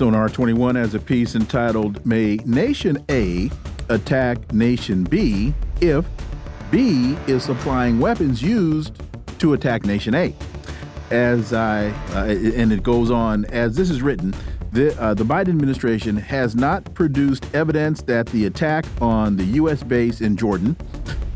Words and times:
Sonar 0.00 0.30
21 0.30 0.76
has 0.76 0.94
a 0.94 0.98
piece 0.98 1.34
entitled 1.34 2.06
May 2.06 2.36
Nation 2.46 3.04
A 3.10 3.50
Attack 3.90 4.50
Nation 4.50 5.04
B 5.04 5.52
if 5.82 6.06
B 6.70 7.18
is 7.26 7.44
supplying 7.44 8.00
weapons 8.00 8.40
used 8.40 8.94
to 9.40 9.52
attack 9.52 9.84
Nation 9.84 10.14
A. 10.14 10.34
As 11.10 11.52
I, 11.52 11.90
uh, 12.14 12.24
and 12.24 12.72
it 12.72 12.82
goes 12.82 13.10
on, 13.10 13.44
as 13.44 13.76
this 13.76 13.90
is 13.90 14.00
written, 14.00 14.32
the, 14.72 14.98
uh, 14.98 15.12
the 15.12 15.24
Biden 15.24 15.50
administration 15.50 16.16
has 16.16 16.56
not 16.56 16.94
produced 16.94 17.54
evidence 17.54 18.00
that 18.04 18.24
the 18.28 18.46
attack 18.46 18.86
on 19.02 19.36
the 19.36 19.44
U.S. 19.44 19.82
base 19.82 20.22
in 20.22 20.34
Jordan 20.34 20.78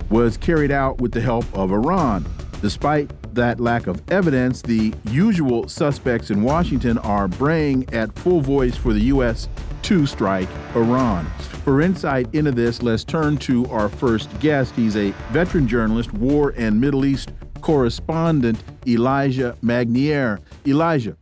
was 0.09 0.39
carried 0.39 0.71
out 0.71 1.03
with 1.03 1.13
the 1.13 1.21
help 1.21 1.45
of 1.53 1.71
Iran. 1.71 2.25
Despite 2.63 3.11
that 3.35 3.61
lack 3.61 3.87
of 3.87 4.03
evidence, 4.11 4.63
the 4.63 4.93
usual 5.11 5.69
suspects 5.69 6.31
in 6.31 6.43
Washington 6.43 6.99
are 6.99 7.29
braying 7.29 7.93
at 7.93 8.17
full 8.19 8.41
voice 8.41 8.77
for 8.77 8.93
the 8.93 9.01
U.S. 9.01 9.49
to 9.83 10.07
strike 10.07 10.49
Iran. 10.75 11.27
For 11.65 11.81
insight 11.81 12.33
into 12.35 12.53
this, 12.53 12.83
let's 12.83 13.05
turn 13.05 13.37
to 13.39 13.67
our 13.67 13.89
first 13.89 14.29
guest. 14.41 14.75
He's 14.75 14.97
a 14.97 15.11
veteran 15.33 15.67
journalist, 15.67 16.13
war 16.13 16.55
and 16.57 16.81
Middle 16.81 17.05
East 17.05 17.33
correspondent, 17.61 18.63
Elijah 18.87 19.57
Magnier. 19.63 20.41
Elijah, 20.67 21.17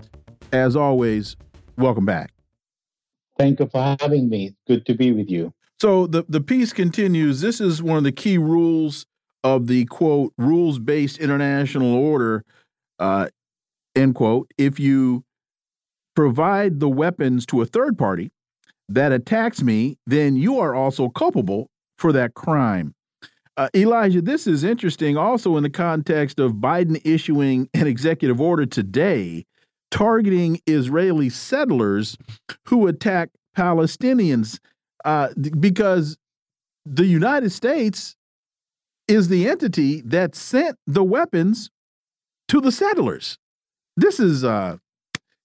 as 0.53 0.75
always, 0.75 1.37
welcome 1.77 2.05
back. 2.05 2.33
Thank 3.39 3.61
you 3.61 3.67
for 3.67 3.97
having 4.01 4.29
me. 4.29 4.55
Good 4.67 4.85
to 4.87 4.95
be 4.95 5.13
with 5.13 5.31
you. 5.31 5.53
So 5.81 6.07
the, 6.07 6.25
the 6.29 6.41
piece 6.41 6.73
continues. 6.73 7.41
This 7.41 7.61
is 7.61 7.83
one 7.83 7.99
of 7.99 8.05
the 8.05 8.13
key 8.13 8.39
rules 8.39 9.07
of 9.45 9.67
the 9.67 9.85
quote 9.87 10.33
rules 10.39 10.79
based 10.79 11.19
international 11.19 11.95
order 11.95 12.45
uh, 12.99 13.29
end 13.97 14.15
quote 14.15 14.51
if 14.59 14.79
you 14.79 15.25
provide 16.15 16.81
the 16.81 16.89
weapons 16.89 17.47
to 17.47 17.61
a 17.61 17.67
third 17.67 17.99
party 17.99 18.31
that 18.89 19.13
attacks 19.13 19.63
me 19.63 19.97
then 20.07 20.37
you 20.37 20.59
are 20.59 20.75
also 20.75 21.09
culpable 21.09 21.69
for 21.99 22.13
that 22.13 22.35
crime. 22.35 22.95
Uh, 23.57 23.69
elijah 23.75 24.23
this 24.23 24.47
is 24.47 24.65
interesting 24.65 25.17
also 25.17 25.57
in 25.57 25.63
the 25.63 25.71
context 25.71 26.39
of 26.39 26.53
biden 26.55 27.01
issuing 27.05 27.69
an 27.75 27.87
executive 27.87 28.41
order 28.41 28.65
today 28.65 29.45
targeting 29.91 30.59
israeli 30.67 31.29
settlers 31.29 32.17
who 32.69 32.87
attack 32.87 33.29
palestinians 33.55 34.59
uh, 35.05 35.29
because 35.61 36.17
the 36.87 37.05
united 37.05 37.53
states 37.53 38.17
is 39.13 39.29
the 39.29 39.47
entity 39.47 40.01
that 40.01 40.35
sent 40.35 40.77
the 40.87 41.05
weapons 41.05 41.71
to 42.49 42.63
the 42.63 42.73
settlers. 42.73 43.37
This 43.95 44.19
is 44.19 44.43
uh, 44.43 44.79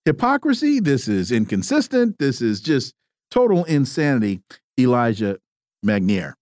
hypocrisy. 0.05 0.79
This 0.79 1.09
is 1.09 1.33
inconsistent. 1.33 2.17
This 2.17 2.41
is 2.41 2.61
just 2.61 2.93
total 3.29 3.65
insanity, 3.65 4.41
Elijah 4.79 5.37
Magnier. 5.83 6.35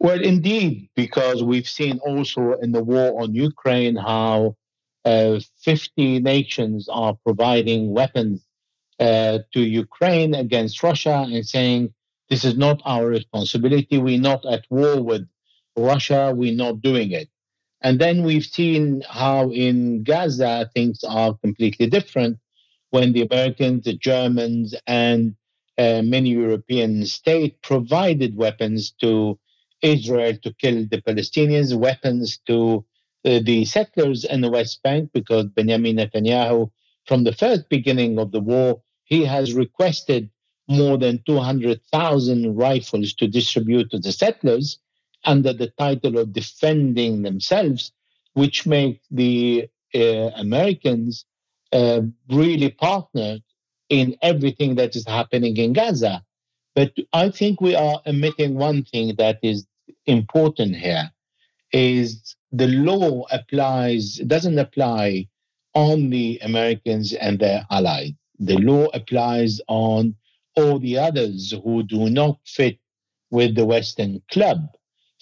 Well, 0.00 0.20
indeed, 0.20 0.90
because 0.94 1.42
we've 1.42 1.68
seen 1.68 1.98
also 2.00 2.54
in 2.60 2.72
the 2.72 2.82
war 2.82 3.22
on 3.22 3.34
Ukraine 3.34 3.96
how 3.96 4.56
uh, 5.06 5.40
50 5.62 6.20
nations 6.20 6.90
are 6.90 7.16
providing 7.24 7.90
weapons 7.90 8.46
uh, 9.00 9.38
to 9.54 9.60
Ukraine 9.60 10.34
against 10.34 10.82
Russia 10.82 11.26
and 11.26 11.46
saying, 11.46 11.94
this 12.28 12.44
is 12.44 12.56
not 12.56 12.82
our 12.84 13.06
responsibility. 13.06 13.96
We're 13.96 14.20
not 14.20 14.44
at 14.44 14.64
war 14.68 15.02
with 15.02 15.26
Russia, 15.76 16.32
we're 16.34 16.54
not 16.54 16.82
doing 16.82 17.12
it. 17.12 17.28
And 17.80 18.00
then 18.00 18.22
we've 18.22 18.44
seen 18.44 19.02
how 19.08 19.50
in 19.50 20.04
Gaza 20.04 20.70
things 20.74 21.02
are 21.04 21.34
completely 21.34 21.88
different 21.88 22.38
when 22.90 23.12
the 23.12 23.22
Americans, 23.22 23.84
the 23.84 23.94
Germans, 23.94 24.74
and 24.86 25.34
uh, 25.78 26.02
many 26.02 26.30
European 26.30 27.04
states 27.06 27.56
provided 27.62 28.36
weapons 28.36 28.92
to 29.00 29.38
Israel 29.80 30.36
to 30.42 30.54
kill 30.54 30.86
the 30.90 31.02
Palestinians, 31.02 31.74
weapons 31.74 32.38
to 32.46 32.84
uh, 33.24 33.40
the 33.42 33.64
settlers 33.64 34.24
in 34.24 34.42
the 34.42 34.50
West 34.50 34.82
Bank, 34.82 35.10
because 35.12 35.46
Benjamin 35.46 35.96
Netanyahu, 35.96 36.70
from 37.06 37.24
the 37.24 37.32
first 37.32 37.68
beginning 37.68 38.18
of 38.18 38.30
the 38.30 38.40
war, 38.40 38.80
he 39.04 39.24
has 39.24 39.54
requested 39.54 40.30
more 40.68 40.96
than 40.96 41.22
200,000 41.26 42.56
rifles 42.56 43.14
to 43.14 43.26
distribute 43.26 43.90
to 43.90 43.98
the 43.98 44.12
settlers 44.12 44.78
under 45.24 45.52
the 45.52 45.68
title 45.78 46.18
of 46.18 46.32
defending 46.32 47.22
themselves, 47.22 47.92
which 48.34 48.66
make 48.66 49.00
the 49.10 49.68
uh, 49.94 50.30
Americans 50.36 51.24
uh, 51.72 52.02
really 52.28 52.70
partnered 52.70 53.42
in 53.88 54.16
everything 54.22 54.74
that 54.76 54.96
is 54.96 55.06
happening 55.06 55.56
in 55.56 55.72
Gaza. 55.72 56.22
But 56.74 56.92
I 57.12 57.30
think 57.30 57.60
we 57.60 57.74
are 57.74 58.00
omitting 58.06 58.54
one 58.54 58.84
thing 58.84 59.14
that 59.18 59.38
is 59.42 59.66
important 60.06 60.76
here 60.76 61.10
is 61.72 62.36
the 62.50 62.68
law 62.68 63.24
applies 63.30 64.16
doesn't 64.26 64.58
apply 64.58 65.28
on 65.74 66.10
the 66.10 66.38
Americans 66.42 67.12
and 67.14 67.38
their 67.38 67.66
allies. 67.70 68.12
The 68.38 68.58
law 68.58 68.86
applies 68.92 69.60
on 69.68 70.14
all 70.56 70.78
the 70.78 70.98
others 70.98 71.52
who 71.64 71.82
do 71.82 72.10
not 72.10 72.38
fit 72.44 72.78
with 73.30 73.54
the 73.54 73.64
Western 73.64 74.22
club. 74.30 74.68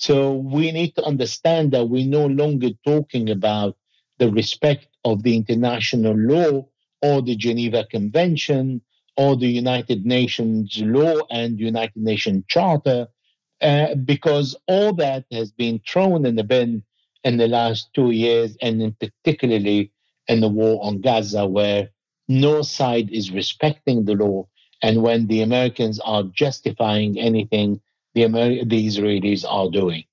So 0.01 0.33
we 0.33 0.73
need 0.73 0.97
to 0.97 1.05
understand 1.05 1.73
that 1.73 1.91
we're 1.91 2.07
no 2.07 2.25
longer 2.25 2.71
talking 2.87 3.29
about 3.29 3.77
the 4.19 4.31
respect 4.31 4.89
of 5.05 5.23
the 5.23 5.37
international 5.37 6.17
law 6.17 6.67
or 7.03 7.21
the 7.21 7.37
Geneva 7.37 7.85
Convention 7.85 8.81
or 9.19 9.37
the 9.37 9.47
United 9.47 10.07
Nations 10.07 10.81
law 10.81 11.17
and 11.31 11.61
United 11.61 12.03
Nations 12.03 12.45
Charter, 12.49 13.09
uh, 13.61 13.95
because 13.97 14.57
all 14.67 14.95
that 14.95 15.27
has 15.31 15.53
been 15.53 15.79
thrown 15.87 16.25
in 16.25 16.35
the 16.35 16.45
bin 16.45 16.83
in 17.23 17.37
the 17.37 17.49
last 17.49 17.93
two 17.93 18.11
years, 18.11 18.57
and 18.63 18.81
in 18.81 18.97
particularly 18.99 19.93
in 20.29 20.41
the 20.41 20.49
war 20.49 20.83
on 20.83 21.03
Gaza, 21.03 21.47
where 21.47 21.91
no 22.27 22.63
side 22.63 23.11
is 23.11 23.31
respecting 23.31 24.07
the 24.07 24.15
law, 24.15 24.49
and 24.83 25.03
when 25.03 25.27
the 25.27 25.43
Americans 25.43 26.01
are 26.01 26.23
justifying 26.23 27.21
anything 27.21 27.83
the, 28.15 28.25
Amer- 28.25 28.65
the 28.65 28.87
Israelis 28.89 29.45
are 29.49 29.71
doing. 29.71 30.05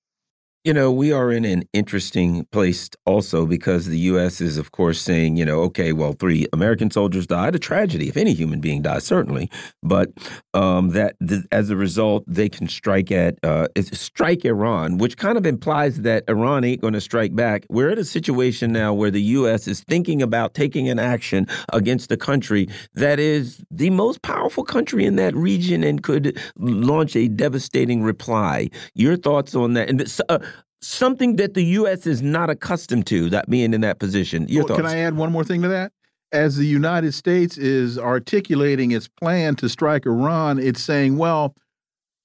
You 0.67 0.73
know, 0.73 0.91
we 0.91 1.13
are 1.13 1.31
in 1.31 1.45
an 1.45 1.63
interesting 1.71 2.43
place 2.51 2.89
also 3.05 3.45
because 3.45 3.85
the 3.85 3.99
U.S. 4.11 4.41
is, 4.41 4.57
of 4.57 4.73
course, 4.73 4.99
saying, 4.99 5.37
you 5.37 5.45
know, 5.45 5.61
okay, 5.61 5.93
well, 5.93 6.11
three 6.11 6.45
American 6.51 6.91
soldiers 6.91 7.25
died, 7.25 7.55
a 7.55 7.57
tragedy 7.57 8.09
if 8.09 8.17
any 8.17 8.33
human 8.33 8.59
being 8.59 8.81
dies, 8.81 9.05
certainly, 9.05 9.49
but 9.81 10.09
um, 10.53 10.89
that 10.89 11.15
th 11.25 11.43
as 11.53 11.69
a 11.69 11.77
result, 11.77 12.25
they 12.27 12.49
can 12.49 12.67
strike 12.67 13.13
at 13.13 13.39
uh, 13.43 13.67
strike 13.93 14.43
Iran, 14.43 14.97
which 14.97 15.15
kind 15.15 15.37
of 15.37 15.45
implies 15.45 16.01
that 16.01 16.25
Iran 16.27 16.65
ain't 16.65 16.81
going 16.81 16.95
to 16.95 16.99
strike 16.99 17.33
back. 17.33 17.65
We're 17.69 17.91
at 17.91 17.97
a 17.97 18.03
situation 18.03 18.73
now 18.73 18.93
where 18.93 19.09
the 19.09 19.21
U.S. 19.39 19.69
is 19.69 19.79
thinking 19.87 20.21
about 20.21 20.53
taking 20.53 20.89
an 20.89 20.99
action 20.99 21.47
against 21.71 22.11
a 22.11 22.17
country 22.17 22.67
that 22.93 23.21
is 23.21 23.63
the 23.71 23.89
most 23.89 24.21
powerful 24.21 24.65
country 24.65 25.05
in 25.05 25.15
that 25.15 25.33
region 25.33 25.81
and 25.81 26.03
could 26.03 26.37
launch 26.57 27.15
a 27.15 27.29
devastating 27.29 28.03
reply. 28.03 28.69
Your 28.95 29.15
thoughts 29.15 29.55
on 29.55 29.71
that? 29.75 29.89
And 29.89 30.01
uh, 30.27 30.39
something 30.81 31.37
that 31.37 31.53
the 31.53 31.63
U.S. 31.63 32.05
is 32.05 32.21
not 32.21 32.49
accustomed 32.49 33.07
to, 33.07 33.29
that 33.29 33.49
being 33.49 33.73
in 33.73 33.81
that 33.81 33.99
position. 33.99 34.47
Your 34.47 34.63
well, 34.63 34.77
thoughts? 34.77 34.89
Can 34.89 34.97
I 34.97 34.99
add 34.99 35.15
one 35.15 35.31
more 35.31 35.43
thing 35.43 35.61
to 35.63 35.67
that? 35.69 35.91
As 36.31 36.57
the 36.57 36.65
United 36.65 37.13
States 37.13 37.57
is 37.57 37.97
articulating 37.97 38.91
its 38.91 39.07
plan 39.07 39.55
to 39.57 39.69
strike 39.69 40.05
Iran, 40.05 40.59
it's 40.59 40.81
saying, 40.81 41.17
well, 41.17 41.55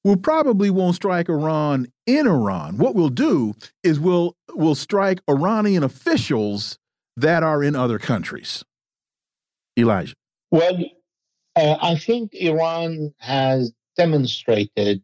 we 0.05 0.17
probably 0.17 0.71
won't 0.71 0.97
strike 0.97 1.29
Iran 1.29 1.87
in 2.07 2.27
Iran. 2.27 2.79
What 2.79 2.95
we'll 2.95 3.09
do 3.09 3.55
is 3.85 4.01
we'll 4.01 4.37
we'll 4.55 4.75
strike 4.75 5.21
Iranian 5.29 5.85
officials 5.85 6.79
that 7.17 7.43
are 7.43 7.63
in 7.63 7.77
other 7.77 7.99
countries. 7.99 8.65
Elijah. 9.79 10.15
Well, 10.51 10.79
uh, 11.57 11.77
I 11.81 11.97
think 11.97 12.35
Iran 12.35 13.15
has 13.19 13.73
demonstrated 13.97 15.03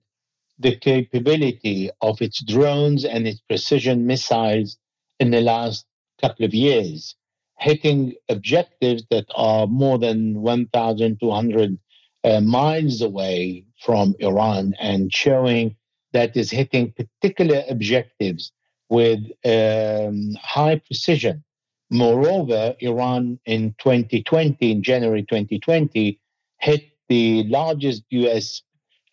the 0.59 0.77
capability 0.77 1.91
of 2.01 2.21
its 2.21 2.43
drones 2.43 3.05
and 3.05 3.27
its 3.27 3.41
precision 3.41 4.07
missiles 4.07 4.77
in 5.21 5.31
the 5.31 5.41
last 5.41 5.87
couple 6.21 6.45
of 6.45 6.55
years. 6.55 7.15
hitting 7.59 8.15
objectives 8.29 9.05
that 9.11 9.27
are 9.35 9.67
more 9.67 9.99
than 9.99 10.41
1,200 10.43 11.79
uh, 12.25 12.41
miles 12.41 13.03
away 13.03 13.65
from 13.81 14.15
Iran 14.21 14.75
and 14.79 15.13
showing 15.13 15.77
that 16.13 16.37
is 16.37 16.51
hitting 16.51 16.93
particular 16.93 17.65
objectives 17.69 18.53
with 18.89 19.21
um, 19.45 20.35
high 20.41 20.77
precision. 20.87 21.45
Moreover, 21.91 22.75
Iran 22.81 23.39
in 23.47 23.75
2020, 23.79 24.71
in 24.71 24.83
January 24.83 25.23
2020, 25.23 26.21
hit 26.61 26.85
the 27.09 27.45
largest 27.45 28.05
US 28.11 28.63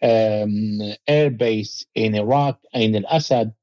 um, 0.01 0.79
air 1.07 1.29
base 1.29 1.85
in 1.95 2.15
Iraq, 2.15 2.59
in 2.73 2.95
Al 2.95 3.17
Assad, 3.17 3.53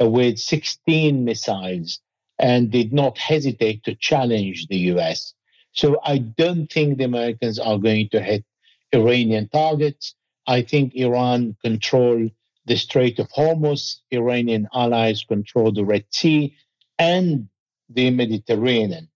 uh, 0.00 0.08
with 0.08 0.38
16 0.38 1.24
missiles 1.24 2.00
and 2.38 2.70
did 2.70 2.92
not 2.92 3.18
hesitate 3.18 3.84
to 3.84 3.94
challenge 3.94 4.66
the 4.66 4.78
US. 4.92 5.34
So 5.72 6.00
I 6.04 6.18
don't 6.18 6.70
think 6.70 6.98
the 6.98 7.04
Americans 7.04 7.58
are 7.58 7.78
going 7.78 8.08
to 8.10 8.20
hit 8.20 8.44
Iranian 8.92 9.48
targets. 9.48 10.14
I 10.46 10.62
think 10.62 10.94
Iran 10.94 11.56
control 11.62 12.30
the 12.66 12.76
Strait 12.76 13.18
of 13.18 13.28
Hormuz, 13.30 14.00
Iranian 14.10 14.68
allies 14.74 15.22
control 15.22 15.72
the 15.72 15.84
Red 15.84 16.04
Sea 16.10 16.56
and 16.98 17.48
the 17.88 18.10
Mediterranean. 18.10 19.08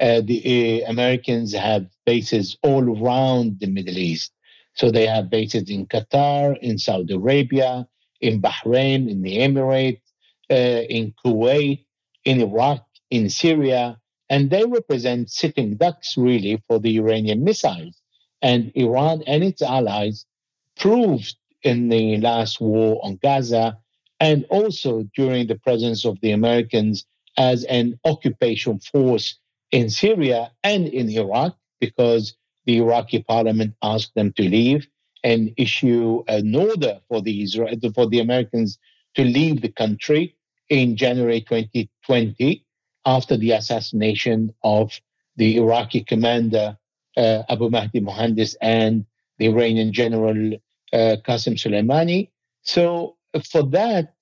Uh, 0.00 0.20
the 0.22 0.82
uh, 0.84 0.90
Americans 0.90 1.54
have 1.54 1.86
bases 2.04 2.56
all 2.62 2.84
around 2.98 3.60
the 3.60 3.66
Middle 3.66 3.96
East. 3.96 4.32
So 4.76 4.90
they 4.90 5.06
have 5.06 5.30
bases 5.30 5.70
in 5.70 5.86
Qatar, 5.86 6.58
in 6.58 6.78
Saudi 6.78 7.14
Arabia, 7.14 7.88
in 8.20 8.40
Bahrain, 8.40 9.10
in 9.10 9.22
the 9.22 9.38
Emirates, 9.38 10.02
uh, 10.50 10.54
in 10.54 11.14
Kuwait, 11.24 11.84
in 12.24 12.40
Iraq, 12.40 12.84
in 13.10 13.28
Syria, 13.30 13.98
and 14.28 14.50
they 14.50 14.64
represent 14.64 15.30
sitting 15.30 15.76
ducks 15.76 16.16
really 16.16 16.62
for 16.68 16.78
the 16.78 16.96
Iranian 16.98 17.44
missiles. 17.44 18.00
And 18.42 18.72
Iran 18.74 19.22
and 19.26 19.42
its 19.42 19.62
allies 19.62 20.26
proved 20.76 21.36
in 21.62 21.88
the 21.88 22.18
last 22.18 22.60
war 22.60 23.00
on 23.02 23.18
Gaza 23.22 23.78
and 24.20 24.44
also 24.50 25.04
during 25.14 25.46
the 25.46 25.56
presence 25.56 26.04
of 26.04 26.20
the 26.20 26.32
Americans 26.32 27.06
as 27.36 27.64
an 27.64 27.98
occupation 28.04 28.78
force 28.80 29.38
in 29.70 29.90
Syria 29.90 30.52
and 30.62 30.86
in 30.86 31.08
Iraq 31.08 31.56
because 31.80 32.34
the 32.66 32.78
Iraqi 32.78 33.22
parliament 33.22 33.74
asked 33.82 34.14
them 34.14 34.32
to 34.34 34.42
leave 34.42 34.86
and 35.24 35.52
issue 35.56 36.22
an 36.28 36.54
order 36.54 37.00
for 37.08 37.20
the 37.22 37.42
Israel, 37.42 37.74
for 37.94 38.06
the 38.06 38.20
Americans 38.20 38.78
to 39.14 39.24
leave 39.24 39.62
the 39.62 39.70
country 39.70 40.36
in 40.68 40.96
January 40.96 41.40
2020 41.40 42.64
after 43.06 43.36
the 43.36 43.52
assassination 43.52 44.52
of 44.62 45.00
the 45.36 45.56
Iraqi 45.56 46.02
commander 46.02 46.76
uh, 47.16 47.42
Abu 47.48 47.70
Mahdi 47.70 48.00
Mohandes 48.00 48.56
and 48.60 49.06
the 49.38 49.46
Iranian 49.46 49.92
general 49.92 50.54
uh, 50.92 51.16
Qasem 51.26 51.54
Soleimani. 51.54 52.30
So 52.62 53.16
for 53.50 53.62
that, 53.62 54.14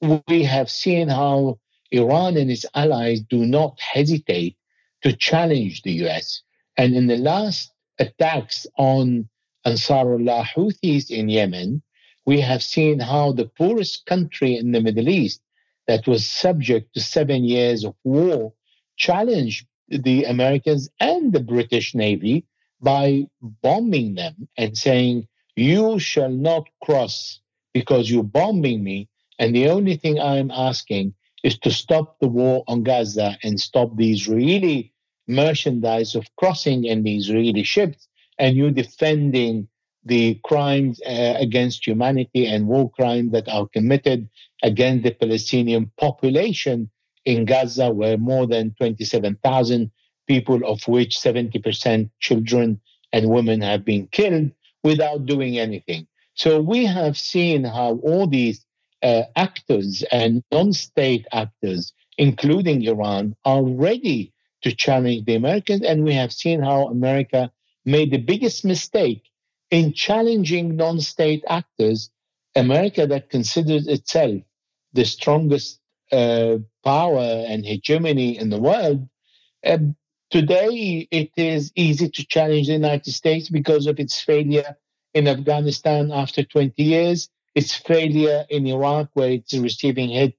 we 0.00 0.42
have 0.42 0.70
seen 0.70 1.08
how 1.08 1.58
Iran 1.90 2.36
and 2.36 2.50
its 2.50 2.66
allies 2.74 3.20
do 3.20 3.44
not 3.44 3.78
hesitate 3.80 4.56
to 5.02 5.12
challenge 5.14 5.82
the 5.82 5.92
US. 6.04 6.42
And 6.76 6.94
in 6.94 7.06
the 7.06 7.16
last 7.16 7.72
attacks 7.98 8.66
on 8.76 9.28
Ansarullah 9.66 10.44
Houthis 10.44 11.10
in 11.10 11.28
Yemen, 11.28 11.82
we 12.24 12.40
have 12.40 12.62
seen 12.62 12.98
how 13.00 13.32
the 13.32 13.46
poorest 13.46 14.06
country 14.06 14.56
in 14.56 14.72
the 14.72 14.80
Middle 14.80 15.08
East 15.08 15.42
that 15.88 16.06
was 16.06 16.28
subject 16.28 16.94
to 16.94 17.00
seven 17.00 17.44
years 17.44 17.84
of 17.84 17.94
war 18.04 18.52
challenged 18.96 19.66
the 19.88 20.24
Americans 20.24 20.88
and 21.00 21.32
the 21.32 21.40
British 21.40 21.94
Navy 21.94 22.46
by 22.80 23.26
bombing 23.40 24.14
them 24.14 24.48
and 24.56 24.76
saying, 24.76 25.28
You 25.56 25.98
shall 25.98 26.30
not 26.30 26.68
cross 26.82 27.40
because 27.74 28.10
you're 28.10 28.22
bombing 28.22 28.82
me. 28.82 29.08
And 29.38 29.54
the 29.54 29.68
only 29.68 29.96
thing 29.96 30.20
I'm 30.20 30.50
asking 30.50 31.14
is 31.42 31.58
to 31.60 31.70
stop 31.70 32.18
the 32.20 32.28
war 32.28 32.62
on 32.68 32.84
Gaza 32.84 33.36
and 33.42 33.60
stop 33.60 33.96
the 33.96 34.12
Israeli 34.12 34.92
merchandise 35.28 36.14
of 36.14 36.26
crossing 36.36 36.84
in 36.84 37.02
the 37.02 37.16
Israeli 37.16 37.62
ships. 37.62 38.08
And 38.38 38.56
you 38.56 38.70
defending 38.70 39.68
the 40.04 40.40
crimes 40.44 41.00
uh, 41.06 41.34
against 41.38 41.86
humanity 41.86 42.46
and 42.46 42.66
war 42.66 42.90
crimes 42.90 43.32
that 43.32 43.48
are 43.48 43.68
committed 43.68 44.28
against 44.62 45.04
the 45.04 45.12
Palestinian 45.12 45.90
population 45.98 46.90
in 47.24 47.44
Gaza, 47.44 47.90
where 47.90 48.18
more 48.18 48.46
than 48.46 48.74
27,000 48.78 49.90
people, 50.26 50.60
of 50.64 50.86
which 50.88 51.16
70% 51.18 52.10
children 52.20 52.80
and 53.12 53.28
women, 53.28 53.60
have 53.60 53.84
been 53.84 54.08
killed 54.08 54.50
without 54.82 55.26
doing 55.26 55.58
anything. 55.58 56.06
So 56.34 56.60
we 56.60 56.84
have 56.86 57.16
seen 57.16 57.64
how 57.64 58.00
all 58.02 58.26
these 58.26 58.64
uh, 59.02 59.24
actors 59.36 60.02
and 60.10 60.42
non 60.50 60.72
state 60.72 61.26
actors, 61.32 61.92
including 62.18 62.82
Iran, 62.84 63.36
are 63.44 63.62
ready 63.62 64.32
to 64.62 64.74
challenge 64.74 65.24
the 65.24 65.34
Americans. 65.34 65.82
And 65.82 66.04
we 66.04 66.14
have 66.14 66.32
seen 66.32 66.62
how 66.62 66.86
America 66.86 67.50
made 67.84 68.10
the 68.10 68.18
biggest 68.18 68.64
mistake 68.64 69.22
in 69.70 69.92
challenging 69.92 70.76
non 70.76 71.00
state 71.00 71.44
actors, 71.48 72.10
America, 72.54 73.06
that 73.06 73.30
considers 73.30 73.86
itself 73.88 74.42
the 74.92 75.04
strongest 75.04 75.80
uh, 76.12 76.58
power 76.84 77.44
and 77.48 77.64
hegemony 77.64 78.38
in 78.38 78.50
the 78.50 78.60
world, 78.60 79.08
uh, 79.64 79.78
today 80.30 81.08
it 81.10 81.30
is 81.36 81.72
easy 81.74 82.10
to 82.10 82.26
challenge 82.26 82.66
the 82.66 82.74
United 82.74 83.12
States 83.12 83.48
because 83.48 83.86
of 83.86 83.98
its 83.98 84.20
failure 84.20 84.76
in 85.14 85.28
Afghanistan 85.28 86.10
after 86.12 86.42
20 86.42 86.82
years, 86.82 87.30
its 87.54 87.74
failure 87.74 88.44
in 88.50 88.66
Iraq, 88.66 89.08
where 89.14 89.30
it's 89.30 89.54
receiving 89.54 90.10
hit 90.10 90.34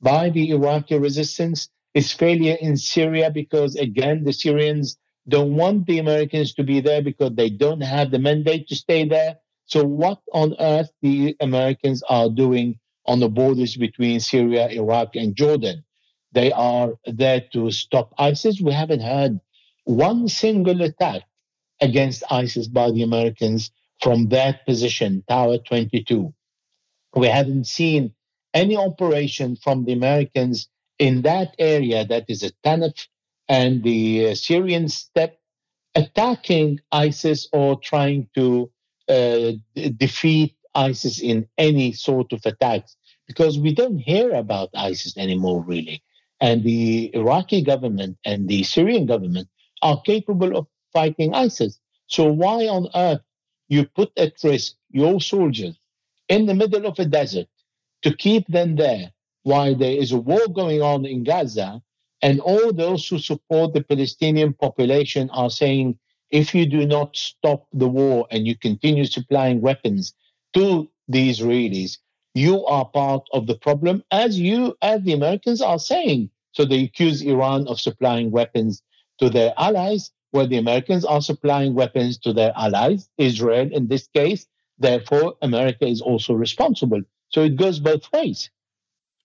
by 0.00 0.30
the 0.30 0.50
Iraqi 0.50 0.96
resistance, 0.98 1.68
its 1.96 2.12
failure 2.12 2.58
in 2.60 2.76
Syria 2.76 3.30
because, 3.30 3.74
again, 3.74 4.22
the 4.22 4.32
Syrians 4.34 4.98
don't 5.28 5.54
want 5.56 5.86
the 5.86 5.98
Americans 5.98 6.52
to 6.54 6.62
be 6.62 6.80
there 6.80 7.00
because 7.00 7.32
they 7.34 7.48
don't 7.48 7.80
have 7.80 8.10
the 8.10 8.18
mandate 8.18 8.68
to 8.68 8.76
stay 8.76 9.08
there. 9.08 9.38
So, 9.64 9.82
what 9.82 10.20
on 10.34 10.54
earth 10.60 10.90
the 11.00 11.34
Americans 11.40 12.02
are 12.06 12.28
doing 12.28 12.78
on 13.06 13.18
the 13.20 13.30
borders 13.30 13.78
between 13.78 14.20
Syria, 14.20 14.68
Iraq, 14.68 15.16
and 15.16 15.34
Jordan? 15.34 15.84
They 16.32 16.52
are 16.52 16.92
there 17.06 17.40
to 17.54 17.70
stop 17.70 18.12
ISIS. 18.18 18.60
We 18.60 18.74
haven't 18.74 19.00
heard 19.00 19.40
one 19.84 20.28
single 20.28 20.82
attack 20.82 21.22
against 21.80 22.24
ISIS 22.30 22.68
by 22.68 22.90
the 22.90 23.04
Americans 23.04 23.70
from 24.02 24.28
that 24.28 24.66
position, 24.66 25.24
Tower 25.30 25.56
22. 25.56 26.34
We 27.14 27.28
haven't 27.28 27.66
seen 27.66 28.12
any 28.52 28.76
operation 28.76 29.56
from 29.56 29.86
the 29.86 29.94
Americans 29.94 30.68
in 30.98 31.22
that 31.22 31.54
area 31.58 32.04
that 32.04 32.24
is 32.28 32.42
a 32.42 32.50
Tanaf 32.64 33.06
and 33.48 33.82
the 33.82 34.28
uh, 34.28 34.34
Syrian 34.34 34.88
steppe 34.88 35.38
attacking 35.94 36.80
ISIS 36.92 37.48
or 37.52 37.80
trying 37.80 38.28
to 38.34 38.70
uh, 39.08 39.52
defeat 39.96 40.56
ISIS 40.74 41.20
in 41.20 41.48
any 41.56 41.92
sort 41.92 42.32
of 42.32 42.44
attacks 42.44 42.96
because 43.26 43.58
we 43.58 43.74
don't 43.74 43.98
hear 43.98 44.32
about 44.32 44.68
ISIS 44.74 45.16
anymore, 45.16 45.62
really. 45.62 46.02
And 46.40 46.62
the 46.62 47.14
Iraqi 47.14 47.62
government 47.62 48.18
and 48.24 48.48
the 48.48 48.62
Syrian 48.62 49.06
government 49.06 49.48
are 49.82 50.00
capable 50.02 50.56
of 50.56 50.66
fighting 50.92 51.34
ISIS. 51.34 51.80
So 52.08 52.30
why 52.30 52.68
on 52.68 52.88
earth 52.94 53.22
you 53.68 53.86
put 53.86 54.12
at 54.16 54.34
risk 54.44 54.74
your 54.90 55.20
soldiers 55.20 55.78
in 56.28 56.46
the 56.46 56.54
middle 56.54 56.86
of 56.86 56.98
a 56.98 57.04
desert 57.04 57.48
to 58.02 58.14
keep 58.14 58.46
them 58.48 58.76
there 58.76 59.12
while 59.46 59.76
there 59.76 59.96
is 59.96 60.10
a 60.10 60.18
war 60.18 60.48
going 60.52 60.82
on 60.82 61.06
in 61.06 61.22
Gaza 61.22 61.80
and 62.20 62.40
all 62.40 62.72
those 62.72 63.06
who 63.06 63.20
support 63.20 63.74
the 63.74 63.80
Palestinian 63.80 64.52
population 64.52 65.30
are 65.30 65.50
saying 65.50 65.96
if 66.32 66.52
you 66.52 66.66
do 66.66 66.84
not 66.84 67.16
stop 67.16 67.68
the 67.72 67.86
war 67.86 68.26
and 68.32 68.44
you 68.44 68.56
continue 68.56 69.04
supplying 69.04 69.60
weapons 69.60 70.14
to 70.54 70.90
the 71.06 71.30
Israelis, 71.30 71.98
you 72.34 72.66
are 72.66 72.86
part 72.86 73.22
of 73.32 73.46
the 73.46 73.54
problem, 73.54 74.02
as 74.10 74.36
you, 74.36 74.74
as 74.82 75.02
the 75.02 75.12
Americans 75.12 75.62
are 75.62 75.78
saying. 75.78 76.28
So 76.50 76.64
they 76.64 76.82
accuse 76.82 77.22
Iran 77.22 77.68
of 77.68 77.80
supplying 77.80 78.32
weapons 78.32 78.82
to 79.20 79.30
their 79.30 79.54
allies, 79.56 80.10
where 80.32 80.48
the 80.48 80.58
Americans 80.58 81.04
are 81.04 81.22
supplying 81.22 81.72
weapons 81.74 82.18
to 82.24 82.32
their 82.32 82.52
allies, 82.56 83.08
Israel 83.16 83.68
in 83.70 83.86
this 83.86 84.08
case. 84.08 84.44
Therefore, 84.80 85.36
America 85.40 85.86
is 85.86 86.00
also 86.00 86.34
responsible. 86.34 87.02
So 87.28 87.44
it 87.44 87.54
goes 87.54 87.78
both 87.78 88.10
ways. 88.12 88.50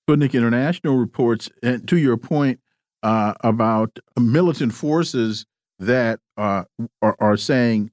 Sputnik 0.07 0.33
International 0.33 0.97
reports, 0.97 1.49
and 1.61 1.87
to 1.87 1.97
your 1.97 2.17
point, 2.17 2.59
uh, 3.03 3.33
about 3.41 3.99
militant 4.19 4.73
forces 4.73 5.45
that 5.79 6.19
uh, 6.37 6.63
are, 7.01 7.15
are, 7.19 7.37
saying 7.37 7.91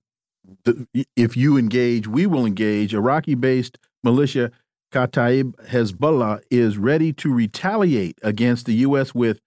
if 1.16 1.36
you 1.36 1.56
engage, 1.56 2.06
we 2.06 2.26
will 2.26 2.44
engage. 2.44 2.92
Iraqi 2.92 3.34
based 3.34 3.78
militia 4.02 4.50
Kataib 4.92 5.54
Hezbollah 5.66 6.40
is 6.50 6.78
ready 6.78 7.12
to 7.14 7.32
retaliate 7.32 8.18
against 8.22 8.66
the 8.66 8.74
U.S. 8.74 9.14
with 9.14 9.40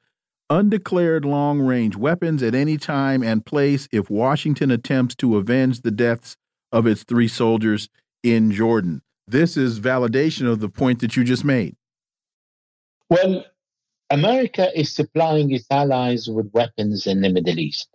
undeclared 0.49 1.25
long 1.25 1.61
range 1.61 1.95
weapons 1.95 2.43
at 2.43 2.53
any 2.53 2.77
time 2.77 3.23
and 3.23 3.45
place 3.45 3.87
if 3.91 4.09
Washington 4.09 4.69
attempts 4.69 5.15
to 5.15 5.37
avenge 5.37 5.81
the 5.81 5.91
deaths 5.91 6.37
of 6.71 6.85
its 6.85 7.03
three 7.03 7.27
soldiers 7.27 7.89
in 8.23 8.51
Jordan. 8.51 9.01
This 9.27 9.55
is 9.55 9.79
validation 9.79 10.45
of 10.51 10.59
the 10.59 10.69
point 10.69 10.99
that 10.99 11.15
you 11.15 11.23
just 11.23 11.45
made. 11.45 11.75
Well, 13.11 13.43
America 14.09 14.71
is 14.73 14.93
supplying 14.95 15.51
its 15.51 15.67
allies 15.69 16.29
with 16.29 16.53
weapons 16.53 17.07
in 17.07 17.19
the 17.19 17.29
Middle 17.29 17.59
East. 17.59 17.89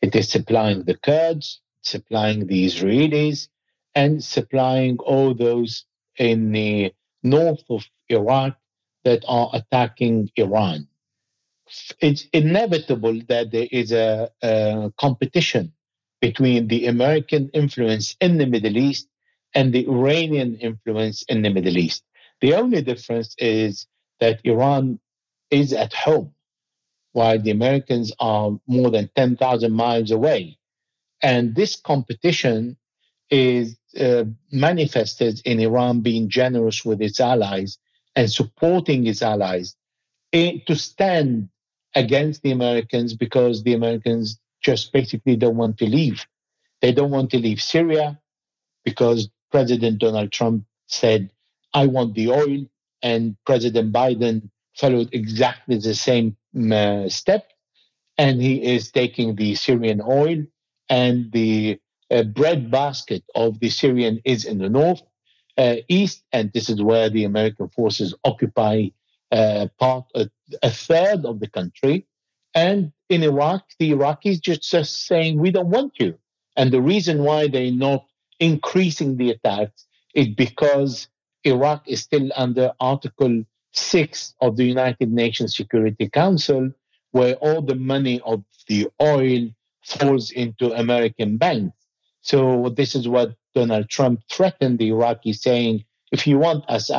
It 0.00 0.16
is 0.16 0.30
supplying 0.30 0.84
the 0.84 0.96
Kurds, 0.96 1.60
supplying 1.82 2.46
the 2.46 2.64
Israelis, 2.64 3.48
and 3.94 4.24
supplying 4.24 4.96
all 5.00 5.34
those 5.34 5.84
in 6.16 6.52
the 6.52 6.94
north 7.22 7.62
of 7.68 7.84
Iraq 8.08 8.56
that 9.04 9.22
are 9.28 9.50
attacking 9.52 10.30
Iran. 10.36 10.88
It's 12.00 12.24
inevitable 12.32 13.20
that 13.28 13.50
there 13.50 13.68
is 13.70 13.92
a, 13.92 14.30
a 14.42 14.90
competition 14.98 15.74
between 16.22 16.68
the 16.68 16.86
American 16.86 17.50
influence 17.52 18.16
in 18.22 18.38
the 18.38 18.46
Middle 18.46 18.78
East 18.78 19.06
and 19.54 19.70
the 19.74 19.86
Iranian 19.86 20.56
influence 20.56 21.24
in 21.24 21.42
the 21.42 21.50
Middle 21.50 21.76
East. 21.76 22.04
The 22.40 22.54
only 22.54 22.80
difference 22.80 23.36
is 23.38 23.86
that 24.22 24.40
Iran 24.44 25.00
is 25.50 25.72
at 25.72 25.92
home, 25.92 26.32
while 27.10 27.40
the 27.40 27.50
Americans 27.50 28.12
are 28.20 28.52
more 28.68 28.88
than 28.88 29.10
10,000 29.16 29.72
miles 29.72 30.12
away. 30.12 30.58
And 31.20 31.56
this 31.56 31.74
competition 31.74 32.76
is 33.30 33.76
uh, 33.98 34.24
manifested 34.52 35.42
in 35.44 35.58
Iran 35.58 36.02
being 36.02 36.28
generous 36.28 36.84
with 36.84 37.02
its 37.02 37.18
allies 37.18 37.78
and 38.14 38.30
supporting 38.30 39.08
its 39.08 39.22
allies 39.22 39.74
in, 40.30 40.62
to 40.68 40.76
stand 40.76 41.48
against 41.96 42.42
the 42.42 42.52
Americans 42.52 43.14
because 43.14 43.64
the 43.64 43.74
Americans 43.74 44.38
just 44.62 44.92
basically 44.92 45.34
don't 45.34 45.56
want 45.56 45.78
to 45.78 45.86
leave. 45.86 46.24
They 46.80 46.92
don't 46.92 47.10
want 47.10 47.32
to 47.32 47.38
leave 47.38 47.60
Syria 47.60 48.20
because 48.84 49.28
President 49.50 49.98
Donald 49.98 50.30
Trump 50.30 50.64
said, 50.86 51.28
I 51.74 51.86
want 51.86 52.14
the 52.14 52.30
oil. 52.30 52.66
And 53.02 53.36
President 53.44 53.92
Biden 53.92 54.50
followed 54.76 55.08
exactly 55.12 55.78
the 55.78 55.94
same 55.94 56.36
uh, 56.72 57.08
step. 57.08 57.48
And 58.18 58.40
he 58.40 58.62
is 58.62 58.90
taking 58.90 59.36
the 59.36 59.54
Syrian 59.54 60.00
oil 60.06 60.44
and 60.88 61.32
the 61.32 61.80
uh, 62.10 62.22
bread 62.24 62.70
basket 62.70 63.24
of 63.34 63.58
the 63.60 63.70
Syrian 63.70 64.20
is 64.24 64.44
in 64.44 64.58
the 64.58 64.68
north, 64.68 65.02
uh, 65.56 65.76
east, 65.88 66.22
and 66.32 66.52
this 66.52 66.68
is 66.68 66.82
where 66.82 67.08
the 67.08 67.24
American 67.24 67.68
forces 67.68 68.14
occupy 68.24 68.88
uh, 69.30 69.68
part 69.78 70.04
a, 70.14 70.28
a, 70.62 70.70
third 70.70 71.24
of 71.24 71.40
the 71.40 71.48
country. 71.48 72.06
And 72.54 72.92
in 73.08 73.22
Iraq, 73.22 73.64
the 73.78 73.92
Iraqis 73.92 74.40
just, 74.42 74.70
just 74.70 75.06
saying 75.06 75.38
we 75.38 75.50
don't 75.50 75.70
want 75.70 75.94
you. 75.98 76.18
And 76.56 76.70
the 76.70 76.82
reason 76.82 77.22
why 77.22 77.48
they're 77.48 77.72
not 77.72 78.04
increasing 78.38 79.16
the 79.16 79.30
attacks 79.30 79.86
is 80.14 80.28
because 80.28 81.08
Iraq 81.44 81.88
is 81.88 82.00
still 82.00 82.30
under 82.36 82.72
Article 82.80 83.44
6 83.72 84.34
of 84.40 84.56
the 84.56 84.64
United 84.64 85.10
Nations 85.10 85.56
Security 85.56 86.08
Council, 86.08 86.70
where 87.12 87.34
all 87.36 87.62
the 87.62 87.74
money 87.74 88.20
of 88.24 88.42
the 88.68 88.88
oil 89.00 89.48
falls 89.84 90.30
into 90.30 90.72
American 90.72 91.36
banks. 91.36 91.76
So 92.20 92.68
this 92.68 92.94
is 92.94 93.08
what 93.08 93.34
Donald 93.54 93.88
Trump 93.88 94.22
threatened 94.30 94.78
the 94.78 94.90
Iraqis, 94.90 95.36
saying, 95.36 95.84
if 96.12 96.26
you 96.26 96.38
want 96.38 96.64
us, 96.68 96.90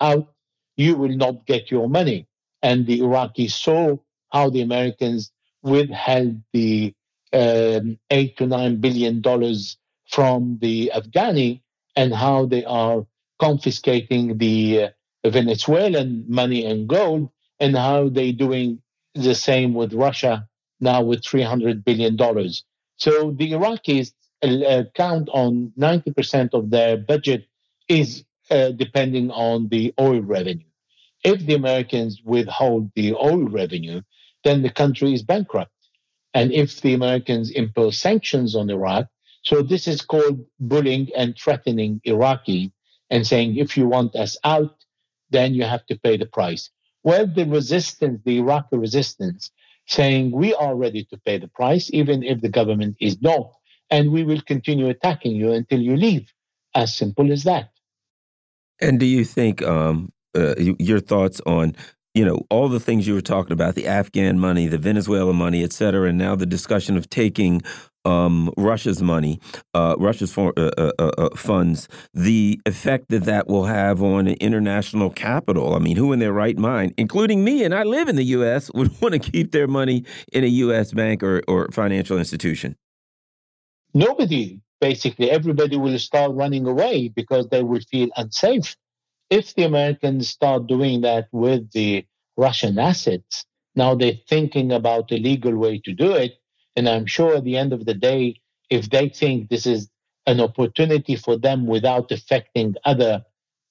out, 0.00 0.32
you 0.76 0.96
will 0.96 1.14
not 1.16 1.46
get 1.46 1.70
your 1.70 1.88
money. 1.88 2.26
And 2.62 2.86
the 2.86 3.00
Iraqis 3.00 3.50
saw 3.52 3.96
how 4.32 4.50
the 4.50 4.62
Americans 4.62 5.32
withheld 5.62 6.40
the 6.52 6.94
um, 7.32 7.98
eight 8.10 8.36
to 8.38 8.46
nine 8.46 8.80
billion 8.80 9.20
dollars 9.20 9.76
from 10.08 10.58
the 10.60 10.90
Afghani 10.94 11.60
and 11.96 12.14
how 12.14 12.46
they 12.46 12.64
are 12.64 13.06
confiscating 13.40 14.38
the 14.38 14.92
uh, 15.24 15.30
Venezuelan 15.30 16.24
money 16.28 16.64
and 16.66 16.88
gold 16.88 17.30
and 17.58 17.76
how 17.76 18.08
they're 18.08 18.32
doing 18.32 18.80
the 19.14 19.34
same 19.34 19.74
with 19.74 19.92
Russia 19.92 20.46
now 20.80 21.02
with 21.02 21.22
$300 21.22 21.84
billion. 21.84 22.16
So 22.96 23.32
the 23.32 23.52
Iraqis 23.52 24.12
uh, 24.42 24.84
count 24.94 25.28
on 25.32 25.72
90% 25.78 26.54
of 26.54 26.70
their 26.70 26.96
budget 26.96 27.46
is 27.88 28.24
uh, 28.50 28.70
depending 28.70 29.30
on 29.30 29.68
the 29.68 29.94
oil 30.00 30.20
revenue. 30.20 30.64
If 31.24 31.44
the 31.46 31.54
Americans 31.54 32.22
withhold 32.24 32.90
the 32.94 33.14
oil 33.14 33.44
revenue, 33.48 34.00
then 34.44 34.62
the 34.62 34.70
country 34.70 35.12
is 35.12 35.22
bankrupt. 35.22 35.72
And 36.32 36.52
if 36.52 36.80
the 36.80 36.94
Americans 36.94 37.50
impose 37.50 37.98
sanctions 37.98 38.54
on 38.56 38.70
Iraq, 38.70 39.06
so 39.42 39.62
this 39.62 39.88
is 39.88 40.02
called 40.02 40.44
bullying 40.58 41.08
and 41.16 41.36
threatening 41.36 42.00
Iraqi 42.04 42.72
and 43.10 43.26
saying, 43.26 43.56
if 43.56 43.76
you 43.76 43.88
want 43.88 44.14
us 44.14 44.36
out, 44.44 44.76
then 45.30 45.54
you 45.54 45.64
have 45.64 45.84
to 45.86 45.98
pay 45.98 46.16
the 46.16 46.26
price. 46.26 46.70
Well, 47.02 47.26
the 47.26 47.44
resistance, 47.44 48.20
the 48.24 48.38
Iraqi 48.38 48.76
resistance, 48.76 49.50
saying 49.86 50.30
we 50.32 50.54
are 50.54 50.76
ready 50.76 51.04
to 51.04 51.16
pay 51.18 51.38
the 51.38 51.48
price, 51.48 51.90
even 51.92 52.22
if 52.22 52.40
the 52.40 52.48
government 52.48 52.96
is 53.00 53.20
not, 53.20 53.50
and 53.90 54.12
we 54.12 54.22
will 54.22 54.40
continue 54.42 54.88
attacking 54.88 55.34
you 55.34 55.52
until 55.52 55.80
you 55.80 55.96
leave. 55.96 56.30
As 56.74 56.96
simple 56.96 57.32
as 57.32 57.42
that. 57.44 57.70
And 58.80 59.00
do 59.00 59.06
you 59.06 59.24
think 59.24 59.60
um, 59.60 60.12
uh, 60.36 60.54
your 60.78 61.00
thoughts 61.00 61.40
on 61.44 61.74
you 62.14 62.24
know 62.24 62.46
all 62.50 62.68
the 62.68 62.80
things 62.80 63.06
you 63.06 63.14
were 63.14 63.20
talking 63.20 63.52
about 63.52 63.74
the 63.74 63.86
afghan 63.86 64.38
money 64.38 64.66
the 64.66 64.78
venezuela 64.78 65.32
money 65.32 65.62
et 65.62 65.72
cetera 65.72 66.08
and 66.08 66.18
now 66.18 66.34
the 66.34 66.46
discussion 66.46 66.96
of 66.96 67.08
taking 67.08 67.62
um, 68.04 68.52
Russia's 68.56 69.02
money, 69.02 69.40
uh, 69.74 69.94
Russia's 69.98 70.32
for, 70.32 70.52
uh, 70.56 70.70
uh, 70.78 70.92
uh, 70.98 71.10
uh, 71.18 71.36
funds, 71.36 71.88
the 72.14 72.60
effect 72.66 73.06
that 73.08 73.24
that 73.24 73.48
will 73.48 73.64
have 73.64 74.02
on 74.02 74.28
international 74.28 75.10
capital. 75.10 75.74
I 75.74 75.78
mean, 75.78 75.96
who 75.96 76.12
in 76.12 76.18
their 76.18 76.32
right 76.32 76.56
mind, 76.56 76.94
including 76.96 77.44
me, 77.44 77.64
and 77.64 77.74
I 77.74 77.82
live 77.82 78.08
in 78.08 78.16
the 78.16 78.24
U.S., 78.24 78.70
would 78.74 79.00
want 79.00 79.14
to 79.14 79.18
keep 79.18 79.52
their 79.52 79.66
money 79.66 80.04
in 80.32 80.44
a 80.44 80.48
U.S. 80.48 80.92
bank 80.92 81.22
or, 81.22 81.42
or 81.48 81.68
financial 81.72 82.18
institution? 82.18 82.76
Nobody. 83.94 84.60
Basically, 84.80 85.30
everybody 85.30 85.76
will 85.76 85.98
start 85.98 86.32
running 86.32 86.66
away 86.66 87.08
because 87.08 87.48
they 87.48 87.62
will 87.62 87.82
feel 87.90 88.08
unsafe. 88.16 88.76
If 89.28 89.54
the 89.54 89.64
Americans 89.64 90.30
start 90.30 90.66
doing 90.66 91.02
that 91.02 91.28
with 91.32 91.70
the 91.72 92.06
Russian 92.38 92.78
assets, 92.78 93.44
now 93.74 93.94
they're 93.94 94.18
thinking 94.26 94.72
about 94.72 95.12
a 95.12 95.16
legal 95.16 95.54
way 95.54 95.80
to 95.84 95.92
do 95.92 96.12
it 96.12 96.39
and 96.76 96.88
I'm 96.88 97.06
sure 97.06 97.34
at 97.36 97.44
the 97.44 97.56
end 97.56 97.72
of 97.72 97.84
the 97.84 97.94
day, 97.94 98.40
if 98.70 98.90
they 98.90 99.08
think 99.08 99.48
this 99.48 99.66
is 99.66 99.90
an 100.26 100.40
opportunity 100.40 101.16
for 101.16 101.36
them 101.36 101.66
without 101.66 102.12
affecting 102.12 102.76
other 102.84 103.24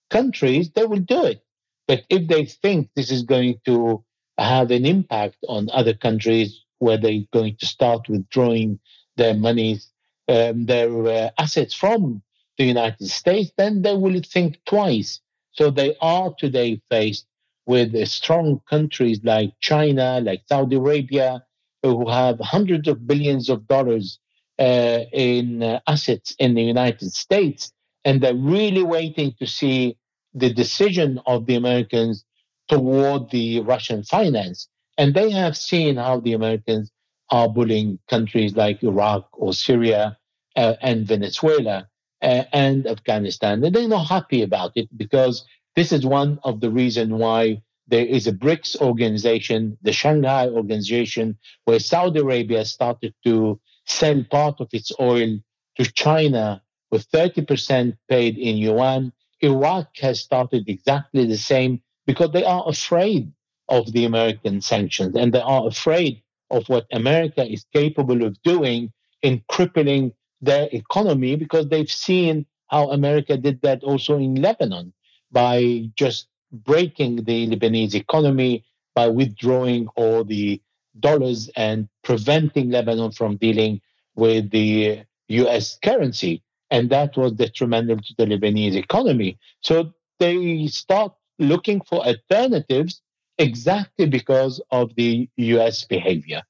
countries, 0.10 0.72
they 0.72 0.86
will 0.86 1.00
do 1.00 1.26
it. 1.26 1.44
But 1.88 2.04
if 2.10 2.28
they 2.28 2.46
think 2.46 2.90
this 2.96 3.12
is 3.12 3.24
going 3.24 3.62
to 3.66 4.04
have 4.38 4.72
an 4.72 4.86
impact 4.86 5.38
on 5.48 5.70
other 5.72 5.94
countries 5.94 6.64
where 6.80 6.98
they're 6.98 7.24
going 7.34 7.58
to 7.58 7.66
start 7.66 8.08
withdrawing 8.10 8.80
their 9.16 9.34
monies, 9.34 9.92
um, 10.28 10.66
their 10.66 11.08
uh, 11.08 11.30
assets 11.38 11.74
from 11.74 12.22
the 12.58 12.66
United 12.66 13.08
States, 13.08 13.52
then 13.58 13.82
they 13.82 13.96
will 13.96 14.22
think 14.22 14.60
twice. 14.66 15.22
So 15.52 15.72
they 15.72 15.96
are 16.02 16.34
today 16.38 16.82
faced 16.90 17.26
with 17.66 18.08
strong 18.08 18.62
countries 18.70 19.20
like 19.24 19.54
China, 19.60 20.22
like 20.22 20.42
Saudi 20.48 20.76
Arabia, 20.76 21.44
who 21.84 22.10
have 22.10 22.40
hundreds 22.40 22.88
of 22.88 23.08
billions 23.08 23.50
of 23.50 23.68
dollars 23.68 24.20
uh, 24.60 25.00
in 25.14 25.64
uh, 25.64 25.80
assets 25.88 26.36
in 26.40 26.54
the 26.54 26.62
United 26.64 27.12
States, 27.14 27.72
and 28.04 28.22
they're 28.22 28.36
really 28.36 28.84
waiting 28.84 29.34
to 29.40 29.48
see 29.48 29.98
the 30.34 30.54
decision 30.54 31.20
of 31.26 31.46
the 31.46 31.56
Americans 31.56 32.26
toward 32.68 33.30
the 33.32 33.62
Russian 33.62 34.04
finance. 34.04 34.68
And 34.98 35.14
they 35.14 35.32
have 35.32 35.58
seen 35.58 35.96
how 35.96 36.20
the 36.20 36.34
Americans 36.34 36.92
are 37.32 37.50
bullying 37.50 38.00
countries 38.10 38.56
like 38.56 38.84
Iraq 38.84 39.28
or 39.34 39.54
Syria 39.54 40.18
uh, 40.56 40.76
and 40.82 41.08
Venezuela 41.08 41.88
uh, 42.22 42.44
and 42.52 42.86
Afghanistan. 42.86 43.64
And 43.64 43.74
they're 43.74 43.88
not 43.88 44.08
happy 44.08 44.42
about 44.42 44.74
it 44.76 44.90
because 44.98 45.46
this 45.76 45.92
is 45.92 46.06
one 46.06 46.40
of 46.44 46.60
the 46.60 46.70
reasons 46.70 47.14
why 47.14 47.62
there 47.90 48.06
is 48.06 48.28
a 48.28 48.34
BRICS 48.34 48.82
organization, 48.82 49.78
the 49.82 49.92
Shanghai 49.92 50.48
organization, 50.48 51.38
where 51.66 51.80
Saudi 51.80 52.20
Arabia 52.20 52.64
started 52.66 53.14
to 53.26 53.60
sell 53.86 54.24
part 54.30 54.62
of 54.62 54.70
its 54.72 54.92
oil 55.00 55.40
to 55.78 55.92
China 55.94 56.62
with 56.92 57.10
30% 57.12 57.98
paid 58.08 58.38
in 58.38 58.58
yuan. 58.58 59.12
Iraq 59.42 59.88
has 59.98 60.20
started 60.20 60.68
exactly 60.68 61.26
the 61.26 61.38
same 61.38 61.82
because 62.06 62.32
they 62.32 62.44
are 62.44 62.64
afraid 62.68 63.32
of 63.70 63.92
the 63.94 64.06
American 64.06 64.62
sanctions 64.62 65.16
and 65.16 65.34
they 65.34 65.42
are 65.42 65.68
afraid 65.68 66.22
of 66.52 66.68
what 66.70 66.86
America 66.92 67.46
is 67.46 67.66
capable 67.74 68.24
of 68.24 68.42
doing 68.44 68.92
in 69.22 69.44
crippling 69.48 70.12
their 70.42 70.68
economy 70.72 71.36
because 71.36 71.68
they've 71.70 71.92
seen 71.92 72.46
how 72.68 72.90
America 72.92 73.38
did 73.38 73.62
that 73.62 73.84
also 73.84 74.18
in 74.18 74.36
Lebanon 74.36 74.94
by 75.32 75.90
just 75.96 76.28
breaking 76.52 77.24
the 77.24 77.48
Lebanese 77.48 77.96
economy 77.96 78.64
by 78.96 79.08
withdrawing 79.08 79.88
all 79.96 80.24
the 80.24 80.62
dollars 81.00 81.50
and 81.56 81.88
preventing 82.04 82.72
Lebanon 82.72 83.12
from 83.12 83.38
dealing 83.38 83.82
with 84.16 84.50
the 84.52 85.02
US 85.30 85.78
currency. 85.84 86.44
And 86.72 86.90
that 86.90 87.16
was 87.18 87.34
detrimental 87.34 87.98
to 87.98 88.14
the 88.18 88.26
Lebanese 88.26 88.76
economy. 88.76 89.40
So 89.62 89.94
they 90.20 90.68
start 90.68 91.14
looking 91.40 91.82
for 91.82 92.06
alternatives 92.06 93.02
exactly 93.38 94.06
because 94.06 94.62
of 94.72 94.94
the 94.96 95.30
US 95.38 95.86
behavior. 95.86 96.42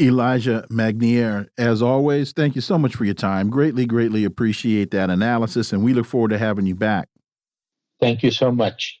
Elijah 0.00 0.66
Magnier, 0.68 1.48
as 1.56 1.80
always, 1.80 2.32
thank 2.32 2.54
you 2.54 2.60
so 2.60 2.78
much 2.78 2.94
for 2.94 3.04
your 3.04 3.14
time. 3.14 3.48
Greatly, 3.48 3.86
greatly 3.86 4.24
appreciate 4.24 4.90
that 4.90 5.08
analysis, 5.08 5.72
and 5.72 5.82
we 5.82 5.94
look 5.94 6.06
forward 6.06 6.28
to 6.30 6.38
having 6.38 6.66
you 6.66 6.74
back. 6.74 7.08
Thank 7.98 8.22
you 8.22 8.30
so 8.30 8.52
much. 8.52 9.00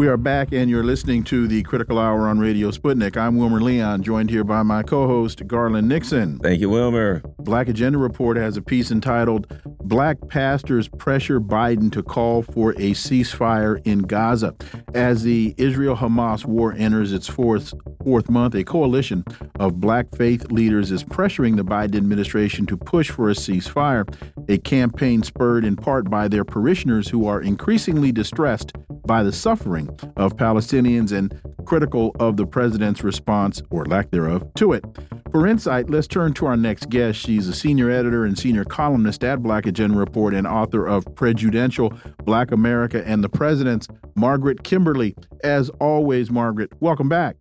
We 0.00 0.08
are 0.08 0.16
back, 0.16 0.50
and 0.52 0.70
you're 0.70 0.82
listening 0.82 1.24
to 1.24 1.46
the 1.46 1.62
Critical 1.62 1.98
Hour 1.98 2.26
on 2.26 2.38
Radio 2.38 2.70
Sputnik. 2.70 3.18
I'm 3.18 3.36
Wilmer 3.36 3.60
Leon, 3.60 4.02
joined 4.02 4.30
here 4.30 4.44
by 4.44 4.62
my 4.62 4.82
co 4.82 5.06
host, 5.06 5.46
Garland 5.46 5.90
Nixon. 5.90 6.38
Thank 6.38 6.62
you, 6.62 6.70
Wilmer. 6.70 7.20
Black 7.40 7.68
Agenda 7.68 7.98
Report 7.98 8.38
has 8.38 8.56
a 8.56 8.62
piece 8.62 8.90
entitled 8.90 9.46
Black 9.82 10.16
Pastors 10.28 10.88
Pressure 10.88 11.38
Biden 11.38 11.92
to 11.92 12.02
Call 12.02 12.40
for 12.40 12.70
a 12.72 12.92
Ceasefire 12.92 13.86
in 13.86 13.98
Gaza. 13.98 14.54
As 14.94 15.22
the 15.22 15.54
Israel 15.58 15.96
Hamas 15.96 16.46
war 16.46 16.72
enters 16.72 17.12
its 17.12 17.28
fourth, 17.28 17.74
fourth 18.02 18.30
month, 18.30 18.54
a 18.54 18.64
coalition 18.64 19.22
of 19.58 19.82
black 19.82 20.06
faith 20.16 20.50
leaders 20.50 20.90
is 20.90 21.04
pressuring 21.04 21.56
the 21.56 21.64
Biden 21.64 21.96
administration 21.96 22.64
to 22.64 22.76
push 22.78 23.10
for 23.10 23.28
a 23.28 23.34
ceasefire, 23.34 24.06
a 24.48 24.56
campaign 24.56 25.22
spurred 25.22 25.66
in 25.66 25.76
part 25.76 26.08
by 26.08 26.26
their 26.26 26.44
parishioners 26.44 27.08
who 27.08 27.26
are 27.26 27.42
increasingly 27.42 28.12
distressed 28.12 28.72
by 29.04 29.22
the 29.24 29.32
suffering 29.32 29.89
of 30.16 30.36
Palestinians 30.36 31.12
and 31.12 31.38
critical 31.64 32.14
of 32.20 32.36
the 32.36 32.46
president's 32.46 33.02
response, 33.02 33.62
or 33.70 33.84
lack 33.84 34.10
thereof, 34.10 34.46
to 34.54 34.72
it. 34.72 34.84
For 35.30 35.46
insight, 35.46 35.88
let's 35.88 36.08
turn 36.08 36.32
to 36.34 36.46
our 36.46 36.56
next 36.56 36.88
guest. 36.88 37.20
She's 37.20 37.46
a 37.46 37.54
senior 37.54 37.90
editor 37.90 38.24
and 38.24 38.36
senior 38.36 38.64
columnist 38.64 39.22
at 39.22 39.42
Black 39.42 39.66
Agenda 39.66 39.96
Report 39.96 40.34
and 40.34 40.46
author 40.46 40.86
of 40.86 41.04
Prejudential 41.14 41.92
Black 42.24 42.50
America 42.50 43.06
and 43.06 43.22
the 43.22 43.28
Presidents, 43.28 43.86
Margaret 44.16 44.64
Kimberley. 44.64 45.14
As 45.44 45.70
always, 45.80 46.30
Margaret, 46.30 46.72
welcome 46.80 47.08
back. 47.08 47.36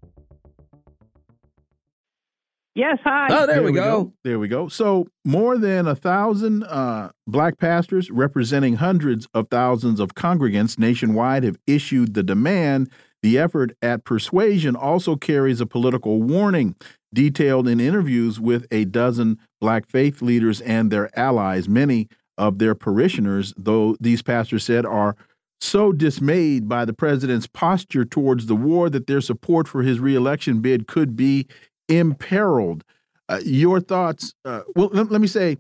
Yes, 2.75 2.99
hi. 3.03 3.27
Oh, 3.31 3.45
there, 3.45 3.55
There 3.55 3.63
we 3.63 3.71
we 3.71 3.75
go. 3.75 4.03
go. 4.03 4.13
There 4.23 4.39
we 4.39 4.47
go. 4.47 4.67
So, 4.67 5.07
more 5.25 5.57
than 5.57 5.88
a 5.88 5.95
thousand 5.95 6.63
uh, 6.63 7.09
black 7.27 7.57
pastors 7.57 8.09
representing 8.11 8.75
hundreds 8.75 9.27
of 9.33 9.47
thousands 9.49 9.99
of 9.99 10.13
congregants 10.13 10.77
nationwide 10.79 11.43
have 11.43 11.57
issued 11.67 12.13
the 12.13 12.23
demand. 12.23 12.89
The 13.21 13.38
effort 13.38 13.75
at 13.81 14.05
persuasion 14.05 14.75
also 14.77 15.17
carries 15.17 15.59
a 15.59 15.65
political 15.65 16.22
warning 16.22 16.75
detailed 17.13 17.67
in 17.67 17.79
interviews 17.81 18.39
with 18.39 18.65
a 18.72 18.85
dozen 18.85 19.39
black 19.59 19.89
faith 19.89 20.22
leaders 20.22 20.61
and 20.61 20.89
their 20.89 21.09
allies. 21.20 21.67
Many 21.67 22.07
of 22.37 22.59
their 22.59 22.75
parishioners, 22.75 23.53
though 23.57 23.98
these 24.00 24.22
pastors 24.22 24.63
said, 24.63 24.85
are 24.85 25.17
so 25.59 25.91
dismayed 25.91 26.70
by 26.70 26.85
the 26.85 26.94
president's 26.94 27.48
posture 27.48 28.05
towards 28.05 28.46
the 28.46 28.55
war 28.55 28.89
that 28.89 29.07
their 29.07 29.20
support 29.20 29.67
for 29.67 29.81
his 29.83 30.00
reelection 30.00 30.61
bid 30.61 30.87
could 30.87 31.17
be 31.17 31.46
imperiled. 31.89 32.83
Uh, 33.27 33.41
your 33.43 33.79
thoughts? 33.79 34.33
Uh, 34.45 34.61
well, 34.75 34.89
let, 34.93 35.11
let 35.11 35.21
me 35.21 35.27
say, 35.27 35.57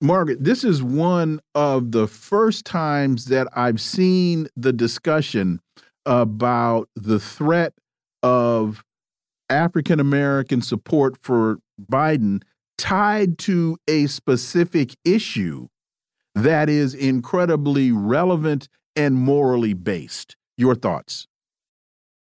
Margaret, 0.00 0.44
this 0.44 0.64
is 0.64 0.82
one 0.82 1.40
of 1.54 1.92
the 1.92 2.06
first 2.06 2.64
times 2.64 3.26
that 3.26 3.48
I've 3.54 3.80
seen 3.80 4.48
the 4.56 4.72
discussion 4.72 5.60
about 6.06 6.88
the 6.94 7.18
threat 7.18 7.72
of 8.22 8.84
African 9.48 10.00
American 10.00 10.62
support 10.62 11.16
for 11.20 11.58
Biden 11.80 12.42
tied 12.76 13.38
to 13.38 13.76
a 13.88 14.06
specific 14.06 14.96
issue 15.04 15.68
that 16.34 16.68
is 16.68 16.94
incredibly 16.94 17.92
relevant 17.92 18.68
and 18.96 19.16
morally 19.16 19.74
based. 19.74 20.36
Your 20.56 20.74
thoughts? 20.74 21.26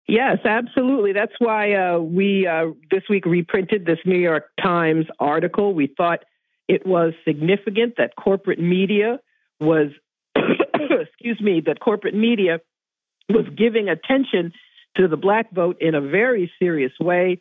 Yes, 0.07 0.39
absolutely. 0.43 1.13
That's 1.13 1.33
why 1.39 1.73
uh, 1.73 1.99
we 1.99 2.45
uh, 2.45 2.71
this 2.91 3.03
week 3.09 3.25
reprinted 3.25 3.85
this 3.85 3.99
New 4.05 4.17
York 4.17 4.49
Times 4.61 5.05
article. 5.19 5.73
We 5.73 5.87
thought 5.87 6.19
it 6.67 6.85
was 6.85 7.13
significant 7.25 7.95
that 7.97 8.15
corporate 8.15 8.59
media 8.59 9.19
was, 9.59 9.91
excuse 10.35 11.39
me, 11.39 11.61
that 11.65 11.79
corporate 11.79 12.15
media 12.15 12.59
was 13.29 13.45
giving 13.57 13.87
attention 13.87 14.51
to 14.97 15.07
the 15.07 15.17
black 15.17 15.51
vote 15.51 15.77
in 15.79 15.95
a 15.95 16.01
very 16.01 16.51
serious 16.59 16.91
way, 16.99 17.39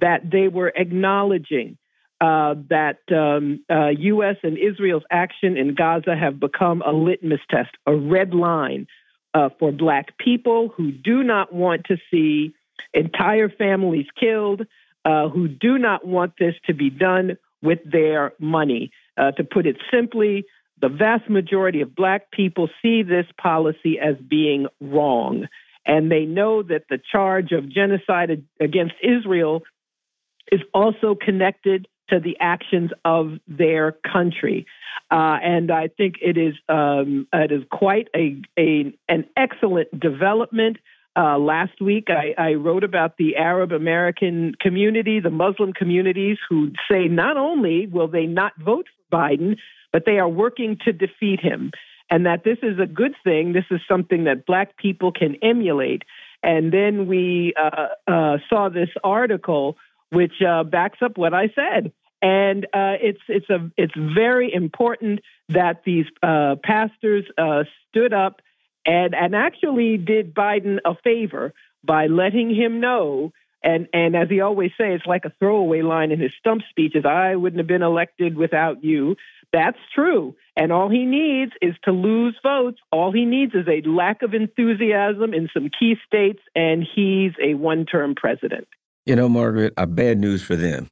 that 0.00 0.30
they 0.30 0.48
were 0.48 0.72
acknowledging 0.74 1.76
uh, 2.20 2.54
that 2.70 2.98
um, 3.12 3.64
uh, 3.70 3.88
U.S. 3.88 4.36
and 4.42 4.56
Israel's 4.56 5.02
action 5.10 5.56
in 5.56 5.74
Gaza 5.74 6.16
have 6.16 6.40
become 6.40 6.82
a 6.82 6.92
litmus 6.92 7.40
test, 7.50 7.70
a 7.86 7.94
red 7.94 8.34
line 8.34 8.86
uh, 9.34 9.48
for 9.58 9.72
black 9.72 10.16
people 10.18 10.72
who 10.76 10.92
do 10.92 11.22
not 11.22 11.52
want 11.52 11.84
to 11.86 11.96
see 12.10 12.54
entire 12.92 13.48
families 13.48 14.06
killed, 14.18 14.62
uh, 15.04 15.28
who 15.28 15.48
do 15.48 15.76
not 15.78 16.06
want 16.06 16.32
this 16.38 16.54
to 16.66 16.74
be 16.74 16.90
done 16.90 17.36
with 17.62 17.80
their 17.84 18.32
money. 18.38 18.90
Uh, 19.16 19.32
to 19.32 19.44
put 19.44 19.66
it 19.66 19.76
simply, 19.92 20.44
the 20.80 20.88
vast 20.88 21.28
majority 21.28 21.80
of 21.80 21.94
black 21.94 22.30
people 22.30 22.68
see 22.82 23.02
this 23.02 23.26
policy 23.40 23.98
as 23.98 24.16
being 24.28 24.66
wrong. 24.80 25.46
And 25.86 26.10
they 26.10 26.24
know 26.24 26.62
that 26.62 26.84
the 26.88 26.98
charge 27.12 27.52
of 27.52 27.68
genocide 27.68 28.44
against 28.60 28.94
Israel 29.02 29.62
is 30.50 30.60
also 30.72 31.14
connected 31.14 31.86
to 32.10 32.20
the 32.20 32.36
actions 32.40 32.90
of 33.04 33.38
their 33.48 33.92
country. 33.92 34.66
Uh, 35.10 35.38
and 35.42 35.70
I 35.70 35.88
think 35.88 36.16
it 36.20 36.36
is 36.36 36.54
um, 36.68 37.26
it 37.32 37.52
is 37.52 37.62
quite 37.70 38.08
a, 38.14 38.40
a 38.58 38.94
an 39.08 39.26
excellent 39.36 39.98
development. 39.98 40.78
Uh, 41.16 41.38
last 41.38 41.80
week, 41.80 42.08
I, 42.08 42.34
I, 42.36 42.54
wrote 42.54 42.82
about 42.82 43.18
the 43.18 43.36
Arab 43.36 43.70
American 43.70 44.56
community, 44.60 45.20
the 45.20 45.30
Muslim 45.30 45.72
communities, 45.72 46.38
who 46.48 46.72
say 46.90 47.06
not 47.06 47.36
only 47.36 47.86
will 47.86 48.08
they 48.08 48.26
not 48.26 48.52
vote 48.58 48.86
for 48.88 49.16
Biden, 49.16 49.56
but 49.92 50.06
they 50.06 50.18
are 50.18 50.28
working 50.28 50.76
to 50.84 50.92
defeat 50.92 51.38
him, 51.38 51.70
and 52.10 52.26
that 52.26 52.42
this 52.42 52.58
is 52.62 52.80
a 52.80 52.86
good 52.86 53.14
thing. 53.22 53.52
This 53.52 53.66
is 53.70 53.80
something 53.86 54.24
that 54.24 54.44
Black 54.44 54.76
people 54.76 55.12
can 55.12 55.36
emulate. 55.40 56.02
And 56.42 56.72
then 56.72 57.06
we 57.06 57.54
uh, 57.56 58.10
uh 58.10 58.38
saw 58.48 58.68
this 58.68 58.90
article 59.04 59.76
which 60.14 60.40
uh, 60.46 60.64
backs 60.64 60.98
up 61.02 61.18
what 61.18 61.34
I 61.34 61.48
said. 61.54 61.92
And 62.22 62.64
uh, 62.66 62.96
it's 63.02 63.20
it's 63.28 63.50
a 63.50 63.70
it's 63.76 63.92
very 63.94 64.52
important 64.52 65.20
that 65.50 65.82
these 65.84 66.06
uh, 66.22 66.56
pastors 66.62 67.24
uh, 67.36 67.64
stood 67.88 68.14
up 68.14 68.40
and 68.86 69.14
and 69.14 69.34
actually 69.34 69.98
did 69.98 70.34
Biden 70.34 70.78
a 70.84 70.94
favor 71.04 71.52
by 71.84 72.06
letting 72.06 72.54
him 72.54 72.80
know. 72.80 73.32
And 73.62 73.88
and 73.92 74.16
as 74.16 74.28
he 74.30 74.40
always 74.40 74.70
says, 74.78 75.00
it's 75.00 75.06
like 75.06 75.26
a 75.26 75.32
throwaway 75.38 75.82
line 75.82 76.12
in 76.12 76.20
his 76.20 76.32
stump 76.38 76.62
speeches. 76.70 77.04
I 77.04 77.36
wouldn't 77.36 77.58
have 77.58 77.66
been 77.66 77.82
elected 77.82 78.36
without 78.36 78.82
you. 78.82 79.16
That's 79.52 79.78
true. 79.94 80.34
And 80.56 80.72
all 80.72 80.88
he 80.88 81.04
needs 81.04 81.52
is 81.62 81.74
to 81.84 81.92
lose 81.92 82.36
votes. 82.42 82.78
All 82.90 83.12
he 83.12 83.24
needs 83.24 83.54
is 83.54 83.66
a 83.68 83.86
lack 83.88 84.22
of 84.22 84.34
enthusiasm 84.34 85.34
in 85.34 85.48
some 85.52 85.68
key 85.78 85.96
states, 86.06 86.40
and 86.54 86.84
he's 86.94 87.32
a 87.42 87.54
one-term 87.54 88.14
president. 88.16 88.66
You 89.06 89.16
know, 89.16 89.28
Margaret, 89.28 89.74
I 89.76 89.84
bad 89.84 90.18
news 90.18 90.42
for 90.42 90.56
them. 90.56 90.88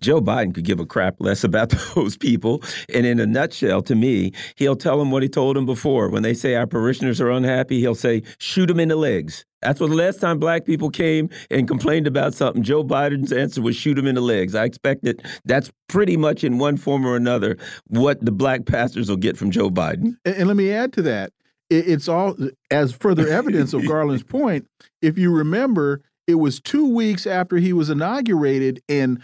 Joe 0.00 0.20
Biden 0.20 0.54
could 0.54 0.64
give 0.64 0.80
a 0.80 0.86
crap 0.86 1.16
less 1.18 1.44
about 1.44 1.70
those 1.94 2.16
people. 2.16 2.62
And 2.92 3.04
in 3.06 3.20
a 3.20 3.26
nutshell, 3.26 3.82
to 3.82 3.94
me, 3.94 4.32
he'll 4.56 4.76
tell 4.76 4.98
them 4.98 5.10
what 5.10 5.22
he 5.22 5.28
told 5.28 5.56
them 5.56 5.66
before. 5.66 6.08
When 6.08 6.22
they 6.22 6.34
say 6.34 6.54
our 6.54 6.66
parishioners 6.66 7.20
are 7.20 7.30
unhappy, 7.30 7.80
he'll 7.80 7.94
say, 7.94 8.22
shoot 8.38 8.66
them 8.66 8.80
in 8.80 8.88
the 8.88 8.96
legs. 8.96 9.44
That's 9.62 9.78
what 9.78 9.90
the 9.90 9.96
last 9.96 10.20
time 10.20 10.38
black 10.38 10.64
people 10.64 10.88
came 10.88 11.28
and 11.50 11.68
complained 11.68 12.06
about 12.06 12.32
something. 12.32 12.62
Joe 12.62 12.82
Biden's 12.82 13.30
answer 13.30 13.60
was 13.60 13.76
shoot 13.76 13.94
them 13.94 14.06
in 14.06 14.14
the 14.14 14.22
legs. 14.22 14.54
I 14.54 14.64
expect 14.64 15.04
that 15.04 15.20
that's 15.44 15.70
pretty 15.88 16.16
much 16.16 16.44
in 16.44 16.58
one 16.58 16.78
form 16.78 17.06
or 17.06 17.14
another 17.14 17.58
what 17.88 18.24
the 18.24 18.32
black 18.32 18.64
pastors 18.64 19.10
will 19.10 19.18
get 19.18 19.36
from 19.36 19.50
Joe 19.50 19.68
Biden. 19.68 20.16
And, 20.24 20.36
and 20.36 20.46
let 20.48 20.56
me 20.56 20.70
add 20.70 20.94
to 20.94 21.02
that. 21.02 21.32
It, 21.68 21.88
it's 21.88 22.08
all 22.08 22.36
as 22.70 22.92
further 22.92 23.28
evidence 23.28 23.74
of 23.74 23.86
Garland's 23.86 24.22
point. 24.22 24.66
If 25.02 25.18
you 25.18 25.30
remember, 25.30 26.00
it 26.30 26.34
was 26.34 26.60
two 26.60 26.88
weeks 26.88 27.26
after 27.26 27.56
he 27.56 27.72
was 27.72 27.90
inaugurated, 27.90 28.82
and 28.88 29.20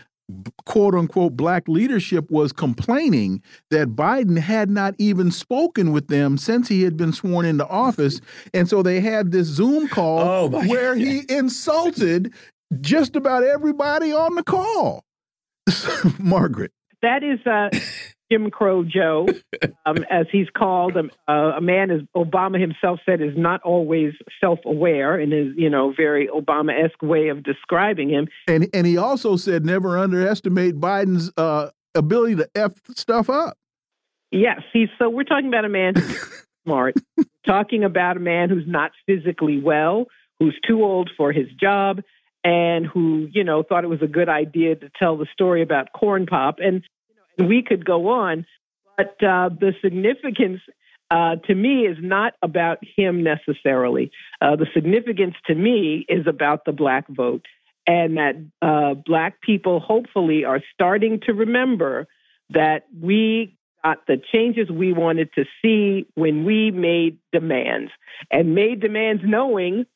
quote 0.65 0.95
unquote 0.95 1.37
black 1.37 1.69
leadership 1.69 2.31
was 2.31 2.53
complaining 2.53 3.43
that 3.71 3.91
Biden 3.91 4.39
had 4.39 4.69
not 4.69 4.95
even 4.99 5.31
spoken 5.31 5.93
with 5.93 6.09
them 6.09 6.37
since 6.37 6.69
he 6.69 6.83
had 6.83 6.97
been 6.97 7.13
sworn 7.13 7.47
into 7.47 7.67
office. 7.69 8.21
And 8.53 8.69
so 8.69 8.83
they 8.83 9.01
had 9.01 9.31
this 9.31 9.47
Zoom 9.47 9.89
call 9.89 10.21
oh 10.21 10.49
where 10.69 10.95
God. 10.95 11.03
he 11.03 11.23
insulted 11.29 12.33
just 12.81 13.15
about 13.15 13.45
everybody 13.45 14.13
on 14.13 14.35
the 14.35 14.43
call. 14.43 15.05
Margaret. 16.19 16.73
That 17.03 17.23
is 17.23 17.39
uh, 17.47 17.69
Jim 18.31 18.51
Crow 18.51 18.85
Joe, 18.85 19.27
um, 19.87 19.99
as 20.11 20.27
he's 20.31 20.49
called, 20.57 20.97
um, 20.97 21.11
uh, 21.29 21.53
a 21.57 21.61
man 21.61 21.91
as 21.91 22.01
Obama 22.17 22.61
himself 22.61 23.01
said 23.07 23.21
is 23.21 23.35
not 23.37 23.63
always 23.63 24.13
self-aware 24.41 25.19
in 25.19 25.31
his, 25.31 25.49
you 25.57 25.71
know, 25.71 25.93
very 25.97 26.29
Obama-esque 26.29 27.03
way 27.03 27.29
of 27.29 27.43
describing 27.43 28.09
him. 28.11 28.29
And 28.49 28.69
and 28.73 28.87
he 28.87 28.97
also 28.97 29.37
said 29.37 29.65
never 29.65 29.99
underestimate 29.99 30.81
Biden's 30.81 31.33
uh, 31.37 31.71
ability 31.95 32.37
to 32.37 32.51
f 32.55 32.73
stuff 32.95 33.31
up. 33.31 33.57
Yes, 34.31 34.61
he's 34.73 34.89
so 34.99 35.09
we're 35.09 35.25
talking 35.25 35.49
about 35.49 35.65
a 35.65 35.69
man 35.69 35.95
who's 35.95 36.47
smart, 36.65 36.95
talking 37.47 37.85
about 37.85 38.17
a 38.17 38.21
man 38.21 38.51
who's 38.51 38.67
not 38.67 38.91
physically 39.07 39.61
well, 39.61 40.07
who's 40.41 40.59
too 40.67 40.83
old 40.83 41.11
for 41.17 41.33
his 41.33 41.47
job, 41.61 42.01
and 42.43 42.87
who 42.87 43.29
you 43.33 43.45
know 43.45 43.63
thought 43.63 43.85
it 43.85 43.89
was 43.89 44.03
a 44.03 44.09
good 44.09 44.29
idea 44.29 44.75
to 44.75 44.91
tell 44.99 45.17
the 45.17 45.27
story 45.33 45.63
about 45.63 45.93
corn 45.93 46.27
pop 46.27 46.57
and 46.59 46.83
we 47.39 47.63
could 47.63 47.85
go 47.85 48.09
on, 48.09 48.47
but 48.97 49.23
uh, 49.23 49.51
the 49.51 49.75
significance 49.83 50.61
uh, 51.11 51.37
to 51.47 51.55
me 51.55 51.87
is 51.87 51.97
not 52.01 52.35
about 52.43 52.79
him 52.97 53.23
necessarily. 53.23 54.11
Uh, 54.41 54.57
the 54.57 54.67
significance 54.75 55.35
to 55.47 55.55
me 55.55 56.05
is 56.09 56.27
about 56.27 56.65
the 56.65 56.73
black 56.73 57.07
vote, 57.09 57.45
and 57.87 58.17
that 58.17 58.37
uh, 58.63 58.95
black 58.95 59.41
people 59.41 59.81
hopefully 59.81 60.45
are 60.45 60.61
starting 60.75 61.21
to 61.27 61.33
remember 61.33 62.07
that 62.51 62.87
we 63.01 63.57
got 63.85 64.07
the 64.07 64.21
changes 64.33 64.69
we 64.69 64.93
wanted 64.93 65.33
to 65.35 65.45
see 65.63 66.07
when 66.15 66.45
we 66.45 66.71
made 66.71 67.19
demands, 67.33 67.93
and 68.31 68.55
made 68.55 68.81
demands 68.81 69.23
knowing 69.25 69.87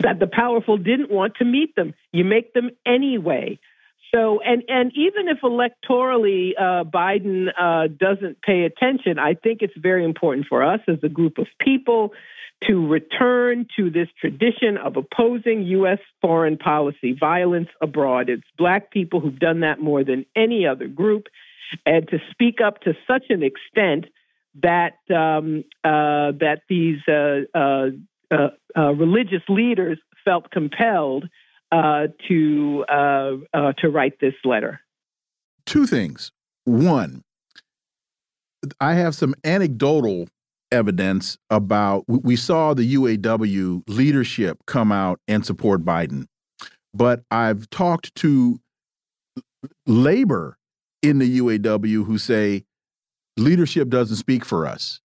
that 0.00 0.18
the 0.18 0.26
powerful 0.26 0.76
didn't 0.76 1.10
want 1.10 1.36
to 1.36 1.44
meet 1.44 1.76
them. 1.76 1.94
You 2.12 2.24
make 2.24 2.52
them 2.54 2.70
anyway. 2.84 3.60
So, 4.14 4.40
and 4.40 4.62
and 4.68 4.92
even 4.94 5.28
if 5.28 5.40
electorally 5.40 6.50
uh, 6.58 6.84
Biden 6.84 7.48
uh, 7.58 7.88
doesn't 7.88 8.42
pay 8.42 8.64
attention, 8.64 9.18
I 9.18 9.34
think 9.34 9.62
it's 9.62 9.76
very 9.76 10.04
important 10.04 10.46
for 10.48 10.62
us 10.62 10.80
as 10.86 10.98
a 11.02 11.08
group 11.08 11.38
of 11.38 11.46
people 11.58 12.12
to 12.68 12.86
return 12.86 13.66
to 13.76 13.90
this 13.90 14.08
tradition 14.20 14.76
of 14.76 14.96
opposing 14.96 15.62
U.S. 15.62 15.98
foreign 16.20 16.58
policy, 16.58 17.16
violence 17.18 17.68
abroad. 17.80 18.28
It's 18.28 18.42
black 18.58 18.90
people 18.90 19.20
who've 19.20 19.38
done 19.38 19.60
that 19.60 19.80
more 19.80 20.04
than 20.04 20.26
any 20.36 20.66
other 20.66 20.88
group, 20.88 21.28
and 21.86 22.06
to 22.08 22.18
speak 22.30 22.60
up 22.60 22.82
to 22.82 22.94
such 23.06 23.30
an 23.30 23.42
extent 23.42 24.06
that 24.62 24.98
um, 25.10 25.64
uh, 25.82 26.32
that 26.38 26.60
these 26.68 27.00
uh, 27.08 27.40
uh, 27.54 28.48
uh, 28.76 28.92
religious 28.92 29.42
leaders 29.48 29.98
felt 30.22 30.50
compelled 30.50 31.28
uh, 31.72 32.08
to 32.28 32.84
uh, 32.88 33.32
uh, 33.54 33.72
to 33.78 33.88
write 33.88 34.20
this 34.20 34.34
letter? 34.44 34.80
Two 35.64 35.86
things. 35.86 36.30
One, 36.64 37.24
I 38.80 38.94
have 38.94 39.14
some 39.14 39.34
anecdotal 39.42 40.28
evidence 40.70 41.38
about 41.50 42.04
we 42.06 42.36
saw 42.36 42.74
the 42.74 42.94
UAW 42.94 43.82
leadership 43.88 44.58
come 44.66 44.92
out 44.92 45.18
and 45.26 45.44
support 45.44 45.84
Biden, 45.84 46.26
but 46.94 47.22
I've 47.30 47.68
talked 47.70 48.14
to 48.16 48.60
labor 49.86 50.58
in 51.02 51.18
the 51.18 51.38
UAW 51.38 52.04
who 52.04 52.18
say 52.18 52.64
leadership 53.36 53.88
doesn't 53.88 54.16
speak 54.16 54.44
for 54.44 54.66
us. 54.66 55.00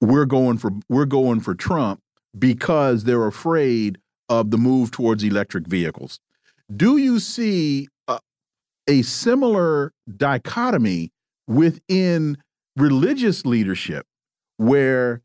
We're 0.00 0.26
going 0.26 0.58
for 0.58 0.72
we're 0.88 1.06
going 1.06 1.40
for 1.40 1.54
Trump 1.54 2.00
because 2.36 3.04
they're 3.04 3.26
afraid 3.26 3.98
of 4.30 4.50
the 4.50 4.56
move 4.56 4.90
towards 4.90 5.22
electric 5.22 5.66
vehicles. 5.66 6.20
Do 6.74 6.96
you 6.96 7.18
see 7.18 7.88
a, 8.08 8.20
a 8.88 9.02
similar 9.02 9.92
dichotomy 10.16 11.10
within 11.46 12.38
religious 12.76 13.44
leadership 13.44 14.06
where 14.56 15.20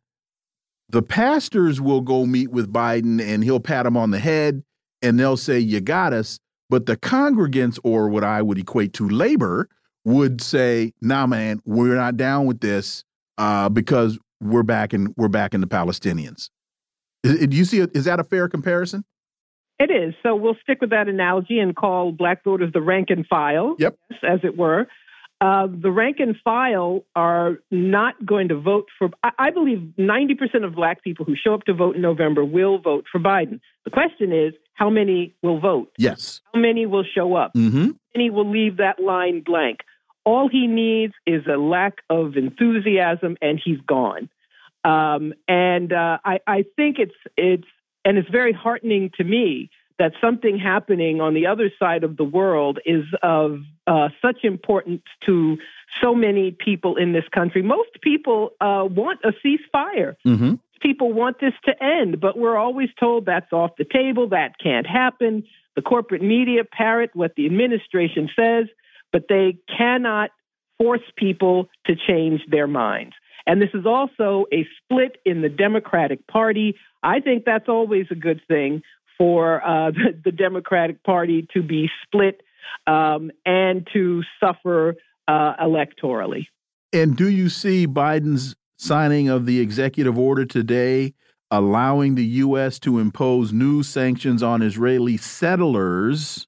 the 0.90 1.04
pastors 1.04 1.80
will 1.80 2.02
go 2.02 2.26
meet 2.26 2.52
with 2.52 2.72
Biden 2.74 3.22
and 3.22 3.44
he'll 3.44 3.60
pat 3.60 3.86
him 3.86 3.96
on 3.96 4.12
the 4.12 4.20
head 4.20 4.64
and 5.02 5.20
they'll 5.20 5.38
say, 5.38 5.60
You 5.60 5.82
got 5.82 6.14
us. 6.14 6.40
But 6.68 6.88
the 6.88 6.98
congregants, 6.98 7.78
or 7.84 8.10
what 8.10 8.24
I 8.24 8.42
would 8.42 8.58
equate 8.58 8.94
to 8.94 9.08
labor, 9.08 9.70
would 10.04 10.42
say, 10.42 10.94
Nah, 11.02 11.28
man, 11.28 11.62
we're 11.64 11.96
not 11.96 12.18
down 12.18 12.46
with 12.48 12.60
this 12.60 13.04
uh, 13.38 13.70
because 13.70 14.18
we're 14.42 14.64
backing 14.64 15.14
we're 15.16 15.28
back 15.28 15.54
in 15.54 15.62
the 15.62 15.68
Palestinians. 15.68 16.50
Do 17.26 17.58
you 17.58 17.66
see? 17.66 17.80
Is 17.80 18.06
that 18.06 18.20
a 18.20 18.24
fair 18.24 18.48
comparison? 18.48 19.04
It 19.78 19.92
is. 19.92 20.14
So 20.24 20.36
we'll 20.36 20.58
stick 20.64 20.80
with 20.80 20.92
that 20.92 21.08
analogy 21.08 21.60
and 21.60 21.76
call 21.76 22.12
black 22.12 22.44
voters 22.44 22.72
the 22.72 22.82
rank 22.82 23.10
and 23.10 23.28
file, 23.28 23.76
yep. 23.78 23.98
as 24.24 24.40
it 24.44 24.58
were. 24.58 24.88
Uh, 25.42 25.68
the 25.68 25.92
rank 25.92 26.18
and 26.20 26.36
file 26.46 27.04
are 27.14 27.58
not 27.70 28.14
going 28.26 28.48
to 28.48 28.56
vote 28.60 28.86
for. 28.98 29.10
I, 29.22 29.32
I 29.38 29.52
believe 29.52 29.94
90% 30.00 30.64
of 30.64 30.76
black 30.76 31.04
people 31.04 31.26
who 31.26 31.36
show 31.36 31.54
up 31.54 31.64
to 31.66 31.74
vote 31.74 31.98
in 31.98 32.02
November 32.02 32.46
will 32.46 32.78
vote 32.80 33.06
for 33.12 33.20
Biden. 33.20 33.60
The 33.84 33.92
question 33.92 34.32
is, 34.32 34.54
how 34.76 34.90
many 34.90 35.36
will 35.42 35.60
vote? 35.60 35.92
Yes. 35.98 36.40
How 36.54 36.60
many 36.62 36.86
will 36.86 37.04
show 37.04 37.36
up? 37.36 37.52
Mm 37.54 37.72
-hmm. 37.72 37.88
How 37.88 38.16
many 38.16 38.30
will 38.30 38.50
leave 38.50 38.78
that 38.78 38.98
line 39.00 39.42
blank? 39.42 39.80
All 40.24 40.50
he 40.50 40.68
needs 40.68 41.14
is 41.26 41.46
a 41.48 41.58
lack 41.58 42.02
of 42.08 42.36
enthusiasm, 42.36 43.36
and 43.42 43.62
he's 43.64 43.82
gone. 43.86 44.30
Um, 44.86 45.34
and 45.48 45.92
uh, 45.92 46.20
I, 46.24 46.40
I 46.46 46.66
think 46.76 47.00
it's 47.00 47.16
it's 47.36 47.68
and 48.06 48.20
it's 48.20 48.30
very 48.30 48.54
heartening 48.54 49.10
to 49.18 49.24
me 49.24 49.72
that 49.98 50.12
something 50.22 50.60
happening 50.60 51.22
on 51.22 51.34
the 51.34 51.48
other 51.48 51.72
side 51.80 52.04
of 52.04 52.18
the 52.18 52.24
world 52.24 52.80
is 52.86 53.06
of 53.24 53.62
uh, 53.88 54.10
such 54.22 54.44
importance 54.44 55.02
to 55.26 55.58
so 56.04 56.14
many 56.14 56.52
people 56.52 56.98
in 56.98 57.14
this 57.14 57.24
country. 57.34 57.62
Most 57.62 57.90
people 58.02 58.52
uh, 58.62 58.88
want 58.90 59.22
a 59.24 59.32
ceasefire. 59.44 60.16
Mm-hmm. 60.26 60.56
People 60.82 61.14
want 61.14 61.40
this 61.40 61.54
to 61.64 61.84
end, 61.84 62.20
but 62.20 62.38
we're 62.38 62.58
always 62.58 62.90
told 63.00 63.26
that's 63.26 63.52
off 63.54 63.72
the 63.78 63.86
table, 63.86 64.30
that 64.30 64.60
can't 64.62 64.86
happen. 64.86 65.46
The 65.76 65.82
corporate 65.82 66.22
media 66.22 66.64
parrot 66.66 67.12
what 67.14 67.34
the 67.36 67.46
administration 67.46 68.30
says, 68.36 68.66
but 69.12 69.24
they 69.30 69.58
cannot 69.76 70.30
force 70.78 71.02
people 71.16 71.70
to 71.86 71.96
change 71.96 72.42
their 72.50 72.68
minds. 72.68 73.16
And 73.48 73.62
this 73.62 73.70
is 73.74 73.86
also 73.86 74.46
a 74.52 74.68
split 74.82 75.18
in 75.26 75.42
the 75.42 75.50
Democratic 75.50 76.26
Party. 76.28 76.76
I 77.04 77.20
think 77.20 77.46
that's 77.46 77.70
always 77.70 78.08
a 78.10 78.16
good 78.16 78.42
thing 78.48 78.82
for 79.18 79.66
uh, 79.66 79.92
the, 79.92 80.20
the, 80.26 80.32
Democratic 80.32 81.04
Party 81.04 81.48
to 81.54 81.62
be 81.62 81.90
split 82.04 82.42
um, 82.88 83.32
and 83.46 83.88
to 83.94 84.24
suffer 84.40 84.96
uh, 85.28 85.54
electorally. 85.62 86.48
And 86.92 87.16
do 87.16 87.30
you 87.30 87.50
see 87.50 87.88
Biden's 87.88 88.56
signing 88.78 89.30
of 89.30 89.46
the 89.46 89.60
executive 89.60 90.18
order 90.18 90.46
today 90.46 91.14
allowing 91.52 92.16
the 92.16 92.26
U.S. 92.26 92.80
to 92.80 93.00
impose 93.00 93.54
new 93.54 93.84
sanctions 93.84 94.42
on 94.42 94.62
Israeli 94.62 95.18
settlers 95.18 96.48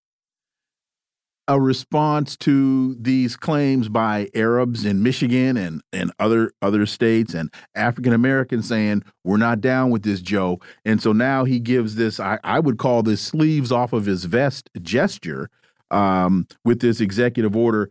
a 1.47 1.59
response 1.59 2.35
to 2.35 2.95
these 2.95 3.37
claims 3.37 3.87
by 3.87 4.27
Arabs 4.35 4.85
in 4.85 5.01
Michigan 5.01 5.55
and 5.55 5.81
and 5.93 6.11
other 6.19 6.51
other 6.61 6.85
states 6.85 7.33
and 7.33 7.53
African 7.73 8.13
Americans 8.13 8.67
saying 8.67 9.03
we're 9.23 9.37
not 9.37 9.61
down 9.61 9.89
with 9.89 10.03
this 10.03 10.21
Joe 10.21 10.59
and 10.83 11.01
so 11.01 11.13
now 11.13 11.45
he 11.45 11.59
gives 11.59 11.95
this 11.95 12.19
I, 12.19 12.39
I 12.43 12.59
would 12.59 12.77
call 12.77 13.03
this 13.03 13.21
sleeves 13.21 13.71
off 13.71 13.93
of 13.93 14.05
his 14.05 14.25
vest 14.25 14.69
gesture 14.81 15.49
um, 15.89 16.47
with 16.65 16.81
this 16.81 16.99
executive 16.99 17.55
order 17.55 17.89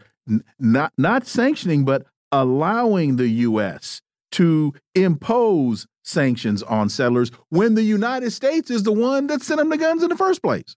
not 0.59 0.93
not 0.99 1.27
sanctioning 1.27 1.85
but 1.85 2.05
allowing 2.33 3.17
the 3.17 3.29
U.S. 3.29 4.03
to 4.33 4.75
impose 4.95 5.87
sanctions 6.03 6.63
on 6.65 6.89
settlers 6.89 7.31
when 7.49 7.75
the 7.75 7.83
United 7.83 8.31
States 8.33 8.71
is 8.71 8.83
the 8.83 8.93
one 8.93 9.27
that 9.29 9.43
sent 9.43 9.59
them 9.59 9.71
the 9.71 9.79
guns 9.79 10.03
in 10.03 10.09
the 10.09 10.17
first 10.17 10.43
place. 10.43 10.77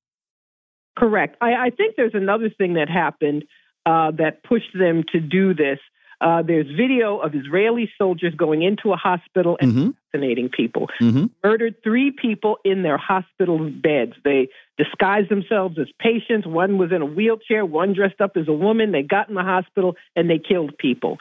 Correct. 0.99 1.38
I, 1.39 1.53
I 1.53 1.69
think 1.69 1.95
there's 1.95 2.13
another 2.13 2.49
thing 2.49 2.73
that 2.73 2.89
happened 2.89 3.45
uh, 3.85 4.12
that 4.12 4.43
pushed 4.43 4.77
them 4.77 5.03
to 5.13 5.19
do 5.21 5.53
this. 5.53 5.79
Uh, 6.21 6.41
there's 6.41 6.67
video 6.75 7.19
of 7.19 7.33
Israeli 7.33 7.89
soldiers 7.97 8.35
going 8.35 8.62
into 8.62 8.91
a 8.91 8.97
hospital 8.97 9.57
and 9.62 9.71
mm 9.71 9.77
-hmm. 9.77 9.93
vaccinating 10.12 10.49
people. 10.49 10.85
Mm 10.99 11.12
-hmm. 11.12 11.29
Murdered 11.43 11.75
three 11.81 12.12
people 12.12 12.53
in 12.71 12.83
their 12.83 12.99
hospital 13.12 13.57
beds. 13.88 14.15
They 14.23 14.49
disguised 14.83 15.29
themselves 15.29 15.77
as 15.83 15.89
patients. 16.09 16.45
One 16.63 16.73
was 16.81 16.91
in 16.91 17.01
a 17.01 17.09
wheelchair. 17.17 17.63
One 17.81 17.93
dressed 17.93 18.21
up 18.25 18.33
as 18.41 18.47
a 18.47 18.57
woman. 18.67 18.91
They 18.91 19.03
got 19.17 19.25
in 19.29 19.35
the 19.35 19.47
hospital 19.55 19.91
and 20.15 20.27
they 20.29 20.39
killed 20.51 20.71
people. 20.88 21.13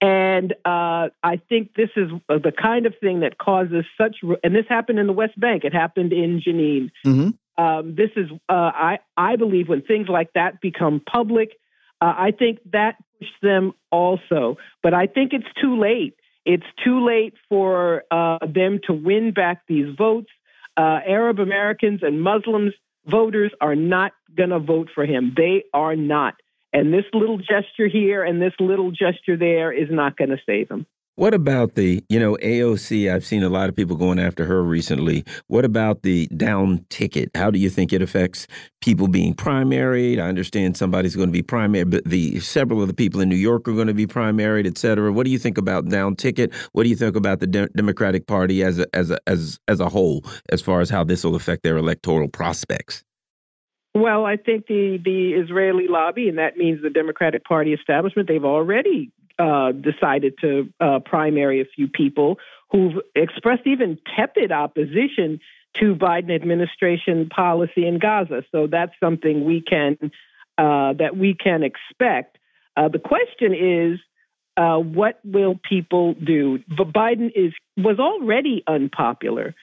And 0.00 0.48
uh, 0.74 1.04
I 1.32 1.34
think 1.48 1.62
this 1.74 1.92
is 2.02 2.08
the 2.48 2.54
kind 2.68 2.84
of 2.88 2.92
thing 3.04 3.20
that 3.24 3.34
causes 3.48 3.84
such. 4.00 4.16
And 4.44 4.52
this 4.58 4.68
happened 4.76 4.98
in 5.02 5.06
the 5.06 5.18
West 5.22 5.36
Bank. 5.46 5.58
It 5.64 5.74
happened 5.84 6.12
in 6.22 6.30
Jenin. 6.44 6.84
Mm 7.04 7.14
-hmm. 7.18 7.30
Um, 7.58 7.94
this 7.94 8.10
is, 8.16 8.30
uh, 8.48 8.52
I, 8.52 8.98
I 9.16 9.36
believe, 9.36 9.68
when 9.68 9.82
things 9.82 10.08
like 10.08 10.32
that 10.34 10.60
become 10.60 11.00
public, 11.00 11.50
Uh, 12.02 12.14
I 12.28 12.30
think 12.32 12.58
that 12.72 12.96
pushed 13.18 13.40
them 13.42 13.72
also. 13.90 14.56
But 14.82 14.94
I 14.94 15.06
think 15.06 15.32
it's 15.32 15.52
too 15.60 15.78
late. 15.78 16.14
It's 16.46 16.70
too 16.82 17.04
late 17.04 17.34
for 17.50 18.04
uh, 18.10 18.38
them 18.46 18.80
to 18.86 18.92
win 18.94 19.32
back 19.32 19.62
these 19.66 19.94
votes. 19.96 20.30
Uh, 20.76 21.00
Arab 21.06 21.38
Americans 21.38 22.02
and 22.02 22.22
Muslims 22.22 22.72
voters 23.04 23.52
are 23.60 23.76
not 23.76 24.12
going 24.34 24.50
to 24.50 24.58
vote 24.58 24.88
for 24.94 25.04
him. 25.04 25.34
They 25.36 25.64
are 25.74 25.96
not. 25.96 26.34
And 26.72 26.94
this 26.94 27.04
little 27.12 27.38
gesture 27.38 27.88
here 27.88 28.24
and 28.24 28.40
this 28.40 28.54
little 28.58 28.90
gesture 28.90 29.36
there 29.36 29.70
is 29.72 29.90
not 29.90 30.16
going 30.16 30.30
to 30.30 30.40
save 30.46 30.70
him. 30.70 30.86
What 31.20 31.34
about 31.34 31.74
the, 31.74 32.02
you 32.08 32.18
know, 32.18 32.38
AOC? 32.42 33.12
I've 33.12 33.26
seen 33.26 33.42
a 33.42 33.50
lot 33.50 33.68
of 33.68 33.76
people 33.76 33.94
going 33.94 34.18
after 34.18 34.46
her 34.46 34.62
recently. 34.62 35.22
What 35.48 35.66
about 35.66 36.00
the 36.00 36.28
down 36.28 36.86
ticket? 36.88 37.28
How 37.34 37.50
do 37.50 37.58
you 37.58 37.68
think 37.68 37.92
it 37.92 38.00
affects 38.00 38.46
people 38.80 39.06
being 39.06 39.34
primaried? 39.34 40.18
I 40.18 40.28
understand 40.28 40.78
somebody's 40.78 41.14
going 41.14 41.28
to 41.28 41.32
be 41.32 41.42
primary, 41.42 41.84
but 41.84 42.06
the 42.06 42.40
several 42.40 42.80
of 42.80 42.88
the 42.88 42.94
people 42.94 43.20
in 43.20 43.28
New 43.28 43.36
York 43.36 43.68
are 43.68 43.74
going 43.74 43.88
to 43.88 43.92
be 43.92 44.06
primaried, 44.06 44.66
et 44.66 44.78
cetera. 44.78 45.12
What 45.12 45.26
do 45.26 45.30
you 45.30 45.38
think 45.38 45.58
about 45.58 45.90
down 45.90 46.16
ticket? 46.16 46.54
What 46.72 46.84
do 46.84 46.88
you 46.88 46.96
think 46.96 47.16
about 47.16 47.40
the 47.40 47.46
De 47.46 47.68
Democratic 47.76 48.26
Party 48.26 48.62
as 48.62 48.78
a, 48.78 48.86
as 48.96 49.10
a, 49.10 49.18
as 49.26 49.58
as 49.68 49.78
a 49.78 49.90
whole, 49.90 50.24
as 50.48 50.62
far 50.62 50.80
as 50.80 50.88
how 50.88 51.04
this 51.04 51.22
will 51.22 51.34
affect 51.34 51.64
their 51.64 51.76
electoral 51.76 52.28
prospects? 52.28 53.04
Well, 53.94 54.24
I 54.24 54.38
think 54.38 54.68
the 54.68 54.98
the 55.04 55.32
Israeli 55.34 55.84
lobby, 55.86 56.30
and 56.30 56.38
that 56.38 56.56
means 56.56 56.80
the 56.80 56.88
Democratic 56.88 57.44
Party 57.44 57.74
establishment, 57.74 58.26
they've 58.26 58.42
already 58.42 59.12
uh, 59.40 59.72
decided 59.72 60.34
to 60.40 60.68
uh, 60.80 60.98
primary 61.04 61.60
a 61.60 61.64
few 61.64 61.88
people 61.88 62.38
who've 62.70 62.96
expressed 63.14 63.66
even 63.66 63.98
tepid 64.16 64.52
opposition 64.52 65.40
to 65.80 65.94
Biden 65.94 66.34
administration 66.34 67.28
policy 67.28 67.86
in 67.86 67.98
Gaza. 67.98 68.44
So 68.52 68.66
that's 68.66 68.92
something 69.00 69.44
we 69.44 69.62
can 69.62 69.96
uh, 70.58 70.92
that 70.98 71.16
we 71.16 71.34
can 71.34 71.62
expect. 71.62 72.36
Uh, 72.76 72.88
the 72.88 72.98
question 72.98 73.54
is, 73.54 73.98
uh, 74.56 74.76
what 74.76 75.20
will 75.24 75.58
people 75.68 76.14
do? 76.14 76.58
But 76.68 76.92
Biden 76.92 77.30
is 77.34 77.52
was 77.76 77.98
already 77.98 78.62
unpopular 78.66 79.54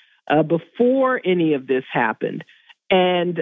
before 0.48 1.22
any 1.24 1.54
of 1.54 1.68
this 1.68 1.84
happened, 1.94 2.44
and 2.90 3.38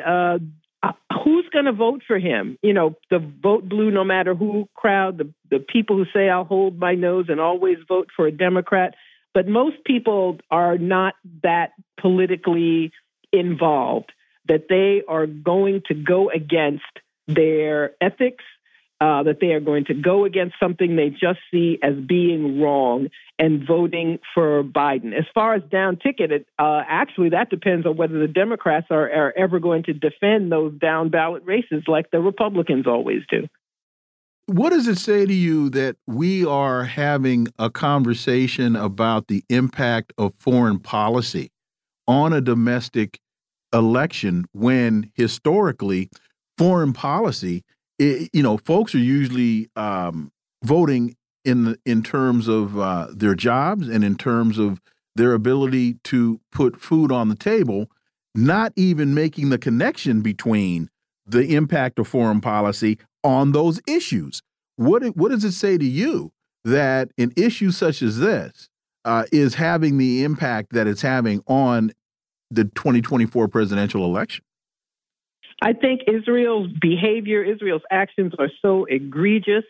Uh, 0.85 0.91
who's 1.23 1.47
going 1.51 1.65
to 1.65 1.71
vote 1.71 2.01
for 2.05 2.19
him? 2.19 2.57
You 2.61 2.73
know, 2.73 2.95
the 3.09 3.19
vote 3.19 3.67
blue 3.67 3.89
no 3.89 4.03
matter 4.03 4.35
who 4.35 4.69
crowd, 4.75 5.17
the, 5.17 5.33
the 5.49 5.59
people 5.59 5.97
who 5.97 6.05
say 6.13 6.29
I'll 6.29 6.43
hold 6.43 6.77
my 6.77 6.93
nose 6.93 7.25
and 7.29 7.39
always 7.39 7.77
vote 7.87 8.09
for 8.15 8.27
a 8.27 8.31
Democrat. 8.31 8.93
But 9.33 9.47
most 9.47 9.77
people 9.83 10.37
are 10.51 10.77
not 10.77 11.15
that 11.43 11.71
politically 11.99 12.91
involved, 13.33 14.11
that 14.47 14.67
they 14.69 15.01
are 15.07 15.25
going 15.25 15.81
to 15.87 15.95
go 15.95 16.29
against 16.29 16.83
their 17.27 17.91
ethics 17.99 18.43
uh, 19.01 19.23
that 19.23 19.39
they 19.41 19.51
are 19.51 19.59
going 19.59 19.85
to 19.85 19.93
go 19.93 20.25
against 20.25 20.55
something 20.59 20.95
they 20.95 21.09
just 21.09 21.39
see 21.51 21.77
as 21.83 21.95
being 21.95 22.61
wrong 22.61 23.09
and 23.37 23.67
voting 23.67 24.19
for 24.33 24.63
Biden. 24.63 25.13
As 25.17 25.25
far 25.33 25.53
as 25.53 25.63
down 25.69 25.97
ticket, 25.97 26.31
it, 26.31 26.47
uh, 26.57 26.81
actually, 26.87 27.29
that 27.29 27.49
depends 27.49 27.85
on 27.85 27.97
whether 27.97 28.17
the 28.19 28.27
Democrats 28.27 28.87
are, 28.89 29.11
are 29.11 29.33
ever 29.37 29.59
going 29.59 29.83
to 29.83 29.93
defend 29.93 30.51
those 30.51 30.73
down 30.79 31.09
ballot 31.09 31.43
races 31.45 31.83
like 31.87 32.11
the 32.11 32.19
Republicans 32.21 32.87
always 32.87 33.21
do. 33.29 33.47
What 34.47 34.69
does 34.69 34.87
it 34.87 34.99
say 34.99 35.25
to 35.25 35.33
you 35.33 35.69
that 35.71 35.97
we 36.05 36.45
are 36.45 36.83
having 36.83 37.47
a 37.57 37.69
conversation 37.69 38.75
about 38.75 39.27
the 39.27 39.43
impact 39.49 40.13
of 40.17 40.35
foreign 40.35 40.79
policy 40.79 41.51
on 42.07 42.31
a 42.31 42.41
domestic 42.41 43.19
election 43.73 44.45
when 44.53 45.11
historically 45.15 46.09
foreign 46.57 46.93
policy 46.93 47.63
it, 47.99 48.29
you 48.33 48.43
know, 48.43 48.57
folks 48.57 48.93
are 48.95 48.99
usually 48.99 49.69
um, 49.75 50.31
voting 50.63 51.15
in 51.43 51.77
in 51.85 52.03
terms 52.03 52.47
of 52.47 52.77
uh, 52.77 53.07
their 53.11 53.35
jobs 53.35 53.87
and 53.87 54.03
in 54.03 54.15
terms 54.15 54.57
of 54.57 54.81
their 55.15 55.33
ability 55.33 55.95
to 56.03 56.41
put 56.51 56.81
food 56.81 57.11
on 57.11 57.29
the 57.29 57.35
table, 57.35 57.89
not 58.33 58.73
even 58.75 59.13
making 59.13 59.49
the 59.49 59.57
connection 59.57 60.21
between 60.21 60.89
the 61.25 61.55
impact 61.55 61.99
of 61.99 62.07
foreign 62.07 62.41
policy 62.41 62.97
on 63.23 63.51
those 63.51 63.79
issues. 63.87 64.41
What 64.75 65.03
what 65.15 65.29
does 65.29 65.43
it 65.43 65.53
say 65.53 65.77
to 65.77 65.85
you 65.85 66.31
that 66.63 67.11
an 67.17 67.31
issue 67.37 67.71
such 67.71 68.01
as 68.01 68.19
this 68.19 68.69
uh, 69.05 69.25
is 69.31 69.55
having 69.55 69.97
the 69.97 70.23
impact 70.23 70.73
that 70.73 70.87
it's 70.87 71.03
having 71.03 71.41
on 71.47 71.91
the 72.51 72.65
2024 72.65 73.47
presidential 73.47 74.03
election? 74.03 74.43
I 75.61 75.73
think 75.73 76.01
Israel's 76.07 76.69
behavior, 76.81 77.43
Israel's 77.43 77.81
actions 77.89 78.33
are 78.37 78.49
so 78.61 78.85
egregious. 78.85 79.63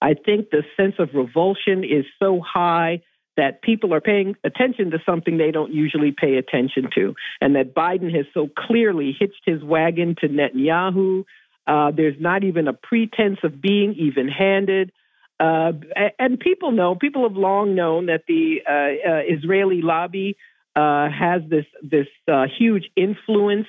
I 0.00 0.14
think 0.14 0.50
the 0.50 0.62
sense 0.76 0.94
of 0.98 1.10
revulsion 1.14 1.84
is 1.84 2.04
so 2.18 2.40
high 2.40 3.02
that 3.36 3.60
people 3.60 3.92
are 3.92 4.00
paying 4.00 4.34
attention 4.44 4.90
to 4.90 4.98
something 5.04 5.36
they 5.36 5.50
don't 5.50 5.72
usually 5.72 6.10
pay 6.10 6.36
attention 6.36 6.88
to, 6.94 7.14
and 7.40 7.54
that 7.54 7.74
Biden 7.74 8.14
has 8.14 8.24
so 8.32 8.48
clearly 8.56 9.14
hitched 9.18 9.42
his 9.44 9.62
wagon 9.62 10.16
to 10.20 10.28
Netanyahu. 10.28 11.24
Uh, 11.66 11.90
there's 11.90 12.18
not 12.18 12.44
even 12.44 12.66
a 12.66 12.72
pretense 12.72 13.38
of 13.42 13.60
being 13.60 13.94
even 13.94 14.28
handed. 14.28 14.90
Uh, 15.38 15.72
and 16.18 16.40
people 16.40 16.72
know, 16.72 16.94
people 16.94 17.28
have 17.28 17.36
long 17.36 17.74
known 17.74 18.06
that 18.06 18.22
the 18.26 18.62
uh, 18.66 19.10
uh 19.10 19.20
Israeli 19.28 19.82
lobby 19.82 20.36
uh, 20.74 21.10
has 21.10 21.42
this 21.48 21.66
this 21.82 22.06
uh, 22.26 22.46
huge 22.58 22.90
influence 22.96 23.66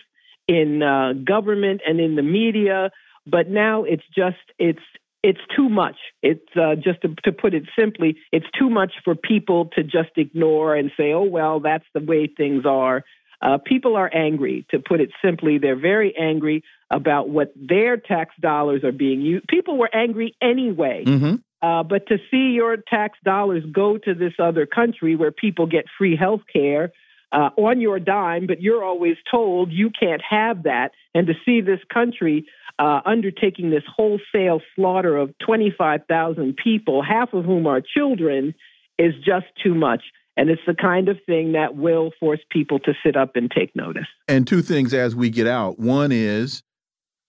in 0.47 0.81
uh, 0.81 1.13
government 1.13 1.81
and 1.85 1.99
in 1.99 2.15
the 2.15 2.23
media, 2.23 2.91
but 3.25 3.49
now 3.49 3.83
it's 3.83 4.03
just 4.15 4.37
it's 4.57 4.79
it's 5.23 5.39
too 5.55 5.67
much. 5.67 5.97
It's 6.21 6.47
uh, 6.55 6.75
just 6.75 7.01
to, 7.01 7.13
to, 7.25 7.31
put 7.31 7.53
it 7.53 7.63
simply, 7.77 8.17
it's 8.31 8.45
too 8.57 8.69
much 8.69 8.93
for 9.03 9.15
people 9.15 9.65
to 9.75 9.83
just 9.83 10.11
ignore 10.15 10.75
and 10.75 10.91
say, 10.95 11.11
"Oh 11.11 11.23
well, 11.23 11.59
that's 11.59 11.85
the 11.93 11.99
way 11.99 12.27
things 12.27 12.65
are." 12.65 13.03
Uh, 13.41 13.57
people 13.63 13.95
are 13.95 14.09
angry. 14.13 14.65
To 14.71 14.79
put 14.79 15.01
it 15.01 15.09
simply, 15.23 15.57
they're 15.57 15.79
very 15.79 16.15
angry 16.17 16.63
about 16.89 17.29
what 17.29 17.51
their 17.55 17.97
tax 17.97 18.33
dollars 18.39 18.83
are 18.83 18.91
being 18.91 19.21
used. 19.21 19.47
People 19.47 19.77
were 19.77 19.93
angry 19.93 20.35
anyway. 20.41 21.03
Mm-hmm. 21.05 21.35
Uh, 21.61 21.83
but 21.83 22.07
to 22.07 22.17
see 22.29 22.53
your 22.53 22.77
tax 22.77 23.17
dollars 23.23 23.63
go 23.71 23.97
to 23.97 24.13
this 24.13 24.33
other 24.39 24.65
country 24.65 25.15
where 25.15 25.31
people 25.31 25.65
get 25.65 25.85
free 25.97 26.15
health 26.15 26.41
care, 26.51 26.91
uh, 27.31 27.49
on 27.57 27.81
your 27.81 27.99
dime, 27.99 28.47
but 28.47 28.61
you're 28.61 28.83
always 28.83 29.17
told 29.29 29.71
you 29.71 29.89
can't 29.97 30.21
have 30.27 30.63
that. 30.63 30.91
And 31.13 31.27
to 31.27 31.33
see 31.45 31.61
this 31.61 31.79
country 31.93 32.45
uh, 32.79 33.01
undertaking 33.05 33.69
this 33.69 33.83
wholesale 33.95 34.61
slaughter 34.75 35.17
of 35.17 35.33
25,000 35.45 36.55
people, 36.55 37.03
half 37.03 37.33
of 37.33 37.45
whom 37.45 37.67
are 37.67 37.81
children, 37.81 38.53
is 38.97 39.13
just 39.25 39.45
too 39.63 39.75
much. 39.75 40.03
And 40.35 40.49
it's 40.49 40.61
the 40.67 40.75
kind 40.75 41.09
of 41.09 41.17
thing 41.25 41.53
that 41.53 41.75
will 41.75 42.11
force 42.19 42.39
people 42.51 42.79
to 42.79 42.93
sit 43.03 43.15
up 43.17 43.35
and 43.35 43.49
take 43.49 43.75
notice. 43.75 44.05
And 44.27 44.47
two 44.47 44.61
things 44.61 44.93
as 44.93 45.15
we 45.15 45.31
get 45.31 45.47
out. 45.47 45.79
One 45.79 46.11
is 46.11 46.61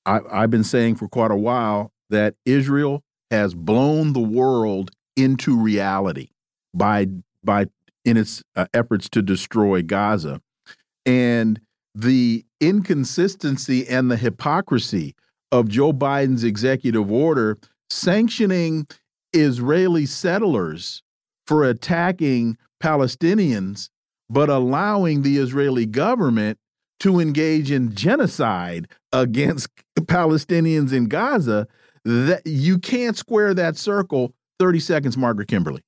I, 0.05 0.21
I've 0.31 0.51
been 0.51 0.65
saying 0.65 0.97
for 0.97 1.09
quite 1.09 1.31
a 1.31 1.37
while 1.37 1.93
that 2.11 2.35
Israel 2.45 3.03
has 3.31 3.55
blown 3.55 4.13
the 4.13 4.21
world 4.21 4.91
into 5.17 5.59
reality 5.59 6.29
by 6.75 7.07
by 7.43 7.67
in 8.09 8.17
its 8.17 8.43
uh, 8.57 8.65
efforts 8.73 9.09
to 9.11 9.21
destroy 9.21 9.83
Gaza. 9.83 10.41
And 11.05 11.61
the 11.95 12.47
inconsistency 12.59 13.87
and 13.87 14.11
the 14.11 14.17
hypocrisy 14.17 15.15
of 15.53 15.69
Joe 15.69 15.93
Biden's 15.93 16.43
executive 16.43 17.13
order 17.13 17.59
sanctioning 17.91 18.87
Israeli 19.35 20.07
settlers 20.07 21.03
for 21.47 21.65
attacking 21.65 22.57
Palestinians, 22.83 23.91
but 24.31 24.49
allowing 24.49 25.21
the 25.21 25.37
Israeli 25.37 25.85
government 25.85 26.59
to 27.01 27.21
engage 27.21 27.71
in 27.71 27.95
genocide 27.95 28.89
against 29.13 29.69
Palestinians 30.01 30.95
in 30.95 31.09
Gaza, 31.09 31.67
that 32.05 32.47
you 32.47 32.79
can't 32.79 33.19
square 33.19 33.53
that 33.53 33.77
circle. 33.77 34.33
30 34.59 34.81
seconds, 34.81 35.17
Margaret 35.17 35.49
Kimberley. 35.49 35.83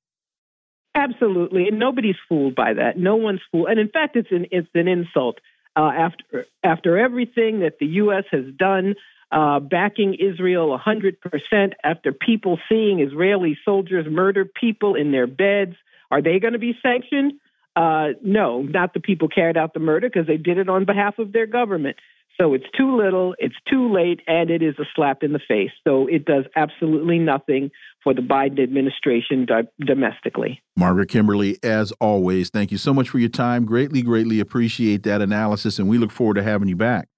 Absolutely, 0.95 1.69
and 1.69 1.79
nobody's 1.79 2.17
fooled 2.29 2.55
by 2.55 2.75
that. 2.75 2.99
No 2.99 3.17
one's 3.17 3.41
fooled, 3.53 3.69
and 3.69 3.79
in 3.79 3.89
fact, 3.89 4.17
it's 4.17 4.33
an 4.33 4.47
it's 4.51 4.69
an 4.75 4.89
insult. 4.89 5.39
Uh, 5.77 5.91
after 5.97 6.47
after 6.65 6.99
everything 6.99 7.61
that 7.61 7.79
the 7.79 7.87
U.S. 7.87 8.25
has 8.33 8.45
done, 8.59 8.97
uh, 9.31 9.61
backing 9.61 10.15
Israel 10.15 10.77
100%, 10.77 11.73
after 11.85 12.13
people 12.13 12.59
seeing 12.69 13.01
Israeli 13.01 13.57
soldiers 13.65 14.07
murder 14.11 14.45
people 14.45 14.97
in 14.97 15.13
their 15.13 15.29
beds, 15.29 15.77
are 16.11 16.21
they 16.21 16.41
going 16.41 16.55
to 16.55 16.59
be 16.59 16.77
sanctioned? 16.83 17.35
Uh, 17.77 18.09
no, 18.23 18.63
not 18.63 18.93
the 18.93 19.01
people 19.01 19.29
carried 19.29 19.57
out 19.57 19.75
the 19.75 19.81
murder 19.81 20.09
because 20.09 20.27
they 20.27 20.37
did 20.37 20.59
it 20.59 20.69
on 20.69 20.85
behalf 20.85 21.21
of 21.21 21.33
their 21.33 21.47
government. 21.47 21.97
So 22.39 22.55
it's 22.55 22.67
too 22.77 22.97
little, 22.97 23.35
it's 23.39 23.57
too 23.69 23.93
late, 23.93 24.21
and 24.27 24.51
it 24.51 24.63
is 24.63 24.75
a 24.79 24.85
slap 24.95 25.23
in 25.23 25.33
the 25.33 25.41
face. 25.47 25.73
So 25.87 26.07
it 26.07 26.25
does 26.25 26.45
absolutely 26.57 27.19
nothing 27.19 27.71
for 28.03 28.15
the 28.15 28.23
Biden 28.23 28.63
administration 28.63 29.47
domestically. 29.85 30.63
Margaret 30.77 31.09
Kimberley, 31.11 31.59
as 31.63 31.93
always, 32.01 32.49
thank 32.49 32.73
you 32.73 32.79
so 32.79 32.95
much 32.95 33.11
for 33.11 33.19
your 33.19 33.29
time. 33.29 33.67
Greatly, 33.67 34.01
greatly 34.01 34.41
appreciate 34.41 35.03
that 35.03 35.21
analysis, 35.21 35.79
and 35.79 35.89
we 35.89 35.99
look 35.99 36.11
forward 36.11 36.35
to 36.35 36.43
having 36.43 36.69
you 36.69 36.77
back. 36.77 37.09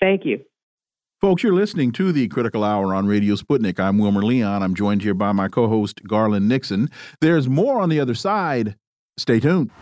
Thank 0.00 0.24
you. 0.24 0.40
Folks, 1.20 1.42
you're 1.42 1.52
listening 1.52 1.90
to 1.92 2.12
the 2.12 2.28
Critical 2.28 2.62
Hour 2.62 2.94
on 2.94 3.06
Radio 3.08 3.34
Sputnik. 3.34 3.80
I'm 3.80 3.98
Wilmer 3.98 4.22
Leon. 4.22 4.62
I'm 4.62 4.74
joined 4.74 5.02
here 5.02 5.14
by 5.14 5.32
my 5.32 5.48
co 5.48 5.66
host, 5.66 6.04
Garland 6.04 6.48
Nixon. 6.48 6.88
There's 7.20 7.48
more 7.48 7.80
on 7.80 7.88
the 7.88 7.98
other 7.98 8.14
side. 8.14 8.76
Stay 9.16 9.40
tuned. 9.40 9.72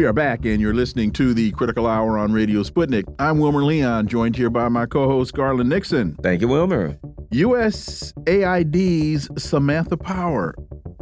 We 0.00 0.06
are 0.06 0.14
back, 0.14 0.46
and 0.46 0.62
you're 0.62 0.72
listening 0.72 1.12
to 1.12 1.34
the 1.34 1.50
Critical 1.50 1.86
Hour 1.86 2.16
on 2.16 2.32
Radio 2.32 2.62
Sputnik. 2.62 3.04
I'm 3.18 3.38
Wilmer 3.38 3.62
Leon, 3.62 4.06
joined 4.06 4.34
here 4.34 4.48
by 4.48 4.66
my 4.70 4.86
co 4.86 5.06
host, 5.06 5.34
Garland 5.34 5.68
Nixon. 5.68 6.16
Thank 6.22 6.40
you, 6.40 6.48
Wilmer. 6.48 6.98
USAID's 7.34 9.28
Samantha 9.36 9.98
Power, 9.98 10.54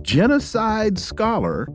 genocide 0.03 0.99
scholar 0.99 1.69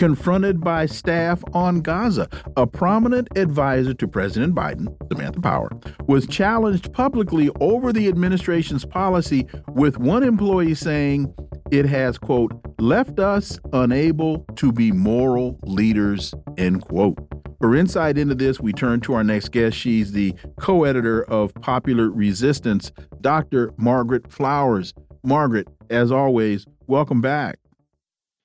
confronted 0.00 0.62
by 0.62 0.86
staff 0.86 1.44
on 1.52 1.82
Gaza. 1.82 2.26
A 2.56 2.66
prominent 2.66 3.28
advisor 3.36 3.92
to 3.92 4.08
President 4.08 4.54
Biden, 4.54 4.88
Samantha 5.12 5.42
Power, 5.42 5.70
was 6.06 6.26
challenged 6.26 6.90
publicly 6.94 7.50
over 7.60 7.92
the 7.92 8.08
administration's 8.08 8.86
policy, 8.86 9.46
with 9.68 9.98
one 9.98 10.22
employee 10.22 10.74
saying 10.74 11.30
it 11.70 11.84
has, 11.84 12.16
quote, 12.16 12.50
left 12.78 13.20
us 13.20 13.58
unable 13.74 14.38
to 14.56 14.72
be 14.72 14.90
moral 14.90 15.60
leaders, 15.64 16.32
end 16.56 16.80
quote. 16.80 17.18
For 17.60 17.76
insight 17.76 18.16
into 18.16 18.34
this, 18.34 18.58
we 18.58 18.72
turn 18.72 19.02
to 19.02 19.12
our 19.12 19.22
next 19.22 19.50
guest. 19.50 19.76
She's 19.76 20.12
the 20.12 20.34
co 20.58 20.84
editor 20.84 21.24
of 21.24 21.52
Popular 21.56 22.10
Resistance, 22.10 22.90
Dr. 23.20 23.70
Margaret 23.76 24.32
Flowers. 24.32 24.94
Margaret, 25.22 25.68
as 25.90 26.10
always, 26.10 26.64
welcome 26.86 27.20
back. 27.20 27.59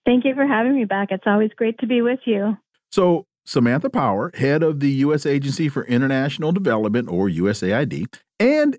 Thank 0.05 0.23
you 0.23 0.35
for 0.35 0.45
having 0.45 0.75
me 0.75 0.85
back. 0.85 1.09
It's 1.11 1.23
always 1.25 1.51
great 1.55 1.79
to 1.79 1.87
be 1.87 2.01
with 2.01 2.19
you. 2.25 2.57
So, 2.91 3.25
Samantha 3.45 3.89
Power, 3.89 4.31
head 4.35 4.63
of 4.63 4.79
the 4.79 4.91
U.S. 4.91 5.25
Agency 5.25 5.67
for 5.67 5.85
International 5.85 6.51
Development, 6.51 7.09
or 7.09 7.27
USAID, 7.27 8.07
and 8.39 8.77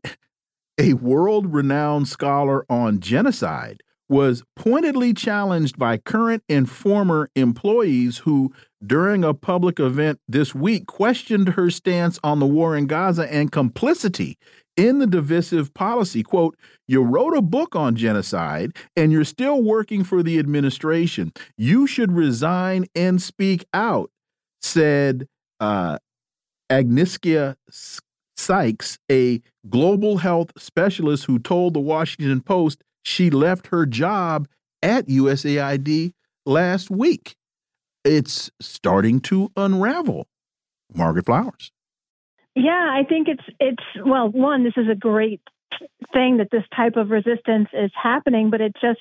a 0.79 0.95
world 0.95 1.53
renowned 1.53 2.09
scholar 2.09 2.65
on 2.71 3.01
genocide, 3.01 3.83
was 4.09 4.45
pointedly 4.55 5.12
challenged 5.12 5.79
by 5.79 5.99
current 5.99 6.43
and 6.49 6.71
former 6.71 7.29
employees 7.35 8.19
who, 8.19 8.53
during 8.85 9.25
a 9.25 9.35
public 9.35 9.81
event 9.81 10.21
this 10.29 10.55
week, 10.55 10.87
questioned 10.87 11.51
her 11.51 11.71
stance 11.71 12.19
on 12.23 12.39
the 12.39 12.47
war 12.47 12.77
in 12.77 12.87
Gaza 12.87 13.33
and 13.33 13.51
complicity 13.51 14.39
in 14.77 14.99
the 14.99 15.07
divisive 15.07 15.73
policy. 15.75 16.23
Quote, 16.23 16.57
you 16.87 17.03
wrote 17.03 17.37
a 17.37 17.43
book 17.43 17.75
on 17.75 17.97
genocide 17.97 18.77
and 18.97 19.11
you're 19.11 19.25
still 19.25 19.62
working 19.62 20.05
for 20.05 20.23
the 20.23 20.39
administration. 20.39 21.33
You 21.57 21.87
should 21.87 22.12
resign 22.12 22.87
and 22.95 23.21
speak 23.21 23.67
out, 23.73 24.11
said 24.61 25.29
uh, 25.61 25.99
Agnieszka 26.71 27.57
Sykes, 28.37 28.99
a 29.11 29.41
global 29.69 30.19
health 30.19 30.53
specialist 30.59 31.25
who 31.25 31.39
told 31.39 31.75
the 31.75 31.81
Washington 31.81 32.41
Post 32.41 32.83
she 33.03 33.31
left 33.31 33.69
her 33.69 33.87
job 33.87 34.49
at 34.83 35.07
USAID 35.07 36.12
last 36.45 36.91
week. 36.91 37.35
It's 38.05 38.51
starting 38.61 39.21
to 39.21 39.51
unravel. 39.57 40.27
Margaret 40.95 41.27
Flowers. 41.27 41.73
Yeah, 42.57 42.90
I 42.90 43.05
think 43.07 43.29
it's 43.29 43.45
it's 43.61 43.85
well, 44.05 44.31
one, 44.31 44.64
this 44.64 44.73
is 44.79 44.88
a 44.90 44.95
great 44.95 45.42
thing 46.14 46.38
that 46.38 46.49
this 46.51 46.62
type 46.75 46.97
of 46.97 47.11
resistance 47.11 47.69
is 47.75 47.90
happening, 48.03 48.49
but 48.49 48.62
it 48.62 48.75
just 48.81 49.01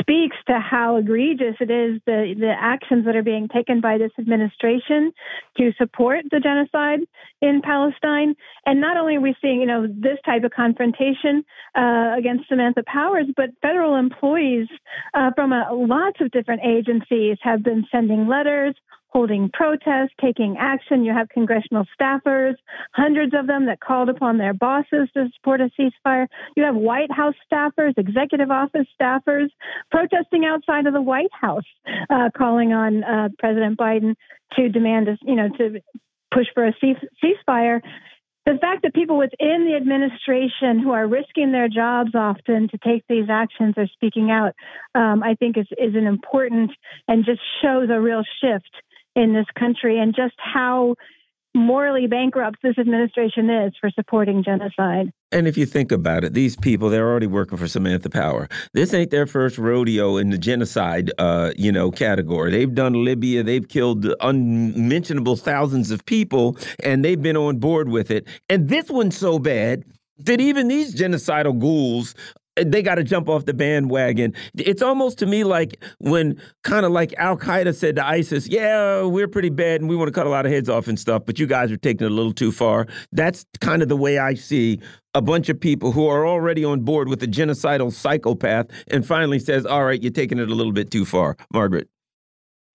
speaks 0.00 0.36
to 0.48 0.58
how 0.58 0.96
egregious 0.96 1.54
it 1.60 1.70
is 1.70 2.00
the 2.06 2.34
the 2.36 2.52
actions 2.58 3.04
that 3.04 3.14
are 3.14 3.22
being 3.22 3.46
taken 3.46 3.80
by 3.80 3.98
this 3.98 4.10
administration 4.18 5.12
to 5.56 5.70
support 5.78 6.24
the 6.32 6.40
genocide 6.40 6.98
in 7.40 7.62
Palestine. 7.62 8.34
And 8.66 8.80
not 8.80 8.96
only 8.96 9.14
are 9.14 9.20
we 9.20 9.36
seeing, 9.40 9.60
you 9.60 9.66
know, 9.66 9.86
this 9.86 10.18
type 10.26 10.42
of 10.42 10.50
confrontation 10.50 11.44
uh, 11.76 12.16
against 12.18 12.48
Samantha 12.48 12.82
Powers, 12.84 13.26
but 13.36 13.50
federal 13.62 13.94
employees 13.94 14.66
uh, 15.14 15.30
from 15.36 15.52
a, 15.52 15.68
lots 15.72 16.20
of 16.20 16.32
different 16.32 16.62
agencies 16.66 17.38
have 17.42 17.62
been 17.62 17.86
sending 17.92 18.26
letters, 18.26 18.74
holding 19.08 19.50
protests, 19.52 20.12
taking 20.20 20.56
action. 20.58 21.04
You 21.04 21.12
have 21.12 21.28
congressional 21.28 21.84
staffers, 21.98 22.54
hundreds 22.92 23.34
of 23.34 23.46
them 23.46 23.66
that 23.66 23.80
called 23.80 24.08
upon 24.08 24.38
their 24.38 24.54
bosses 24.54 25.08
to 25.14 25.28
support 25.34 25.60
a 25.60 25.70
ceasefire. 25.78 26.26
You 26.56 26.64
have 26.64 26.74
White 26.74 27.10
House 27.10 27.34
staffers, 27.50 27.96
executive 27.96 28.50
office 28.50 28.86
staffers 29.00 29.48
protesting 29.90 30.44
outside 30.44 30.86
of 30.86 30.92
the 30.92 31.02
White 31.02 31.32
House, 31.32 31.64
uh, 32.10 32.30
calling 32.36 32.72
on 32.72 33.04
uh, 33.04 33.28
President 33.38 33.78
Biden 33.78 34.14
to 34.56 34.68
demand, 34.68 35.08
you 35.22 35.36
know, 35.36 35.48
to 35.56 35.80
push 36.32 36.46
for 36.54 36.66
a 36.66 36.74
ceasefire. 36.74 37.80
The 38.46 38.56
fact 38.58 38.80
that 38.82 38.94
people 38.94 39.18
within 39.18 39.66
the 39.66 39.76
administration 39.76 40.78
who 40.78 40.92
are 40.92 41.06
risking 41.06 41.52
their 41.52 41.68
jobs 41.68 42.14
often 42.14 42.68
to 42.68 42.78
take 42.78 43.04
these 43.06 43.28
actions 43.28 43.74
are 43.76 43.86
speaking 43.88 44.30
out, 44.30 44.54
um, 44.94 45.22
I 45.22 45.34
think 45.34 45.58
is, 45.58 45.66
is 45.72 45.94
an 45.94 46.06
important 46.06 46.70
and 47.06 47.26
just 47.26 47.40
shows 47.62 47.90
a 47.90 48.00
real 48.00 48.22
shift 48.40 48.70
in 49.18 49.34
this 49.34 49.46
country 49.58 49.98
and 49.98 50.14
just 50.14 50.36
how 50.38 50.94
morally 51.54 52.06
bankrupt 52.06 52.58
this 52.62 52.78
administration 52.78 53.50
is 53.50 53.72
for 53.80 53.90
supporting 53.90 54.44
genocide. 54.44 55.10
And 55.32 55.48
if 55.48 55.58
you 55.58 55.66
think 55.66 55.90
about 55.90 56.22
it, 56.22 56.32
these 56.32 56.54
people, 56.54 56.88
they're 56.88 57.08
already 57.08 57.26
working 57.26 57.58
for 57.58 57.66
Samantha 57.66 58.10
Power. 58.10 58.48
This 58.74 58.94
ain't 58.94 59.10
their 59.10 59.26
first 59.26 59.58
rodeo 59.58 60.18
in 60.18 60.30
the 60.30 60.38
genocide, 60.38 61.10
uh, 61.18 61.50
you 61.56 61.72
know, 61.72 61.90
category. 61.90 62.52
They've 62.52 62.72
done 62.72 63.04
Libya. 63.04 63.42
They've 63.42 63.66
killed 63.66 64.06
unmentionable 64.20 65.36
thousands 65.36 65.90
of 65.90 66.06
people, 66.06 66.56
and 66.84 67.04
they've 67.04 67.20
been 67.20 67.36
on 67.36 67.58
board 67.58 67.88
with 67.88 68.10
it. 68.10 68.28
And 68.48 68.68
this 68.68 68.88
one's 68.88 69.16
so 69.16 69.38
bad 69.38 69.84
that 70.18 70.40
even 70.40 70.68
these 70.68 70.94
genocidal 70.94 71.58
ghouls 71.58 72.14
they 72.64 72.82
got 72.82 72.96
to 72.96 73.04
jump 73.04 73.28
off 73.28 73.44
the 73.44 73.54
bandwagon. 73.54 74.34
It's 74.56 74.82
almost 74.82 75.18
to 75.18 75.26
me 75.26 75.44
like 75.44 75.82
when 75.98 76.40
kind 76.64 76.84
of 76.84 76.92
like 76.92 77.14
Al 77.18 77.36
Qaeda 77.36 77.74
said 77.74 77.96
to 77.96 78.06
ISIS, 78.06 78.48
"Yeah, 78.48 79.04
we're 79.04 79.28
pretty 79.28 79.50
bad 79.50 79.80
and 79.80 79.88
we 79.88 79.96
want 79.96 80.08
to 80.08 80.12
cut 80.12 80.26
a 80.26 80.30
lot 80.30 80.46
of 80.46 80.52
heads 80.52 80.68
off 80.68 80.88
and 80.88 80.98
stuff, 80.98 81.22
but 81.26 81.38
you 81.38 81.46
guys 81.46 81.70
are 81.72 81.76
taking 81.76 82.06
it 82.06 82.10
a 82.10 82.14
little 82.14 82.32
too 82.32 82.52
far." 82.52 82.86
That's 83.12 83.44
kind 83.60 83.82
of 83.82 83.88
the 83.88 83.96
way 83.96 84.18
I 84.18 84.34
see 84.34 84.80
a 85.14 85.22
bunch 85.22 85.48
of 85.48 85.58
people 85.58 85.92
who 85.92 86.06
are 86.06 86.26
already 86.26 86.64
on 86.64 86.80
board 86.80 87.08
with 87.08 87.22
a 87.22 87.26
genocidal 87.26 87.92
psychopath 87.92 88.66
and 88.88 89.06
finally 89.06 89.38
says, 89.38 89.66
"All 89.66 89.84
right, 89.84 90.02
you're 90.02 90.12
taking 90.12 90.38
it 90.38 90.50
a 90.50 90.54
little 90.54 90.72
bit 90.72 90.90
too 90.90 91.04
far." 91.04 91.36
Margaret. 91.52 91.88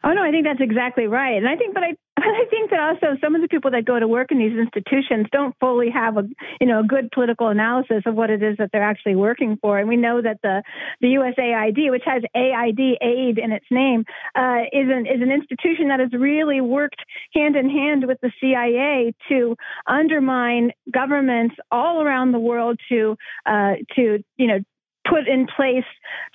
Oh 0.05 0.11
no, 0.11 0.21
I 0.21 0.31
think 0.31 0.45
that's 0.45 0.59
exactly 0.59 1.07
right, 1.07 1.37
and 1.37 1.47
I 1.47 1.55
think, 1.55 1.73
but 1.73 1.83
I, 1.83 1.95
I 2.17 2.45
think 2.49 2.71
that 2.71 2.79
also 2.79 3.17
some 3.21 3.35
of 3.35 3.41
the 3.41 3.47
people 3.47 3.71
that 3.71 3.85
go 3.85 3.97
to 3.97 4.07
work 4.07 4.31
in 4.31 4.37
these 4.37 4.57
institutions 4.57 5.27
don't 5.31 5.55
fully 5.59 5.89
have 5.89 6.17
a, 6.17 6.23
you 6.59 6.67
know, 6.67 6.81
a 6.81 6.83
good 6.83 7.09
political 7.11 7.47
analysis 7.47 8.03
of 8.05 8.13
what 8.13 8.29
it 8.29 8.43
is 8.43 8.57
that 8.57 8.69
they're 8.71 8.83
actually 8.83 9.15
working 9.15 9.57
for. 9.61 9.79
And 9.79 9.87
we 9.87 9.95
know 9.95 10.21
that 10.21 10.39
the 10.43 10.61
the 10.99 11.07
USAID, 11.07 11.89
which 11.89 12.03
has 12.05 12.21
AID 12.35 12.79
aid 13.01 13.37
in 13.37 13.51
its 13.51 13.65
name, 13.71 14.03
uh, 14.35 14.63
is 14.71 14.89
an 14.89 15.05
is 15.05 15.21
an 15.21 15.31
institution 15.31 15.87
that 15.87 15.99
has 15.99 16.11
really 16.11 16.59
worked 16.59 17.01
hand 17.33 17.55
in 17.55 17.69
hand 17.69 18.05
with 18.05 18.19
the 18.21 18.31
CIA 18.41 19.13
to 19.29 19.55
undermine 19.87 20.71
governments 20.91 21.55
all 21.71 22.01
around 22.01 22.33
the 22.33 22.39
world 22.39 22.80
to 22.89 23.15
uh, 23.45 23.75
to 23.95 24.23
you 24.38 24.47
know 24.47 24.59
put 25.08 25.28
in 25.28 25.47
place 25.56 25.86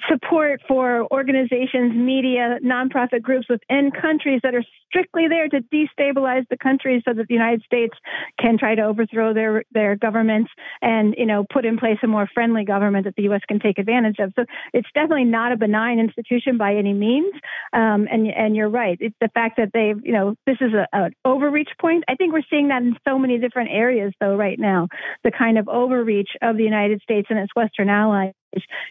support 0.08 0.60
for 0.68 1.06
organizations, 1.10 1.94
media, 1.94 2.58
nonprofit 2.64 3.22
groups 3.22 3.46
within 3.48 3.90
countries 3.90 4.40
that 4.42 4.54
are 4.54 4.64
strictly 4.88 5.28
there 5.28 5.48
to 5.48 5.60
destabilize 5.72 6.46
the 6.48 6.56
country 6.56 7.02
so 7.06 7.14
that 7.14 7.28
the 7.28 7.34
United 7.34 7.62
States 7.62 7.94
can 8.40 8.58
try 8.58 8.74
to 8.74 8.82
overthrow 8.82 9.34
their 9.34 9.64
their 9.72 9.96
governments 9.96 10.50
and 10.82 11.14
you 11.16 11.26
know 11.26 11.44
put 11.52 11.64
in 11.64 11.78
place 11.78 11.98
a 12.02 12.06
more 12.06 12.28
friendly 12.32 12.64
government 12.64 13.04
that 13.04 13.14
the 13.16 13.24
U.S. 13.24 13.40
can 13.48 13.58
take 13.58 13.78
advantage 13.78 14.16
of. 14.18 14.32
So 14.36 14.44
it's 14.72 14.88
definitely 14.94 15.24
not 15.24 15.52
a 15.52 15.56
benign 15.56 15.98
institution 15.98 16.58
by 16.58 16.74
any 16.74 16.92
means. 16.92 17.32
Um, 17.72 18.06
and 18.10 18.26
and 18.28 18.56
you're 18.56 18.70
right. 18.70 18.96
It's 19.00 19.16
the 19.20 19.30
fact 19.34 19.56
that 19.58 19.70
they've 19.72 19.98
you 20.02 20.12
know 20.12 20.34
this 20.46 20.56
is 20.60 20.72
a, 20.74 20.86
an 20.92 21.12
overreach 21.24 21.70
point. 21.80 22.04
I 22.08 22.14
think 22.14 22.32
we're 22.32 22.42
seeing 22.50 22.68
that 22.68 22.82
in 22.82 22.96
so 23.06 23.18
many 23.18 23.38
different 23.38 23.70
areas 23.72 24.12
though 24.20 24.36
right 24.36 24.58
now. 24.58 24.88
The 25.24 25.30
kind 25.30 25.58
of 25.58 25.68
overreach 25.68 26.30
of 26.42 26.56
the 26.56 26.64
United 26.64 27.02
States 27.02 27.28
and 27.30 27.38
its 27.38 27.54
Western 27.54 27.88
allies 27.88 28.32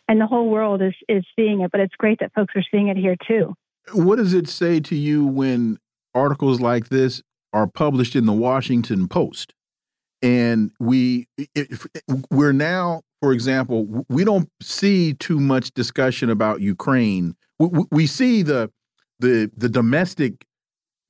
and 0.08 0.22
the 0.22 0.28
whole 0.28 0.50
world 0.50 0.82
is 0.82 0.94
is 1.08 1.26
seeing 1.36 1.62
it. 1.62 1.72
But 1.72 1.82
it's 1.82 1.96
great 1.98 2.20
that 2.20 2.34
folks 2.34 2.54
are 2.56 2.64
seeing 2.72 2.88
it 2.88 2.98
here 2.98 3.16
too. 3.28 3.54
What 3.94 4.18
does 4.18 4.34
it 4.34 4.48
say 4.48 4.80
to 4.82 4.96
you 4.96 5.26
when 5.26 5.78
articles 6.14 6.60
like 6.60 6.90
this 6.90 7.22
are 7.54 7.68
published 7.68 8.16
in 8.16 8.26
the 8.26 8.34
Washington 8.34 9.08
Post? 9.08 9.54
And 10.22 10.72
we 10.80 11.28
we're 12.32 12.54
now, 12.54 13.02
for 13.22 13.32
example, 13.34 14.06
we 14.10 14.24
don't 14.24 14.50
see 14.62 15.14
too 15.14 15.40
much 15.40 15.72
discussion 15.74 16.30
about 16.30 16.62
Ukraine. 16.62 17.36
We, 17.60 17.86
we 17.92 18.08
see 18.08 18.42
the 18.42 18.72
the 19.20 19.52
the 19.56 19.70
domestic 19.70 20.46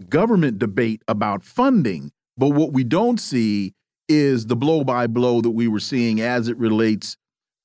government 0.10 0.60
debate 0.60 1.02
about 1.08 1.44
funding. 1.44 2.12
But 2.38 2.50
what 2.50 2.72
we 2.72 2.84
don't 2.84 3.20
see 3.20 3.74
is 4.08 4.46
the 4.46 4.56
blow 4.56 4.84
by 4.84 5.08
blow 5.08 5.42
that 5.42 5.52
we 5.52 5.68
were 5.68 5.80
seeing 5.80 6.22
as 6.22 6.48
it 6.48 6.58
relates 6.58 7.18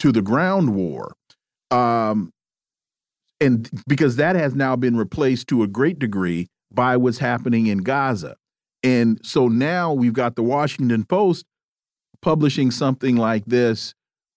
to 0.03 0.11
the 0.11 0.21
ground 0.21 0.75
war. 0.75 1.15
Um, 1.71 2.33
and 3.41 3.71
because 3.87 4.17
that 4.17 4.35
has 4.35 4.53
now 4.53 4.75
been 4.75 4.97
replaced 4.97 5.47
to 5.47 5.63
a 5.63 5.69
great 5.69 6.01
degree 6.01 6.49
by 6.73 6.97
what's 6.97 7.19
happening 7.19 7.69
in 7.69 7.79
Gaza. 7.79 8.35
And 8.83 9.21
so 9.23 9.47
now 9.47 9.93
we've 9.93 10.13
got 10.13 10.35
the 10.35 10.43
Washington 10.43 11.05
Post 11.05 11.47
publishing 12.21 12.73
something 12.73 13.15
like 13.15 13.45
this, 13.45 13.95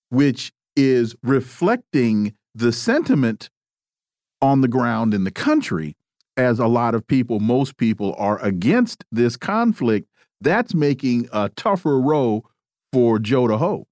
which 0.09 0.51
is 0.75 1.15
reflecting 1.23 2.35
the 2.53 2.71
sentiment 2.71 3.49
on 4.43 4.61
the 4.61 4.67
ground 4.67 5.15
in 5.15 5.23
the 5.23 5.31
country, 5.31 5.95
as 6.37 6.59
a 6.59 6.67
lot 6.67 6.93
of 6.93 7.07
people, 7.07 7.39
most 7.39 7.77
people, 7.77 8.13
are 8.19 8.39
against 8.43 9.03
this 9.11 9.35
conflict. 9.35 10.07
That's 10.39 10.75
making 10.75 11.27
a 11.33 11.49
tougher 11.49 11.99
row 11.99 12.43
for 12.93 13.17
Joe 13.17 13.47
to 13.47 13.57
hoe. 13.57 13.87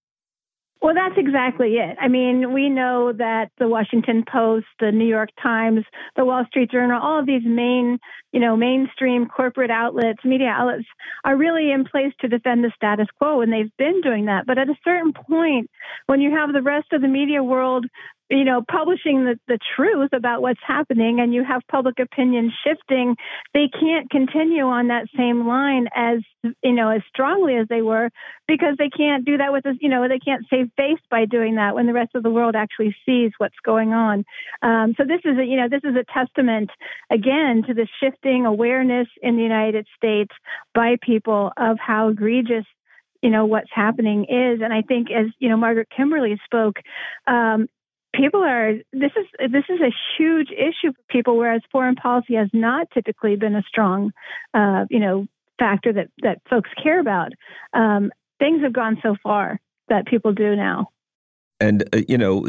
Well, 0.84 0.94
that's 0.94 1.16
exactly 1.18 1.76
it. 1.78 1.96
I 1.98 2.10
mean, 2.10 2.52
we 2.52 2.68
know 2.68 3.14
that 3.14 3.52
the 3.58 3.70
Washington 3.70 4.26
Post, 4.30 4.66
the 4.82 4.92
New 4.92 5.08
York 5.08 5.30
Times, 5.42 5.86
the 6.18 6.26
Wall 6.26 6.44
Street 6.50 6.72
Journal, 6.72 7.00
all 7.02 7.22
of 7.22 7.26
these 7.26 7.46
main, 7.46 8.00
you 8.34 8.42
know, 8.42 8.58
mainstream 8.58 9.26
corporate 9.28 9.72
outlets, 9.72 10.26
media 10.26 10.50
outlets 10.50 10.84
are 11.24 11.38
really 11.38 11.72
in 11.72 11.86
place 11.86 12.12
to 12.20 12.28
defend 12.28 12.66
the 12.66 12.72
status 12.76 13.08
quo, 13.18 13.40
and 13.40 13.54
they've 13.54 13.72
been 13.78 14.02
doing 14.02 14.26
that. 14.26 14.46
But 14.46 14.58
at 14.58 14.68
a 14.68 14.76
certain 14.84 15.14
point, 15.14 15.72
when 16.08 16.20
you 16.20 16.32
have 16.32 16.52
the 16.52 16.62
rest 16.62 16.92
of 16.92 17.02
the 17.02 17.08
media 17.08 17.42
world 17.42 17.86
you 18.30 18.44
know, 18.44 18.64
publishing 18.70 19.26
the, 19.26 19.38
the 19.48 19.60
truth 19.76 20.10
about 20.14 20.42
what's 20.42 20.60
happening 20.66 21.20
and 21.20 21.34
you 21.34 21.44
have 21.44 21.62
public 21.70 22.00
opinion 22.00 22.52
shifting, 22.66 23.16
they 23.54 23.68
can't 23.68 24.10
continue 24.10 24.64
on 24.64 24.88
that 24.88 25.08
same 25.16 25.48
line 25.48 25.88
as, 25.96 26.20
you 26.64 26.72
know, 26.72 26.90
as 26.90 27.02
strongly 27.10 27.56
as 27.56 27.68
they 27.68 27.82
were 27.82 28.10
because 28.48 28.76
they 28.78 28.90
can't 28.90 29.26
do 29.26 29.38
that 29.38 29.52
with, 29.52 29.66
us, 29.66 29.76
you 29.82 29.90
know, 29.90 30.08
they 30.08 30.20
can't 30.20 30.46
save 30.50 30.70
face 30.78 31.00
by 31.12 31.26
doing 31.26 31.56
that 31.56 31.76
when 31.76 31.86
the 31.86 31.94
rest 31.94 32.16
of 32.16 32.24
the 32.24 32.32
world 32.32 32.56
actually 32.56 32.96
sees 33.06 33.32
what's 33.38 33.60
going 33.64 33.94
on. 33.94 34.26
Um, 34.62 34.96
so 34.98 35.04
this 35.04 35.22
is 35.26 35.38
a, 35.38 35.46
you 35.46 35.58
know, 35.58 35.68
this 35.70 35.84
is 35.84 35.96
a 35.96 36.06
testament 36.12 36.70
again 37.12 37.64
to 37.68 37.74
the 37.74 37.88
shifting 38.02 38.46
awareness 38.46 39.08
in 39.22 39.36
the 39.36 39.44
United 39.44 39.86
States 39.96 40.32
by 40.74 40.96
people 41.02 41.52
of 41.58 41.78
how 41.80 42.10
egregious 42.10 42.66
you 43.22 43.30
know 43.30 43.46
what's 43.46 43.70
happening 43.74 44.26
is 44.26 44.60
and 44.62 44.74
i 44.74 44.82
think 44.82 45.08
as 45.10 45.28
you 45.40 45.48
know 45.48 45.56
margaret 45.56 45.88
kimberley 45.96 46.38
spoke 46.44 46.76
um, 47.26 47.70
people 48.14 48.44
are 48.44 48.74
this 48.92 49.12
is 49.18 49.52
this 49.52 49.66
is 49.70 49.80
a 49.82 49.92
huge 50.18 50.50
issue 50.52 50.94
for 50.94 51.02
people 51.10 51.38
whereas 51.38 51.62
foreign 51.72 51.96
policy 51.96 52.36
has 52.36 52.50
not 52.54 52.88
typically 52.94 53.36
been 53.36 53.56
a 53.56 53.64
strong 53.64 54.12
uh, 54.54 54.86
you 54.90 55.00
know 55.00 55.28
factor 55.60 55.94
that 55.94 56.08
that 56.22 56.42
folks 56.50 56.70
care 56.82 57.00
about. 57.00 57.32
Um, 57.74 58.12
things 58.40 58.62
have 58.64 58.74
gone 58.74 58.98
so 59.02 59.16
far 59.22 59.60
that 59.90 60.08
people 60.08 60.34
do 60.34 60.56
now. 60.56 60.90
And 61.60 61.84
uh, 61.94 62.02
you 62.08 62.18
know 62.18 62.46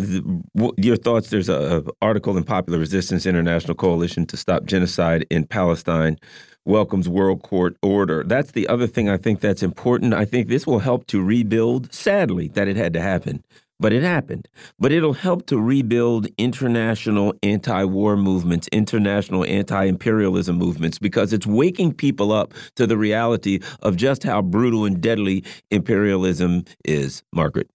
your 0.76 0.96
thoughts 0.96 1.30
there's 1.30 1.48
a, 1.48 1.84
a 1.86 1.90
article 2.02 2.36
in 2.36 2.44
popular 2.44 2.78
resistance 2.78 3.26
international 3.26 3.74
coalition 3.74 4.26
to 4.26 4.36
stop 4.36 4.64
genocide 4.64 5.26
in 5.30 5.46
palestine 5.46 6.18
welcomes 6.66 7.08
world 7.10 7.42
court 7.42 7.76
order. 7.82 8.24
That's 8.24 8.52
the 8.52 8.66
other 8.68 8.86
thing 8.86 9.08
i 9.08 9.16
think 9.16 9.40
that's 9.40 9.62
important. 9.62 10.14
I 10.14 10.24
think 10.24 10.48
this 10.48 10.66
will 10.66 10.80
help 10.80 11.06
to 11.08 11.22
rebuild 11.22 11.92
sadly 11.92 12.48
that 12.48 12.68
it 12.68 12.76
had 12.76 12.92
to 12.94 13.00
happen 13.00 13.44
but 13.84 13.92
it 13.92 14.02
happened. 14.02 14.48
But 14.78 14.92
it'll 14.92 15.12
help 15.12 15.44
to 15.48 15.60
rebuild 15.60 16.26
international 16.38 17.34
anti 17.42 17.84
war 17.84 18.16
movements, 18.16 18.66
international 18.68 19.44
anti 19.44 19.84
imperialism 19.84 20.56
movements, 20.56 20.98
because 20.98 21.34
it's 21.34 21.46
waking 21.46 21.92
people 21.92 22.32
up 22.32 22.54
to 22.76 22.86
the 22.86 22.96
reality 22.96 23.60
of 23.82 23.96
just 23.96 24.22
how 24.22 24.40
brutal 24.40 24.86
and 24.86 25.02
deadly 25.02 25.44
imperialism 25.70 26.64
is, 26.82 27.22
Margaret. 27.30 27.68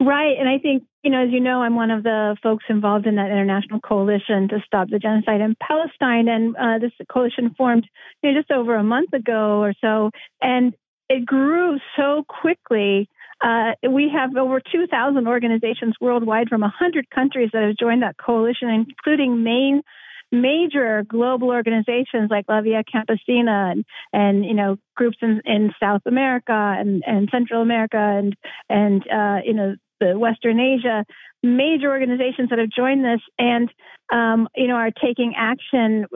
Right. 0.00 0.36
And 0.38 0.48
I 0.48 0.58
think, 0.58 0.84
you 1.02 1.10
know, 1.10 1.24
as 1.24 1.32
you 1.32 1.40
know, 1.40 1.62
I'm 1.62 1.74
one 1.74 1.90
of 1.90 2.04
the 2.04 2.36
folks 2.40 2.66
involved 2.68 3.08
in 3.08 3.16
that 3.16 3.32
international 3.32 3.80
coalition 3.80 4.46
to 4.50 4.62
stop 4.64 4.88
the 4.88 5.00
genocide 5.00 5.40
in 5.40 5.56
Palestine. 5.60 6.28
And 6.28 6.54
uh, 6.54 6.78
this 6.78 6.92
coalition 7.10 7.56
formed 7.58 7.88
you 8.22 8.30
know, 8.30 8.38
just 8.38 8.52
over 8.52 8.76
a 8.76 8.84
month 8.84 9.12
ago 9.12 9.58
or 9.58 9.74
so. 9.80 10.12
And 10.40 10.74
it 11.08 11.26
grew 11.26 11.80
so 11.96 12.24
quickly 12.28 13.08
uh, 13.40 13.72
we 13.88 14.10
have 14.12 14.36
over 14.36 14.60
2,000 14.60 15.26
organizations 15.26 15.94
worldwide 16.00 16.48
from 16.48 16.62
100 16.62 17.10
countries 17.10 17.50
that 17.52 17.62
have 17.62 17.76
joined 17.76 18.02
that 18.02 18.16
coalition, 18.16 18.68
including 18.68 19.42
main 19.42 19.82
major 20.30 21.04
global 21.08 21.48
organizations 21.48 22.30
like 22.30 22.44
La 22.48 22.60
Via 22.60 22.82
Campesina 22.84 23.72
and, 23.72 23.84
and 24.12 24.44
you 24.44 24.54
know 24.54 24.76
groups 24.94 25.16
in, 25.22 25.40
in 25.46 25.72
South 25.80 26.02
America 26.04 26.52
and, 26.52 27.02
and 27.06 27.28
Central 27.30 27.62
America 27.62 27.96
and 27.96 28.36
and 28.68 29.02
uh, 29.10 29.38
you 29.44 29.54
know 29.54 29.74
the 30.00 30.18
Western 30.18 30.60
Asia, 30.60 31.04
major 31.42 31.90
organizations 31.90 32.50
that 32.50 32.58
have 32.58 32.68
joined 32.68 33.04
this 33.04 33.20
and 33.38 33.70
um, 34.12 34.48
you 34.54 34.68
know 34.68 34.74
are 34.74 34.90
taking 34.90 35.34
action 35.36 36.06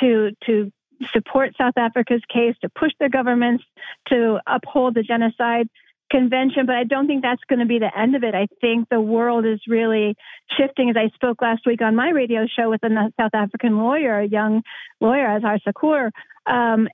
to 0.00 0.30
to 0.46 0.72
support 1.12 1.54
South 1.58 1.76
Africa's 1.76 2.22
case, 2.32 2.54
to 2.62 2.68
push 2.68 2.92
their 2.98 3.08
governments 3.08 3.64
to 4.08 4.38
uphold 4.46 4.94
the 4.94 5.02
genocide 5.02 5.68
convention, 6.12 6.66
but 6.66 6.76
I 6.76 6.84
don't 6.84 7.08
think 7.08 7.22
that's 7.22 7.42
going 7.48 7.58
to 7.58 7.66
be 7.66 7.80
the 7.80 7.90
end 7.98 8.14
of 8.14 8.22
it. 8.22 8.34
I 8.34 8.46
think 8.60 8.88
the 8.88 9.00
world 9.00 9.44
is 9.46 9.60
really 9.66 10.14
shifting. 10.56 10.90
As 10.90 10.96
I 10.96 11.08
spoke 11.14 11.42
last 11.42 11.62
week 11.66 11.82
on 11.82 11.96
my 11.96 12.10
radio 12.10 12.46
show 12.46 12.70
with 12.70 12.84
a 12.84 13.12
South 13.18 13.34
African 13.34 13.78
lawyer, 13.78 14.20
a 14.20 14.28
young 14.28 14.62
lawyer, 15.00 15.26
Azar 15.26 15.58
Sakur, 15.66 16.10
um, 16.46 16.86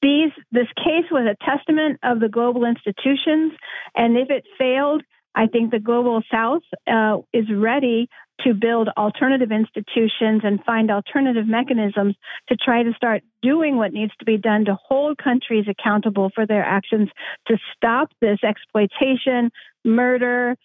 these 0.00 0.32
this 0.50 0.66
case 0.76 1.06
was 1.12 1.28
a 1.30 1.44
testament 1.44 2.00
of 2.02 2.18
the 2.18 2.28
global 2.28 2.64
institutions, 2.64 3.52
and 3.94 4.16
if 4.16 4.30
it 4.30 4.44
failed, 4.58 5.02
I 5.34 5.46
think 5.46 5.70
the 5.70 5.78
global 5.78 6.22
South 6.32 6.62
uh, 6.90 7.18
is 7.32 7.44
ready 7.54 8.08
to 8.44 8.54
build 8.54 8.88
alternative 8.96 9.50
institutions 9.50 10.42
and 10.44 10.62
find 10.64 10.90
alternative 10.90 11.46
mechanisms 11.46 12.14
to 12.48 12.56
try 12.56 12.82
to 12.82 12.92
start 12.94 13.22
doing 13.42 13.76
what 13.76 13.92
needs 13.92 14.12
to 14.18 14.24
be 14.24 14.36
done 14.36 14.64
to 14.64 14.76
hold 14.88 15.18
countries 15.18 15.66
accountable 15.68 16.30
for 16.34 16.46
their 16.46 16.64
actions 16.64 17.08
to 17.46 17.56
stop 17.76 18.10
this 18.20 18.38
exploitation, 18.44 19.50
murder, 19.84 20.56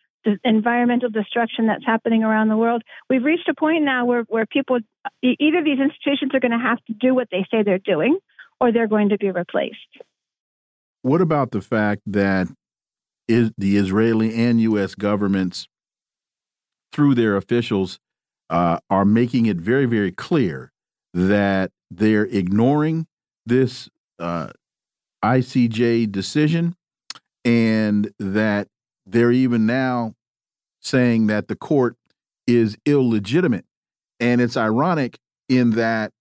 environmental 0.43 1.09
destruction 1.09 1.67
that's 1.67 1.85
happening 1.85 2.23
around 2.23 2.49
the 2.49 2.57
world. 2.57 2.83
We've 3.09 3.23
reached 3.23 3.47
a 3.47 3.53
point 3.53 3.83
now 3.83 4.05
where, 4.05 4.23
where 4.23 4.45
people, 4.45 4.79
either 5.21 5.63
these 5.63 5.79
institutions 5.79 6.31
are 6.33 6.39
going 6.39 6.51
to 6.51 6.57
have 6.57 6.83
to 6.85 6.93
do 6.93 7.15
what 7.15 7.29
they 7.31 7.45
say 7.51 7.63
they're 7.63 7.79
doing 7.79 8.17
or 8.59 8.71
they're 8.71 8.87
going 8.87 9.09
to 9.09 9.17
be 9.17 9.31
replaced. 9.31 9.75
What 11.01 11.21
about 11.21 11.51
the 11.51 11.61
fact 11.61 12.01
that 12.07 12.47
is 13.27 13.51
the 13.57 13.77
Israeli 13.77 14.33
and 14.33 14.59
U.S. 14.61 14.95
governments 14.95 15.67
through 16.91 17.15
their 17.15 17.35
officials 17.35 17.99
uh, 18.49 18.79
are 18.89 19.05
making 19.05 19.45
it 19.45 19.57
very, 19.57 19.85
very 19.85 20.11
clear 20.11 20.71
that 21.13 21.71
they're 21.89 22.25
ignoring 22.25 23.07
this 23.45 23.89
uh, 24.19 24.49
ICJ 25.23 26.11
decision 26.11 26.75
and 27.43 28.11
that 28.19 28.67
they're 29.05 29.31
even 29.31 29.65
now 29.65 30.13
saying 30.81 31.27
that 31.27 31.47
the 31.47 31.55
court 31.55 31.95
is 32.45 32.77
illegitimate. 32.85 33.65
And 34.19 34.41
it's 34.41 34.57
ironic 34.57 35.19
in 35.47 35.71
that 35.71 36.11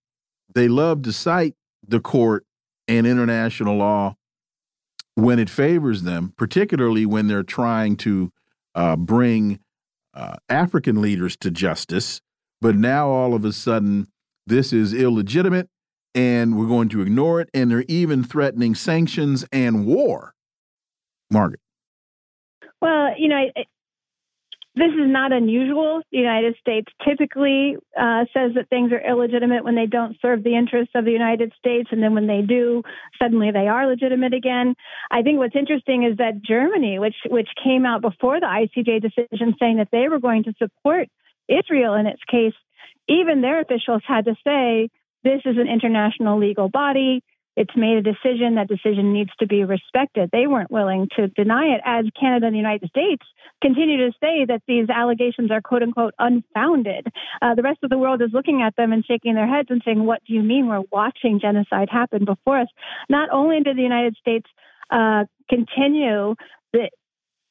they 0.55 0.69
love 0.69 1.03
to 1.03 1.13
cite 1.13 1.55
the 1.87 2.01
court 2.01 2.45
and 2.89 3.07
international 3.07 3.77
law 3.77 4.17
when 5.15 5.39
it 5.39 5.51
favors 5.51 6.03
them, 6.03 6.33
particularly 6.37 7.07
when 7.07 7.27
they're 7.27 7.43
trying 7.43 7.97
to 7.97 8.33
uh, 8.75 8.97
bring 8.97 9.59
uh, 10.17 10.37
African 10.49 11.01
leaders 11.01 11.37
to 11.37 11.51
justice. 11.51 12.21
But 12.61 12.75
now 12.75 13.09
all 13.09 13.35
of 13.35 13.45
a 13.45 13.53
sudden, 13.53 14.07
this 14.47 14.73
is 14.73 14.95
illegitimate 14.95 15.69
and 16.15 16.59
we're 16.59 16.67
going 16.67 16.89
to 16.89 17.03
ignore 17.03 17.41
it. 17.41 17.51
And 17.53 17.71
they're 17.71 17.85
even 17.87 18.25
threatening 18.25 18.75
sanctions 18.75 19.45
and 19.53 19.87
war. 19.87 20.35
Margaret. 21.31 21.61
Well, 22.81 23.11
you 23.19 23.29
know, 23.29 23.45
this 24.77 24.93
is 24.93 25.09
not 25.09 25.33
unusual. 25.33 26.03
The 26.13 26.19
United 26.19 26.55
States 26.61 26.93
typically 27.03 27.77
uh, 27.99 28.27
says 28.35 28.53
that 28.55 28.69
things 28.69 28.93
are 28.93 29.01
illegitimate 29.01 29.65
when 29.65 29.75
they 29.75 29.87
don't 29.87 30.17
serve 30.21 30.45
the 30.45 30.55
interests 30.55 30.93
of 30.95 31.07
the 31.07 31.13
United 31.13 31.55
States, 31.59 31.89
and 31.93 32.03
then 32.03 32.13
when 32.13 32.27
they 32.27 32.43
do, 32.43 32.83
suddenly 33.21 33.51
they 33.51 33.69
are 33.69 33.87
legitimate 33.87 34.35
again. 34.35 34.75
I 35.11 35.23
think 35.23 35.39
what's 35.39 35.57
interesting 35.57 36.05
is 36.05 36.19
that 36.19 36.43
Germany, 36.43 36.99
which 36.99 37.17
which 37.27 37.49
came 37.65 37.87
out 37.87 38.03
before 38.03 38.39
the 38.39 38.47
ICJ 38.47 39.01
decision, 39.01 39.55
saying 39.59 39.79
that 39.79 39.89
they 39.93 40.09
were 40.09 40.21
going 40.21 40.45
to 40.45 40.53
support 40.59 41.09
Israel 41.49 41.95
in 41.95 42.07
its 42.07 42.23
case, 42.31 42.55
even 43.09 43.41
their 43.41 43.63
officials 43.63 44.03
had 44.07 44.27
to 44.27 44.35
say 44.45 44.91
this 45.25 45.41
is 45.47 45.57
an 45.57 45.69
international 45.69 46.39
legal 46.39 46.69
body. 46.69 47.23
It's 47.57 47.75
made 47.75 47.97
a 47.97 48.03
decision. 48.03 48.57
That 48.57 48.69
decision 48.69 49.13
needs 49.13 49.31
to 49.41 49.47
be 49.47 49.65
respected. 49.65 50.31
They 50.33 50.47
weren't 50.47 50.71
willing 50.71 51.09
to 51.17 51.29
deny 51.29 51.75
it, 51.75 51.81
as 51.85 52.05
Canada 52.19 52.47
and 52.47 52.55
the 52.55 52.59
United 52.59 52.89
States 52.91 53.25
continue 53.63 53.97
to 53.97 54.13
say 54.21 54.45
that 54.45 54.63
these 54.69 54.89
allegations 54.91 55.51
are 55.51 55.63
quote 55.63 55.83
unquote 55.83 56.15
unfounded. 56.19 57.07
Uh, 57.41 57.55
the 57.55 57.63
rest 57.63 57.79
of 57.83 57.91
the 57.91 57.99
world 57.99 58.21
is 58.23 58.31
looking 58.33 58.63
at 58.63 58.77
them 58.77 58.93
and 58.93 59.05
shaking 59.05 59.35
their 59.35 59.49
heads 59.49 59.69
and 59.71 59.83
saying, 59.85 60.05
What 60.05 60.23
do 60.27 60.35
you 60.35 60.43
mean? 60.43 60.69
We're 60.69 60.85
watching 60.93 61.41
genocide 61.41 61.89
happen 61.91 62.25
before 62.25 62.61
us. 62.61 62.69
Not 63.09 63.31
only 63.31 63.61
did 63.61 63.77
the 63.77 63.83
United 63.83 64.17
States 64.17 64.47
uh, 64.91 65.25
continue 65.49 66.35
the 66.73 66.91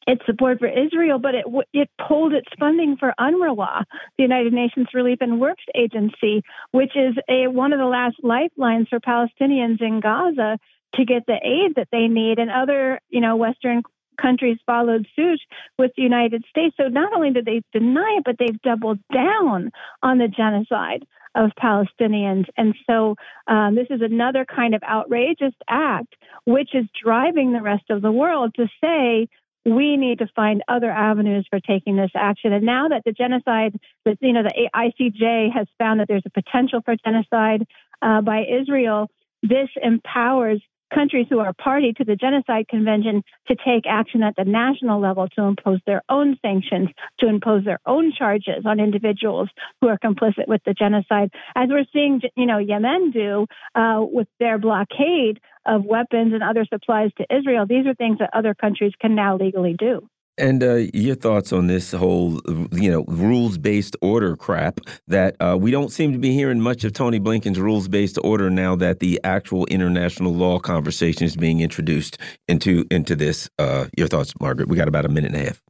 its 0.07 0.25
support 0.25 0.59
for 0.59 0.67
Israel, 0.67 1.19
but 1.19 1.35
it 1.35 1.45
it 1.73 1.89
pulled 2.07 2.33
its 2.33 2.47
funding 2.59 2.97
for 2.97 3.13
UNRWA, 3.19 3.83
the 4.17 4.23
United 4.23 4.53
Nations 4.53 4.87
Relief 4.93 5.19
and 5.21 5.39
Works 5.39 5.63
Agency, 5.75 6.43
which 6.71 6.95
is 6.95 7.15
a 7.29 7.47
one 7.47 7.73
of 7.73 7.79
the 7.79 7.85
last 7.85 8.17
lifelines 8.23 8.87
for 8.89 8.99
Palestinians 8.99 9.81
in 9.81 9.99
Gaza 9.99 10.57
to 10.95 11.05
get 11.05 11.25
the 11.25 11.39
aid 11.43 11.75
that 11.75 11.89
they 11.91 12.07
need, 12.07 12.39
and 12.39 12.51
other 12.51 12.99
you 13.09 13.21
know 13.21 13.35
Western 13.35 13.81
countries 14.21 14.57
followed 14.65 15.05
suit 15.15 15.39
with 15.77 15.91
the 15.97 16.03
United 16.03 16.43
States. 16.49 16.75
So 16.77 16.87
not 16.87 17.13
only 17.13 17.31
did 17.31 17.45
they 17.45 17.61
deny 17.73 18.17
it, 18.17 18.23
but 18.23 18.37
they've 18.39 18.61
doubled 18.61 18.99
down 19.13 19.71
on 20.01 20.17
the 20.17 20.27
genocide 20.27 21.05
of 21.35 21.51
Palestinians. 21.61 22.45
And 22.57 22.75
so 22.89 23.15
um, 23.47 23.75
this 23.75 23.87
is 23.89 24.01
another 24.01 24.45
kind 24.45 24.73
of 24.73 24.81
outrageous 24.83 25.53
act, 25.69 26.15
which 26.45 26.69
is 26.73 26.85
driving 27.03 27.51
the 27.51 27.61
rest 27.61 27.83
of 27.89 28.01
the 28.01 28.11
world 28.11 28.55
to 28.55 28.67
say, 28.81 29.27
we 29.65 29.97
need 29.97 30.19
to 30.19 30.27
find 30.35 30.63
other 30.67 30.91
avenues 30.91 31.47
for 31.49 31.59
taking 31.59 31.95
this 31.95 32.11
action. 32.15 32.53
And 32.53 32.65
now 32.65 32.87
that 32.89 33.01
the 33.03 33.11
genocide, 33.11 33.79
that 34.05 34.17
you 34.21 34.33
know, 34.33 34.43
the 34.43 34.69
ICJ 34.75 35.51
has 35.53 35.67
found 35.79 35.99
that 35.99 36.07
there's 36.07 36.25
a 36.25 36.29
potential 36.29 36.81
for 36.85 36.95
genocide 37.03 37.65
uh, 38.01 38.21
by 38.21 38.45
Israel, 38.45 39.09
this 39.41 39.69
empowers 39.81 40.61
countries 40.93 41.27
who 41.29 41.39
are 41.39 41.53
party 41.53 41.93
to 41.93 42.03
the 42.03 42.15
Genocide 42.15 42.67
Convention 42.67 43.23
to 43.47 43.55
take 43.55 43.85
action 43.87 44.23
at 44.23 44.35
the 44.35 44.45
national 44.45 44.99
level 44.99 45.27
to 45.35 45.43
impose 45.43 45.79
their 45.85 46.01
own 46.09 46.37
sanctions, 46.41 46.89
to 47.19 47.27
impose 47.27 47.65
their 47.65 47.79
own 47.85 48.11
charges 48.17 48.65
on 48.65 48.79
individuals 48.79 49.49
who 49.81 49.87
are 49.87 49.97
complicit 49.97 50.47
with 50.47 50.61
the 50.65 50.73
genocide, 50.73 51.29
as 51.55 51.69
we're 51.69 51.85
seeing, 51.93 52.21
you 52.35 52.45
know, 52.45 52.57
Yemen 52.57 53.11
do 53.11 53.45
uh, 53.75 53.99
with 54.01 54.27
their 54.39 54.57
blockade 54.57 55.39
of 55.65 55.83
weapons 55.83 56.33
and 56.33 56.43
other 56.43 56.65
supplies 56.65 57.11
to 57.17 57.25
Israel. 57.35 57.65
These 57.67 57.87
are 57.87 57.95
things 57.95 58.19
that 58.19 58.29
other 58.33 58.53
countries 58.53 58.93
can 58.99 59.15
now 59.15 59.37
legally 59.37 59.75
do. 59.77 60.07
And 60.37 60.63
uh, 60.63 60.73
your 60.93 61.15
thoughts 61.15 61.53
on 61.53 61.67
this 61.67 61.91
whole, 61.91 62.41
you 62.71 62.91
know, 62.91 63.05
rules-based 63.07 63.95
order 64.01 64.35
crap 64.35 64.81
that 65.07 65.35
uh, 65.39 65.57
we 65.59 65.71
don't 65.71 65.91
seem 65.91 66.11
to 66.11 66.19
be 66.19 66.33
hearing 66.33 66.59
much 66.59 66.83
of 66.83 66.93
Tony 66.93 67.19
Blinken's 67.19 67.59
rules-based 67.59 68.17
order 68.23 68.49
now 68.49 68.75
that 68.75 68.99
the 68.99 69.19
actual 69.23 69.65
international 69.67 70.33
law 70.33 70.59
conversation 70.59 71.23
is 71.23 71.37
being 71.37 71.61
introduced 71.61 72.17
into 72.47 72.85
into 72.91 73.15
this. 73.15 73.49
Uh, 73.57 73.85
your 73.97 74.07
thoughts, 74.07 74.33
Margaret? 74.39 74.67
We 74.67 74.75
got 74.75 74.87
about 74.87 75.05
a 75.05 75.09
minute 75.09 75.33
and 75.33 75.41
a 75.41 75.45
half 75.45 75.61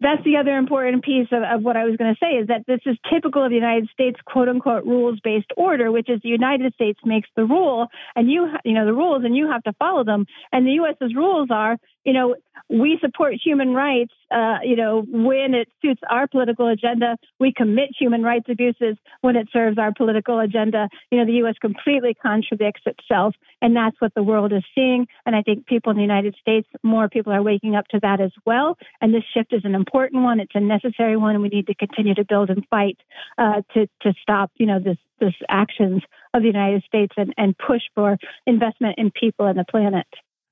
that's 0.00 0.24
the 0.24 0.36
other 0.36 0.56
important 0.56 1.04
piece 1.04 1.28
of, 1.30 1.42
of 1.42 1.62
what 1.62 1.76
I 1.76 1.84
was 1.84 1.96
going 1.96 2.14
to 2.14 2.18
say 2.18 2.36
is 2.36 2.48
that 2.48 2.64
this 2.66 2.80
is 2.86 2.96
typical 3.12 3.44
of 3.44 3.50
the 3.50 3.56
United 3.56 3.88
States 3.92 4.18
quote 4.24 4.48
unquote 4.48 4.84
rules 4.84 5.20
based 5.22 5.52
order, 5.56 5.92
which 5.92 6.08
is 6.08 6.20
the 6.22 6.30
United 6.30 6.72
States 6.74 6.98
makes 7.04 7.28
the 7.36 7.44
rule 7.44 7.88
and 8.16 8.30
you, 8.30 8.48
you 8.64 8.72
know, 8.72 8.86
the 8.86 8.94
rules 8.94 9.24
and 9.24 9.36
you 9.36 9.48
have 9.50 9.62
to 9.64 9.74
follow 9.74 10.02
them. 10.02 10.24
And 10.52 10.66
the 10.66 10.72
U.S.'s 10.72 11.14
rules 11.14 11.48
are, 11.50 11.76
you 12.04 12.12
know, 12.12 12.36
we 12.68 12.98
support 13.00 13.34
human 13.44 13.74
rights, 13.74 14.12
uh, 14.30 14.58
you 14.62 14.76
know, 14.76 15.04
when 15.06 15.54
it 15.54 15.68
suits 15.82 16.00
our 16.08 16.28
political 16.28 16.68
agenda. 16.68 17.16
We 17.38 17.52
commit 17.54 17.90
human 17.98 18.22
rights 18.22 18.46
abuses 18.48 18.96
when 19.22 19.36
it 19.36 19.48
serves 19.52 19.76
our 19.76 19.92
political 19.92 20.38
agenda. 20.38 20.88
You 21.10 21.18
know, 21.18 21.26
the 21.26 21.32
U.S. 21.44 21.56
completely 21.60 22.14
contradicts 22.14 22.82
itself, 22.86 23.34
and 23.60 23.74
that's 23.74 24.00
what 24.00 24.14
the 24.14 24.22
world 24.22 24.52
is 24.52 24.62
seeing. 24.74 25.08
And 25.26 25.34
I 25.34 25.42
think 25.42 25.66
people 25.66 25.90
in 25.90 25.96
the 25.96 26.02
United 26.02 26.36
States, 26.40 26.68
more 26.82 27.08
people 27.08 27.32
are 27.32 27.42
waking 27.42 27.74
up 27.74 27.88
to 27.88 28.00
that 28.02 28.20
as 28.20 28.32
well. 28.46 28.78
And 29.00 29.12
this 29.12 29.24
shift 29.34 29.52
is 29.52 29.64
an 29.64 29.74
important 29.74 30.22
one. 30.22 30.40
It's 30.40 30.54
a 30.54 30.60
necessary 30.60 31.16
one, 31.16 31.34
and 31.34 31.42
we 31.42 31.48
need 31.48 31.66
to 31.66 31.74
continue 31.74 32.14
to 32.14 32.24
build 32.24 32.50
and 32.50 32.64
fight 32.68 32.98
uh, 33.36 33.62
to 33.74 33.86
to 34.02 34.14
stop, 34.22 34.52
you 34.56 34.66
know, 34.66 34.78
this 34.78 34.98
this 35.18 35.34
actions 35.48 36.02
of 36.32 36.42
the 36.42 36.48
United 36.48 36.82
States 36.84 37.12
and, 37.16 37.34
and 37.36 37.58
push 37.58 37.82
for 37.94 38.16
investment 38.46 38.94
in 38.96 39.10
people 39.10 39.46
and 39.46 39.58
the 39.58 39.64
planet. 39.68 40.06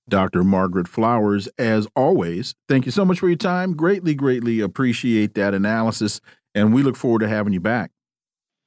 Dr. 0.08 0.44
Margaret 0.44 0.88
Flowers, 0.88 1.48
as 1.58 1.86
always, 1.94 2.54
thank 2.68 2.86
you 2.86 2.92
so 2.92 3.04
much 3.04 3.20
for 3.20 3.28
your 3.28 3.36
time. 3.36 3.74
Greatly, 3.74 4.14
greatly 4.14 4.60
appreciate 4.60 5.34
that 5.34 5.54
analysis, 5.54 6.20
and 6.54 6.72
we 6.72 6.82
look 6.82 6.96
forward 6.96 7.20
to 7.20 7.28
having 7.28 7.52
you 7.52 7.60
back. 7.60 7.90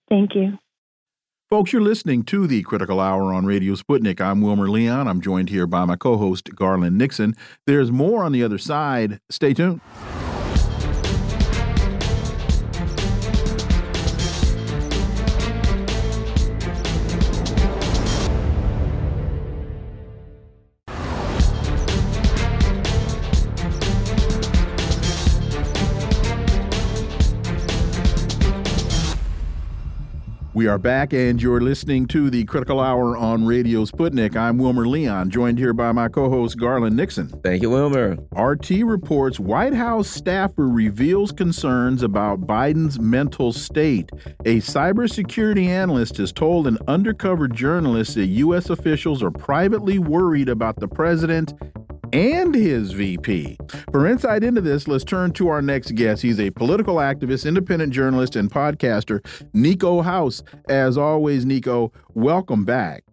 Thank 0.09 0.35
you. 0.35 0.57
Folks, 1.49 1.73
you're 1.73 1.81
listening 1.81 2.23
to 2.23 2.47
the 2.47 2.63
Critical 2.63 3.01
Hour 3.01 3.33
on 3.33 3.45
Radio 3.45 3.73
Sputnik. 3.73 4.21
I'm 4.21 4.39
Wilmer 4.41 4.69
Leon. 4.69 5.07
I'm 5.07 5.19
joined 5.19 5.49
here 5.49 5.67
by 5.67 5.83
my 5.83 5.97
co 5.97 6.15
host, 6.15 6.55
Garland 6.55 6.97
Nixon. 6.97 7.35
There's 7.67 7.91
more 7.91 8.23
on 8.23 8.31
the 8.31 8.41
other 8.41 8.57
side. 8.57 9.19
Stay 9.29 9.53
tuned. 9.53 9.81
We 30.61 30.67
are 30.67 30.77
back, 30.77 31.11
and 31.11 31.41
you're 31.41 31.59
listening 31.59 32.05
to 32.09 32.29
the 32.29 32.43
Critical 32.43 32.79
Hour 32.79 33.17
on 33.17 33.47
Radio 33.47 33.83
Sputnik. 33.83 34.35
I'm 34.35 34.59
Wilmer 34.59 34.87
Leon, 34.87 35.31
joined 35.31 35.57
here 35.57 35.73
by 35.73 35.91
my 35.91 36.07
co 36.07 36.29
host, 36.29 36.59
Garland 36.59 36.95
Nixon. 36.95 37.29
Thank 37.41 37.63
you, 37.63 37.71
Wilmer. 37.71 38.15
RT 38.37 38.69
reports 38.83 39.39
White 39.39 39.73
House 39.73 40.07
staffer 40.07 40.67
reveals 40.67 41.31
concerns 41.31 42.03
about 42.03 42.41
Biden's 42.41 42.99
mental 42.99 43.51
state. 43.51 44.11
A 44.45 44.57
cybersecurity 44.57 45.65
analyst 45.65 46.17
has 46.17 46.31
told 46.31 46.67
an 46.67 46.77
undercover 46.87 47.47
journalist 47.47 48.13
that 48.13 48.27
U.S. 48.27 48.69
officials 48.69 49.23
are 49.23 49.31
privately 49.31 49.97
worried 49.97 50.47
about 50.47 50.79
the 50.79 50.87
president 50.87 51.55
and 52.13 52.53
his 52.53 52.91
VP. 52.93 53.57
For 53.91 54.07
insight 54.07 54.43
into 54.43 54.61
this, 54.61 54.87
let's 54.87 55.03
turn 55.03 55.31
to 55.33 55.47
our 55.49 55.61
next 55.61 55.95
guest. 55.95 56.21
He's 56.21 56.39
a 56.39 56.49
political 56.51 56.95
activist, 56.95 57.47
independent 57.47 57.93
journalist, 57.93 58.35
and 58.35 58.49
podcaster, 58.49 59.21
Niko 59.53 60.03
House. 60.03 60.43
As 60.67 60.97
always, 60.97 61.45
Niko, 61.45 61.91
welcome 62.13 62.65
back. 62.65 63.03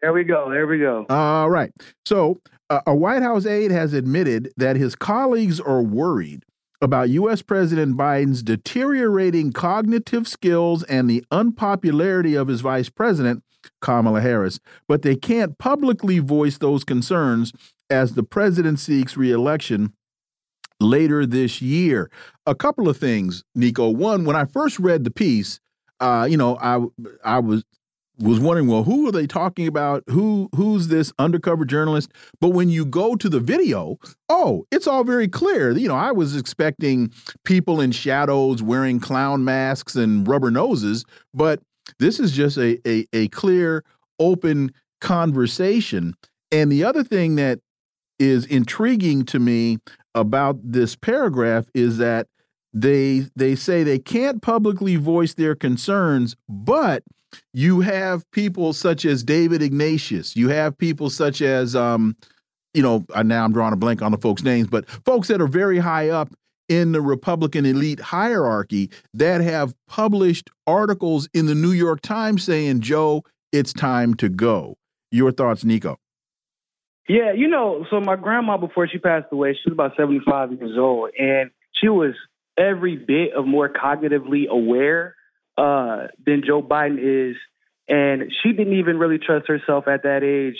There 0.00 0.12
we 0.12 0.24
go. 0.24 0.50
There 0.50 0.66
we 0.66 0.78
go. 0.78 1.06
All 1.08 1.48
right. 1.48 1.72
So, 2.04 2.40
uh, 2.68 2.80
a 2.86 2.94
White 2.94 3.22
House 3.22 3.46
aide 3.46 3.70
has 3.70 3.92
admitted 3.92 4.52
that 4.56 4.76
his 4.76 4.94
colleagues 4.94 5.60
are 5.60 5.82
worried 5.82 6.44
about 6.80 7.08
U.S. 7.10 7.40
President 7.40 7.96
Biden's 7.96 8.42
deteriorating 8.42 9.52
cognitive 9.52 10.28
skills 10.28 10.82
and 10.84 11.08
the 11.08 11.24
unpopularity 11.30 12.34
of 12.34 12.48
his 12.48 12.60
vice 12.60 12.90
president 12.90 13.42
Kamala 13.80 14.20
Harris, 14.20 14.60
but 14.88 15.02
they 15.02 15.16
can't 15.16 15.58
publicly 15.58 16.18
voice 16.18 16.58
those 16.58 16.84
concerns 16.84 17.52
as 17.90 18.14
the 18.14 18.22
president 18.22 18.78
seeks 18.78 19.16
reelection 19.16 19.92
later 20.80 21.26
this 21.26 21.62
year. 21.62 22.10
A 22.46 22.54
couple 22.54 22.88
of 22.88 22.96
things, 22.96 23.44
Niko. 23.56 23.94
One, 23.94 24.24
when 24.24 24.36
I 24.36 24.44
first 24.44 24.78
read 24.78 25.04
the 25.04 25.10
piece, 25.10 25.60
uh, 26.00 26.26
you 26.28 26.36
know, 26.36 26.58
I 26.60 26.84
I 27.24 27.38
was 27.38 27.64
was 28.18 28.38
wondering, 28.38 28.68
well, 28.68 28.84
who 28.84 29.08
are 29.08 29.12
they 29.12 29.26
talking 29.26 29.66
about? 29.66 30.04
Who 30.08 30.48
who's 30.54 30.88
this 30.88 31.12
undercover 31.18 31.64
journalist? 31.64 32.12
But 32.40 32.50
when 32.50 32.68
you 32.68 32.84
go 32.84 33.16
to 33.16 33.28
the 33.28 33.40
video, 33.40 33.98
oh, 34.28 34.66
it's 34.70 34.86
all 34.86 35.04
very 35.04 35.28
clear. 35.28 35.72
You 35.72 35.88
know, 35.88 35.96
I 35.96 36.12
was 36.12 36.36
expecting 36.36 37.12
people 37.44 37.80
in 37.80 37.92
shadows 37.92 38.62
wearing 38.62 39.00
clown 39.00 39.44
masks 39.44 39.96
and 39.96 40.26
rubber 40.26 40.50
noses, 40.50 41.04
but 41.32 41.60
this 41.98 42.20
is 42.20 42.32
just 42.32 42.56
a, 42.56 42.78
a, 42.88 43.06
a 43.12 43.28
clear, 43.28 43.84
open 44.18 44.72
conversation. 45.00 46.14
And 46.50 46.70
the 46.70 46.84
other 46.84 47.04
thing 47.04 47.36
that 47.36 47.60
is 48.18 48.46
intriguing 48.46 49.24
to 49.26 49.38
me 49.38 49.78
about 50.14 50.58
this 50.62 50.94
paragraph 50.94 51.66
is 51.74 51.98
that 51.98 52.28
they 52.72 53.26
they 53.36 53.54
say 53.54 53.82
they 53.82 53.98
can't 53.98 54.42
publicly 54.42 54.96
voice 54.96 55.34
their 55.34 55.54
concerns, 55.54 56.36
but 56.48 57.02
you 57.52 57.80
have 57.80 58.28
people 58.30 58.72
such 58.72 59.04
as 59.04 59.22
David 59.22 59.62
Ignatius, 59.62 60.36
you 60.36 60.48
have 60.48 60.78
people 60.78 61.10
such 61.10 61.42
as 61.42 61.76
um, 61.76 62.16
you 62.72 62.82
know, 62.82 63.04
now 63.22 63.44
I'm 63.44 63.52
drawing 63.52 63.72
a 63.72 63.76
blank 63.76 64.02
on 64.02 64.10
the 64.10 64.18
folks' 64.18 64.42
names, 64.42 64.66
but 64.68 64.88
folks 65.04 65.28
that 65.28 65.40
are 65.40 65.46
very 65.46 65.78
high 65.78 66.08
up 66.08 66.30
in 66.68 66.92
the 66.92 67.00
Republican 67.00 67.66
elite 67.66 68.00
hierarchy 68.00 68.90
that 69.12 69.40
have 69.40 69.74
published 69.86 70.50
articles 70.66 71.28
in 71.34 71.46
the 71.46 71.54
New 71.54 71.72
York 71.72 72.00
Times 72.00 72.44
saying, 72.44 72.80
Joe, 72.80 73.22
it's 73.52 73.72
time 73.72 74.14
to 74.14 74.28
go. 74.28 74.76
Your 75.10 75.32
thoughts, 75.32 75.64
Niko? 75.64 75.96
Yeah, 77.08 77.32
you 77.32 77.48
know, 77.48 77.84
so 77.90 78.00
my 78.00 78.16
grandma, 78.16 78.56
before 78.56 78.88
she 78.88 78.98
passed 78.98 79.26
away, 79.30 79.52
she 79.52 79.68
was 79.68 79.74
about 79.74 79.92
75 79.96 80.52
years 80.52 80.78
old, 80.78 81.10
and 81.18 81.50
she 81.72 81.88
was 81.88 82.14
every 82.56 82.96
bit 82.96 83.34
of 83.36 83.46
more 83.46 83.68
cognitively 83.68 84.48
aware 84.48 85.14
uh, 85.58 86.06
than 86.24 86.42
Joe 86.46 86.62
Biden 86.62 86.98
is 86.98 87.36
and 87.88 88.32
she 88.42 88.52
didn't 88.52 88.78
even 88.78 88.98
really 88.98 89.18
trust 89.18 89.48
herself 89.48 89.86
at 89.88 90.04
that 90.04 90.22
age 90.22 90.56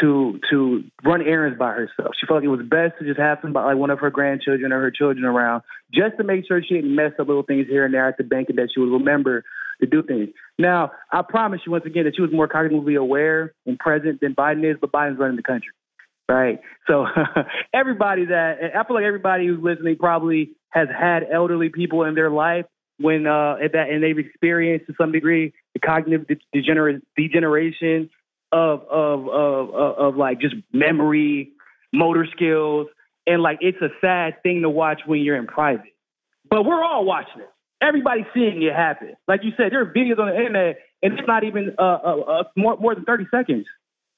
to 0.00 0.38
to 0.50 0.84
run 1.04 1.22
errands 1.22 1.58
by 1.58 1.72
herself. 1.72 2.14
She 2.18 2.26
felt 2.26 2.38
like 2.38 2.44
it 2.44 2.48
was 2.48 2.60
best 2.60 2.98
to 2.98 3.06
just 3.06 3.18
have 3.18 3.38
somebody 3.42 3.66
like 3.66 3.76
one 3.76 3.90
of 3.90 4.00
her 4.00 4.10
grandchildren 4.10 4.72
or 4.72 4.80
her 4.80 4.90
children 4.90 5.24
around, 5.24 5.62
just 5.92 6.16
to 6.18 6.24
make 6.24 6.46
sure 6.46 6.62
she 6.62 6.74
didn't 6.74 6.94
mess 6.94 7.12
up 7.18 7.28
little 7.28 7.42
things 7.42 7.66
here 7.68 7.84
and 7.84 7.94
there 7.94 8.06
at 8.06 8.18
the 8.18 8.24
bank, 8.24 8.48
and 8.48 8.58
that 8.58 8.68
she 8.72 8.80
would 8.80 8.92
remember 8.92 9.44
to 9.80 9.86
do 9.86 10.02
things. 10.02 10.28
Now, 10.58 10.92
I 11.12 11.22
promise 11.22 11.60
you 11.64 11.72
once 11.72 11.84
again 11.86 12.04
that 12.04 12.16
she 12.16 12.22
was 12.22 12.32
more 12.32 12.48
cognitively 12.48 12.98
aware 12.98 13.54
and 13.66 13.78
present 13.78 14.20
than 14.20 14.34
Biden 14.34 14.68
is, 14.68 14.76
but 14.80 14.92
Biden's 14.92 15.18
running 15.18 15.36
the 15.36 15.42
country, 15.42 15.72
right? 16.28 16.60
So 16.86 17.06
everybody 17.74 18.26
that 18.26 18.58
I 18.74 18.84
feel 18.84 18.96
like 18.96 19.04
everybody 19.04 19.46
who's 19.46 19.62
listening 19.62 19.96
probably 19.96 20.50
has 20.70 20.88
had 20.88 21.24
elderly 21.32 21.70
people 21.70 22.04
in 22.04 22.14
their 22.14 22.30
life 22.30 22.66
when 22.98 23.26
uh, 23.26 23.56
that 23.72 23.90
and 23.90 24.02
they've 24.02 24.18
experienced 24.18 24.86
to 24.88 24.94
some 25.00 25.12
degree 25.12 25.54
the 25.74 25.80
cognitive 25.80 26.26
degener- 26.54 27.00
degeneration 27.16 28.10
of, 28.52 28.82
of 28.90 29.28
of 29.28 29.70
of 29.74 29.98
of 29.98 30.16
like 30.16 30.40
just 30.40 30.54
memory, 30.72 31.52
motor 31.92 32.26
skills, 32.34 32.88
and 33.26 33.42
like 33.42 33.58
it's 33.60 33.80
a 33.82 33.88
sad 34.00 34.42
thing 34.42 34.62
to 34.62 34.70
watch 34.70 35.00
when 35.06 35.20
you're 35.20 35.36
in 35.36 35.46
private. 35.46 35.94
But 36.48 36.64
we're 36.64 36.82
all 36.82 37.04
watching 37.04 37.42
it. 37.42 37.50
Everybody's 37.80 38.26
seeing 38.34 38.62
it 38.62 38.74
happen. 38.74 39.14
Like 39.28 39.40
you 39.44 39.52
said, 39.56 39.72
there 39.72 39.82
are 39.82 39.92
videos 39.92 40.18
on 40.18 40.28
the 40.28 40.36
internet, 40.36 40.78
and 41.02 41.12
it's 41.18 41.28
not 41.28 41.44
even 41.44 41.74
uh, 41.78 41.82
uh, 41.82 42.20
uh, 42.20 42.42
more 42.56 42.76
more 42.76 42.94
than 42.94 43.04
thirty 43.04 43.26
seconds, 43.30 43.66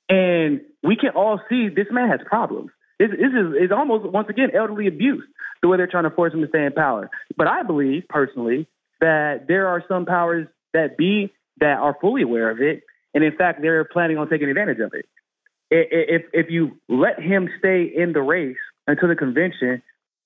and 0.08 0.60
we 0.82 0.96
can 0.96 1.10
all 1.10 1.40
see 1.48 1.68
this 1.68 1.86
man 1.90 2.08
has 2.08 2.20
problems. 2.24 2.70
This, 2.98 3.10
is 3.10 3.54
is 3.58 3.72
almost 3.72 4.04
once 4.10 4.28
again 4.28 4.50
elderly 4.54 4.86
abuse 4.86 5.24
the 5.62 5.68
way 5.68 5.76
they're 5.76 5.86
trying 5.86 6.04
to 6.04 6.10
force 6.10 6.32
him 6.32 6.42
to 6.42 6.48
stay 6.48 6.64
in 6.64 6.72
power. 6.72 7.10
But 7.36 7.48
I 7.48 7.62
believe 7.62 8.04
personally 8.08 8.66
that 9.00 9.46
there 9.48 9.68
are 9.68 9.82
some 9.88 10.06
powers 10.06 10.46
that 10.72 10.96
be 10.96 11.32
that 11.60 11.78
are 11.78 11.96
fully 12.00 12.22
aware 12.22 12.50
of 12.50 12.60
it, 12.60 12.82
and 13.14 13.24
in 13.24 13.36
fact, 13.36 13.60
they're 13.62 13.84
planning 13.84 14.18
on 14.18 14.28
taking 14.28 14.48
advantage 14.48 14.78
of 14.80 14.92
it. 14.94 15.06
If 15.70 16.22
if 16.32 16.50
you 16.50 16.78
let 16.88 17.20
him 17.20 17.48
stay 17.58 17.84
in 17.84 18.12
the 18.12 18.22
race 18.22 18.56
until 18.86 19.08
the 19.08 19.16
convention, 19.16 19.82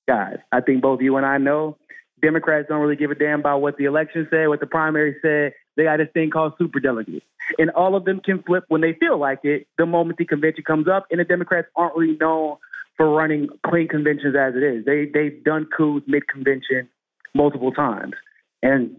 guys, 0.09 0.39
I 0.53 0.61
think 0.61 0.82
both 0.82 1.01
you 1.03 1.16
and 1.16 1.26
I 1.26 1.39
know 1.39 1.76
Democrats 2.22 2.68
don't 2.68 2.80
really 2.80 2.97
give 2.97 3.11
a 3.11 3.14
damn 3.14 3.41
about 3.41 3.61
what 3.61 3.76
the 3.76 3.85
election 3.85 4.26
said, 4.30 4.49
what 4.49 4.61
the 4.61 4.66
primary 4.66 5.16
said. 5.20 5.53
They 5.76 5.85
got 5.85 5.99
this 5.99 6.09
thing 6.14 6.30
called 6.30 6.55
super 6.57 6.80
delegates. 6.80 7.26
And 7.59 7.70
all 7.70 7.95
of 7.95 8.05
them 8.05 8.20
can 8.20 8.43
flip 8.43 8.64
when 8.68 8.80
they 8.80 8.95
feel 8.95 9.18
like 9.18 9.41
it 9.43 9.66
the 9.76 9.85
moment 9.85 10.18
the 10.18 10.24
convention 10.24 10.64
comes 10.64 10.89
up. 10.89 11.07
And 11.11 11.20
the 11.20 11.24
Democrats 11.24 11.68
aren't 11.76 11.97
really 11.97 12.16
known 12.16 12.57
for 12.97 13.11
running 13.11 13.49
clean 13.66 13.89
conventions 13.89 14.35
as 14.37 14.55
it 14.55 14.62
is. 14.62 14.85
They 14.87 15.07
they've 15.12 15.45
done 15.45 15.66
coups 15.76 16.07
mid 16.09 16.26
convention 16.28 16.89
multiple 17.35 17.72
times. 17.72 18.14
And 18.62 18.97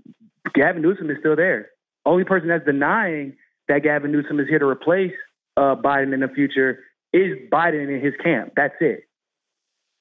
Gavin 0.54 0.84
Newsom 0.84 1.10
is 1.10 1.18
still 1.20 1.36
there. 1.36 1.70
Only 2.06 2.24
person 2.24 2.50
that's 2.50 2.66
denying 2.66 3.36
that 3.68 3.84
Gavin 3.84 4.12
Newsom 4.12 4.40
is 4.40 4.48
here 4.48 4.60
to 4.60 4.66
replace 4.66 5.14
uh, 5.58 5.76
Biden 5.76 6.14
in 6.14 6.20
the 6.20 6.28
future 6.28 6.80
is 7.14 7.38
Biden 7.52 7.94
in 7.94 8.02
his 8.02 8.14
camp. 8.24 8.54
That's 8.56 8.76
it. 8.82 9.04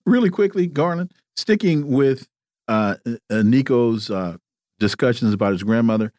Really 0.07 0.31
quickly, 0.31 0.67
Garland, 0.67 1.13
sticking 1.37 1.89
with 1.89 2.27
uh, 2.69 2.97
uh, 3.07 3.43
Niko's 3.43 4.11
uh, 4.11 4.37
discussions 4.79 5.33
about 5.33 5.53
his 5.53 5.63
grandmother, 5.63 6.13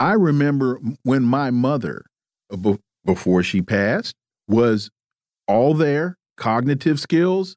I 0.00 0.12
remember 0.12 0.80
when 1.04 1.22
my 1.22 1.50
mother, 1.50 2.04
uh, 2.52 2.74
before 3.04 3.42
she 3.42 3.62
passed, 3.62 4.14
was 4.48 4.90
all 5.46 5.74
there, 5.74 6.18
cognitive 6.36 6.98
skills, 6.98 7.56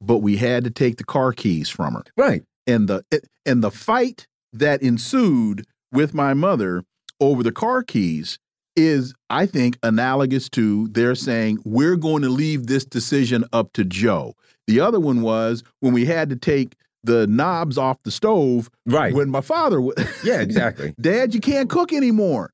but 0.00 0.18
we 0.18 0.36
had 0.36 0.64
to 0.64 0.70
take 0.70 0.96
the 0.96 1.04
car 1.04 1.32
keys 1.32 1.68
from 1.68 1.94
her. 1.94 2.04
Right. 2.16 2.42
And 2.66 2.88
the 2.88 3.04
and 3.44 3.62
the 3.62 3.70
fight 3.70 4.26
that 4.52 4.82
ensued 4.82 5.64
with 5.92 6.14
my 6.14 6.34
mother 6.34 6.84
over 7.20 7.42
the 7.42 7.52
car 7.52 7.82
keys 7.82 8.38
is, 8.78 9.12
I 9.28 9.46
think, 9.46 9.78
analogous 9.82 10.48
to 10.50 10.88
their 10.88 11.14
saying, 11.14 11.58
we're 11.64 11.96
going 11.96 12.22
to 12.22 12.28
leave 12.28 12.66
this 12.66 12.84
decision 12.84 13.44
up 13.52 13.72
to 13.74 13.84
Joe. 13.84 14.34
The 14.66 14.80
other 14.80 15.00
one 15.00 15.22
was 15.22 15.64
when 15.80 15.92
we 15.92 16.04
had 16.04 16.30
to 16.30 16.36
take 16.36 16.76
the 17.02 17.26
knobs 17.26 17.76
off 17.76 18.02
the 18.04 18.10
stove. 18.10 18.70
Right. 18.86 19.12
When 19.12 19.30
my 19.30 19.40
father 19.40 19.80
was. 19.80 19.94
Yeah, 20.24 20.40
exactly. 20.40 20.94
Dad, 21.00 21.34
you 21.34 21.40
can't 21.40 21.68
cook 21.68 21.92
anymore. 21.92 22.52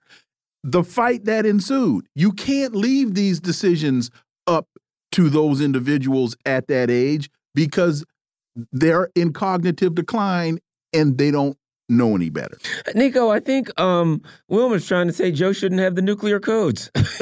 The 0.62 0.82
fight 0.82 1.26
that 1.26 1.44
ensued. 1.44 2.06
You 2.14 2.32
can't 2.32 2.74
leave 2.74 3.14
these 3.14 3.38
decisions 3.38 4.10
up 4.46 4.66
to 5.12 5.28
those 5.28 5.60
individuals 5.60 6.36
at 6.46 6.68
that 6.68 6.90
age 6.90 7.30
because 7.54 8.04
they're 8.72 9.10
in 9.14 9.32
cognitive 9.32 9.94
decline 9.94 10.58
and 10.92 11.18
they 11.18 11.30
don't 11.30 11.58
know 11.88 12.14
any 12.14 12.30
better. 12.30 12.56
Niko, 12.88 13.34
I 13.34 13.40
think 13.40 13.78
um, 13.80 14.22
Wilmer's 14.48 14.86
trying 14.86 15.06
to 15.06 15.12
say 15.12 15.30
Joe 15.30 15.52
shouldn't 15.52 15.80
have 15.80 15.94
the 15.94 16.02
nuclear 16.02 16.40
codes. 16.40 16.90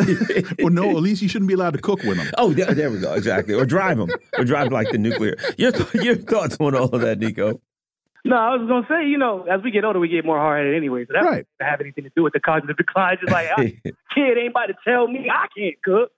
well, 0.59 0.71
no, 0.71 0.91
at 0.91 1.03
least 1.03 1.21
he 1.21 1.29
shouldn't 1.29 1.49
be 1.49 1.55
allowed 1.55 1.75
to 1.75 1.81
cook 1.81 2.03
with 2.03 2.17
them. 2.17 2.29
Oh, 2.39 2.53
there, 2.53 2.73
there 2.75 2.91
we 2.91 2.99
go. 2.99 3.13
Exactly. 3.15 3.55
Or 3.55 3.65
drive 3.65 3.99
them. 3.99 4.11
Or 4.39 4.45
drive 4.45 4.73
like 4.73 4.91
the 4.91 4.99
nuclear. 4.99 5.37
Your, 5.59 5.73
your 5.95 6.17
thoughts 6.17 6.57
on 6.61 6.75
all 6.75 6.95
of 6.95 7.01
that, 7.01 7.19
Niko? 7.19 7.61
No, 8.25 8.37
I 8.37 8.55
was 8.55 8.69
gonna 8.69 8.87
say, 8.89 9.09
you 9.09 9.19
know, 9.19 9.43
as 9.51 9.63
we 9.65 9.73
get 9.73 9.85
older, 9.85 9.99
we 9.99 10.09
get 10.09 10.25
more 10.25 10.39
hard 10.39 10.65
headed 10.65 10.77
anyway. 10.77 11.05
So 11.07 11.15
that 11.15 11.25
right. 11.25 11.47
doesn't 11.59 11.71
have 11.71 11.81
anything 11.81 12.05
to 12.05 12.11
do 12.15 12.23
with 12.23 12.33
the 12.33 12.41
cognitive 12.41 12.77
decline. 12.77 13.19
Just 13.21 13.33
like, 13.33 13.49
kid 14.15 14.39
ain't 14.39 14.51
about 14.51 14.67
to 14.67 14.75
tell 14.87 15.09
me 15.09 15.29
I 15.29 15.47
can't 15.57 15.83
cook. 15.83 16.13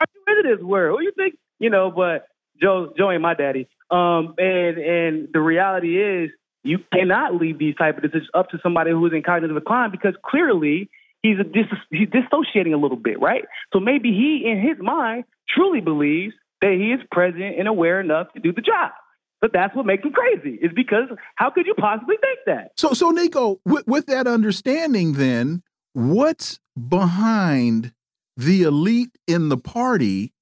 I 0.00 0.04
brought 0.06 0.08
you 0.26 0.38
into 0.38 0.56
this 0.56 0.64
world. 0.64 0.94
What 0.94 1.00
do 1.00 1.04
you 1.04 1.12
think? 1.14 1.38
You 1.58 1.68
know, 1.68 1.90
but 1.90 2.28
Joe, 2.60 2.94
Joe 2.96 3.10
ain't 3.10 3.20
my 3.20 3.34
daddy. 3.34 3.68
Um, 3.90 4.34
and 4.38 4.78
and 4.78 5.28
the 5.32 5.40
reality 5.40 6.00
is, 6.00 6.30
you 6.62 6.78
cannot 6.92 7.34
leave 7.34 7.58
these 7.58 7.74
type 7.76 7.96
of 7.96 8.02
decisions 8.02 8.30
up 8.34 8.50
to 8.50 8.58
somebody 8.62 8.90
who 8.90 9.06
is 9.06 9.12
in 9.12 9.22
cognitive 9.22 9.56
decline 9.56 9.90
because 9.90 10.14
clearly 10.24 10.90
he's 11.22 11.38
a 11.38 11.44
dis- 11.44 11.66
he's 11.90 12.08
dissociating 12.08 12.74
a 12.74 12.76
little 12.76 12.96
bit, 12.96 13.20
right? 13.20 13.44
So 13.72 13.80
maybe 13.80 14.10
he, 14.10 14.48
in 14.48 14.60
his 14.60 14.78
mind, 14.78 15.24
truly 15.48 15.80
believes 15.80 16.34
that 16.60 16.72
he 16.72 16.92
is 16.92 17.00
present 17.10 17.58
and 17.58 17.66
aware 17.68 18.00
enough 18.00 18.32
to 18.34 18.40
do 18.40 18.52
the 18.52 18.60
job. 18.60 18.92
But 19.40 19.52
that's 19.54 19.74
what 19.74 19.86
makes 19.86 20.04
him 20.04 20.12
crazy. 20.12 20.58
Is 20.60 20.70
because 20.74 21.08
how 21.36 21.50
could 21.50 21.66
you 21.66 21.74
possibly 21.74 22.16
think 22.20 22.38
that? 22.46 22.72
So, 22.76 22.92
so 22.92 23.10
Niko, 23.10 23.58
with, 23.64 23.86
with 23.86 24.06
that 24.06 24.26
understanding, 24.26 25.14
then 25.14 25.62
what's 25.94 26.60
behind 26.88 27.92
the 28.36 28.62
elite 28.62 29.16
in 29.26 29.48
the 29.48 29.56
party 29.56 30.32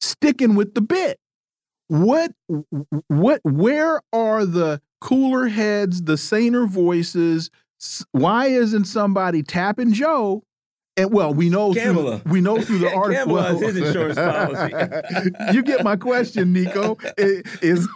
sticking 0.00 0.54
with 0.54 0.74
the 0.74 0.80
bit? 0.80 1.18
What, 1.88 2.32
what, 3.08 3.40
where 3.42 4.00
are 4.12 4.46
the 4.46 4.80
cooler 5.04 5.48
heads, 5.48 6.02
the 6.02 6.16
saner 6.16 6.66
voices. 6.66 7.50
Why 8.12 8.46
isn't 8.46 8.86
somebody 8.86 9.42
tapping 9.42 9.92
Joe? 9.92 10.42
And 10.96 11.12
well, 11.12 11.34
we 11.34 11.50
know 11.50 11.74
through, 11.74 12.22
we 12.24 12.40
know 12.40 12.60
through 12.60 12.78
the 12.78 12.92
article. 12.94 13.34
Well, 13.34 13.58
his 13.58 13.76
insurance 13.76 14.14
policy. 14.16 15.30
you 15.52 15.62
get 15.62 15.84
my 15.84 15.96
question, 15.96 16.54
Niko. 16.54 16.98
Is 17.18 17.88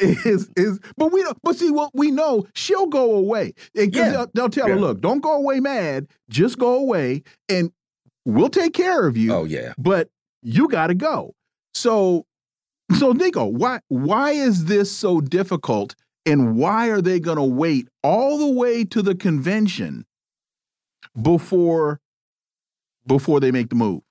is 0.00 0.48
is? 0.56 0.80
But 0.96 1.12
we 1.12 1.22
don't. 1.22 1.36
But 1.42 1.56
see, 1.56 1.70
what 1.70 1.90
we 1.94 2.10
know, 2.10 2.46
she'll 2.54 2.86
go 2.86 3.14
away. 3.14 3.54
And 3.74 3.94
yeah. 3.94 4.10
they'll, 4.10 4.30
they'll, 4.34 4.48
tell 4.48 4.68
yeah. 4.68 4.74
her, 4.74 4.80
look, 4.80 5.00
don't 5.00 5.20
go 5.20 5.34
away 5.34 5.58
mad. 5.60 6.06
Just 6.30 6.58
go 6.58 6.76
away, 6.76 7.24
and 7.48 7.72
we'll 8.24 8.48
take 8.48 8.72
care 8.72 9.06
of 9.06 9.16
you. 9.16 9.34
Oh 9.34 9.44
yeah. 9.44 9.74
But 9.76 10.08
you 10.40 10.68
got 10.68 10.86
to 10.86 10.94
go. 10.94 11.34
So, 11.74 12.24
so 12.96 13.12
Niko, 13.12 13.50
why 13.52 13.80
why 13.88 14.30
is 14.30 14.66
this 14.66 14.92
so 14.92 15.20
difficult? 15.20 15.96
And 16.26 16.56
why 16.56 16.88
are 16.88 17.02
they 17.02 17.20
going 17.20 17.36
to 17.36 17.44
wait 17.44 17.88
all 18.02 18.38
the 18.38 18.48
way 18.48 18.84
to 18.84 19.02
the 19.02 19.14
convention 19.14 20.06
before 21.20 22.00
before 23.06 23.40
they 23.40 23.50
make 23.50 23.68
the 23.68 23.74
move? 23.74 24.02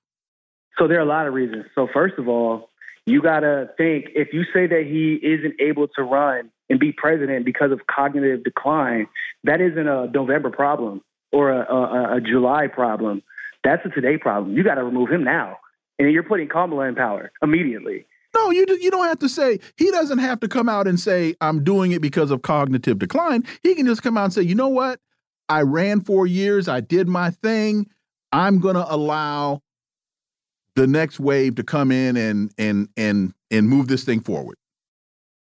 So 0.78 0.86
there 0.86 0.98
are 0.98 1.02
a 1.02 1.06
lot 1.06 1.26
of 1.26 1.34
reasons. 1.34 1.66
So 1.74 1.88
first 1.92 2.14
of 2.18 2.28
all, 2.28 2.70
you 3.06 3.20
got 3.20 3.40
to 3.40 3.70
think 3.76 4.06
if 4.14 4.32
you 4.32 4.44
say 4.54 4.66
that 4.66 4.84
he 4.86 5.14
isn't 5.22 5.60
able 5.60 5.88
to 5.88 6.02
run 6.02 6.50
and 6.70 6.78
be 6.80 6.92
president 6.92 7.44
because 7.44 7.70
of 7.70 7.80
cognitive 7.86 8.44
decline, 8.44 9.06
that 9.44 9.60
isn't 9.60 9.86
a 9.86 10.06
November 10.06 10.50
problem 10.50 11.02
or 11.32 11.50
a, 11.50 11.60
a, 11.60 12.16
a 12.16 12.20
July 12.20 12.68
problem. 12.68 13.22
That's 13.62 13.84
a 13.84 13.88
today 13.88 14.18
problem. 14.18 14.56
You 14.56 14.62
got 14.62 14.76
to 14.76 14.84
remove 14.84 15.10
him 15.10 15.24
now. 15.24 15.58
And 15.98 16.10
you're 16.10 16.22
putting 16.22 16.48
Kamala 16.48 16.86
in 16.86 16.94
power 16.94 17.30
immediately. 17.42 18.06
No, 18.34 18.50
you 18.50 18.66
you 18.80 18.90
don't 18.90 19.06
have 19.06 19.20
to 19.20 19.28
say 19.28 19.60
he 19.76 19.90
doesn't 19.90 20.18
have 20.18 20.40
to 20.40 20.48
come 20.48 20.68
out 20.68 20.86
and 20.86 20.98
say 20.98 21.34
I'm 21.40 21.62
doing 21.62 21.92
it 21.92 22.02
because 22.02 22.30
of 22.30 22.42
cognitive 22.42 22.98
decline. 22.98 23.44
He 23.62 23.74
can 23.74 23.86
just 23.86 24.02
come 24.02 24.18
out 24.18 24.24
and 24.24 24.32
say, 24.32 24.42
"You 24.42 24.54
know 24.54 24.68
what? 24.68 25.00
I 25.48 25.62
ran 25.62 26.00
4 26.00 26.26
years, 26.26 26.68
I 26.68 26.80
did 26.80 27.06
my 27.06 27.30
thing. 27.30 27.86
I'm 28.32 28.58
going 28.58 28.76
to 28.76 28.92
allow 28.92 29.60
the 30.74 30.86
next 30.86 31.20
wave 31.20 31.54
to 31.56 31.62
come 31.62 31.92
in 31.92 32.16
and 32.16 32.50
and 32.58 32.88
and 32.96 33.34
and 33.50 33.68
move 33.68 33.88
this 33.88 34.04
thing 34.04 34.20
forward." 34.20 34.56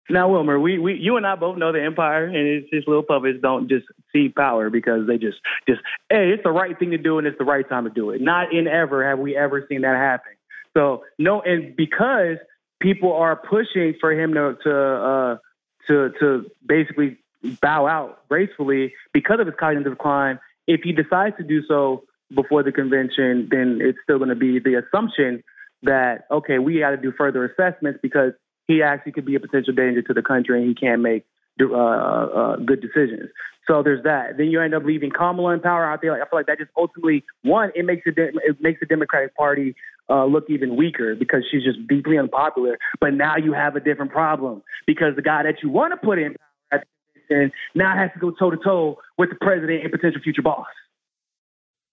Now, 0.09 0.29
Wilmer, 0.29 0.57
we, 0.57 0.79
we 0.79 0.93
you 0.93 1.17
and 1.17 1.27
I 1.27 1.35
both 1.35 1.57
know 1.57 1.73
the 1.73 1.83
empire 1.83 2.25
and 2.25 2.35
its, 2.35 2.67
its 2.71 2.87
little 2.87 3.03
puppets 3.03 3.39
don't 3.41 3.67
just 3.67 3.85
see 4.13 4.29
power 4.29 4.69
because 4.69 5.05
they 5.07 5.17
just 5.17 5.37
just 5.67 5.81
hey, 6.09 6.29
it's 6.29 6.43
the 6.43 6.51
right 6.51 6.79
thing 6.79 6.91
to 6.91 6.97
do 6.97 7.17
and 7.17 7.27
it's 7.27 7.37
the 7.37 7.43
right 7.43 7.67
time 7.67 7.83
to 7.83 7.89
do 7.89 8.11
it. 8.11 8.21
Not 8.21 8.53
in 8.53 8.67
ever 8.67 9.07
have 9.07 9.19
we 9.19 9.35
ever 9.35 9.65
seen 9.67 9.81
that 9.81 9.95
happen. 9.97 10.31
So 10.73 11.03
no, 11.19 11.41
and 11.41 11.75
because 11.75 12.37
people 12.79 13.13
are 13.13 13.35
pushing 13.35 13.95
for 13.99 14.11
him 14.11 14.33
to 14.33 14.57
to 14.63 14.75
uh, 14.75 15.37
to 15.87 16.11
to 16.19 16.51
basically 16.65 17.17
bow 17.61 17.87
out 17.87 18.27
gracefully 18.27 18.93
because 19.13 19.39
of 19.39 19.47
his 19.47 19.55
cognitive 19.59 19.93
decline. 19.93 20.39
If 20.67 20.81
he 20.81 20.91
decides 20.91 21.37
to 21.37 21.43
do 21.43 21.63
so, 21.65 22.03
before 22.33 22.63
the 22.63 22.71
convention, 22.71 23.47
then 23.49 23.79
it's 23.81 23.97
still 24.03 24.17
going 24.17 24.29
to 24.29 24.35
be 24.35 24.59
the 24.59 24.75
assumption 24.75 25.43
that 25.83 26.25
okay, 26.31 26.59
we 26.59 26.79
got 26.79 26.91
to 26.91 26.97
do 26.97 27.11
further 27.11 27.45
assessments 27.45 27.99
because 28.01 28.33
he 28.67 28.81
actually 28.81 29.13
could 29.13 29.25
be 29.25 29.35
a 29.35 29.39
potential 29.39 29.73
danger 29.73 30.01
to 30.01 30.13
the 30.13 30.21
country 30.21 30.59
and 30.59 30.67
he 30.67 30.75
can't 30.75 31.01
make 31.01 31.25
uh, 31.61 31.75
uh, 31.75 32.55
good 32.57 32.81
decisions. 32.81 33.29
So 33.67 33.83
there's 33.83 34.03
that. 34.03 34.37
Then 34.37 34.47
you 34.47 34.61
end 34.61 34.73
up 34.73 34.83
leaving 34.85 35.11
Kamala 35.11 35.53
in 35.53 35.59
power 35.59 35.85
out 35.85 36.01
there. 36.01 36.11
Like, 36.11 36.21
I 36.21 36.29
feel 36.29 36.39
like 36.39 36.47
that 36.47 36.57
just 36.57 36.71
ultimately 36.77 37.23
one, 37.43 37.71
it 37.75 37.85
makes 37.85 38.03
it 38.05 38.13
it 38.17 38.61
makes 38.61 38.79
the 38.79 38.85
Democratic 38.85 39.35
Party 39.35 39.75
uh, 40.09 40.25
look 40.25 40.45
even 40.49 40.77
weaker 40.77 41.15
because 41.15 41.43
she's 41.51 41.63
just 41.63 41.85
deeply 41.87 42.17
unpopular. 42.17 42.77
But 43.01 43.13
now 43.13 43.35
you 43.35 43.53
have 43.53 43.75
a 43.75 43.81
different 43.81 44.11
problem 44.11 44.63
because 44.85 45.15
the 45.15 45.21
guy 45.21 45.43
that 45.43 45.55
you 45.61 45.69
want 45.69 45.91
to 45.91 45.97
put 45.97 46.17
in 46.17 46.35
power 46.71 46.83
now 47.75 47.97
has 47.97 48.09
to 48.13 48.19
go 48.19 48.31
toe 48.31 48.51
to 48.51 48.57
toe 48.57 48.97
with 49.17 49.29
the 49.29 49.35
president 49.35 49.83
and 49.83 49.91
potential 49.91 50.21
future 50.21 50.41
boss. 50.41 50.67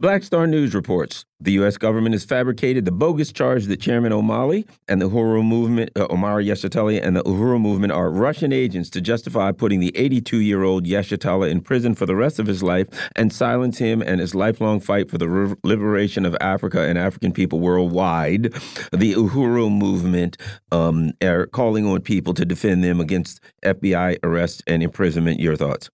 Black 0.01 0.25
Star 0.25 0.49
News 0.49 0.75
reports 0.75 1.25
the 1.39 1.53
U.S. 1.53 1.77
government 1.77 2.15
has 2.15 2.25
fabricated 2.25 2.85
the 2.85 2.91
bogus 2.91 3.31
charge 3.31 3.67
that 3.67 3.81
Chairman 3.81 4.11
Omali 4.11 4.67
and 4.89 5.01
the 5.01 5.09
Uhuru 5.09 5.47
movement, 5.47 5.91
uh, 5.95 6.09
Omar 6.11 6.43
Yeshitela 6.43 7.01
and 7.01 7.15
the 7.15 7.23
Uhuru 7.23 7.61
movement 7.61 7.93
are 7.93 8.11
Russian 8.11 8.53
agents 8.53 8.91
to 8.91 9.01
justify 9.01 9.53
putting 9.53 9.79
the 9.79 9.97
82 9.97 10.39
year 10.39 10.65
old 10.65 10.85
Yeshitela 10.85 11.49
in 11.49 11.61
prison 11.61 11.95
for 11.95 12.07
the 12.07 12.17
rest 12.17 12.41
of 12.41 12.49
his 12.49 12.61
life 12.61 12.89
and 13.15 13.33
silence 13.33 13.79
him 13.79 14.03
and 14.03 14.21
his 14.21 14.35
lifelong 14.35 14.81
fight 14.81 15.09
for 15.09 15.17
the 15.17 15.57
liberation 15.63 16.27
of 16.27 16.37
Africa 16.41 16.81
and 16.81 16.99
African 16.99 17.33
people 17.33 17.61
worldwide. 17.61 18.53
The 18.91 19.15
Uhuru 19.15 19.71
movement 19.71 20.37
um, 20.73 21.13
are 21.23 21.47
calling 21.47 21.87
on 21.87 22.01
people 22.01 22.35
to 22.35 22.45
defend 22.45 22.83
them 22.83 22.99
against 22.99 23.41
FBI 23.65 24.19
arrest 24.25 24.65
and 24.67 24.83
imprisonment. 24.83 25.39
Your 25.39 25.55
thoughts? 25.55 25.89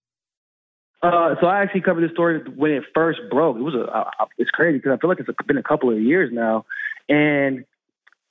Uh, 1.01 1.35
so 1.41 1.47
I 1.47 1.61
actually 1.61 1.81
covered 1.81 2.01
this 2.01 2.11
story 2.11 2.39
when 2.55 2.71
it 2.71 2.83
first 2.93 3.19
broke. 3.31 3.57
It 3.57 3.63
was 3.63 3.73
a, 3.73 3.85
uh, 3.85 4.25
it's 4.37 4.51
crazy 4.51 4.77
because 4.77 4.91
I 4.91 4.97
feel 4.97 5.09
like 5.09 5.19
it's 5.19 5.29
been 5.47 5.57
a 5.57 5.63
couple 5.63 5.89
of 5.89 5.99
years 5.99 6.31
now, 6.31 6.65
and 7.09 7.65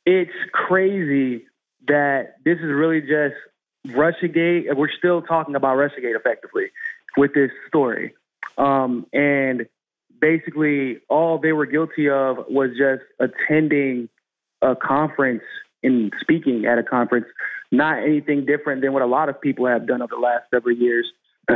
it's 0.07 0.31
crazy 0.53 1.47
that 1.89 2.37
this 2.45 2.59
is 2.59 2.64
really 2.64 3.01
just 3.01 3.35
RussiaGate. 3.89 4.75
We're 4.77 4.91
still 4.97 5.21
talking 5.21 5.57
about 5.57 5.79
RussiaGate 5.79 6.14
effectively 6.14 6.66
with 7.16 7.35
this 7.35 7.51
story, 7.66 8.14
um, 8.57 9.05
and 9.12 9.66
basically 10.21 11.01
all 11.09 11.39
they 11.39 11.53
were 11.53 11.66
guilty 11.66 12.09
of 12.09 12.37
was 12.49 12.71
just 12.79 13.03
attending 13.18 14.09
a 14.62 14.77
conference 14.77 15.43
and 15.83 16.12
speaking 16.21 16.66
at 16.66 16.79
a 16.79 16.85
conference. 16.85 17.27
Not 17.73 17.99
anything 17.99 18.47
different 18.47 18.83
than 18.83 18.93
what 18.93 19.03
a 19.03 19.07
lot 19.07 19.29
of 19.29 19.41
people 19.41 19.66
have 19.66 19.89
done 19.89 20.03
over 20.03 20.14
the 20.14 20.21
last 20.21 20.45
several 20.51 20.77
years 20.77 21.07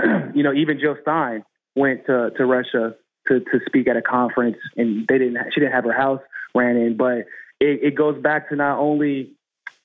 you 0.34 0.42
know, 0.42 0.52
even 0.52 0.78
Jill 0.80 0.96
Stein 1.02 1.44
went 1.74 2.06
to, 2.06 2.30
to 2.36 2.44
Russia 2.44 2.94
to, 3.28 3.40
to 3.40 3.60
speak 3.66 3.88
at 3.88 3.96
a 3.96 4.02
conference 4.02 4.56
and 4.76 5.06
they 5.08 5.18
didn't, 5.18 5.36
she 5.52 5.60
didn't 5.60 5.72
have 5.72 5.84
her 5.84 5.92
house 5.92 6.20
ran 6.54 6.76
in, 6.76 6.96
but 6.96 7.26
it, 7.60 7.82
it 7.82 7.94
goes 7.94 8.20
back 8.22 8.48
to 8.50 8.56
not 8.56 8.78
only 8.78 9.32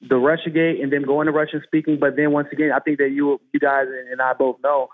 the 0.02 0.18
Russia 0.18 0.50
gate 0.50 0.82
and 0.82 0.92
them 0.92 1.04
going 1.04 1.26
to 1.26 1.32
Russian 1.32 1.62
speaking, 1.66 1.98
but 2.00 2.16
then 2.16 2.32
once 2.32 2.48
again, 2.52 2.72
I 2.74 2.80
think 2.80 3.00
that 3.00 3.10
you, 3.10 3.40
you 3.54 3.60
guys 3.60 3.86
and 4.12 4.22
I 4.22 4.34
both 4.34 4.58
know 4.64 4.90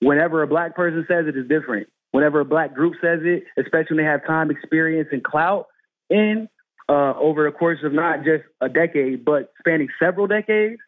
whenever 0.00 0.42
a 0.42 0.46
black 0.46 0.74
person 0.74 1.04
says 1.08 1.26
it 1.26 1.36
is 1.36 1.48
different. 1.48 1.88
Whenever 2.10 2.40
a 2.40 2.44
black 2.44 2.74
group 2.74 2.94
says 3.00 3.20
it, 3.22 3.44
especially 3.58 3.96
when 3.96 4.04
they 4.04 4.10
have 4.10 4.26
time, 4.26 4.50
experience, 4.50 5.08
and 5.12 5.22
clout 5.22 5.66
in 6.08 6.48
uh, 6.88 7.12
over 7.18 7.44
the 7.44 7.56
course 7.56 7.78
of 7.84 7.92
not 7.92 8.24
just 8.24 8.44
a 8.60 8.68
decade, 8.68 9.24
but 9.24 9.52
spanning 9.58 9.88
several 10.00 10.26
decades, 10.26 10.80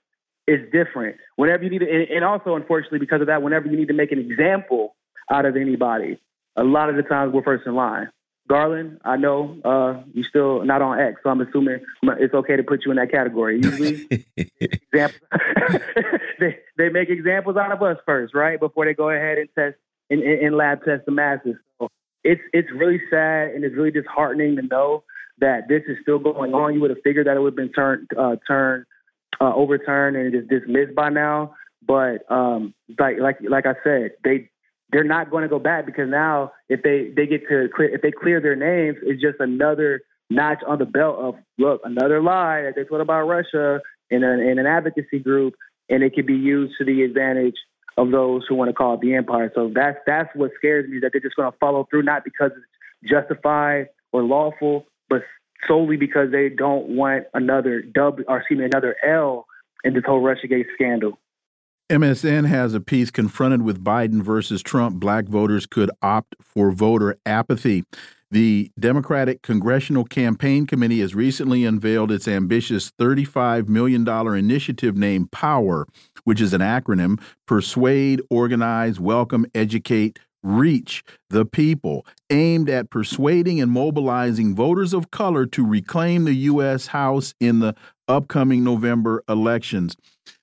is 0.46 0.60
different. 0.72 1.16
Whenever 1.36 1.64
you 1.64 1.70
need 1.70 1.78
to, 1.78 2.14
and 2.14 2.24
also 2.24 2.56
unfortunately 2.56 2.98
because 2.98 3.20
of 3.20 3.26
that, 3.28 3.42
whenever 3.42 3.68
you 3.68 3.76
need 3.76 3.88
to 3.88 3.94
make 3.94 4.12
an 4.12 4.18
example 4.18 4.96
out 5.30 5.44
of 5.46 5.56
anybody, 5.56 6.20
a 6.56 6.64
lot 6.64 6.88
of 6.88 6.96
the 6.96 7.02
times 7.02 7.32
we're 7.32 7.42
first 7.42 7.66
in 7.66 7.74
line. 7.74 8.10
Garland, 8.48 9.00
I 9.04 9.16
know 9.16 9.56
uh, 9.64 10.02
you 10.12 10.24
still 10.24 10.64
not 10.64 10.82
on 10.82 10.98
X, 10.98 11.20
so 11.22 11.30
I'm 11.30 11.40
assuming 11.40 11.78
it's 12.02 12.34
okay 12.34 12.56
to 12.56 12.64
put 12.64 12.84
you 12.84 12.90
in 12.90 12.96
that 12.96 13.12
category. 13.12 13.60
Usually, 13.62 14.08
they 16.40 16.58
they 16.76 16.88
make 16.88 17.10
examples 17.10 17.56
out 17.56 17.70
of 17.70 17.80
us 17.80 17.96
first, 18.04 18.34
right, 18.34 18.58
before 18.58 18.86
they 18.86 18.94
go 18.94 19.08
ahead 19.08 19.38
and 19.38 19.48
test 19.54 19.76
and, 20.10 20.22
and 20.22 20.56
lab 20.56 20.84
test 20.84 21.06
the 21.06 21.12
masses. 21.12 21.54
So 21.78 21.88
it's 22.24 22.40
it's 22.52 22.68
really 22.72 23.00
sad 23.08 23.50
and 23.50 23.62
it's 23.62 23.76
really 23.76 23.92
disheartening 23.92 24.56
to 24.56 24.62
know 24.62 25.04
that 25.38 25.68
this 25.68 25.82
is 25.86 25.96
still 26.02 26.18
going 26.18 26.52
on. 26.52 26.74
You 26.74 26.80
would 26.80 26.90
have 26.90 27.02
figured 27.04 27.28
that 27.28 27.36
it 27.36 27.40
would 27.40 27.52
have 27.52 27.56
been 27.56 27.72
turned 27.72 28.08
uh, 28.18 28.34
turned 28.48 28.84
uh, 29.40 29.52
overturned 29.54 30.16
and 30.16 30.32
just 30.32 30.48
dismissed 30.48 30.94
by 30.94 31.08
now. 31.08 31.54
But 31.86 32.30
um, 32.30 32.74
like 32.98 33.18
like 33.20 33.38
like 33.48 33.66
I 33.66 33.74
said, 33.82 34.12
they 34.24 34.50
they're 34.92 35.04
not 35.04 35.30
going 35.30 35.42
to 35.42 35.48
go 35.48 35.58
back 35.58 35.86
because 35.86 36.08
now 36.08 36.52
if 36.68 36.82
they 36.82 37.12
they 37.14 37.26
get 37.26 37.48
to 37.48 37.68
clear 37.74 37.94
if 37.94 38.02
they 38.02 38.10
clear 38.10 38.40
their 38.40 38.56
names, 38.56 38.98
it's 39.02 39.20
just 39.20 39.40
another 39.40 40.02
notch 40.28 40.62
on 40.66 40.78
the 40.78 40.84
belt 40.84 41.18
of 41.18 41.34
look 41.58 41.80
another 41.84 42.22
lie 42.22 42.62
that 42.62 42.74
they 42.76 42.84
told 42.84 43.00
about 43.00 43.26
Russia 43.26 43.80
in 44.10 44.24
an 44.24 44.40
in 44.40 44.58
an 44.58 44.66
advocacy 44.66 45.18
group, 45.18 45.54
and 45.88 46.02
it 46.02 46.14
can 46.14 46.26
be 46.26 46.34
used 46.34 46.74
to 46.78 46.84
the 46.84 47.02
advantage 47.02 47.56
of 47.96 48.10
those 48.10 48.44
who 48.48 48.54
want 48.54 48.68
to 48.68 48.74
call 48.74 48.94
it 48.94 49.00
the 49.00 49.14
empire. 49.14 49.50
So 49.54 49.70
that's 49.74 49.98
that's 50.06 50.28
what 50.34 50.50
scares 50.56 50.88
me 50.88 50.98
that 51.00 51.10
they're 51.12 51.20
just 51.20 51.36
going 51.36 51.50
to 51.50 51.58
follow 51.58 51.86
through, 51.90 52.02
not 52.02 52.24
because 52.24 52.50
it's 52.56 53.10
justified 53.10 53.88
or 54.12 54.22
lawful, 54.22 54.86
but 55.08 55.22
solely 55.66 55.96
because 55.96 56.30
they 56.30 56.48
don't 56.48 56.88
want 56.88 57.24
another 57.34 57.82
dub 57.82 58.20
or 58.28 58.38
excuse 58.38 58.58
me 58.58 58.64
another 58.64 58.96
L 59.06 59.46
in 59.84 59.94
this 59.94 60.02
whole 60.06 60.22
RussiaGate 60.22 60.66
scandal. 60.74 61.18
MSN 61.90 62.46
has 62.46 62.72
a 62.72 62.80
piece 62.80 63.10
confronted 63.10 63.62
with 63.62 63.82
Biden 63.82 64.22
versus 64.22 64.62
Trump. 64.62 65.00
Black 65.00 65.24
voters 65.24 65.66
could 65.66 65.90
opt 66.02 66.36
for 66.40 66.70
voter 66.70 67.18
apathy. 67.26 67.84
The 68.30 68.70
Democratic 68.78 69.42
Congressional 69.42 70.04
Campaign 70.04 70.68
Committee 70.68 71.00
has 71.00 71.16
recently 71.16 71.64
unveiled 71.64 72.12
its 72.12 72.28
ambitious 72.28 72.92
$35 72.92 73.68
million 73.68 74.06
initiative 74.08 74.96
named 74.96 75.32
POWER, 75.32 75.88
which 76.22 76.40
is 76.40 76.52
an 76.52 76.60
acronym 76.60 77.20
Persuade, 77.48 78.22
Organize, 78.30 79.00
Welcome, 79.00 79.46
Educate, 79.52 80.20
reach 80.42 81.04
the 81.28 81.44
people, 81.44 82.06
aimed 82.30 82.68
at 82.70 82.90
persuading 82.90 83.60
and 83.60 83.70
mobilizing 83.70 84.54
voters 84.54 84.92
of 84.92 85.10
color 85.10 85.46
to 85.46 85.66
reclaim 85.66 86.24
the 86.24 86.34
U.S. 86.34 86.88
House 86.88 87.34
in 87.40 87.60
the 87.60 87.74
upcoming 88.08 88.64
November 88.64 89.22
elections. 89.28 89.96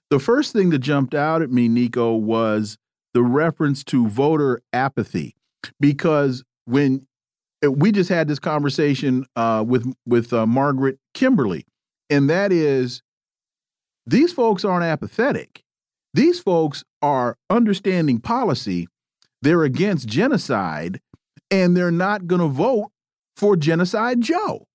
The 0.09 0.19
first 0.19 0.53
thing 0.53 0.69
that 0.69 0.79
jumped 0.79 1.13
out 1.13 1.41
at 1.41 1.51
me, 1.51 1.67
Niko, 1.67 2.17
was 2.19 2.77
the 3.13 3.23
reference 3.23 3.83
to 3.85 4.07
voter 4.07 4.61
apathy, 4.71 5.35
because 5.79 6.43
when 6.65 7.07
eh, 7.63 7.67
we 7.67 7.91
just 7.91 8.09
had 8.09 8.27
this 8.27 8.39
conversation 8.39 9.25
uh, 9.35 9.63
with 9.67 9.93
with 10.05 10.31
uh, 10.31 10.45
Margaret 10.45 10.99
Kimberley, 11.13 11.65
and 12.09 12.29
that 12.29 12.51
is 12.51 13.01
these 14.05 14.31
folks 14.31 14.63
aren't 14.63 14.85
apathetic. 14.85 15.63
These 16.13 16.39
folks 16.39 16.83
are 17.01 17.37
understanding 17.49 18.19
policy 18.19 18.87
they're 19.41 19.63
against 19.63 20.07
genocide 20.07 20.99
and 21.51 21.75
they're 21.75 21.91
not 21.91 22.27
going 22.27 22.41
to 22.41 22.47
vote 22.47 22.91
for 23.35 23.55
genocide 23.55 24.21
Joe. 24.21 24.65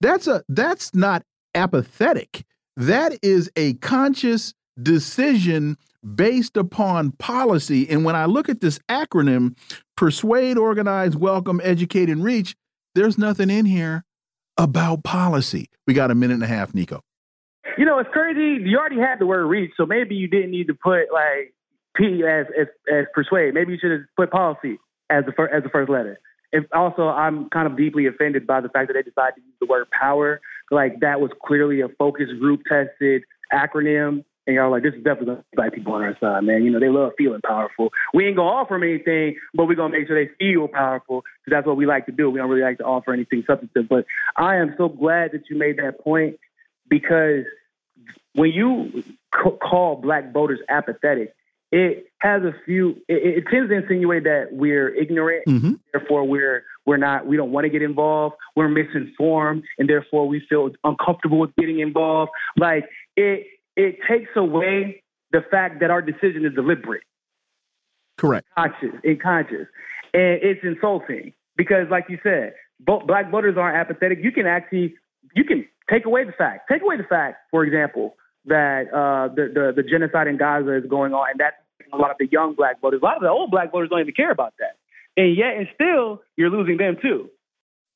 That's 0.00 0.26
a 0.26 0.42
that's 0.48 0.94
not 0.94 1.22
apathetic. 1.54 2.44
That 2.76 3.18
is 3.22 3.50
a 3.56 3.74
conscious 3.74 4.54
decision 4.80 5.76
based 6.14 6.56
upon 6.56 7.12
policy. 7.12 7.88
And 7.88 8.04
when 8.04 8.14
I 8.14 8.26
look 8.26 8.48
at 8.48 8.60
this 8.60 8.78
acronym, 8.88 9.56
persuade, 9.96 10.56
organize, 10.56 11.16
welcome, 11.16 11.60
educate, 11.64 12.08
and 12.08 12.22
reach, 12.22 12.54
there's 12.94 13.18
nothing 13.18 13.50
in 13.50 13.66
here 13.66 14.04
about 14.56 15.02
policy. 15.04 15.68
We 15.86 15.94
got 15.94 16.10
a 16.10 16.14
minute 16.14 16.34
and 16.34 16.42
a 16.44 16.48
half, 16.48 16.72
Niko. 16.72 17.00
You 17.76 17.84
know, 17.84 17.98
it's 17.98 18.10
crazy. 18.12 18.62
You 18.64 18.78
already 18.78 19.00
had 19.00 19.18
the 19.18 19.26
word 19.26 19.46
reach, 19.46 19.72
so 19.76 19.86
maybe 19.86 20.14
you 20.14 20.28
didn't 20.28 20.50
need 20.50 20.68
to 20.68 20.74
put 20.74 21.12
like 21.12 21.54
P 21.98 22.22
as 22.24 22.46
as, 22.58 22.66
as 22.90 23.04
persuade. 23.12 23.54
Maybe 23.54 23.72
you 23.72 23.78
should 23.80 23.90
have 23.90 24.00
put 24.16 24.30
policy 24.30 24.78
as 25.10 25.24
the 25.26 25.32
first 25.32 25.52
as 25.52 25.62
the 25.62 25.68
first 25.68 25.90
letter. 25.90 26.20
If 26.52 26.64
also, 26.72 27.08
I'm 27.08 27.50
kind 27.50 27.66
of 27.66 27.76
deeply 27.76 28.06
offended 28.06 28.46
by 28.46 28.60
the 28.60 28.68
fact 28.70 28.88
that 28.88 28.94
they 28.94 29.02
decided 29.02 29.34
to 29.36 29.40
use 29.42 29.54
the 29.60 29.66
word 29.66 29.88
power. 29.90 30.40
Like 30.70 31.00
that 31.00 31.20
was 31.20 31.30
clearly 31.44 31.80
a 31.80 31.88
focus 31.88 32.28
group 32.38 32.62
tested 32.68 33.24
acronym. 33.52 34.24
And 34.46 34.56
y'all 34.56 34.70
like, 34.70 34.82
this 34.82 34.94
is 34.94 35.02
definitely 35.02 35.26
gonna 35.26 35.44
black 35.52 35.74
people 35.74 35.92
on 35.92 36.02
our 36.02 36.16
side, 36.18 36.42
man. 36.44 36.64
You 36.64 36.70
know, 36.70 36.80
they 36.80 36.88
love 36.88 37.12
feeling 37.18 37.42
powerful. 37.44 37.90
We 38.14 38.26
ain't 38.26 38.36
gonna 38.36 38.48
offer 38.48 38.74
them 38.74 38.82
anything, 38.82 39.36
but 39.52 39.66
we're 39.66 39.74
gonna 39.74 39.92
make 39.92 40.06
sure 40.06 40.24
they 40.24 40.30
feel 40.38 40.68
powerful 40.68 41.20
because 41.20 41.58
that's 41.58 41.66
what 41.66 41.76
we 41.76 41.84
like 41.84 42.06
to 42.06 42.12
do. 42.12 42.30
We 42.30 42.38
don't 42.38 42.48
really 42.48 42.62
like 42.62 42.78
to 42.78 42.84
offer 42.84 43.12
anything 43.12 43.44
substantive. 43.46 43.88
But 43.90 44.06
I 44.36 44.56
am 44.56 44.74
so 44.78 44.88
glad 44.88 45.32
that 45.32 45.50
you 45.50 45.58
made 45.58 45.76
that 45.78 46.00
point 46.00 46.38
because 46.88 47.44
when 48.34 48.52
you 48.52 49.04
call 49.30 49.96
black 49.96 50.32
voters 50.32 50.60
apathetic, 50.70 51.34
it 51.70 52.06
has 52.18 52.42
a 52.42 52.52
few. 52.64 52.96
It, 53.08 53.38
it 53.38 53.44
tends 53.50 53.70
to 53.70 53.76
insinuate 53.76 54.24
that 54.24 54.48
we're 54.52 54.88
ignorant, 54.94 55.44
mm-hmm. 55.46 55.72
therefore 55.92 56.24
we're 56.24 56.64
we're 56.86 56.96
not. 56.96 57.26
We 57.26 57.36
don't 57.36 57.52
want 57.52 57.64
to 57.64 57.70
get 57.70 57.82
involved. 57.82 58.36
We're 58.56 58.68
misinformed, 58.68 59.64
and 59.78 59.88
therefore 59.88 60.26
we 60.26 60.42
feel 60.48 60.70
uncomfortable 60.84 61.38
with 61.38 61.54
getting 61.56 61.80
involved. 61.80 62.32
Like 62.56 62.84
it, 63.16 63.46
it 63.76 63.98
takes 64.08 64.30
away 64.36 65.02
the 65.32 65.42
fact 65.50 65.80
that 65.80 65.90
our 65.90 66.00
decision 66.00 66.46
is 66.46 66.54
deliberate, 66.54 67.02
correct, 68.16 68.46
conscious, 68.56 68.98
and 69.04 69.20
conscious, 69.20 69.66
and 70.14 70.40
it's 70.42 70.60
insulting 70.62 71.34
because, 71.56 71.86
like 71.90 72.06
you 72.08 72.18
said, 72.22 72.54
black 72.80 73.30
voters 73.30 73.56
aren't 73.58 73.76
apathetic. 73.76 74.20
You 74.22 74.32
can 74.32 74.46
actually 74.46 74.94
you 75.34 75.44
can 75.44 75.66
take 75.90 76.06
away 76.06 76.24
the 76.24 76.32
fact. 76.32 76.70
Take 76.70 76.82
away 76.82 76.96
the 76.96 77.04
fact, 77.04 77.38
for 77.50 77.64
example, 77.64 78.16
that 78.46 78.92
uh, 78.92 79.34
the, 79.34 79.50
the 79.52 79.82
the 79.82 79.88
genocide 79.88 80.26
in 80.26 80.36
Gaza 80.36 80.76
is 80.76 80.84
going 80.88 81.12
on, 81.12 81.30
and 81.30 81.40
that 81.40 81.64
a 81.92 81.96
lot 81.96 82.10
of 82.10 82.16
the 82.18 82.28
young 82.30 82.54
black 82.54 82.80
voters, 82.80 83.00
a 83.02 83.04
lot 83.04 83.16
of 83.16 83.22
the 83.22 83.28
old 83.28 83.50
black 83.50 83.72
voters 83.72 83.90
don't 83.90 84.00
even 84.00 84.14
care 84.14 84.30
about 84.30 84.54
that, 84.58 84.76
and 85.16 85.36
yet 85.36 85.56
and 85.56 85.68
still 85.74 86.22
you're 86.36 86.50
losing 86.50 86.76
them 86.76 86.96
too. 87.00 87.30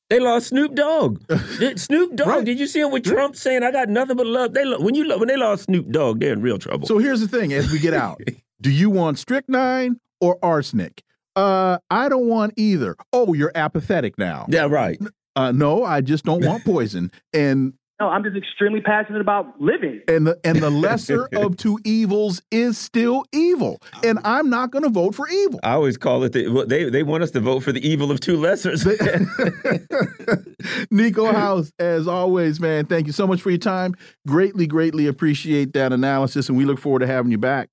They 0.09 0.19
lost 0.19 0.47
Snoop 0.47 0.75
Dogg. 0.75 1.23
Snoop 1.77 2.15
Dogg. 2.15 2.27
Right. 2.27 2.45
Did 2.45 2.59
you 2.59 2.67
see 2.67 2.81
him 2.81 2.91
with 2.91 3.03
Trump 3.03 3.35
saying, 3.35 3.63
"I 3.63 3.71
got 3.71 3.89
nothing 3.89 4.17
but 4.17 4.27
love"? 4.27 4.53
They 4.53 4.63
when 4.63 4.95
you 4.95 5.07
when 5.17 5.27
they 5.27 5.37
lost 5.37 5.63
Snoop 5.63 5.89
Dogg, 5.89 6.19
they're 6.19 6.33
in 6.33 6.41
real 6.41 6.59
trouble. 6.59 6.87
So 6.87 6.97
here's 6.99 7.21
the 7.21 7.27
thing: 7.27 7.53
as 7.53 7.71
we 7.71 7.79
get 7.79 7.93
out, 7.93 8.21
do 8.61 8.69
you 8.69 8.89
want 8.89 9.17
strychnine 9.17 9.99
or 10.21 10.37
arsenic? 10.43 11.03
Uh, 11.35 11.79
I 11.89 12.09
don't 12.09 12.27
want 12.27 12.53
either. 12.57 12.95
Oh, 13.11 13.33
you're 13.33 13.51
apathetic 13.55 14.17
now. 14.19 14.45
Yeah, 14.49 14.67
right. 14.67 14.99
Uh, 15.35 15.51
no, 15.51 15.83
I 15.83 16.01
just 16.01 16.25
don't 16.25 16.45
want 16.45 16.63
poison. 16.63 17.11
And 17.33 17.73
no, 18.03 18.09
I'm 18.09 18.23
just 18.23 18.35
extremely 18.35 18.81
passionate 18.81 19.21
about 19.21 19.61
living. 19.61 20.01
And 20.07 20.27
the 20.27 20.39
and 20.43 20.59
the 20.59 20.69
lesser 20.69 21.29
of 21.33 21.57
two 21.57 21.79
evils 21.83 22.41
is 22.51 22.77
still 22.77 23.25
evil. 23.31 23.81
And 24.03 24.19
I'm 24.23 24.49
not 24.49 24.71
going 24.71 24.83
to 24.83 24.89
vote 24.89 25.15
for 25.15 25.27
evil. 25.29 25.59
I 25.63 25.73
always 25.73 25.97
call 25.97 26.23
it 26.23 26.33
the, 26.33 26.65
they 26.67 26.89
they 26.89 27.03
want 27.03 27.23
us 27.23 27.31
to 27.31 27.39
vote 27.39 27.61
for 27.61 27.71
the 27.71 27.87
evil 27.87 28.11
of 28.11 28.19
two 28.19 28.37
lessers. 28.37 28.83
Niko 30.91 31.33
House, 31.33 31.71
as 31.79 32.07
always, 32.07 32.59
man, 32.59 32.85
thank 32.85 33.07
you 33.07 33.13
so 33.13 33.25
much 33.25 33.41
for 33.41 33.49
your 33.49 33.59
time. 33.59 33.95
Greatly, 34.27 34.67
greatly 34.67 35.07
appreciate 35.07 35.73
that 35.73 35.93
analysis, 35.93 36.49
and 36.49 36.57
we 36.57 36.65
look 36.65 36.79
forward 36.79 36.99
to 36.99 37.07
having 37.07 37.31
you 37.31 37.37
back. 37.37 37.69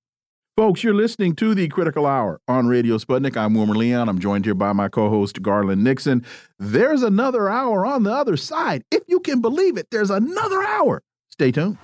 Folks, 0.56 0.82
you're 0.84 0.94
listening 0.94 1.34
to 1.36 1.54
the 1.54 1.68
Critical 1.68 2.06
Hour 2.06 2.40
on 2.46 2.66
Radio 2.66 2.98
Sputnik. 2.98 3.36
I'm 3.36 3.54
Wilmer 3.54 3.74
Leon. 3.74 4.08
I'm 4.08 4.18
joined 4.18 4.44
here 4.44 4.54
by 4.54 4.72
my 4.72 4.88
co 4.88 5.08
host, 5.08 5.40
Garland 5.40 5.82
Nixon. 5.82 6.24
There's 6.58 7.02
another 7.02 7.48
hour 7.48 7.86
on 7.86 8.02
the 8.02 8.12
other 8.12 8.36
side. 8.36 8.82
If 8.90 9.04
you 9.06 9.20
can 9.20 9.40
believe 9.40 9.78
it, 9.78 9.86
there's 9.90 10.10
another 10.10 10.62
hour. 10.62 11.02
Stay 11.30 11.52
tuned. 11.52 11.78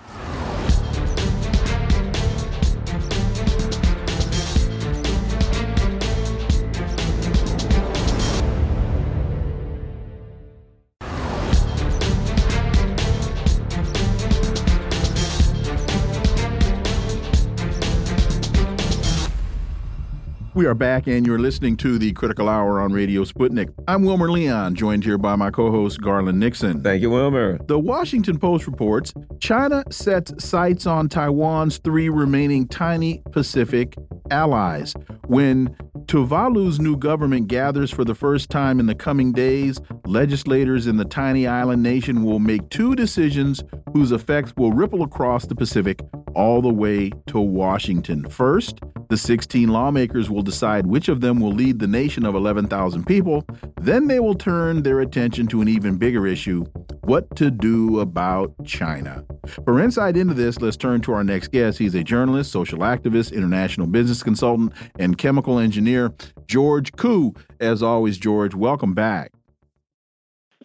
We 20.57 20.65
are 20.65 20.73
back, 20.73 21.07
and 21.07 21.27
you're 21.27 21.39
listening 21.39 21.77
to 21.77 21.99
the 21.99 22.13
Critical 22.15 22.49
Hour 22.49 22.81
on 22.81 22.91
Radio 22.91 23.25
Sputnik. 23.25 23.75
I'm 23.87 24.07
Wilmer 24.07 24.31
Leon, 24.31 24.75
joined 24.75 25.05
here 25.05 25.19
by 25.19 25.37
my 25.37 25.51
co 25.51 25.71
host, 25.71 26.01
Garland 26.01 26.41
Nixon. 26.41 26.83
Thank 26.83 27.03
you, 27.03 27.11
Wilmer. 27.11 27.59
The 27.67 27.79
Washington 27.79 28.39
Post 28.39 28.67
reports 28.67 29.13
China 29.39 29.85
sets 29.91 30.33
sights 30.43 30.87
on 30.87 31.11
Taiwan's 31.11 31.77
three 31.77 32.09
remaining 32.09 32.67
tiny 32.69 33.23
Pacific 33.33 33.97
allies. 34.31 34.95
When 35.27 35.77
Tuvalu's 36.07 36.81
new 36.81 36.97
government 36.97 37.49
gathers 37.49 37.91
for 37.91 38.07
the 38.07 38.15
first 38.15 38.49
time 38.49 38.81
in 38.81 38.87
the 38.87 38.95
coming 38.95 39.33
days, 39.33 39.79
legislators 40.07 40.87
in 40.87 40.97
the 40.97 41.05
tiny 41.05 41.47
island 41.47 41.83
nation 41.83 42.25
will 42.25 42.39
make 42.39 42.67
two 42.71 42.95
decisions 42.95 43.63
whose 43.93 44.11
effects 44.11 44.55
will 44.57 44.73
ripple 44.73 45.03
across 45.03 45.45
the 45.45 45.55
Pacific 45.55 46.01
all 46.35 46.63
the 46.63 46.73
way 46.73 47.11
to 47.27 47.41
Washington. 47.41 48.29
First, 48.31 48.81
the 49.09 49.17
16 49.17 49.69
lawmakers 49.69 50.29
will 50.29 50.43
decide 50.47 50.87
which 50.87 51.09
of 51.09 51.21
them 51.21 51.41
will 51.41 51.53
lead 51.53 51.79
the 51.79 51.87
nation 51.87 52.25
of 52.25 52.35
11,000 52.35 53.05
people. 53.07 53.45
Then 53.81 54.07
they 54.07 54.21
will 54.21 54.35
turn 54.35 54.83
their 54.83 55.01
attention 55.01 55.47
to 55.49 55.61
an 55.61 55.69
even 55.69 55.99
bigger 55.99 56.27
issue 56.27 56.65
what 57.03 57.37
to 57.37 57.51
do 57.51 58.01
about 58.01 58.53
China. 58.65 59.25
For 59.65 59.81
insight 59.81 60.17
into 60.17 60.35
this, 60.35 60.61
let's 60.61 60.77
turn 60.77 61.01
to 61.03 61.13
our 61.13 61.23
next 61.23 61.53
guest. 61.53 61.79
He's 61.79 61.95
a 61.95 62.03
journalist, 62.03 62.51
social 62.51 62.81
activist, 62.81 63.33
international 63.33 63.87
business 63.87 64.23
consultant, 64.23 64.73
and 64.99 65.17
chemical 65.17 65.59
engineer, 65.59 66.13
George 66.49 66.93
Koo. 66.93 67.35
As 67.61 67.83
always, 67.83 68.19
George, 68.19 68.55
welcome 68.55 68.95
back. 68.95 69.31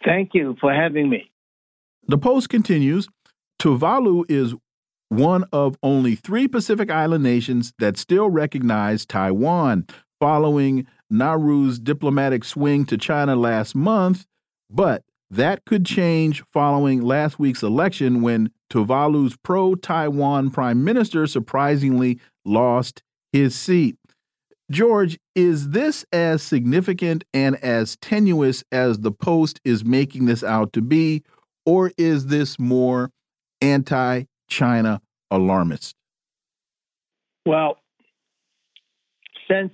Thank 0.03 0.31
you 0.33 0.55
for 0.59 0.73
having 0.73 1.09
me. 1.09 1.31
The 2.07 2.17
Post 2.17 2.49
continues 2.49 3.07
Tuvalu 3.59 4.25
is 4.27 4.55
one 5.11 5.43
of 5.51 5.75
only 5.83 6.15
three 6.15 6.47
Pacific 6.47 6.89
Island 6.89 7.21
nations 7.21 7.73
that 7.79 7.97
still 7.97 8.29
recognize 8.29 9.05
Taiwan 9.05 9.85
following 10.21 10.87
Nauru's 11.11 11.79
diplomatic 11.79 12.45
swing 12.45 12.85
to 12.85 12.97
China 12.97 13.35
last 13.35 13.75
month, 13.75 14.25
but 14.69 15.03
that 15.29 15.65
could 15.65 15.85
change 15.85 16.43
following 16.53 17.01
last 17.01 17.37
week's 17.39 17.61
election 17.61 18.21
when 18.21 18.51
Tuvalu's 18.71 19.35
pro 19.43 19.75
Taiwan 19.75 20.49
prime 20.49 20.81
minister 20.81 21.27
surprisingly 21.27 22.17
lost 22.45 23.03
his 23.33 23.53
seat. 23.53 23.97
George, 24.71 25.19
is 25.35 25.71
this 25.71 26.05
as 26.13 26.41
significant 26.41 27.25
and 27.33 27.57
as 27.57 27.97
tenuous 27.97 28.63
as 28.71 28.99
the 28.99 29.11
Post 29.11 29.59
is 29.65 29.83
making 29.83 30.23
this 30.23 30.41
out 30.41 30.71
to 30.71 30.81
be, 30.81 31.21
or 31.65 31.91
is 31.97 32.27
this 32.27 32.57
more 32.57 33.11
anti 33.59 34.23
China 34.51 35.01
alarmist? 35.31 35.95
Well, 37.45 37.77
since 39.49 39.73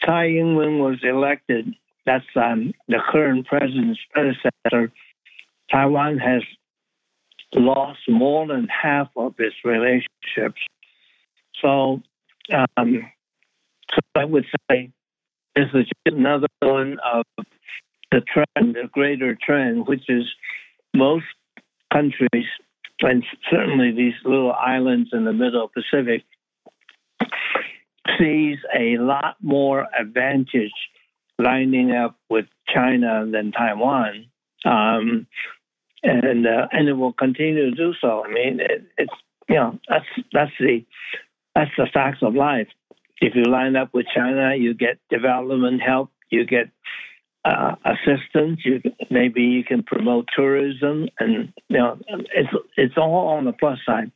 Tsai 0.00 0.26
Ing 0.26 0.54
wen 0.54 0.78
was 0.78 0.98
elected, 1.02 1.74
that's 2.04 2.24
um, 2.36 2.72
the 2.86 2.98
current 3.10 3.46
president's 3.46 3.98
predecessor, 4.12 4.92
Taiwan 5.72 6.18
has 6.18 6.42
lost 7.54 8.00
more 8.08 8.46
than 8.46 8.68
half 8.68 9.08
of 9.16 9.34
its 9.38 9.56
relationships. 9.64 10.60
So, 11.60 12.02
um, 12.52 13.10
I 14.14 14.24
would 14.24 14.44
say 14.70 14.90
this 15.56 15.68
is 15.74 15.86
another 16.04 16.46
one 16.60 16.98
of 17.04 17.24
the 18.12 18.20
trend, 18.20 18.74
the 18.74 18.88
greater 18.92 19.36
trend, 19.40 19.88
which 19.88 20.04
is 20.08 20.24
most 20.94 21.24
countries 21.92 22.46
and 23.00 23.24
certainly 23.50 23.92
these 23.92 24.14
little 24.24 24.52
islands 24.52 25.10
in 25.12 25.24
the 25.24 25.32
middle 25.32 25.68
Pacific 25.68 26.24
sees 28.18 28.58
a 28.76 28.96
lot 28.98 29.36
more 29.40 29.86
advantage 29.98 30.72
lining 31.38 31.92
up 31.92 32.16
with 32.28 32.46
China 32.72 33.26
than 33.30 33.52
Taiwan, 33.52 34.26
um, 34.64 35.26
and 36.02 36.46
uh, 36.46 36.68
and 36.72 36.88
it 36.88 36.94
will 36.94 37.12
continue 37.12 37.70
to 37.70 37.76
do 37.76 37.94
so. 38.00 38.24
I 38.24 38.28
mean, 38.28 38.60
it, 38.60 38.86
it's 38.96 39.12
you 39.48 39.56
know 39.56 39.78
that's 39.88 40.06
that's 40.32 40.52
the 40.58 40.84
that's 41.54 41.70
the 41.76 41.86
facts 41.92 42.18
of 42.22 42.34
life. 42.34 42.68
If 43.20 43.34
you 43.34 43.44
line 43.44 43.76
up 43.76 43.90
with 43.92 44.06
China, 44.14 44.54
you 44.56 44.74
get 44.74 44.98
development 45.10 45.82
help, 45.82 46.10
you 46.30 46.44
get 46.44 46.70
uh, 47.48 47.74
assistance. 47.84 48.60
You 48.64 48.80
maybe 49.10 49.42
you 49.42 49.64
can 49.64 49.82
promote 49.82 50.28
tourism, 50.36 51.08
and 51.18 51.52
you 51.68 51.78
know 51.78 51.98
it's 52.08 52.50
it's 52.76 52.94
all 52.96 53.28
on 53.28 53.44
the 53.44 53.52
plus 53.52 53.78
side. 53.86 54.10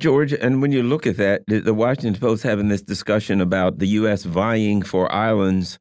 George, 0.00 0.32
and 0.32 0.62
when 0.62 0.70
you 0.70 0.82
look 0.82 1.06
at 1.06 1.16
that, 1.16 1.42
the 1.48 1.74
Washington 1.74 2.14
Post 2.20 2.44
having 2.44 2.68
this 2.68 2.82
discussion 2.82 3.40
about 3.40 3.78
the 3.78 3.86
U.S. 3.88 4.22
vying 4.22 4.82
for 4.82 5.10
islands 5.12 5.78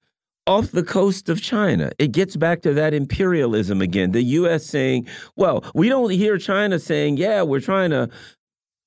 off 0.47 0.71
the 0.71 0.83
coast 0.83 1.29
of 1.29 1.41
China. 1.41 1.91
It 1.99 2.13
gets 2.13 2.35
back 2.35 2.61
to 2.61 2.73
that 2.73 2.93
imperialism 2.93 3.81
again. 3.81 4.13
The 4.13 4.23
U.S. 4.23 4.65
saying, 4.65 5.07
well, 5.35 5.63
we 5.75 5.89
don't 5.89 6.09
hear 6.09 6.37
China 6.37 6.79
saying, 6.79 7.17
yeah, 7.17 7.43
we're 7.43 7.59
trying 7.59 7.91
to 7.91 8.09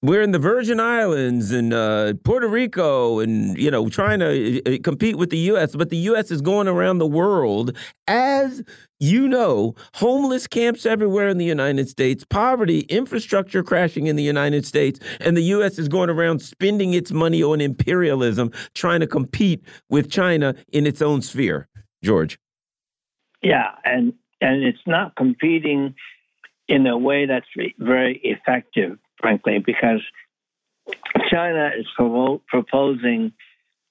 we're 0.02 0.22
in 0.22 0.30
the 0.30 0.38
Virgin 0.38 0.80
Islands 0.80 1.50
and 1.52 1.74
uh, 1.74 2.14
Puerto 2.24 2.48
Rico 2.48 3.18
and, 3.18 3.56
you 3.58 3.70
know, 3.70 3.88
trying 3.88 4.20
to 4.20 4.76
uh, 4.76 4.78
compete 4.82 5.16
with 5.16 5.30
the 5.30 5.38
U.S., 5.38 5.76
but 5.76 5.90
the 5.90 5.96
U.S. 5.98 6.30
is 6.30 6.40
going 6.40 6.68
around 6.68 6.98
the 6.98 7.06
world 7.06 7.76
as 8.06 8.62
you 8.98 9.28
know, 9.28 9.74
homeless 9.94 10.46
camps 10.46 10.84
everywhere 10.84 11.28
in 11.28 11.38
the 11.38 11.44
United 11.44 11.88
States, 11.88 12.24
poverty, 12.24 12.80
infrastructure 12.80 13.62
crashing 13.62 14.06
in 14.06 14.16
the 14.16 14.22
United 14.22 14.66
States, 14.66 15.00
and 15.20 15.36
the 15.36 15.42
U.S. 15.42 15.78
is 15.78 15.88
going 15.88 16.10
around 16.10 16.40
spending 16.40 16.94
its 16.94 17.10
money 17.10 17.42
on 17.42 17.60
imperialism, 17.60 18.52
trying 18.74 19.00
to 19.00 19.06
compete 19.06 19.64
with 19.88 20.10
China 20.10 20.54
in 20.72 20.86
its 20.86 21.00
own 21.00 21.22
sphere. 21.22 21.66
George. 22.02 22.38
Yeah, 23.42 23.70
and 23.84 24.14
and 24.40 24.62
it's 24.62 24.86
not 24.86 25.16
competing 25.16 25.94
in 26.68 26.86
a 26.86 26.96
way 26.96 27.26
that's 27.26 27.46
very 27.78 28.20
effective 28.22 28.98
frankly, 29.20 29.58
because 29.58 30.00
China 31.30 31.70
is 31.78 31.86
pro- 31.96 32.42
proposing 32.48 33.32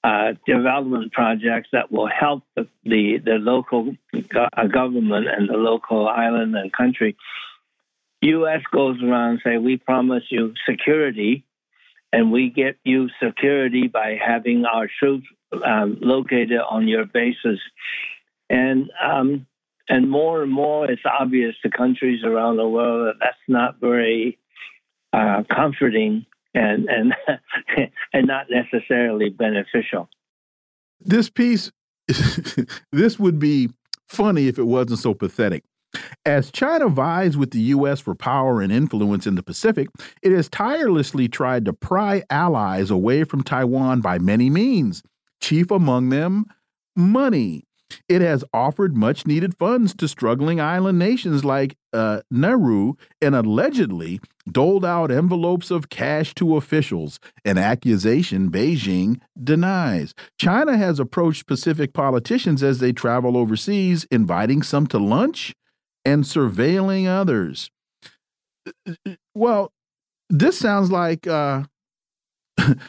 uh, 0.02 0.32
development 0.46 1.12
projects 1.12 1.68
that 1.72 1.92
will 1.92 2.08
help 2.08 2.42
the, 2.56 2.66
the, 2.84 3.18
the 3.24 3.32
local 3.32 3.94
go- 4.28 4.48
uh, 4.56 4.66
government 4.66 5.26
and 5.28 5.48
the 5.48 5.56
local 5.56 6.08
island 6.08 6.56
and 6.56 6.72
country. 6.72 7.16
U.S. 8.22 8.62
goes 8.70 9.02
around 9.02 9.30
and 9.30 9.40
say, 9.44 9.58
we 9.58 9.76
promise 9.78 10.24
you 10.30 10.54
security, 10.68 11.44
and 12.12 12.32
we 12.32 12.50
get 12.50 12.76
you 12.84 13.08
security 13.22 13.88
by 13.88 14.18
having 14.22 14.64
our 14.64 14.88
troops 14.98 15.26
um, 15.64 15.98
located 16.00 16.60
on 16.60 16.88
your 16.88 17.06
bases. 17.06 17.60
and 18.50 18.90
um, 19.02 19.46
and 19.88 20.08
more 20.08 20.42
and 20.42 20.52
more 20.52 20.90
it's 20.90 21.02
obvious 21.04 21.54
to 21.62 21.70
countries 21.70 22.22
around 22.24 22.56
the 22.56 22.68
world 22.68 23.08
that 23.08 23.18
that's 23.20 23.36
not 23.48 23.80
very 23.80 24.38
uh, 25.12 25.42
comforting 25.50 26.26
and 26.54 26.88
and 26.88 27.14
and 28.12 28.26
not 28.26 28.46
necessarily 28.50 29.30
beneficial. 29.30 30.08
This 31.00 31.30
piece, 31.30 31.70
this 32.92 33.18
would 33.18 33.38
be 33.38 33.70
funny 34.08 34.48
if 34.48 34.58
it 34.58 34.64
wasn't 34.64 34.98
so 35.00 35.14
pathetic. 35.14 35.64
As 36.24 36.52
China 36.52 36.88
vies 36.88 37.36
with 37.36 37.50
the 37.50 37.60
U.S. 37.60 37.98
for 38.00 38.14
power 38.14 38.60
and 38.60 38.72
influence 38.72 39.26
in 39.26 39.34
the 39.34 39.42
Pacific, 39.42 39.88
it 40.22 40.30
has 40.30 40.48
tirelessly 40.48 41.26
tried 41.26 41.64
to 41.64 41.72
pry 41.72 42.22
allies 42.30 42.90
away 42.90 43.24
from 43.24 43.42
Taiwan 43.42 44.00
by 44.00 44.18
many 44.18 44.50
means, 44.50 45.02
chief 45.40 45.70
among 45.70 46.10
them, 46.10 46.46
money. 46.94 47.64
It 48.08 48.22
has 48.22 48.44
offered 48.52 48.96
much 48.96 49.26
needed 49.26 49.56
funds 49.56 49.94
to 49.96 50.08
struggling 50.08 50.60
island 50.60 50.98
nations 50.98 51.44
like 51.44 51.76
uh, 51.92 52.20
Nauru 52.30 52.94
and 53.20 53.34
allegedly 53.34 54.20
doled 54.50 54.84
out 54.84 55.10
envelopes 55.10 55.70
of 55.70 55.88
cash 55.88 56.34
to 56.34 56.56
officials, 56.56 57.20
an 57.44 57.58
accusation 57.58 58.50
Beijing 58.50 59.20
denies. 59.42 60.14
China 60.38 60.76
has 60.76 60.98
approached 60.98 61.46
Pacific 61.46 61.92
politicians 61.92 62.62
as 62.62 62.78
they 62.78 62.92
travel 62.92 63.36
overseas, 63.36 64.06
inviting 64.10 64.62
some 64.62 64.86
to 64.88 64.98
lunch 64.98 65.54
and 66.04 66.24
surveilling 66.24 67.06
others. 67.06 67.70
Well, 69.34 69.72
this 70.28 70.58
sounds 70.58 70.90
like 70.90 71.26
uh, 71.26 71.64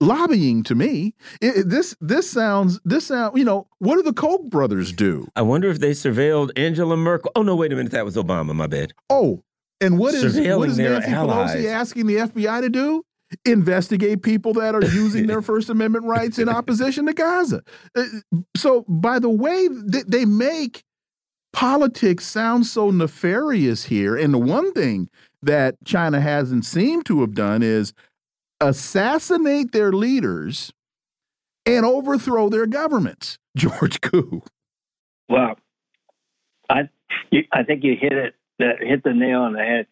lobbying 0.00 0.62
to 0.64 0.74
me. 0.74 1.14
It, 1.40 1.56
it, 1.56 1.68
this 1.68 1.96
this 2.00 2.30
sounds 2.30 2.80
this 2.84 3.06
sound 3.06 3.36
you 3.38 3.44
know 3.44 3.66
what 3.78 3.96
do 3.96 4.02
the 4.02 4.12
Koch 4.12 4.48
brothers 4.50 4.92
do? 4.92 5.28
I 5.36 5.42
wonder 5.42 5.68
if 5.68 5.78
they 5.80 5.92
surveilled 5.92 6.50
Angela 6.56 6.96
Merkel. 6.96 7.32
Oh 7.34 7.42
no, 7.42 7.56
wait 7.56 7.72
a 7.72 7.76
minute, 7.76 7.92
that 7.92 8.04
was 8.04 8.16
Obama. 8.16 8.54
My 8.54 8.66
bad. 8.66 8.92
Oh, 9.10 9.42
and 9.80 9.98
what 9.98 10.14
is 10.14 10.38
what 10.38 10.68
is 10.68 10.78
Nancy 10.78 11.10
allies. 11.10 11.54
Pelosi 11.54 11.66
asking 11.66 12.06
the 12.06 12.16
FBI 12.16 12.60
to 12.62 12.68
do? 12.68 13.02
Investigate 13.44 14.22
people 14.22 14.52
that 14.54 14.74
are 14.74 14.84
using 14.84 15.26
their 15.26 15.42
First 15.42 15.68
Amendment 15.68 16.04
rights 16.04 16.38
in 16.38 16.48
opposition 16.48 17.06
to 17.06 17.12
Gaza. 17.12 17.62
Uh, 17.96 18.04
so, 18.56 18.84
by 18.88 19.18
the 19.18 19.28
way, 19.28 19.68
they 19.68 20.24
make 20.24 20.84
politics 21.52 22.24
sound 22.26 22.66
so 22.66 22.90
nefarious 22.90 23.84
here. 23.84 24.16
And 24.16 24.32
the 24.32 24.38
one 24.38 24.72
thing 24.72 25.08
that 25.42 25.74
China 25.84 26.20
hasn't 26.20 26.64
seemed 26.64 27.06
to 27.06 27.20
have 27.22 27.34
done 27.34 27.62
is 27.62 27.92
assassinate 28.60 29.72
their 29.72 29.92
leaders 29.92 30.72
and 31.64 31.84
overthrow 31.84 32.48
their 32.48 32.66
governments. 32.66 33.38
George 33.56 34.00
Koo. 34.00 34.42
Well, 35.28 35.58
I 36.70 36.88
I 37.52 37.62
think 37.64 37.84
you 37.84 37.96
hit 38.00 38.12
it 38.12 38.34
uh, 38.60 38.76
hit 38.80 39.02
the 39.02 39.12
nail 39.12 39.42
on 39.42 39.54
the 39.54 39.60
head. 39.60 39.86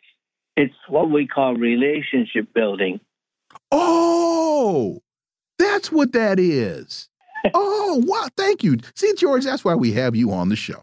It's 0.57 0.75
what 0.89 1.11
we 1.11 1.27
call 1.27 1.55
relationship 1.55 2.55
building. 2.55 3.01
Oh, 3.73 5.01
that's 5.59 5.91
what 5.91 6.13
that 6.13 6.39
is. 6.39 7.09
oh, 7.55 8.03
wow! 8.07 8.29
Thank 8.37 8.63
you. 8.63 8.79
See, 8.95 9.13
George, 9.15 9.45
that's 9.45 9.65
why 9.65 9.75
we 9.75 9.93
have 9.93 10.15
you 10.15 10.33
on 10.33 10.49
the 10.49 10.57
show. 10.57 10.83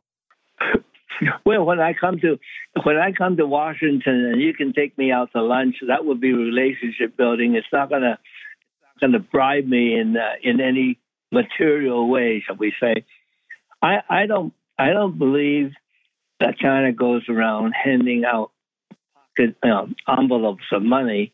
well, 1.46 1.64
when 1.64 1.80
I 1.80 1.94
come 1.94 2.20
to 2.20 2.40
when 2.84 2.98
I 2.98 3.12
come 3.12 3.38
to 3.38 3.46
Washington 3.46 4.26
and 4.32 4.42
you 4.42 4.54
can 4.54 4.74
take 4.74 4.98
me 4.98 5.12
out 5.12 5.32
to 5.34 5.42
lunch, 5.42 5.76
that 5.88 6.06
would 6.06 6.20
be 6.20 6.34
relationship 6.34 7.18
building. 7.18 7.56
It's 7.56 7.68
not 7.72 7.90
gonna 7.90 8.18
it's 8.94 9.02
not 9.02 9.08
gonna 9.08 9.20
bribe 9.20 9.66
me 9.66 10.00
in 10.00 10.18
uh, 10.18 10.34
in 10.44 10.60
any 10.60 11.00
material 11.32 12.10
way, 12.10 12.44
shall 12.46 12.56
we 12.56 12.74
say? 12.80 13.06
I 13.82 14.00
I 14.10 14.26
don't 14.26 14.54
I 14.78 14.90
don't 14.92 15.18
believe 15.18 15.72
that 16.40 16.58
China 16.58 16.92
goes 16.92 17.24
around 17.30 17.74
handing 17.74 18.26
out 18.26 18.52
pocket 19.38 19.56
um, 19.64 19.96
envelopes 20.08 20.66
of 20.72 20.82
money 20.82 21.34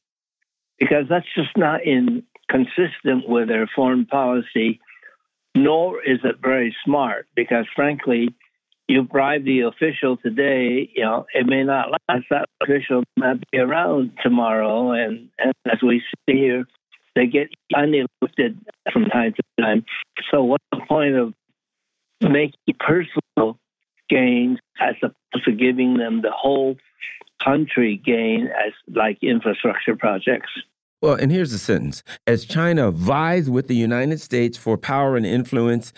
because 0.79 1.05
that's 1.09 1.25
just 1.35 1.55
not 1.55 1.83
in 1.85 2.23
consistent 2.49 3.27
with 3.27 3.47
their 3.47 3.69
foreign 3.75 4.05
policy. 4.05 4.79
Nor 5.55 6.03
is 6.03 6.19
it 6.23 6.35
very 6.39 6.75
smart 6.85 7.25
because, 7.35 7.65
frankly, 7.75 8.35
you 8.87 9.03
bribe 9.03 9.43
the 9.43 9.61
official 9.61 10.17
today, 10.17 10.89
you 10.95 11.03
know, 11.03 11.25
it 11.33 11.45
may 11.45 11.63
not 11.63 11.91
last. 11.91 12.25
That 12.29 12.45
official 12.61 13.03
might 13.17 13.43
be 13.51 13.59
around 13.59 14.11
tomorrow, 14.23 14.91
and, 14.91 15.29
and 15.37 15.53
as 15.65 15.79
we 15.83 16.01
see 16.27 16.35
here, 16.35 16.65
they 17.15 17.27
get 17.27 17.49
unelected 17.73 18.57
from 18.93 19.05
time 19.05 19.33
to 19.33 19.61
time. 19.61 19.85
So, 20.31 20.43
what's 20.43 20.63
the 20.71 20.81
point 20.87 21.15
of 21.15 21.33
making 22.21 22.75
personal 22.79 23.57
gains 24.09 24.59
as 24.79 24.95
opposed 25.03 25.45
to 25.45 25.51
giving 25.51 25.97
them 25.97 26.21
the 26.21 26.31
whole 26.31 26.77
country 27.43 28.01
gain 28.03 28.47
as 28.47 28.73
like 28.95 29.17
infrastructure 29.21 29.95
projects? 29.95 30.49
Well, 31.01 31.13
and 31.13 31.31
here's 31.31 31.51
the 31.51 31.59
sentence. 31.59 32.03
As 32.25 32.45
China 32.45 32.89
vies 32.89 33.49
with 33.49 33.67
the 33.67 33.75
United 33.75 34.19
States 34.19 34.57
for 34.57 34.77
power 34.77 35.15
and 35.15 35.25
influence 35.25 35.93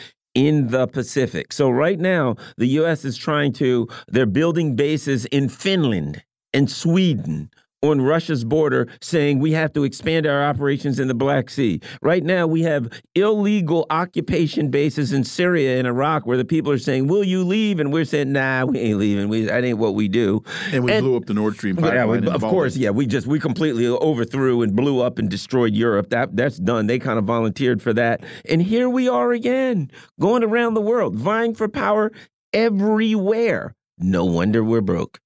in 0.48 0.68
the 0.68 0.88
Pacific. 0.88 1.52
So 1.52 1.70
right 1.70 2.00
now, 2.00 2.38
the 2.56 2.68
U.S. 2.80 3.04
is 3.04 3.18
trying 3.18 3.52
to, 3.54 3.90
they're 4.08 4.26
building 4.26 4.74
bases 4.76 5.26
in 5.26 5.50
Finland 5.50 6.24
and 6.54 6.72
Sweden 6.72 7.52
on 7.82 8.02
Russia's 8.02 8.44
border 8.44 8.88
saying 9.02 9.40
we 9.40 9.54
have 9.54 9.72
to 9.74 9.84
expand 9.84 10.26
our 10.26 10.44
operations 10.44 11.00
in 11.00 11.08
the 11.08 11.14
Black 11.14 11.50
Sea. 11.50 11.80
Right 12.02 12.24
now, 12.24 12.46
we 12.46 12.64
have 12.64 13.02
illegal 13.16 13.86
occupation 13.90 14.70
bases 14.70 15.14
in 15.14 15.24
Syria 15.24 15.78
and 15.78 15.88
Iraq 15.88 16.26
where 16.26 16.38
the 16.38 16.46
people 16.46 16.72
are 16.72 16.78
saying, 16.78 17.08
Will 17.08 17.24
you 17.24 17.44
leave? 17.44 17.80
And 17.80 17.94
we're 17.94 18.06
saying, 18.06 18.32
Nah, 18.32 18.66
we 18.66 18.80
ain't 18.80 19.00
leaving. 19.00 19.30
We, 19.30 19.44
that 19.44 19.64
ain't 19.64 19.78
what 19.78 19.96
we 19.96 20.08
do. 20.08 20.44
And 20.72 20.84
we 20.84 20.92
and, 20.92 21.06
blew 21.06 21.16
up 21.16 21.26
the 21.26 21.34
Nord 21.34 21.56
Stream 21.56 21.78
pipeline. 21.78 22.24
Yeah, 22.24 22.34
of 22.34 22.42
course, 22.42 22.76
yeah. 22.76 22.90
We 22.90 23.06
just, 23.06 23.28
we 23.28 23.40
completely 23.40 23.88
overthrew 23.88 24.62
and 24.62 24.76
blew 24.76 25.02
up 25.02 25.18
and 25.18 25.30
destroyed 25.30 25.74
Europe. 25.74 26.10
That 26.10 26.36
That's 26.36 26.58
done. 26.58 26.88
They 26.88 27.00
kind 27.00 27.18
of 27.18 27.26
volunteered 27.26 27.82
for 27.82 27.94
that. 27.94 28.22
And 28.50 28.62
here 28.62 28.90
we 28.90 29.08
are 29.08 29.32
again, 29.32 29.90
going 30.20 30.44
around 30.44 30.74
the 30.74 30.82
world, 30.82 31.16
vying 31.16 31.56
for 31.56 31.68
power 31.70 32.12
everywhere. 32.52 33.76
No 33.98 34.26
wonder 34.26 34.64
we're 34.64 34.82
broke. 34.82 35.20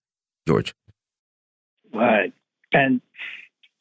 George. 0.47 0.75
Right. 1.93 2.33
And 2.73 3.01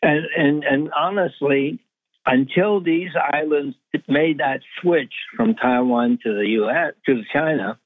and 0.02 0.26
and 0.36 0.64
and 0.64 0.90
honestly, 0.92 1.80
until 2.26 2.80
these 2.80 3.10
islands 3.16 3.76
made 4.08 4.38
that 4.38 4.60
switch 4.80 5.12
from 5.36 5.54
Taiwan 5.54 6.18
to 6.24 6.34
the 6.34 6.46
U.S. 6.48 6.94
to 7.06 7.22
China, 7.32 7.78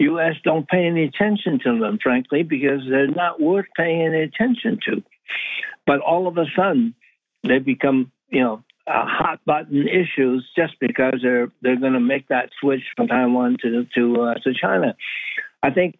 U.S. 0.00 0.34
don't 0.42 0.68
pay 0.68 0.86
any 0.86 1.04
attention 1.04 1.60
to 1.64 1.78
them, 1.78 1.98
frankly, 2.02 2.42
because 2.42 2.80
they're 2.88 3.06
not 3.06 3.40
worth 3.40 3.66
paying 3.76 4.02
any 4.02 4.22
attention 4.22 4.78
to. 4.86 5.02
But 5.86 6.00
all 6.00 6.26
of 6.26 6.38
a 6.38 6.46
sudden, 6.56 6.94
they 7.42 7.58
become, 7.58 8.10
you 8.28 8.40
know, 8.40 8.64
hot 8.86 9.40
button 9.46 9.88
issues 9.88 10.46
just 10.56 10.74
because 10.80 11.20
they're 11.22 11.50
they're 11.62 11.80
going 11.80 11.94
to 11.94 12.00
make 12.00 12.28
that 12.28 12.50
switch 12.60 12.82
from 12.96 13.08
Taiwan 13.08 13.56
to 13.62 13.86
to 13.94 14.22
uh, 14.22 14.34
to 14.34 14.52
China. 14.54 14.96
I 15.62 15.70
think 15.70 15.98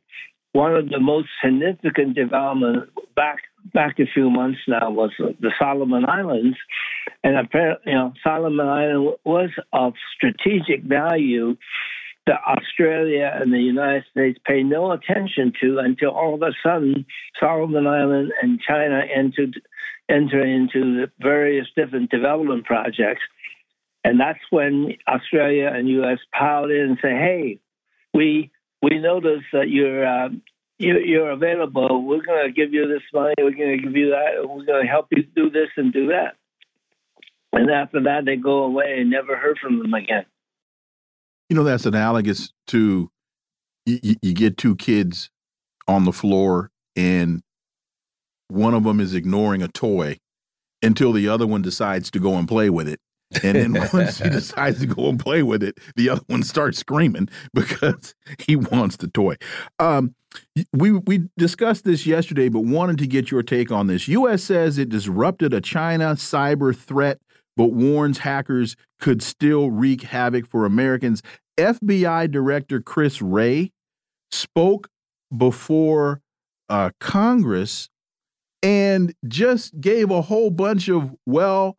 one 0.53 0.75
of 0.75 0.89
the 0.89 1.01
most 1.01 1.29
significant 1.43 2.15
developments 2.15 2.91
back 3.17 3.43
back 3.73 3.99
a 3.99 4.07
few 4.07 4.31
months 4.31 4.61
now 4.69 4.91
was 4.91 5.11
the 5.19 5.53
Solomon 5.59 6.05
Islands, 6.05 6.57
and 7.23 7.37
apparently, 7.37 7.93
you 7.93 7.99
know, 7.99 8.13
Solomon 8.23 8.67
Island 8.67 9.17
was 9.25 9.51
of 9.73 9.95
strategic 10.15 10.83
value 10.83 11.57
that 12.27 12.41
Australia 12.47 13.31
and 13.41 13.53
the 13.53 13.61
United 13.61 14.05
States 14.11 14.39
pay 14.47 14.63
no 14.63 14.93
attention 14.93 15.53
to 15.61 15.79
until 15.79 16.11
all 16.11 16.35
of 16.35 16.43
a 16.43 16.53
sudden 16.63 17.05
Solomon 17.39 17.87
Island 17.87 18.33
and 18.43 18.61
China 18.61 19.03
entered 19.15 19.61
enter 20.09 20.45
into 20.45 21.01
the 21.01 21.11
various 21.19 21.67
different 21.75 22.11
development 22.11 22.65
projects. 22.65 23.23
And 24.05 24.21
that's 24.21 24.41
when 24.51 24.97
Australia 25.09 25.71
and 25.75 25.89
US 25.89 26.19
piled 26.33 26.71
in 26.71 26.81
and 26.81 26.99
say, 27.01 27.11
hey, 27.11 27.59
we 28.13 28.51
we 28.83 28.99
notice 28.99 29.45
that 29.53 29.69
you're 29.69 30.07
uh, 30.07 30.29
you, 30.79 31.23
are 31.23 31.31
available. 31.31 32.05
We're 32.05 32.23
going 32.23 32.47
to 32.47 32.53
give 32.53 32.73
you 32.73 32.89
this 32.89 33.03
money. 33.13 33.35
We're 33.39 33.53
going 33.53 33.79
to 33.79 33.83
give 33.83 33.97
you 33.97 34.11
that. 34.11 34.49
We're 34.49 34.65
going 34.65 34.85
to 34.85 34.91
help 34.91 35.07
you 35.11 35.25
do 35.35 35.51
this 35.51 35.69
and 35.77 35.93
do 35.93 36.09
that. 36.09 36.37
And 37.53 37.71
after 37.71 38.03
that, 38.03 38.25
they 38.25 38.37
go 38.37 38.65
away 38.65 38.97
and 38.99 39.11
never 39.11 39.37
heard 39.37 39.59
from 39.59 39.79
them 39.79 39.95
again. 39.95 40.27
You 41.49 41.57
know, 41.57 41.65
that's 41.65 41.87
analogous 41.87 42.53
to 42.69 43.11
you, 43.87 44.17
you 44.23 44.33
get 44.33 44.57
two 44.57 44.75
kids 44.77 45.31
on 45.87 46.05
the 46.05 46.13
floor 46.13 46.71
and 46.97 47.43
one 48.49 48.75
of 48.75 48.85
them 48.85 49.01
is 49.01 49.15
ignoring 49.15 49.63
a 49.63 49.69
toy 49.69 50.19
until 50.83 51.13
the 51.13 51.29
other 51.29 51.47
one 51.47 51.63
decides 51.63 52.11
to 52.11 52.19
go 52.19 52.35
and 52.35 52.49
play 52.49 52.71
with 52.71 52.89
it. 52.89 53.01
And 53.43 53.75
then 53.75 53.89
once 53.93 54.19
he 54.19 54.29
decides 54.29 54.81
to 54.81 54.87
go 54.87 55.09
and 55.09 55.19
play 55.19 55.43
with 55.43 55.63
it, 55.63 55.79
the 55.97 56.09
other 56.11 56.23
one 56.27 56.43
starts 56.43 56.79
screaming 56.79 57.29
because 57.55 58.15
he 58.39 58.57
wants 58.57 58.97
the 58.97 59.09
toy. 59.09 59.37
Um, 59.79 60.15
we 60.73 60.93
we 60.93 61.29
discussed 61.37 61.85
this 61.85 62.07
yesterday, 62.07 62.49
but 62.49 62.61
wanted 62.61 62.99
to 62.99 63.07
get 63.07 63.31
your 63.31 63.43
take 63.43 63.71
on 63.71 63.87
this. 63.87 64.09
U.S. 64.09 64.43
says 64.43 64.79
it 64.79 64.89
disrupted 64.89 65.55
a 65.55 65.61
China 65.61 66.15
cyber 66.15 66.77
threat, 66.77 67.21
but 67.57 67.73
warns 67.73 68.19
hackers 68.19 68.77
could 69.01 69.23
still 69.23 69.71
wreak 69.71 70.03
havoc 70.03 70.47
for 70.47 70.65
Americans. 70.65 71.23
FBI 71.57 72.31
Director 72.31 72.81
Chris 72.81 73.23
Wray 73.23 73.71
spoke 74.33 74.89
before 75.37 76.21
uh, 76.69 76.91
Congress 76.99 77.89
and 78.63 79.15
just 79.29 79.81
gave 79.81 80.11
a 80.11 80.23
whole 80.23 80.51
bunch 80.51 80.89
of, 80.89 81.15
well, 81.27 81.77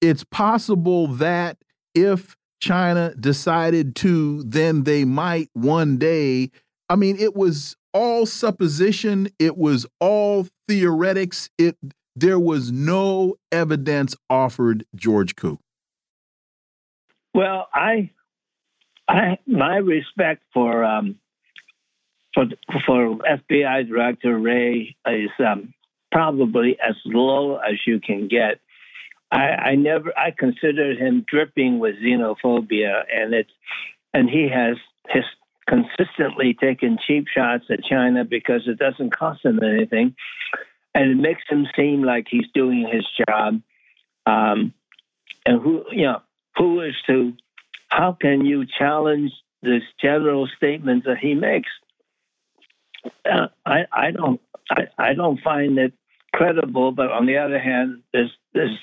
it's 0.00 0.24
possible 0.24 1.06
that 1.06 1.58
if 1.94 2.36
China 2.60 3.14
decided 3.14 3.94
to, 3.96 4.42
then 4.44 4.84
they 4.84 5.04
might 5.04 5.48
one 5.52 5.98
day. 5.98 6.50
I 6.88 6.96
mean, 6.96 7.16
it 7.18 7.34
was 7.34 7.76
all 7.92 8.26
supposition, 8.26 9.28
it 9.38 9.56
was 9.56 9.86
all 10.00 10.46
theoretics. 10.66 11.48
It 11.58 11.76
there 12.16 12.38
was 12.38 12.72
no 12.72 13.36
evidence 13.52 14.16
offered, 14.28 14.84
George 14.96 15.36
Koo. 15.36 15.60
Well, 17.32 17.68
I, 17.72 18.10
I, 19.08 19.38
my 19.46 19.76
respect 19.76 20.42
for 20.52 20.82
um, 20.84 21.16
for 22.34 22.46
for 22.86 23.16
FBI 23.18 23.88
Director 23.88 24.36
Wray 24.38 24.96
is 25.06 25.30
um, 25.38 25.72
probably 26.10 26.76
as 26.86 26.96
low 27.04 27.56
as 27.56 27.76
you 27.86 28.00
can 28.00 28.26
get. 28.26 28.60
I, 29.30 29.46
I 29.70 29.74
never, 29.74 30.12
I 30.16 30.30
consider 30.30 30.94
him 30.94 31.24
dripping 31.28 31.78
with 31.78 31.96
xenophobia, 31.96 33.04
and 33.14 33.34
it's, 33.34 33.50
and 34.14 34.28
he 34.28 34.48
has 34.48 34.76
his 35.08 35.24
consistently 35.68 36.54
taken 36.54 36.98
cheap 37.06 37.26
shots 37.28 37.64
at 37.70 37.84
China 37.84 38.24
because 38.24 38.62
it 38.66 38.78
doesn't 38.78 39.14
cost 39.14 39.44
him 39.44 39.62
anything, 39.62 40.14
and 40.94 41.10
it 41.10 41.16
makes 41.16 41.42
him 41.48 41.66
seem 41.76 42.02
like 42.02 42.26
he's 42.30 42.46
doing 42.54 42.88
his 42.90 43.06
job. 43.28 43.60
Um, 44.24 44.72
and 45.44 45.60
who, 45.60 45.84
you 45.90 46.04
know, 46.04 46.22
who 46.56 46.80
is 46.80 46.94
to? 47.06 47.34
How 47.88 48.12
can 48.12 48.44
you 48.44 48.66
challenge 48.66 49.32
this 49.62 49.82
general 50.00 50.48
statement 50.56 51.04
that 51.04 51.18
he 51.18 51.34
makes? 51.34 51.70
Uh, 53.30 53.48
I, 53.64 53.86
I 53.92 54.10
don't, 54.10 54.40
I, 54.70 54.86
I 54.98 55.14
don't 55.14 55.40
find 55.40 55.78
it 55.78 55.92
credible. 56.34 56.92
But 56.92 57.10
on 57.10 57.26
the 57.26 57.38
other 57.38 57.58
hand, 57.58 58.02
there's 58.12 58.32
there's 58.52 58.76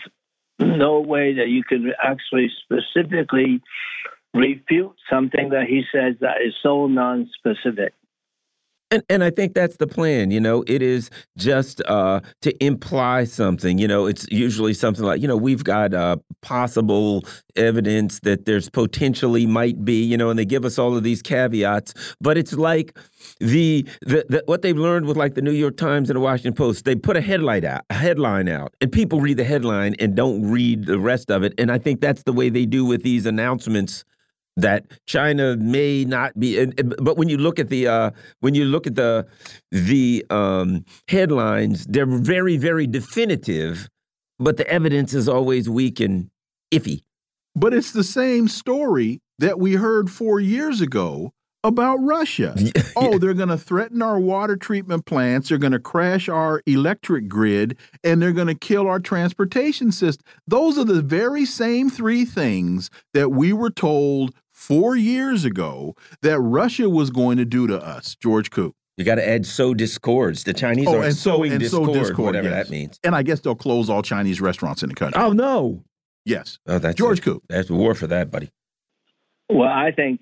no 0.60 1.00
way 1.00 1.36
that 1.36 1.50
you 1.50 1.64
can 1.64 1.92
actually 2.02 2.52
specifically 2.64 3.62
refute 4.34 4.96
something 5.10 5.50
that 5.50 5.66
he 5.68 5.84
says 5.94 6.16
that 6.22 6.42
is 6.46 6.54
so 6.62 6.88
non-specific. 6.88 7.94
And, 8.96 9.04
and 9.10 9.24
I 9.26 9.30
think 9.30 9.54
that's 9.54 9.76
the 9.76 9.88
plan. 9.88 10.32
You 10.32 10.40
know, 10.40 10.64
it 10.68 10.82
is 10.82 11.10
just 11.36 11.82
uh, 11.86 12.22
to 12.44 12.64
imply 12.64 13.26
something. 13.26 13.78
You 13.78 13.90
know, 13.90 14.06
it's 14.06 14.26
usually 14.32 14.74
something 14.74 15.04
like, 15.04 15.22
you 15.22 15.28
know, 15.28 15.36
we've 15.36 15.66
got 15.66 15.94
uh, 15.94 16.16
possible 16.42 17.26
evidence 17.58 18.22
that 18.22 18.46
there's 18.46 18.70
potentially 18.70 19.46
might 19.46 19.84
be, 19.84 20.02
you 20.02 20.16
know, 20.16 20.30
and 20.30 20.40
they 20.40 20.46
give 20.46 20.64
us 20.64 20.80
all 20.80 20.96
of 20.96 21.04
these 21.04 21.22
caveats. 21.22 21.94
But 22.22 22.38
it's 22.38 22.54
like 22.54 22.98
the, 23.40 23.86
the, 24.02 24.26
the 24.30 24.44
what 24.46 24.62
they've 24.62 24.78
learned 24.78 25.08
with 25.08 25.18
like 25.18 25.36
the 25.36 25.42
New 25.42 25.52
York 25.52 25.76
Times 25.76 26.10
and 26.10 26.16
the 26.16 26.22
Washington 26.22 26.54
Post. 26.54 26.86
They 26.86 26.96
put 26.96 27.18
a 27.18 27.22
headline 27.22 27.66
out, 27.66 27.82
a 27.90 27.96
headline 27.96 28.48
out, 28.48 28.74
and 28.80 28.90
people 28.90 29.20
read 29.20 29.36
the 29.36 29.44
headline 29.44 29.96
and 30.00 30.16
don't 30.16 30.50
read 30.50 30.86
the 30.86 31.00
rest 31.00 31.30
of 31.30 31.44
it. 31.44 31.54
And 31.58 31.70
I 31.70 31.80
think 31.80 32.00
that's 32.00 32.24
the 32.24 32.34
way 32.34 32.48
they 32.48 32.66
do 32.66 32.86
with 32.86 33.04
these 33.04 33.26
announcements 33.26 34.06
that 34.58 34.86
China 35.06 35.58
may 35.58 36.06
not 36.06 36.40
be. 36.40 36.66
But 36.66 37.18
when 37.18 37.30
you 37.30 37.38
look 37.38 37.60
at 37.60 37.70
the 37.70 37.88
uh, 37.88 38.12
when 38.40 38.56
you 38.56 38.66
look 38.66 38.88
at 38.88 38.96
the 38.96 39.28
the 39.72 40.26
um, 40.30 40.86
headlines, 41.08 41.86
they're 41.86 42.06
very 42.06 42.58
very 42.58 42.88
definitive, 42.88 43.90
but 44.40 44.58
the 44.58 44.68
evidence 44.68 45.14
is 45.14 45.28
always 45.28 45.70
weak 45.70 46.00
and 46.00 46.30
iffy. 46.72 47.02
But 47.56 47.74
it's 47.74 47.92
the 47.92 48.04
same 48.04 48.48
story 48.48 49.22
that 49.40 49.60
we 49.60 49.74
heard 49.74 50.10
four 50.10 50.40
years 50.40 50.82
ago 50.82 51.32
about 51.66 51.98
Russia. 51.98 52.56
oh, 52.96 53.18
they're 53.18 53.34
going 53.34 53.50
to 53.50 53.58
threaten 53.58 54.02
our 54.02 54.20
water 54.20 54.56
treatment 54.56 55.06
plants, 55.06 55.50
they're 55.50 55.58
going 55.58 55.74
to 55.74 55.80
crash 55.80 56.30
our 56.30 56.62
electric 56.66 57.28
grid, 57.28 57.78
and 58.04 58.22
they're 58.22 58.32
going 58.32 58.48
to 58.48 58.56
kill 58.56 58.88
our 58.88 59.00
transportation 59.00 59.92
system. 59.92 60.26
Those 60.48 60.78
are 60.78 60.84
the 60.84 61.02
very 61.02 61.46
same 61.46 61.90
three 61.90 62.24
things 62.24 62.90
that 63.14 63.32
we 63.32 63.52
were 63.52 63.72
told 63.72 64.34
four 64.66 64.96
years 64.96 65.46
ago 65.46 65.96
that 66.22 66.40
Russia 66.40 66.90
was 66.90 67.10
going 67.10 67.38
to 67.38 67.46
do 67.46 67.68
to 67.68 67.80
us, 67.80 68.16
George 68.16 68.50
Koo. 68.50 68.74
You 68.98 69.04
got 69.04 69.16
to 69.16 69.28
add 69.28 69.46
sow 69.46 69.74
discords. 69.74 70.44
The 70.44 70.54
Chinese 70.54 70.88
oh, 70.88 71.00
are 71.00 71.04
and 71.04 71.16
sowing 71.16 71.52
so, 71.52 71.54
and 71.54 71.60
discord, 71.60 71.88
so 71.88 71.94
discord, 71.94 72.26
whatever 72.26 72.50
yes. 72.50 72.66
that 72.66 72.72
means. 72.72 73.00
And 73.04 73.14
I 73.14 73.24
guess 73.24 73.42
they'll 73.42 73.56
close 73.56 73.90
all 73.90 74.02
Chinese 74.02 74.40
restaurants 74.40 74.84
in 74.84 74.90
the 74.90 74.96
country. 74.96 75.22
Oh 75.22 75.34
no! 75.34 75.84
Yes. 76.24 76.60
Oh, 76.66 76.80
that's 76.80 76.96
George 76.96 77.22
Koo. 77.22 77.42
That's 77.50 77.68
the 77.68 77.76
war 77.76 77.94
for 77.94 78.08
that, 78.08 78.32
buddy. 78.32 78.50
Well, 79.50 79.68
I 79.68 79.92
think 79.92 80.22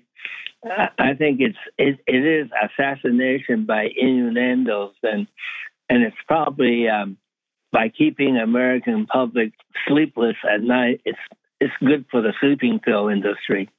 I 0.98 1.14
think 1.14 1.40
it's 1.40 1.58
it, 1.78 1.98
it 2.06 2.26
is 2.26 2.50
assassination 2.62 3.64
by 3.64 3.88
innuendos, 3.96 4.94
and 5.02 5.26
and 5.88 6.02
it's 6.02 6.16
probably 6.26 6.88
um, 6.88 7.16
by 7.72 7.90
keeping 7.90 8.36
American 8.36 9.06
public 9.06 9.52
sleepless 9.86 10.36
at 10.52 10.62
night. 10.62 11.00
It's 11.04 11.18
it's 11.60 11.72
good 11.80 12.06
for 12.10 12.22
the 12.22 12.32
sleeping 12.40 12.80
pill 12.84 13.08
industry. 13.08 13.70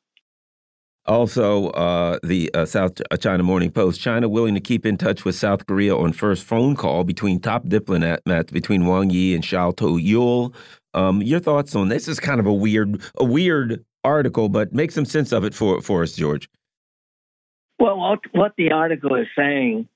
Also, 1.07 1.67
uh, 1.69 2.17
the 2.23 2.49
uh, 2.55 2.65
South 2.65 2.93
China 3.19 3.43
Morning 3.43 3.71
Post: 3.71 4.01
China 4.01 4.27
willing 4.27 4.55
to 4.55 4.59
keep 4.59 4.85
in 4.85 4.97
touch 4.97 5.23
with 5.23 5.35
South 5.35 5.67
Korea 5.67 5.95
on 5.95 6.13
first 6.13 6.43
phone 6.43 6.75
call 6.75 7.03
between 7.03 7.39
top 7.39 7.67
diplomats 7.69 8.51
between 8.51 8.87
Wang 8.87 9.11
Yi 9.11 9.35
and 9.35 9.43
Cho 9.43 9.71
Tae-yul. 9.71 10.53
Um, 10.95 11.21
your 11.21 11.39
thoughts 11.39 11.75
on 11.75 11.89
this? 11.89 12.07
Is 12.07 12.19
kind 12.19 12.39
of 12.39 12.47
a 12.47 12.53
weird, 12.53 13.01
a 13.17 13.23
weird 13.23 13.85
article, 14.03 14.49
but 14.49 14.73
make 14.73 14.91
some 14.91 15.05
sense 15.05 15.31
of 15.31 15.43
it 15.43 15.53
for 15.53 15.79
for 15.81 16.01
us, 16.01 16.15
George. 16.15 16.49
Well, 17.77 17.99
what, 17.99 18.19
what 18.31 18.53
the 18.57 18.71
article 18.71 19.15
is 19.15 19.27
saying 19.37 19.87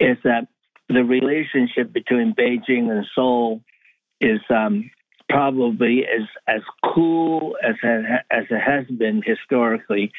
is 0.00 0.16
that 0.24 0.48
the 0.88 1.04
relationship 1.04 1.92
between 1.92 2.34
Beijing 2.34 2.90
and 2.90 3.06
Seoul 3.14 3.60
is 4.20 4.40
um, 4.50 4.90
probably 5.28 6.04
as 6.04 6.26
as 6.46 6.62
cool 6.94 7.56
as 7.62 7.74
it, 7.82 8.22
as 8.30 8.44
it 8.50 8.60
has 8.60 8.86
been 8.86 9.22
historically, 9.24 10.12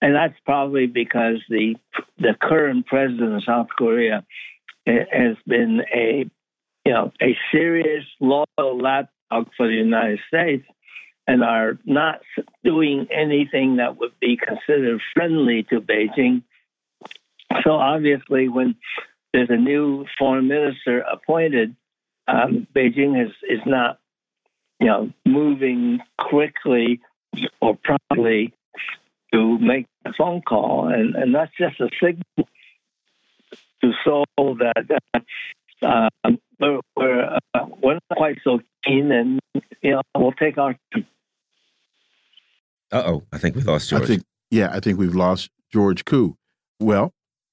and 0.00 0.14
that's 0.14 0.38
probably 0.44 0.86
because 0.86 1.42
the 1.48 1.76
the 2.18 2.34
current 2.40 2.86
president 2.86 3.34
of 3.34 3.44
South 3.44 3.68
Korea 3.76 4.24
has 4.86 5.36
been 5.46 5.82
a 5.94 6.30
you 6.84 6.92
know 6.92 7.12
a 7.20 7.36
serious 7.52 8.04
loyal 8.20 8.78
lapdog 8.80 9.48
for 9.56 9.66
the 9.66 9.74
United 9.74 10.20
States 10.28 10.64
and 11.26 11.44
are 11.44 11.78
not 11.84 12.20
doing 12.64 13.06
anything 13.12 13.76
that 13.76 13.98
would 13.98 14.18
be 14.18 14.36
considered 14.38 15.00
friendly 15.12 15.62
to 15.64 15.80
Beijing. 15.80 16.42
So 17.64 17.72
obviously, 17.72 18.48
when 18.48 18.76
there's 19.32 19.50
a 19.50 19.56
new 19.56 20.06
foreign 20.18 20.48
minister 20.48 21.00
appointed, 21.00 21.76
um, 22.26 22.66
Beijing 22.74 23.22
is 23.22 23.32
is 23.48 23.60
not 23.66 23.98
you 24.80 24.86
know, 24.86 25.10
moving 25.24 26.00
quickly 26.18 27.00
or 27.60 27.76
promptly 27.76 28.54
to 29.32 29.58
make 29.58 29.86
a 30.04 30.12
phone 30.12 30.42
call, 30.42 30.88
and, 30.88 31.14
and 31.14 31.34
that's 31.34 31.52
just 31.58 31.80
a 31.80 31.88
signal 32.02 32.48
to 33.82 33.92
Seoul 34.04 34.56
that 34.58 35.24
uh, 35.82 36.08
we're 36.58 36.80
we're, 36.96 37.38
uh, 37.54 37.66
we're 37.82 37.94
not 37.94 38.16
quite 38.16 38.38
so 38.42 38.60
keen, 38.84 39.12
and 39.12 39.40
you 39.82 39.92
know 39.92 40.02
we'll 40.16 40.32
take 40.32 40.58
our. 40.58 40.76
Uh 42.90 43.02
oh, 43.04 43.22
I 43.32 43.38
think 43.38 43.54
we 43.54 43.62
lost 43.62 43.90
George. 43.90 44.02
I 44.02 44.06
think, 44.06 44.22
yeah, 44.50 44.70
I 44.72 44.80
think 44.80 44.98
we've 44.98 45.14
lost 45.14 45.50
George 45.70 46.04
Koo. 46.04 46.36
Well, 46.80 47.12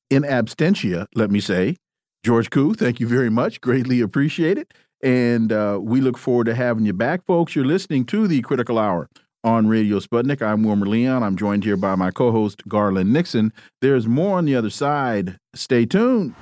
in 0.10 0.24
absentia, 0.24 1.08
let 1.14 1.30
me 1.30 1.42
say, 1.42 1.76
George 2.24 2.50
Koo, 2.50 2.74
thank 2.74 3.00
you 3.00 3.08
very 3.08 3.30
much. 3.30 3.60
Greatly 3.60 4.00
appreciate 4.02 4.58
it. 4.58 4.74
And 5.06 5.52
uh, 5.52 5.78
we 5.80 6.02
look 6.02 6.18
forward 6.18 6.46
to 6.46 6.56
having 6.56 6.84
you 6.84 6.92
back, 6.92 7.24
folks. 7.28 7.56
You're 7.56 7.64
listening 7.64 8.06
to 8.06 8.28
the 8.28 8.42
Critical 8.42 8.80
Hour 8.80 9.08
on 9.44 9.68
Radio 9.68 10.00
Sputnik. 10.00 10.42
I'm 10.42 10.64
Wilmer 10.64 10.88
Leon. 10.88 11.22
I'm 11.22 11.38
joined 11.38 11.64
here 11.64 11.78
by 11.78 11.94
my 11.94 12.10
co 12.10 12.32
host, 12.32 12.68
Garland 12.68 13.14
Nixon. 13.14 13.54
There's 13.82 14.08
more 14.08 14.40
on 14.40 14.46
the 14.46 14.56
other 14.56 14.72
side. 14.72 15.38
Stay 15.54 15.86
tuned. 15.86 16.34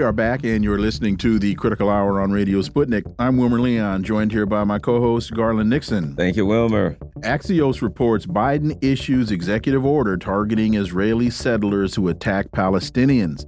We 0.00 0.04
are 0.06 0.12
back, 0.14 0.44
and 0.44 0.64
you're 0.64 0.78
listening 0.78 1.18
to 1.18 1.38
the 1.38 1.54
Critical 1.56 1.90
Hour 1.90 2.22
on 2.22 2.32
Radio 2.32 2.62
Sputnik. 2.62 3.04
I'm 3.18 3.36
Wilmer 3.36 3.60
Leon, 3.60 4.02
joined 4.02 4.32
here 4.32 4.46
by 4.46 4.64
my 4.64 4.78
co 4.78 4.98
host, 4.98 5.34
Garland 5.34 5.68
Nixon. 5.68 6.16
Thank 6.16 6.36
you, 6.36 6.46
Wilmer. 6.46 6.96
Axios 7.18 7.82
reports 7.82 8.24
Biden 8.24 8.82
issues 8.82 9.30
executive 9.30 9.84
order 9.84 10.16
targeting 10.16 10.72
Israeli 10.72 11.28
settlers 11.28 11.94
who 11.94 12.08
attack 12.08 12.48
Palestinians. 12.50 13.44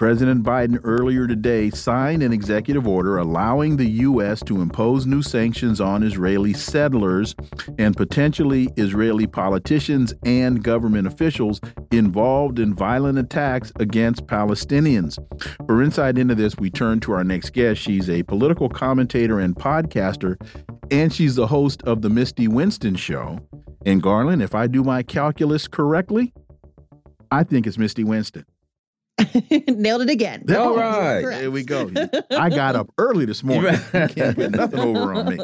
President 0.00 0.42
Biden 0.42 0.80
earlier 0.82 1.26
today 1.26 1.68
signed 1.68 2.22
an 2.22 2.32
executive 2.32 2.88
order 2.88 3.18
allowing 3.18 3.76
the 3.76 3.84
U.S. 3.84 4.42
to 4.44 4.62
impose 4.62 5.04
new 5.04 5.20
sanctions 5.20 5.78
on 5.78 6.02
Israeli 6.02 6.54
settlers 6.54 7.34
and 7.78 7.94
potentially 7.94 8.70
Israeli 8.78 9.26
politicians 9.26 10.14
and 10.24 10.64
government 10.64 11.06
officials 11.06 11.60
involved 11.90 12.58
in 12.58 12.72
violent 12.72 13.18
attacks 13.18 13.72
against 13.78 14.26
Palestinians. 14.26 15.18
For 15.66 15.82
insight 15.82 16.16
into 16.16 16.34
this, 16.34 16.56
we 16.56 16.70
turn 16.70 17.00
to 17.00 17.12
our 17.12 17.22
next 17.22 17.50
guest. 17.50 17.82
She's 17.82 18.08
a 18.08 18.22
political 18.22 18.70
commentator 18.70 19.38
and 19.38 19.54
podcaster, 19.54 20.40
and 20.90 21.12
she's 21.12 21.34
the 21.34 21.48
host 21.48 21.82
of 21.82 22.00
The 22.00 22.08
Misty 22.08 22.48
Winston 22.48 22.94
Show. 22.94 23.38
And 23.84 24.02
Garland, 24.02 24.40
if 24.40 24.54
I 24.54 24.66
do 24.66 24.82
my 24.82 25.02
calculus 25.02 25.68
correctly, 25.68 26.32
I 27.30 27.44
think 27.44 27.66
it's 27.66 27.76
Misty 27.76 28.02
Winston. 28.02 28.46
Nailed 29.68 30.02
it 30.02 30.10
again. 30.10 30.44
All 30.54 30.76
right. 30.76 31.22
There 31.22 31.50
we 31.50 31.64
go. 31.64 31.90
I 32.30 32.50
got 32.50 32.76
up 32.76 32.90
early 32.98 33.24
this 33.24 33.42
morning. 33.42 33.78
Can't 33.92 34.36
put 34.36 34.50
nothing 34.52 34.80
over 34.80 35.14
on 35.14 35.36
me. 35.36 35.38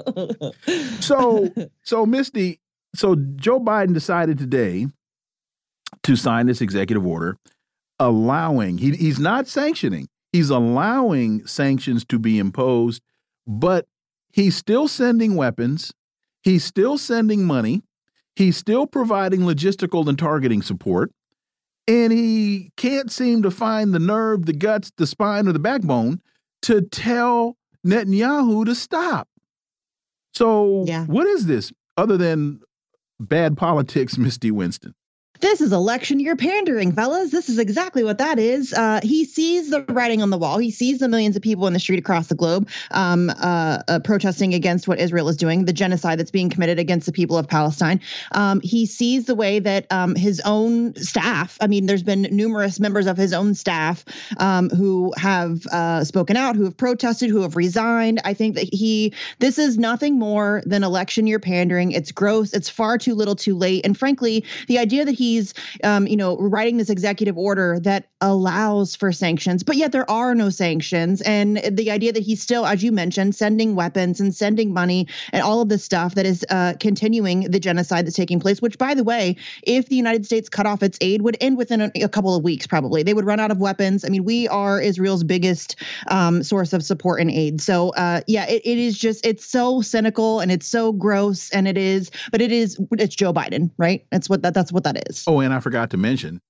So, 1.00 1.52
so 1.82 2.06
Misty, 2.06 2.60
so 2.94 3.14
Joe 3.36 3.60
Biden 3.60 3.94
decided 3.94 4.38
today 4.38 4.86
to 6.02 6.16
sign 6.16 6.46
this 6.46 6.60
executive 6.60 7.06
order 7.06 7.36
allowing, 7.98 8.78
he, 8.78 8.92
he's 8.92 9.18
not 9.18 9.46
sanctioning, 9.46 10.08
he's 10.32 10.50
allowing 10.50 11.46
sanctions 11.46 12.04
to 12.06 12.18
be 12.18 12.38
imposed, 12.38 13.02
but 13.46 13.86
he's 14.32 14.56
still 14.56 14.88
sending 14.88 15.34
weapons, 15.36 15.92
he's 16.42 16.64
still 16.64 16.98
sending 16.98 17.44
money, 17.44 17.82
he's 18.34 18.56
still 18.56 18.86
providing 18.86 19.40
logistical 19.40 20.06
and 20.08 20.18
targeting 20.18 20.62
support 20.62 21.12
and 21.88 22.12
he 22.12 22.70
can't 22.76 23.10
seem 23.10 23.42
to 23.42 23.50
find 23.50 23.94
the 23.94 23.98
nerve, 23.98 24.46
the 24.46 24.52
guts, 24.52 24.90
the 24.96 25.06
spine, 25.06 25.46
or 25.48 25.52
the 25.52 25.58
backbone 25.58 26.20
to 26.62 26.82
tell 26.82 27.56
Netanyahu 27.86 28.64
to 28.66 28.74
stop. 28.74 29.28
So, 30.34 30.84
yeah. 30.86 31.04
what 31.06 31.26
is 31.26 31.46
this 31.46 31.72
other 31.96 32.16
than 32.16 32.60
bad 33.20 33.56
politics, 33.56 34.18
Misty 34.18 34.50
Winston? 34.50 34.94
This 35.40 35.60
is 35.60 35.72
election 35.72 36.20
year 36.20 36.36
pandering, 36.36 36.92
fellas. 36.92 37.30
This 37.30 37.48
is 37.48 37.58
exactly 37.58 38.02
what 38.04 38.18
that 38.18 38.38
is. 38.38 38.72
Uh, 38.72 39.00
he 39.02 39.24
sees 39.24 39.70
the 39.70 39.82
writing 39.82 40.22
on 40.22 40.30
the 40.30 40.38
wall. 40.38 40.58
He 40.58 40.70
sees 40.70 40.98
the 40.98 41.08
millions 41.08 41.36
of 41.36 41.42
people 41.42 41.66
in 41.66 41.72
the 41.72 41.80
street 41.80 41.98
across 41.98 42.28
the 42.28 42.34
globe 42.34 42.68
um, 42.90 43.30
uh, 43.30 43.82
uh, 43.88 43.98
protesting 44.00 44.54
against 44.54 44.88
what 44.88 44.98
Israel 44.98 45.28
is 45.28 45.36
doing, 45.36 45.64
the 45.64 45.72
genocide 45.72 46.18
that's 46.18 46.30
being 46.30 46.48
committed 46.48 46.78
against 46.78 47.06
the 47.06 47.12
people 47.12 47.36
of 47.36 47.48
Palestine. 47.48 48.00
Um, 48.32 48.60
he 48.62 48.86
sees 48.86 49.26
the 49.26 49.34
way 49.34 49.58
that 49.58 49.86
um, 49.90 50.14
his 50.14 50.40
own 50.44 50.94
staff, 50.94 51.58
I 51.60 51.66
mean, 51.66 51.86
there's 51.86 52.02
been 52.02 52.22
numerous 52.30 52.80
members 52.80 53.06
of 53.06 53.16
his 53.16 53.32
own 53.32 53.54
staff 53.54 54.04
um, 54.38 54.70
who 54.70 55.12
have 55.16 55.66
uh, 55.66 56.04
spoken 56.04 56.36
out, 56.36 56.56
who 56.56 56.64
have 56.64 56.76
protested, 56.76 57.30
who 57.30 57.42
have 57.42 57.56
resigned. 57.56 58.20
I 58.24 58.32
think 58.34 58.54
that 58.54 58.72
he, 58.72 59.12
this 59.38 59.58
is 59.58 59.76
nothing 59.76 60.18
more 60.18 60.62
than 60.64 60.82
election 60.82 61.26
year 61.26 61.38
pandering. 61.38 61.92
It's 61.92 62.12
gross. 62.12 62.52
It's 62.52 62.70
far 62.70 62.96
too 62.98 63.14
little 63.14 63.36
too 63.36 63.56
late. 63.56 63.84
And 63.84 63.98
frankly, 63.98 64.44
the 64.68 64.78
idea 64.78 65.04
that 65.04 65.12
he 65.12 65.25
he's 65.26 65.54
um, 65.82 66.06
you 66.06 66.16
know 66.16 66.36
writing 66.38 66.76
this 66.76 66.90
executive 66.90 67.36
order 67.36 67.80
that 67.80 68.08
allows 68.20 68.96
for 68.96 69.12
sanctions 69.12 69.62
but 69.62 69.76
yet 69.76 69.92
there 69.92 70.08
are 70.10 70.34
no 70.34 70.48
sanctions. 70.50 71.20
And 71.22 71.58
the 71.70 71.90
idea 71.90 72.12
that 72.12 72.22
he's 72.22 72.40
still 72.40 72.64
as 72.64 72.82
you 72.82 72.92
mentioned 72.92 73.34
sending 73.34 73.74
weapons 73.74 74.20
and 74.20 74.34
sending 74.34 74.72
money 74.72 75.08
and 75.32 75.42
all 75.42 75.60
of 75.60 75.68
this 75.68 75.84
stuff 75.84 76.14
that 76.14 76.26
is 76.26 76.44
uh, 76.50 76.74
continuing 76.80 77.50
the 77.50 77.60
genocide 77.60 78.06
that's 78.06 78.16
taking 78.16 78.40
place 78.40 78.62
which 78.62 78.78
by 78.78 78.94
the 78.94 79.04
way 79.04 79.36
if 79.62 79.88
the 79.88 79.96
united 79.96 80.24
states 80.24 80.48
cut 80.48 80.66
off 80.66 80.82
its 80.82 80.98
aid 81.00 81.22
would 81.22 81.36
end 81.40 81.56
within 81.56 81.80
a, 81.80 81.90
a 82.02 82.08
couple 82.08 82.34
of 82.34 82.42
weeks 82.42 82.66
probably. 82.66 83.02
They 83.02 83.14
would 83.14 83.24
run 83.24 83.40
out 83.40 83.50
of 83.50 83.58
weapons. 83.58 84.04
I 84.04 84.08
mean 84.08 84.24
we 84.24 84.48
are 84.48 84.80
israel's 84.80 85.24
biggest 85.24 85.76
um, 86.08 86.42
source 86.42 86.72
of 86.72 86.82
support 86.82 87.20
and 87.20 87.30
aid. 87.30 87.60
So 87.60 87.90
uh, 87.90 88.20
yeah 88.26 88.46
it, 88.46 88.62
it 88.64 88.78
is 88.78 88.98
just 88.98 89.26
it's 89.26 89.44
so 89.44 89.80
cynical 89.80 90.40
and 90.40 90.50
it's 90.52 90.68
so 90.68 90.92
gross 90.92 91.50
and 91.50 91.66
it 91.66 91.76
is 91.76 92.10
but 92.30 92.40
it 92.40 92.52
is 92.52 92.78
it's 92.92 93.14
joe 93.14 93.32
biden 93.32 93.70
right? 93.78 94.06
That's 94.10 94.28
what 94.28 94.42
that, 94.42 94.54
that's 94.54 94.72
what 94.72 94.84
that 94.84 95.08
is 95.08 95.15
Oh, 95.26 95.40
and 95.40 95.52
I 95.54 95.60
forgot 95.60 95.90
to 95.90 95.96
mention, 95.96 96.40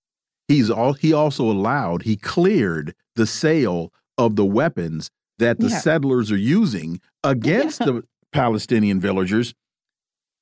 he's 0.48 0.70
all 0.70 0.92
he 0.94 1.12
also 1.12 1.44
allowed, 1.50 2.02
he 2.02 2.16
cleared 2.16 2.94
the 3.16 3.26
sale 3.26 3.92
of 4.18 4.36
the 4.36 4.44
weapons 4.44 5.10
that 5.38 5.58
the 5.60 5.68
Yeah. 5.68 5.78
settlers 5.78 6.32
are 6.32 6.36
using 6.38 7.00
against 7.22 7.80
the 7.80 8.02
Palestinian 8.32 9.00
villagers. 9.00 9.54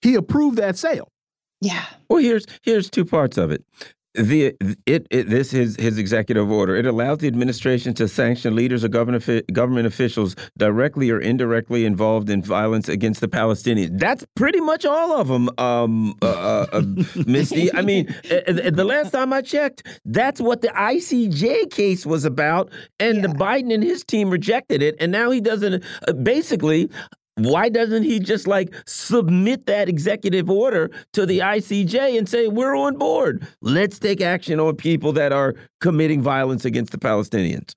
He 0.02 0.14
approved 0.14 0.56
that 0.58 0.76
sale. 0.78 1.08
yeah 1.60 1.84
Well, 2.08 2.18
here's 2.20 2.46
here's 2.62 2.90
two 2.90 3.04
parts 3.04 3.36
of 3.38 3.50
it. 3.50 3.64
The 4.14 4.54
it, 4.86 5.08
it 5.10 5.28
this 5.28 5.52
is 5.52 5.74
his 5.76 5.98
executive 5.98 6.48
order. 6.48 6.76
It 6.76 6.86
allows 6.86 7.18
the 7.18 7.26
administration 7.26 7.94
to 7.94 8.06
sanction 8.06 8.54
leaders 8.54 8.84
or 8.84 8.88
government 8.88 9.52
government 9.52 9.88
officials 9.88 10.36
directly 10.56 11.10
or 11.10 11.18
indirectly 11.18 11.84
involved 11.84 12.30
in 12.30 12.40
violence 12.40 12.88
against 12.88 13.20
the 13.20 13.26
Palestinians. 13.26 13.98
That's 13.98 14.24
pretty 14.36 14.60
much 14.60 14.84
all 14.84 15.20
of 15.20 15.26
them, 15.26 15.50
um, 15.58 16.14
uh, 16.22 16.26
uh, 16.26 16.66
uh, 16.72 16.82
Misty. 17.26 17.74
I 17.74 17.82
mean, 17.82 18.14
uh, 18.30 18.34
uh, 18.46 18.70
the 18.70 18.84
last 18.84 19.10
time 19.10 19.32
I 19.32 19.42
checked, 19.42 19.82
that's 20.04 20.40
what 20.40 20.60
the 20.62 20.68
ICJ 20.68 21.72
case 21.72 22.06
was 22.06 22.24
about, 22.24 22.70
and 23.00 23.24
the 23.24 23.28
Biden 23.28 23.74
and 23.74 23.82
his 23.82 24.04
team 24.04 24.30
rejected 24.30 24.80
it, 24.80 24.94
and 25.00 25.10
now 25.10 25.32
he 25.32 25.40
doesn't. 25.40 25.82
Uh, 26.06 26.12
basically, 26.12 26.88
why 27.36 27.68
doesn't 27.68 28.04
he 28.04 28.20
just 28.20 28.46
like 28.46 28.74
submit 28.86 29.66
that 29.66 29.88
executive 29.88 30.48
order 30.48 30.90
to 31.12 31.26
the 31.26 31.40
ICJ 31.40 32.16
and 32.16 32.28
say 32.28 32.48
we're 32.48 32.76
on 32.76 32.96
board? 32.96 33.46
Let's 33.60 33.98
take 33.98 34.20
action 34.20 34.60
on 34.60 34.76
people 34.76 35.12
that 35.14 35.32
are 35.32 35.54
committing 35.80 36.22
violence 36.22 36.64
against 36.64 36.92
the 36.92 36.98
Palestinians. 36.98 37.74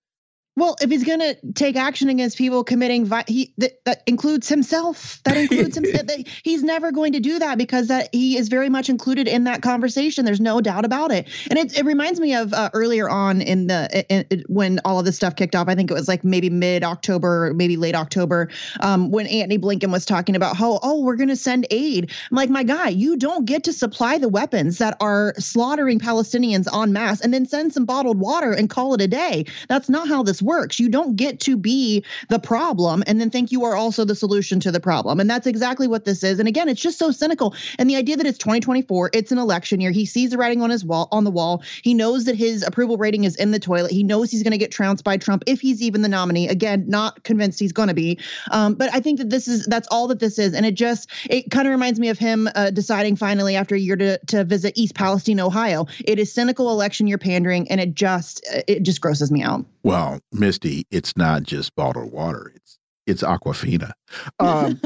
Well, 0.58 0.76
if 0.82 0.90
he's 0.90 1.04
going 1.04 1.20
to 1.20 1.38
take 1.54 1.76
action 1.76 2.10
against 2.10 2.36
people 2.36 2.64
committing, 2.64 3.06
vi- 3.06 3.26
he 3.28 3.54
that, 3.60 3.86
that 3.86 4.02
includes 4.08 4.50
himself. 4.50 5.22
That 5.24 5.38
includes 5.38 5.78
him. 5.78 5.84
that, 5.84 6.28
he's 6.44 6.64
never 6.64 6.92
going 6.92 7.14
to 7.14 7.20
do 7.20 7.38
that 7.38 7.60
because 7.60 7.90
that 7.90 8.10
he 8.12 8.40
is 8.40 8.50
very 8.50 8.68
much 8.68 8.90
included 8.90 9.28
in 9.28 9.44
that 9.44 9.62
conversation. 9.62 10.26
There's 10.26 10.42
no 10.42 10.60
doubt 10.60 10.84
about 10.84 11.12
it. 11.12 11.28
And 11.52 11.60
it, 11.60 11.78
it 11.78 11.86
reminds 11.86 12.20
me 12.20 12.34
of 12.34 12.56
uh, 12.56 12.72
earlier 12.74 13.08
on 13.08 13.42
in 13.42 13.68
the 13.68 14.06
in, 14.12 14.26
in- 14.32 14.44
when 14.48 14.80
all 14.84 14.98
of 14.98 15.06
this 15.06 15.16
stuff 15.16 15.36
kicked 15.36 15.56
off. 15.56 15.68
I 15.68 15.76
think 15.76 15.92
it 15.92 15.94
was 15.94 16.08
like 16.08 16.24
maybe 16.24 16.50
mid 16.50 16.84
October, 16.84 17.54
maybe 17.54 17.78
late 17.78 17.94
October, 17.94 18.50
um, 18.80 19.12
when 19.12 19.28
Anthony 19.28 19.60
Blinken 19.60 19.92
was 19.92 20.06
talking 20.06 20.36
about 20.36 20.58
how 20.58 20.80
oh 20.82 21.04
we're 21.04 21.18
going 21.18 21.30
to 21.30 21.36
send 21.36 21.68
aid. 21.70 22.12
I'm 22.32 22.36
like 22.36 22.50
my 22.50 22.64
guy, 22.64 22.90
you 22.90 23.16
don't 23.16 23.46
get 23.46 23.66
to 23.66 23.74
supply 23.74 24.18
the 24.18 24.28
weapons 24.28 24.80
that 24.80 24.98
are 25.02 25.36
slaughtering 25.38 26.00
Palestinians 26.00 26.66
en 26.74 26.94
masse 26.94 27.22
and 27.22 27.32
then 27.32 27.46
send 27.46 27.74
some 27.74 27.86
bottled 27.86 28.18
water 28.18 28.54
and 28.54 28.72
call 28.72 28.96
it 28.96 29.02
a 29.02 29.08
day. 29.08 29.46
That's 29.70 29.88
not 29.88 30.08
how 30.08 30.24
this 30.24 30.42
works. 30.48 30.80
You 30.80 30.90
don't 30.90 31.16
get 31.16 31.40
to 31.42 31.56
be 31.56 32.04
the 32.30 32.40
problem 32.40 33.04
and 33.06 33.22
then 33.22 33.30
think 33.30 33.52
you 33.52 33.64
are 33.66 33.76
also 33.76 34.04
the 34.04 34.16
solution 34.16 34.60
to 34.62 34.72
the 34.72 34.80
problem. 34.80 35.20
And 35.20 35.30
that's 35.30 35.46
exactly 35.46 35.88
what 35.88 36.06
this 36.06 36.24
is. 36.24 36.40
And 36.40 36.48
again, 36.48 36.70
it's 36.70 36.82
just 36.82 36.98
so 36.98 37.12
cynical. 37.12 37.54
And 37.78 37.90
the 37.90 37.96
idea 37.96 38.18
that 38.18 38.26
it's 38.26 38.40
2024, 38.40 39.12
it's 39.14 39.32
an 39.32 39.38
election 39.38 39.80
year. 39.80 39.92
He 39.92 40.06
sees 40.06 40.32
the 40.32 40.38
writing 40.38 40.62
on 40.62 40.72
his 40.72 40.84
wall 40.84 41.08
on 41.12 41.24
the 41.24 41.32
wall. 41.32 41.62
He 41.84 41.94
knows 41.94 42.26
that 42.26 42.36
his 42.36 42.64
approval 42.64 42.98
rating 42.98 43.26
is 43.26 43.36
in 43.36 43.52
the 43.52 43.60
toilet. 43.60 43.92
He 43.92 44.04
knows 44.04 44.32
he's 44.32 44.42
going 44.42 44.52
to 44.52 44.58
get 44.58 44.72
trounced 44.72 45.04
by 45.04 45.18
Trump 45.18 45.44
if 45.46 45.62
he's 45.62 45.82
even 45.82 46.02
the 46.02 46.10
nominee. 46.10 46.48
Again, 46.48 46.86
not 46.88 47.24
convinced 47.24 47.60
he's 47.60 47.74
going 47.74 47.90
to 47.90 47.94
be. 47.94 48.18
Um, 48.52 48.74
but 48.76 48.94
I 48.94 49.00
think 49.00 49.20
that 49.20 49.30
this 49.30 49.48
is 49.48 49.66
that's 49.66 49.88
all 49.92 50.08
that 50.08 50.20
this 50.20 50.40
is. 50.40 50.54
And 50.54 50.66
it 50.66 50.76
just 50.76 51.10
it 51.30 51.52
kind 51.52 51.68
of 51.68 51.72
reminds 51.72 52.00
me 52.00 52.10
of 52.10 52.18
him 52.18 52.50
uh, 52.56 52.72
deciding 52.72 53.18
finally 53.18 53.56
after 53.56 53.76
a 53.76 53.80
year 53.80 53.96
to 53.98 54.18
to 54.28 54.44
visit 54.44 54.74
East 54.78 54.96
Palestine, 54.96 55.40
Ohio. 55.40 55.88
It 56.06 56.20
is 56.20 56.32
cynical 56.32 56.72
election 56.72 57.08
year 57.08 57.18
pandering, 57.18 57.70
and 57.70 57.82
it 57.82 57.94
just 57.94 58.46
it 58.68 58.84
just 58.84 59.02
grosses 59.02 59.32
me 59.32 59.44
out. 59.44 59.66
Well, 59.88 60.20
Misty, 60.34 60.86
it's 60.92 61.16
not 61.16 61.44
just 61.44 61.74
bottled 61.74 62.12
water. 62.12 62.52
It's 62.54 62.78
it's 63.06 63.24
Aquafina. 63.24 63.94
Um, 64.38 64.82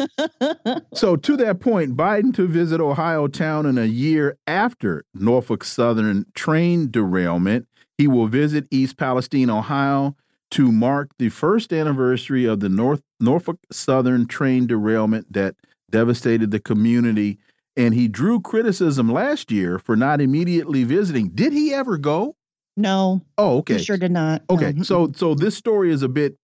so 0.94 1.16
to 1.28 1.36
that 1.38 1.60
point, 1.60 1.98
Biden 1.98 2.32
to 2.36 2.48
visit 2.48 2.80
Ohio 2.80 3.28
town 3.28 3.66
in 3.66 3.80
a 3.80 3.86
year 3.86 4.38
after 4.46 5.04
Norfolk 5.16 5.64
Southern 5.64 6.28
train 6.36 6.92
derailment. 6.92 7.68
He 7.98 8.08
will 8.08 8.28
visit 8.28 8.68
East 8.70 8.98
Palestine, 8.98 9.50
Ohio 9.50 10.16
to 10.52 10.72
mark 10.72 11.10
the 11.18 11.30
first 11.30 11.74
anniversary 11.74 12.46
of 12.46 12.60
the 12.60 12.70
North 12.70 13.02
Norfolk 13.20 13.58
Southern 13.72 14.28
train 14.28 14.68
derailment 14.68 15.34
that 15.34 15.56
devastated 15.90 16.52
the 16.52 16.60
community. 16.60 17.40
And 17.76 17.96
he 17.96 18.08
drew 18.08 18.40
criticism 18.40 19.12
last 19.12 19.52
year 19.52 19.80
for 19.80 19.96
not 19.96 20.22
immediately 20.22 20.84
visiting. 20.84 21.30
Did 21.30 21.54
he 21.54 21.74
ever 21.74 21.98
go? 21.98 22.36
No, 22.78 23.22
Oh, 23.38 23.58
okay. 23.60 23.78
he 23.78 23.84
sure 23.84 23.98
did 23.98 24.12
not. 24.12 24.44
Okay, 24.50 24.74
No. 24.74 24.84
so 24.84 25.12
so 25.16 25.36
this 25.36 25.56
story 25.56 25.92
is 25.92 26.02
a 26.04 26.10
bit 26.10 26.36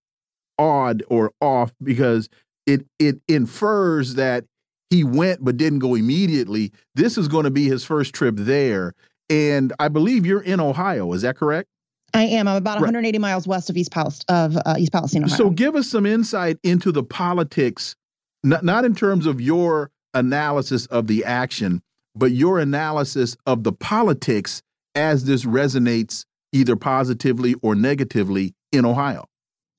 odd 0.59 1.03
or 1.07 1.31
off 1.41 1.73
because 1.83 2.29
it 2.65 2.85
it 2.99 3.19
infers 3.27 4.15
that 4.15 4.45
he 4.89 5.03
went 5.03 5.43
but 5.43 5.57
didn't 5.57 5.79
go 5.79 5.95
immediately. 5.95 6.71
This 6.95 7.17
is 7.17 7.27
going 7.27 7.43
to 7.45 7.51
be 7.51 7.67
his 7.67 7.83
first 7.83 8.13
trip 8.13 8.35
there, 8.37 8.93
and 9.29 9.73
I 9.79 9.87
believe 9.87 10.25
you're 10.25 10.41
in 10.41 10.59
Ohio. 10.59 11.11
Is 11.13 11.21
that 11.23 11.35
correct? 11.37 11.67
I 12.13 12.23
am. 12.23 12.47
I'm 12.47 12.55
about 12.55 12.75
Right. 12.75 12.81
180 12.87 13.19
miles 13.19 13.47
west 13.47 13.69
of 13.69 13.75
East 13.77 13.91
Palest 13.91 14.23
of 14.29 14.55
uh, 14.65 14.75
East 14.77 14.91
Palestine, 14.93 15.25
Ohio. 15.25 15.35
So 15.35 15.49
give 15.49 15.75
us 15.75 15.89
some 15.89 16.05
insight 16.05 16.57
into 16.63 16.91
the 16.91 17.03
politics, 17.03 17.95
not 18.43 18.63
not 18.63 18.85
in 18.85 18.95
terms 18.95 19.25
of 19.25 19.39
your 19.41 19.91
analysis 20.13 20.85
of 20.87 21.07
the 21.07 21.23
action, 21.25 21.81
but 22.15 22.31
your 22.31 22.59
analysis 22.59 23.35
of 23.45 23.63
the 23.63 23.73
politics 23.73 24.61
as 24.97 25.25
this 25.25 25.45
resonates 25.45 26.25
either 26.51 26.75
positively 26.75 27.55
or 27.61 27.75
negatively 27.75 28.55
in 28.71 28.85
Ohio? 28.85 29.25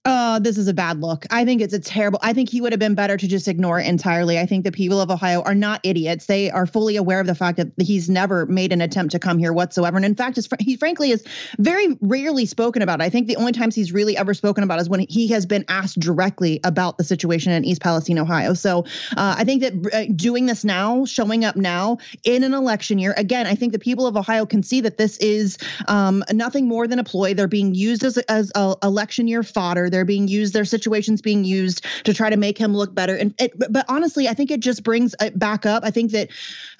Uh, 0.04 0.38
this 0.38 0.56
is 0.56 0.68
a 0.68 0.74
bad 0.74 1.00
look. 1.00 1.26
I 1.30 1.44
think 1.44 1.60
it's 1.60 1.74
a 1.74 1.78
terrible. 1.78 2.18
I 2.22 2.32
think 2.32 2.48
he 2.48 2.60
would 2.60 2.72
have 2.72 2.78
been 2.78 2.94
better 2.94 3.16
to 3.16 3.28
just 3.28 3.48
ignore 3.48 3.80
it 3.80 3.86
entirely. 3.86 4.38
I 4.38 4.46
think 4.46 4.64
the 4.64 4.72
people 4.72 5.00
of 5.00 5.10
Ohio 5.10 5.42
are 5.42 5.54
not 5.54 5.80
idiots. 5.82 6.26
They 6.26 6.50
are 6.50 6.66
fully 6.66 6.96
aware 6.96 7.20
of 7.20 7.26
the 7.26 7.34
fact 7.34 7.58
that 7.58 7.72
he's 7.78 8.08
never 8.08 8.46
made 8.46 8.72
an 8.72 8.80
attempt 8.80 9.12
to 9.12 9.18
come 9.18 9.38
here 9.38 9.52
whatsoever. 9.52 9.96
And 9.96 10.06
in 10.06 10.14
fact, 10.14 10.38
he 10.60 10.76
frankly 10.76 11.10
is 11.10 11.24
very 11.58 11.98
rarely 12.00 12.46
spoken 12.46 12.80
about. 12.80 13.02
I 13.02 13.10
think 13.10 13.26
the 13.26 13.36
only 13.36 13.52
times 13.52 13.74
he's 13.74 13.92
really 13.92 14.16
ever 14.16 14.34
spoken 14.34 14.64
about 14.64 14.80
is 14.80 14.88
when 14.88 15.04
he 15.08 15.26
has 15.28 15.46
been 15.46 15.64
asked 15.68 15.98
directly 15.98 16.60
about 16.64 16.96
the 16.96 17.04
situation 17.04 17.52
in 17.52 17.64
East 17.64 17.82
Palestine, 17.82 18.18
Ohio. 18.18 18.54
So 18.54 18.84
uh, 19.16 19.34
I 19.36 19.44
think 19.44 19.62
that 19.62 19.92
uh, 19.92 20.12
doing 20.14 20.46
this 20.46 20.64
now, 20.64 21.04
showing 21.04 21.44
up 21.44 21.56
now 21.56 21.98
in 22.24 22.44
an 22.44 22.54
election 22.54 22.98
year, 22.98 23.14
again, 23.16 23.46
I 23.46 23.56
think 23.56 23.72
the 23.72 23.78
people 23.78 24.06
of 24.06 24.16
Ohio 24.16 24.46
can 24.46 24.62
see 24.62 24.80
that 24.80 24.96
this 24.96 25.18
is 25.18 25.58
um, 25.88 26.24
nothing 26.32 26.68
more 26.68 26.86
than 26.86 26.98
a 26.98 27.04
ploy. 27.04 27.34
They're 27.34 27.48
being 27.48 27.74
used 27.74 28.04
as, 28.04 28.16
as 28.18 28.52
a 28.54 28.76
election 28.82 29.26
year 29.26 29.42
fodder. 29.42 29.87
They're 29.90 30.04
being 30.04 30.28
used, 30.28 30.54
their 30.54 30.64
situations 30.64 31.22
being 31.22 31.44
used 31.44 31.84
to 32.04 32.14
try 32.14 32.30
to 32.30 32.36
make 32.36 32.58
him 32.58 32.74
look 32.74 32.94
better. 32.94 33.16
And 33.16 33.34
it, 33.38 33.52
but 33.56 33.84
honestly, 33.88 34.28
I 34.28 34.34
think 34.34 34.50
it 34.50 34.60
just 34.60 34.82
brings 34.82 35.14
it 35.20 35.38
back 35.38 35.66
up. 35.66 35.84
I 35.84 35.90
think 35.90 36.12
that 36.12 36.30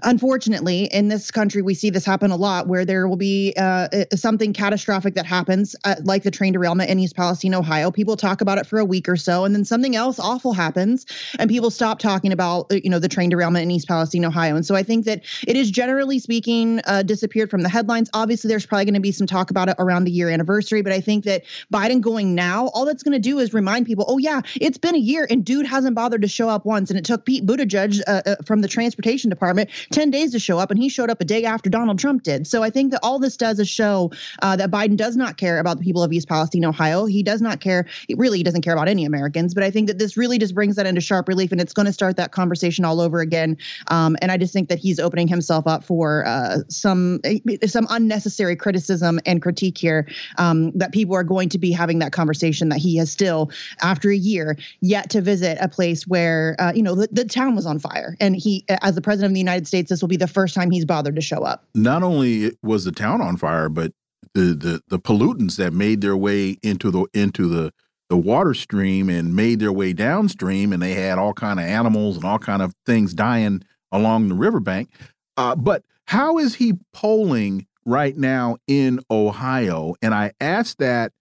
unfortunately 0.02 0.85
in 0.85 1.09
this 1.09 1.30
country 1.30 1.62
we 1.62 1.74
see 1.74 1.90
this 1.90 2.05
happen 2.05 2.30
a 2.30 2.36
lot, 2.36 2.68
where 2.68 2.85
there 2.85 3.09
will 3.09 3.16
be 3.16 3.55
uh, 3.56 3.89
something 4.14 4.52
catastrophic 4.52 5.14
that 5.14 5.26
happens, 5.26 5.74
uh, 5.85 5.97
like 6.05 6.22
the 6.22 6.30
train 6.30 6.52
derailment 6.52 6.90
in 6.90 6.98
East 6.98 7.16
Palestine, 7.16 7.55
Ohio. 7.55 7.90
People 7.90 8.16
talk 8.16 8.40
about 8.40 8.59
it 8.59 8.66
for 8.66 8.78
a 8.78 8.85
week 8.85 9.09
or 9.09 9.16
so, 9.16 9.44
and 9.44 9.55
then 9.55 9.64
something 9.64 9.97
else 9.97 10.18
awful 10.18 10.52
happens, 10.52 11.06
and 11.39 11.51
people 11.51 11.70
stop 11.70 11.98
talking 11.98 12.32
about 12.32 12.72
uh, 12.72 12.76
you 12.82 12.90
know 12.90 12.98
the 12.98 13.09
train 13.09 13.28
derailment 13.30 13.62
in 13.62 13.70
East 13.70 13.89
Palestine, 13.89 14.24
Ohio. 14.24 14.56
And 14.56 14.64
so 14.64 14.74
I 14.74 14.82
think 14.82 15.05
that 15.06 15.22
it 15.47 15.56
is 15.56 15.70
generally 15.70 16.18
speaking 16.18 16.80
uh, 16.86 17.02
disappeared 17.02 17.51
from 17.51 17.62
the 17.62 17.68
headlines. 17.68 18.10
Obviously, 18.14 18.48
there's 18.48 18.66
probably 18.66 18.85
going 18.85 18.94
to 18.94 19.01
be 19.01 19.12
some 19.12 19.26
talk 19.26 19.51
about 19.51 19.68
it 19.68 19.76
around 19.78 20.05
the 20.05 20.10
year 20.10 20.28
anniversary, 20.30 20.82
but 20.82 20.93
I 20.93 21.01
think 21.01 21.24
that 21.24 21.44
Biden 21.72 22.01
going 22.01 22.35
now, 22.35 22.68
all 22.68 22.85
that's 22.85 22.98
going 23.03 23.12
to 23.12 23.19
do 23.19 23.39
is 23.39 23.53
remind 23.53 23.87
people, 23.87 24.05
oh 24.09 24.19
yeah, 24.19 24.41
it's 24.61 24.79
been 24.79 24.95
a 24.95 24.99
year 24.99 25.27
and 25.29 25.45
dude 25.45 25.66
hasn't 25.66 25.95
bothered 25.95 26.23
to 26.23 26.29
show 26.29 26.49
up 26.49 26.65
once, 26.65 26.91
and 26.91 26.99
it 26.99 27.05
took 27.05 27.25
Pete 27.25 27.47
Buttigieg 27.47 28.01
uh, 28.07 28.23
uh, 28.27 28.37
from 28.45 28.61
the 28.61 28.69
transportation 28.69 29.31
department 29.31 29.70
ten 29.91 30.11
days 30.11 30.33
to 30.33 30.39
show 30.39 30.59
up, 30.59 30.70
and 30.70 30.81
he 30.81 30.89
showed 30.89 31.11
up 31.11 31.20
a 31.20 31.25
day 31.25 31.45
after 31.45 31.70
Donald 31.70 31.99
Trump 31.99 32.23
did. 32.23 32.47
So 32.47 32.62
I 32.62 32.70
think 32.70 32.93
that 32.93 33.01
all 33.03 33.19
this 33.19 33.37
does 33.37 33.59
is 33.59 33.69
show 33.69 34.11
uh, 34.43 34.57
that 34.57 34.70
Biden 34.70 34.97
does 34.97 35.16
not 35.16 35.37
care 35.37 35.59
about 35.59 35.79
the 35.79 35.85
people 35.85 36.03
of 36.03 36.12
East 36.12 36.29
Palestine, 36.29 36.65
Ohio. 36.65 37.07
He 37.07 37.23
does 37.23 37.41
not 37.41 37.61
care. 37.61 37.87
He 38.07 38.15
really 38.15 38.43
doesn't 38.43 38.62
care 38.62 38.73
about 38.73 38.89
any 38.89 39.05
Americans. 39.05 39.55
But 39.55 39.65
I 39.65 39.70
think 39.70 39.89
that 39.89 39.99
this 39.99 40.16
really 40.16 40.39
just 40.39 40.55
brings 40.55 40.77
that 40.77 40.87
into 40.87 41.01
sharp 41.01 41.29
relief, 41.29 41.53
and 41.53 41.61
it's 41.61 41.73
going 41.73 41.87
to 41.87 41.93
start 41.93 42.16
that 42.16 42.33
conversation 42.33 42.85
all 42.85 43.01
over 43.01 43.20
again. 43.20 43.57
Um, 43.89 44.16
and 44.23 44.31
I 44.31 44.37
just 44.37 44.53
think 44.53 44.69
that 44.69 44.79
he's 44.79 44.99
opening 44.99 45.29
himself 45.29 45.66
up 45.66 45.85
for 45.85 46.27
uh, 46.27 46.59
some 46.69 47.20
some 47.66 47.87
unnecessary 47.91 48.57
criticism 48.57 49.20
and 49.27 49.43
critique 49.43 49.79
here. 49.79 50.09
Um, 50.39 50.73
that 50.73 50.93
people 50.93 51.15
are 51.15 51.25
going 51.25 51.49
to 51.51 51.59
be 51.59 51.73
having 51.73 51.99
that 52.01 52.12
conversation 52.12 52.69
that 52.69 52.79
he 52.79 52.88
has 52.97 53.12
still 53.12 53.28
still, 53.28 53.51
after 53.82 54.10
a 54.10 54.16
year, 54.16 54.56
yet 54.81 55.10
to 55.10 55.20
visit 55.20 55.59
a 55.60 55.69
place 55.69 56.06
where, 56.06 56.56
uh, 56.59 56.73
you 56.74 56.82
know, 56.82 56.94
the, 56.94 57.09
the 57.12 57.24
town 57.24 57.55
was 57.55 57.66
on 57.66 57.78
fire. 57.78 58.16
And 58.20 58.35
he, 58.35 58.65
as 58.69 58.94
the 58.94 59.02
president 59.02 59.32
of 59.32 59.35
the 59.35 59.40
United 59.40 59.66
States, 59.66 59.90
this 59.90 60.01
will 60.01 60.09
be 60.09 60.16
the 60.16 60.27
first 60.27 60.55
time 60.55 60.70
he's 60.70 60.85
bothered 60.85 61.15
to 61.16 61.20
show 61.20 61.43
up. 61.43 61.66
Not 61.74 62.02
only 62.02 62.52
was 62.62 62.85
the 62.85 62.93
town 62.93 63.20
on 63.20 63.36
fire, 63.36 63.69
but 63.69 63.93
the 64.35 64.55
the, 64.55 64.82
the 64.89 64.98
pollutants 64.98 65.56
that 65.56 65.73
made 65.73 66.01
their 66.01 66.16
way 66.16 66.56
into 66.62 66.90
the 66.90 67.06
into 67.12 67.48
the 67.48 67.73
the 68.09 68.16
water 68.16 68.55
stream 68.55 69.10
and 69.10 69.36
made 69.36 69.60
their 69.60 69.73
way 69.73 69.93
downstream, 69.93 70.73
and 70.73 70.82
they 70.82 70.94
had 70.94 71.19
all 71.19 71.35
kind 71.35 71.60
of 71.60 71.66
animals 71.66 72.16
and 72.16 72.24
all 72.24 72.39
kind 72.39 72.62
of 72.62 72.74
things 72.86 73.12
dying 73.12 73.62
along 73.93 74.28
the 74.28 74.35
riverbank. 74.35 74.89
Uh, 75.36 75.55
but 75.55 75.82
how 76.06 76.39
is 76.39 76.55
he 76.55 76.73
polling 76.94 77.66
right 77.85 78.16
now 78.16 78.56
in 78.66 79.01
Ohio? 79.10 79.94
And 80.01 80.15
I 80.15 80.32
asked 80.40 80.78
that 80.78 81.12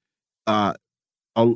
uh, 0.47 0.73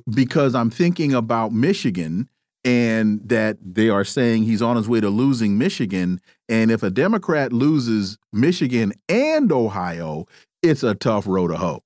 because 0.10 0.56
I'm 0.56 0.70
thinking 0.70 1.14
about 1.14 1.52
Michigan 1.52 2.30
and 2.64 3.22
that 3.28 3.58
they 3.62 3.90
are 3.90 4.04
saying 4.04 4.44
he's 4.44 4.62
on 4.62 4.78
his 4.78 4.88
way 4.88 5.02
to 5.02 5.10
losing 5.10 5.58
Michigan. 5.58 6.22
And 6.48 6.70
if 6.70 6.84
a 6.84 6.92
Democrat 6.92 7.52
loses 7.52 8.18
Michigan 8.32 8.94
and 9.10 9.52
Ohio, 9.52 10.26
it's 10.62 10.84
a 10.84 10.94
tough 10.94 11.26
road 11.26 11.48
to 11.48 11.58
hoe. 11.58 11.82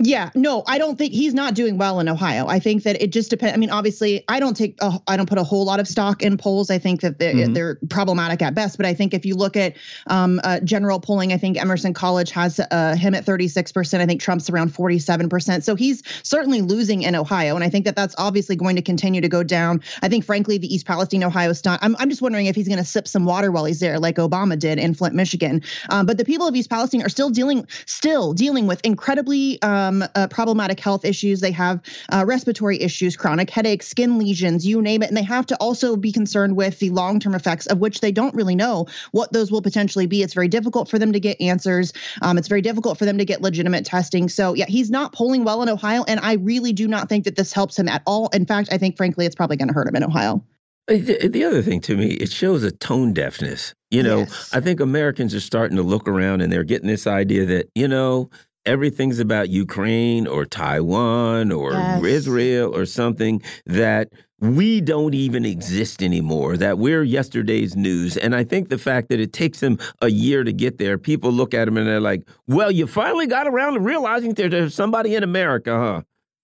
Yeah, 0.00 0.30
no, 0.34 0.64
I 0.66 0.78
don't 0.78 0.98
think 0.98 1.12
he's 1.12 1.34
not 1.34 1.54
doing 1.54 1.78
well 1.78 2.00
in 2.00 2.08
Ohio. 2.08 2.48
I 2.48 2.58
think 2.58 2.82
that 2.82 3.00
it 3.00 3.12
just 3.12 3.30
depends. 3.30 3.54
I 3.54 3.58
mean, 3.58 3.70
obviously, 3.70 4.24
I 4.26 4.40
don't 4.40 4.56
take, 4.56 4.76
I 5.06 5.16
don't 5.16 5.28
put 5.28 5.38
a 5.38 5.44
whole 5.44 5.64
lot 5.64 5.78
of 5.78 5.86
stock 5.86 6.20
in 6.20 6.36
polls. 6.36 6.68
I 6.68 6.78
think 6.78 7.00
that 7.02 7.20
they're, 7.20 7.32
mm 7.32 7.44
-hmm. 7.44 7.54
they're 7.54 7.78
problematic 7.88 8.42
at 8.42 8.56
best. 8.56 8.76
But 8.76 8.86
I 8.86 8.94
think 8.94 9.14
if 9.14 9.24
you 9.24 9.36
look 9.36 9.56
at 9.56 9.74
um, 10.08 10.40
uh, 10.42 10.58
general 10.64 10.98
polling, 10.98 11.32
I 11.32 11.38
think 11.38 11.56
Emerson 11.56 11.92
College 11.94 12.32
has 12.32 12.58
uh, 12.58 12.96
him 12.96 13.14
at 13.14 13.24
36%. 13.24 14.00
I 14.02 14.06
think 14.06 14.20
Trump's 14.20 14.50
around 14.50 14.74
47%. 14.74 15.62
So 15.62 15.76
he's 15.76 16.02
certainly 16.24 16.60
losing 16.60 17.02
in 17.02 17.14
Ohio. 17.14 17.54
And 17.54 17.64
I 17.64 17.70
think 17.70 17.84
that 17.84 17.94
that's 17.94 18.16
obviously 18.18 18.56
going 18.56 18.76
to 18.76 18.82
continue 18.82 19.20
to 19.20 19.28
go 19.28 19.44
down. 19.44 19.80
I 20.02 20.08
think, 20.08 20.24
frankly, 20.24 20.58
the 20.58 20.74
East 20.74 20.86
Palestine, 20.86 21.26
Ohio 21.26 21.52
stunt, 21.52 21.78
I'm, 21.84 21.94
I'm 22.00 22.10
just 22.10 22.22
wondering 22.22 22.46
if 22.46 22.56
he's 22.56 22.68
going 22.68 22.84
to 22.84 22.90
sip 22.90 23.06
some 23.06 23.26
water 23.26 23.50
while 23.52 23.66
he's 23.68 23.78
there, 23.78 24.00
like 24.00 24.16
Obama 24.18 24.56
did 24.58 24.78
in 24.78 24.94
Flint, 24.94 25.14
Michigan. 25.14 25.62
Um, 25.90 26.06
but 26.06 26.16
the 26.16 26.24
people 26.24 26.46
of 26.48 26.54
East 26.56 26.70
Palestine 26.70 27.02
are 27.06 27.10
still 27.10 27.30
dealing, 27.30 27.66
still 27.86 28.34
dealing 28.34 28.66
with 28.66 28.80
incredibly 28.84 29.62
um, 29.62 29.83
um, 29.84 30.04
uh, 30.14 30.26
problematic 30.28 30.80
health 30.80 31.04
issues. 31.04 31.40
They 31.40 31.52
have 31.52 31.80
uh, 32.12 32.24
respiratory 32.26 32.80
issues, 32.80 33.16
chronic 33.16 33.50
headaches, 33.50 33.88
skin 33.88 34.18
lesions, 34.18 34.66
you 34.66 34.80
name 34.80 35.02
it. 35.02 35.08
And 35.08 35.16
they 35.16 35.22
have 35.22 35.46
to 35.46 35.56
also 35.56 35.96
be 35.96 36.12
concerned 36.12 36.56
with 36.56 36.78
the 36.78 36.90
long 36.90 37.20
term 37.20 37.34
effects 37.34 37.66
of 37.66 37.78
which 37.78 38.00
they 38.00 38.12
don't 38.12 38.34
really 38.34 38.54
know 38.54 38.86
what 39.12 39.32
those 39.32 39.50
will 39.50 39.62
potentially 39.62 40.06
be. 40.06 40.22
It's 40.22 40.34
very 40.34 40.48
difficult 40.48 40.88
for 40.88 40.98
them 40.98 41.12
to 41.12 41.20
get 41.20 41.40
answers. 41.40 41.92
Um, 42.22 42.38
it's 42.38 42.48
very 42.48 42.62
difficult 42.62 42.98
for 42.98 43.04
them 43.04 43.18
to 43.18 43.24
get 43.24 43.42
legitimate 43.42 43.84
testing. 43.84 44.28
So, 44.28 44.54
yeah, 44.54 44.66
he's 44.68 44.90
not 44.90 45.12
polling 45.12 45.44
well 45.44 45.62
in 45.62 45.68
Ohio. 45.68 46.04
And 46.06 46.20
I 46.20 46.34
really 46.34 46.72
do 46.72 46.88
not 46.88 47.08
think 47.08 47.24
that 47.24 47.36
this 47.36 47.52
helps 47.52 47.78
him 47.78 47.88
at 47.88 48.02
all. 48.06 48.28
In 48.28 48.46
fact, 48.46 48.68
I 48.72 48.78
think, 48.78 48.96
frankly, 48.96 49.26
it's 49.26 49.34
probably 49.34 49.56
going 49.56 49.68
to 49.68 49.74
hurt 49.74 49.88
him 49.88 49.96
in 49.96 50.04
Ohio. 50.04 50.42
The 50.86 51.44
other 51.44 51.62
thing 51.62 51.80
to 51.82 51.96
me, 51.96 52.08
it 52.08 52.30
shows 52.30 52.62
a 52.62 52.70
tone 52.70 53.14
deafness. 53.14 53.74
You 53.90 54.02
know, 54.02 54.18
yes. 54.18 54.50
I 54.52 54.60
think 54.60 54.80
Americans 54.80 55.34
are 55.34 55.40
starting 55.40 55.76
to 55.76 55.82
look 55.82 56.08
around 56.08 56.42
and 56.42 56.52
they're 56.52 56.64
getting 56.64 56.88
this 56.88 57.06
idea 57.06 57.46
that, 57.46 57.70
you 57.74 57.88
know, 57.88 58.28
everything's 58.66 59.18
about 59.18 59.48
Ukraine 59.48 60.26
or 60.26 60.44
Taiwan 60.44 61.52
or 61.52 61.72
yes. 61.72 62.04
Israel 62.04 62.74
or 62.74 62.86
something 62.86 63.42
that 63.66 64.10
we 64.40 64.80
don't 64.80 65.14
even 65.14 65.44
exist 65.44 66.02
anymore, 66.02 66.56
that 66.56 66.78
we're 66.78 67.02
yesterday's 67.02 67.76
news. 67.76 68.16
And 68.16 68.34
I 68.34 68.44
think 68.44 68.68
the 68.68 68.78
fact 68.78 69.08
that 69.08 69.20
it 69.20 69.32
takes 69.32 69.60
them 69.60 69.78
a 70.02 70.08
year 70.08 70.44
to 70.44 70.52
get 70.52 70.78
there, 70.78 70.98
people 70.98 71.32
look 71.32 71.54
at 71.54 71.64
them 71.64 71.76
and 71.76 71.86
they're 71.86 72.00
like, 72.00 72.26
well, 72.46 72.70
you 72.70 72.86
finally 72.86 73.26
got 73.26 73.46
around 73.46 73.74
to 73.74 73.80
realizing 73.80 74.34
there's 74.34 74.74
somebody 74.74 75.14
in 75.14 75.22
America, 75.22 75.78
huh? 75.78 76.02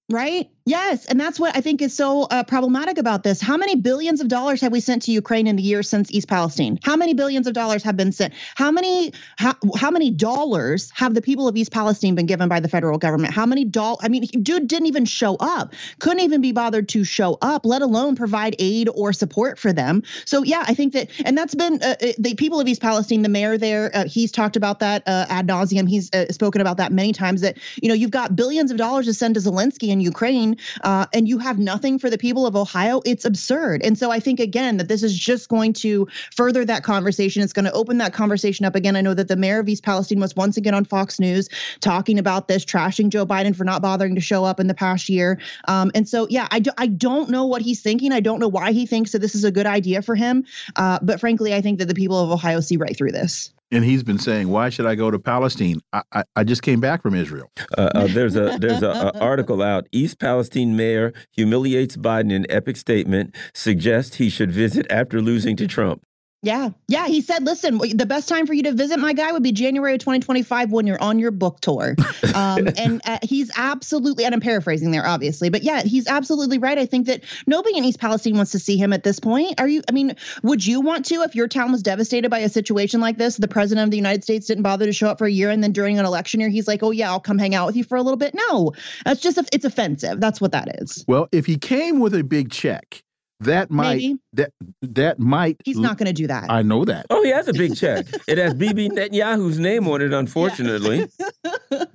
Right? 0.08 0.48
Yes, 0.70 1.04
and 1.06 1.18
that's 1.18 1.40
what 1.40 1.56
I 1.56 1.62
think 1.62 1.82
is 1.82 1.96
so 1.96 2.22
uh, 2.30 2.44
problematic 2.44 2.96
about 2.96 3.24
this. 3.24 3.40
How 3.40 3.56
many 3.56 3.74
billions 3.74 4.20
of 4.20 4.28
dollars 4.28 4.60
have 4.60 4.70
we 4.70 4.78
sent 4.78 5.02
to 5.02 5.10
Ukraine 5.10 5.48
in 5.48 5.56
the 5.56 5.64
year 5.64 5.82
since 5.82 6.12
East 6.12 6.28
Palestine? 6.28 6.78
How 6.84 6.94
many 6.94 7.12
billions 7.12 7.48
of 7.48 7.54
dollars 7.54 7.82
have 7.82 7.96
been 7.96 8.12
sent? 8.12 8.32
How 8.54 8.70
many 8.70 9.12
how, 9.36 9.56
how 9.76 9.90
many 9.90 10.12
dollars 10.12 10.88
have 10.94 11.14
the 11.14 11.22
people 11.22 11.48
of 11.48 11.56
East 11.56 11.72
Palestine 11.72 12.14
been 12.14 12.26
given 12.26 12.48
by 12.48 12.60
the 12.60 12.68
federal 12.68 12.98
government? 12.98 13.34
How 13.34 13.46
many 13.46 13.64
doll? 13.64 13.98
I 14.00 14.06
mean, 14.06 14.26
dude 14.26 14.68
didn't 14.68 14.86
even 14.86 15.06
show 15.06 15.34
up. 15.40 15.74
Couldn't 15.98 16.20
even 16.20 16.40
be 16.40 16.52
bothered 16.52 16.88
to 16.90 17.02
show 17.02 17.36
up, 17.42 17.66
let 17.66 17.82
alone 17.82 18.14
provide 18.14 18.54
aid 18.60 18.88
or 18.94 19.12
support 19.12 19.58
for 19.58 19.72
them. 19.72 20.04
So 20.24 20.44
yeah, 20.44 20.64
I 20.68 20.74
think 20.74 20.92
that, 20.92 21.10
and 21.24 21.36
that's 21.36 21.56
been 21.56 21.82
uh, 21.82 21.96
uh 22.00 22.12
the 22.16 22.36
people 22.36 22.60
of 22.60 22.68
East 22.68 22.80
Palestine. 22.80 23.22
The 23.22 23.28
mayor 23.28 23.58
there, 23.58 23.90
uh, 23.92 24.04
he's 24.06 24.30
talked 24.30 24.54
about 24.54 24.78
that 24.78 25.02
uh, 25.08 25.26
ad 25.28 25.48
nauseum. 25.48 25.88
He's 25.88 26.12
uh, 26.12 26.30
spoken 26.30 26.60
about 26.60 26.76
that 26.76 26.92
many 26.92 27.12
times. 27.12 27.40
That 27.40 27.58
you 27.82 27.88
know, 27.88 27.94
you've 27.94 28.12
got 28.12 28.36
billions 28.36 28.70
of 28.70 28.76
dollars 28.76 29.06
to 29.06 29.14
send 29.14 29.34
to 29.34 29.40
Zelensky 29.40 29.88
in 29.88 30.00
Ukraine 30.00 30.58
uh, 30.82 31.06
and 31.12 31.28
you 31.28 31.38
have 31.38 31.58
nothing 31.58 31.98
for 31.98 32.10
the 32.10 32.18
people 32.18 32.46
of 32.46 32.56
Ohio, 32.56 33.00
it's 33.04 33.24
absurd. 33.24 33.82
And 33.82 33.98
so 33.98 34.10
I 34.10 34.20
think, 34.20 34.40
again, 34.40 34.76
that 34.78 34.88
this 34.88 35.02
is 35.02 35.16
just 35.18 35.48
going 35.48 35.72
to 35.74 36.08
further 36.34 36.64
that 36.64 36.82
conversation. 36.84 37.42
It's 37.42 37.52
going 37.52 37.64
to 37.64 37.72
open 37.72 37.98
that 37.98 38.12
conversation 38.12 38.66
up 38.66 38.74
again. 38.74 38.96
I 38.96 39.00
know 39.00 39.14
that 39.14 39.28
the 39.28 39.36
mayor 39.36 39.60
of 39.60 39.68
East 39.68 39.82
Palestine 39.82 40.20
was 40.20 40.34
once 40.36 40.56
again 40.56 40.74
on 40.74 40.84
Fox 40.84 41.20
News 41.20 41.48
talking 41.80 42.18
about 42.18 42.48
this, 42.48 42.64
trashing 42.64 43.08
Joe 43.10 43.26
Biden 43.26 43.54
for 43.54 43.64
not 43.64 43.82
bothering 43.82 44.14
to 44.14 44.20
show 44.20 44.44
up 44.44 44.60
in 44.60 44.66
the 44.66 44.74
past 44.74 45.08
year. 45.08 45.40
Um, 45.68 45.90
and 45.94 46.08
so, 46.08 46.26
yeah, 46.28 46.48
I, 46.50 46.60
do, 46.60 46.70
I 46.78 46.86
don't 46.86 47.30
know 47.30 47.46
what 47.46 47.62
he's 47.62 47.80
thinking. 47.80 48.12
I 48.12 48.20
don't 48.20 48.40
know 48.40 48.48
why 48.48 48.72
he 48.72 48.86
thinks 48.86 49.12
that 49.12 49.20
this 49.20 49.34
is 49.34 49.44
a 49.44 49.52
good 49.52 49.66
idea 49.66 50.02
for 50.02 50.14
him. 50.14 50.44
Uh, 50.76 50.98
but 51.02 51.20
frankly, 51.20 51.54
I 51.54 51.60
think 51.60 51.78
that 51.78 51.86
the 51.86 51.94
people 51.94 52.18
of 52.18 52.30
Ohio 52.30 52.60
see 52.60 52.76
right 52.76 52.96
through 52.96 53.12
this 53.12 53.50
and 53.70 53.84
he's 53.84 54.02
been 54.02 54.18
saying, 54.18 54.48
"Why 54.48 54.68
should 54.68 54.86
I 54.86 54.94
go 54.94 55.10
to 55.10 55.18
Palestine? 55.18 55.80
I, 55.92 56.02
I, 56.12 56.24
I 56.36 56.44
just 56.44 56.62
came 56.62 56.80
back 56.80 57.02
from 57.02 57.14
Israel." 57.14 57.50
Uh, 57.76 57.90
uh, 57.94 58.06
there's 58.08 58.36
a 58.36 58.58
there's 58.58 58.82
a, 58.82 58.90
a, 58.90 59.18
article 59.20 59.62
out. 59.62 59.86
East 59.92 60.18
Palestine 60.18 60.76
mayor 60.76 61.12
humiliates 61.32 61.96
Biden 61.96 62.32
in 62.32 62.46
epic 62.50 62.76
statement. 62.76 63.34
Suggests 63.54 64.16
he 64.16 64.30
should 64.30 64.50
visit 64.50 64.86
after 64.90 65.20
losing 65.20 65.56
to 65.56 65.66
Trump. 65.66 66.04
Yeah. 66.42 66.70
Yeah. 66.88 67.06
He 67.06 67.20
said, 67.20 67.44
listen, 67.44 67.78
the 67.78 68.06
best 68.06 68.28
time 68.28 68.46
for 68.46 68.54
you 68.54 68.62
to 68.62 68.72
visit 68.72 68.98
my 68.98 69.12
guy 69.12 69.30
would 69.30 69.42
be 69.42 69.52
January 69.52 69.94
of 69.94 70.00
2025 70.00 70.72
when 70.72 70.86
you're 70.86 71.00
on 71.02 71.18
your 71.18 71.30
book 71.30 71.60
tour. 71.60 71.96
Um, 72.32 72.68
and 72.76 73.00
uh, 73.06 73.18
he's 73.22 73.50
absolutely, 73.56 74.24
and 74.24 74.32
I'm 74.32 74.40
paraphrasing 74.40 74.92
there, 74.92 75.04
obviously, 75.04 75.48
but 75.48 75.64
yeah, 75.64 75.82
he's 75.82 76.06
absolutely 76.06 76.58
right. 76.58 76.78
I 76.78 76.86
think 76.86 77.06
that 77.06 77.24
nobody 77.46 77.76
in 77.76 77.84
East 77.84 77.98
Palestine 77.98 78.36
wants 78.36 78.52
to 78.52 78.60
see 78.60 78.76
him 78.76 78.92
at 78.92 79.02
this 79.02 79.18
point. 79.18 79.60
Are 79.60 79.66
you, 79.66 79.82
I 79.88 79.92
mean, 79.92 80.14
would 80.42 80.64
you 80.64 80.80
want 80.80 81.06
to, 81.06 81.22
if 81.22 81.34
your 81.34 81.48
town 81.48 81.72
was 81.72 81.82
devastated 81.82 82.30
by 82.30 82.38
a 82.38 82.48
situation 82.48 83.00
like 83.00 83.18
this, 83.18 83.36
the 83.36 83.48
president 83.48 83.86
of 83.86 83.90
the 83.90 83.96
United 83.96 84.22
States 84.22 84.46
didn't 84.46 84.62
bother 84.62 84.86
to 84.86 84.92
show 84.92 85.08
up 85.08 85.18
for 85.18 85.26
a 85.26 85.30
year 85.30 85.50
and 85.50 85.62
then 85.62 85.72
during 85.72 85.98
an 85.98 86.04
election 86.04 86.38
year, 86.40 86.50
he's 86.50 86.68
like, 86.68 86.82
oh, 86.84 86.92
yeah, 86.92 87.10
I'll 87.10 87.20
come 87.20 87.38
hang 87.38 87.54
out 87.54 87.66
with 87.66 87.76
you 87.76 87.84
for 87.84 87.96
a 87.96 88.02
little 88.02 88.18
bit? 88.18 88.32
No, 88.34 88.72
that's 89.04 89.20
just, 89.20 89.38
it's 89.52 89.64
offensive. 89.64 90.20
That's 90.20 90.40
what 90.40 90.52
that 90.52 90.80
is. 90.80 91.04
Well, 91.08 91.28
if 91.32 91.46
he 91.46 91.56
came 91.56 91.98
with 91.98 92.14
a 92.14 92.22
big 92.22 92.50
check, 92.50 93.02
that 93.40 93.70
might 93.70 93.96
Maybe. 93.96 94.18
that 94.34 94.52
that 94.82 95.18
might 95.18 95.56
He's 95.64 95.78
not 95.78 95.96
going 95.98 96.06
to 96.06 96.12
do 96.12 96.26
that. 96.26 96.50
I 96.50 96.62
know 96.62 96.84
that. 96.84 97.06
Oh, 97.10 97.22
he 97.22 97.30
has 97.30 97.48
a 97.48 97.52
big 97.52 97.74
check. 97.74 98.06
It 98.28 98.38
has 98.38 98.54
BB 98.54 98.90
Netanyahu's 98.92 99.58
name 99.58 99.88
on 99.88 100.02
it, 100.02 100.12
unfortunately. 100.12 101.08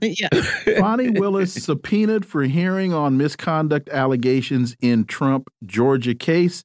yeah. 0.01 0.27
Fani 0.79 1.09
Willis 1.19 1.53
subpoenaed 1.53 2.25
for 2.25 2.43
hearing 2.43 2.93
on 2.93 3.17
misconduct 3.17 3.89
allegations 3.89 4.75
in 4.81 5.05
Trump 5.05 5.49
Georgia 5.65 6.15
case. 6.15 6.63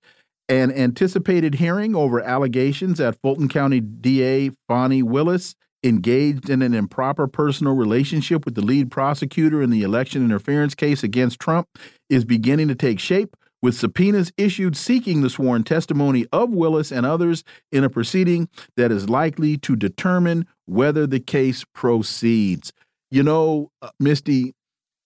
An 0.48 0.73
anticipated 0.73 1.55
hearing 1.55 1.94
over 1.94 2.20
allegations 2.20 2.98
at 3.01 3.20
Fulton 3.23 3.48
County 3.48 3.81
DA 3.81 4.51
Fani 4.66 5.02
Willis 5.02 5.55
engaged 5.85 6.51
in 6.51 6.61
an 6.61 6.74
improper 6.74 7.27
personal 7.27 7.74
relationship 7.74 8.44
with 8.44 8.55
the 8.55 8.61
lead 8.61 8.90
prosecutor 8.90 9.62
in 9.62 9.70
the 9.70 9.82
election 9.82 10.24
interference 10.24 10.74
case 10.74 11.02
against 11.02 11.39
Trump 11.39 11.69
is 12.09 12.24
beginning 12.24 12.69
to 12.69 12.74
take 12.74 12.98
shape 12.98 13.36
with 13.62 13.74
subpoenas 13.74 14.32
issued 14.37 14.77
seeking 14.77 15.20
the 15.20 15.31
sworn 15.31 15.65
testimony 15.65 16.27
of 16.32 16.51
Willis 16.51 16.91
and 16.91 17.05
others 17.05 17.45
in 17.70 17.85
a 17.85 17.91
proceeding 17.91 18.49
that 18.77 18.91
is 18.91 19.09
likely 19.09 19.57
to 19.59 19.77
determine 19.77 20.47
whether 20.66 21.07
the 21.07 21.20
case 21.20 21.65
proceeds. 21.74 22.73
You 23.11 23.23
know, 23.23 23.70
uh, 23.82 23.91
Misty, 23.99 24.55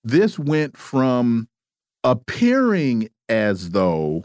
this 0.03 0.39
went 0.39 0.77
from 0.77 1.49
appearing 2.05 3.09
as 3.29 3.71
though 3.71 4.25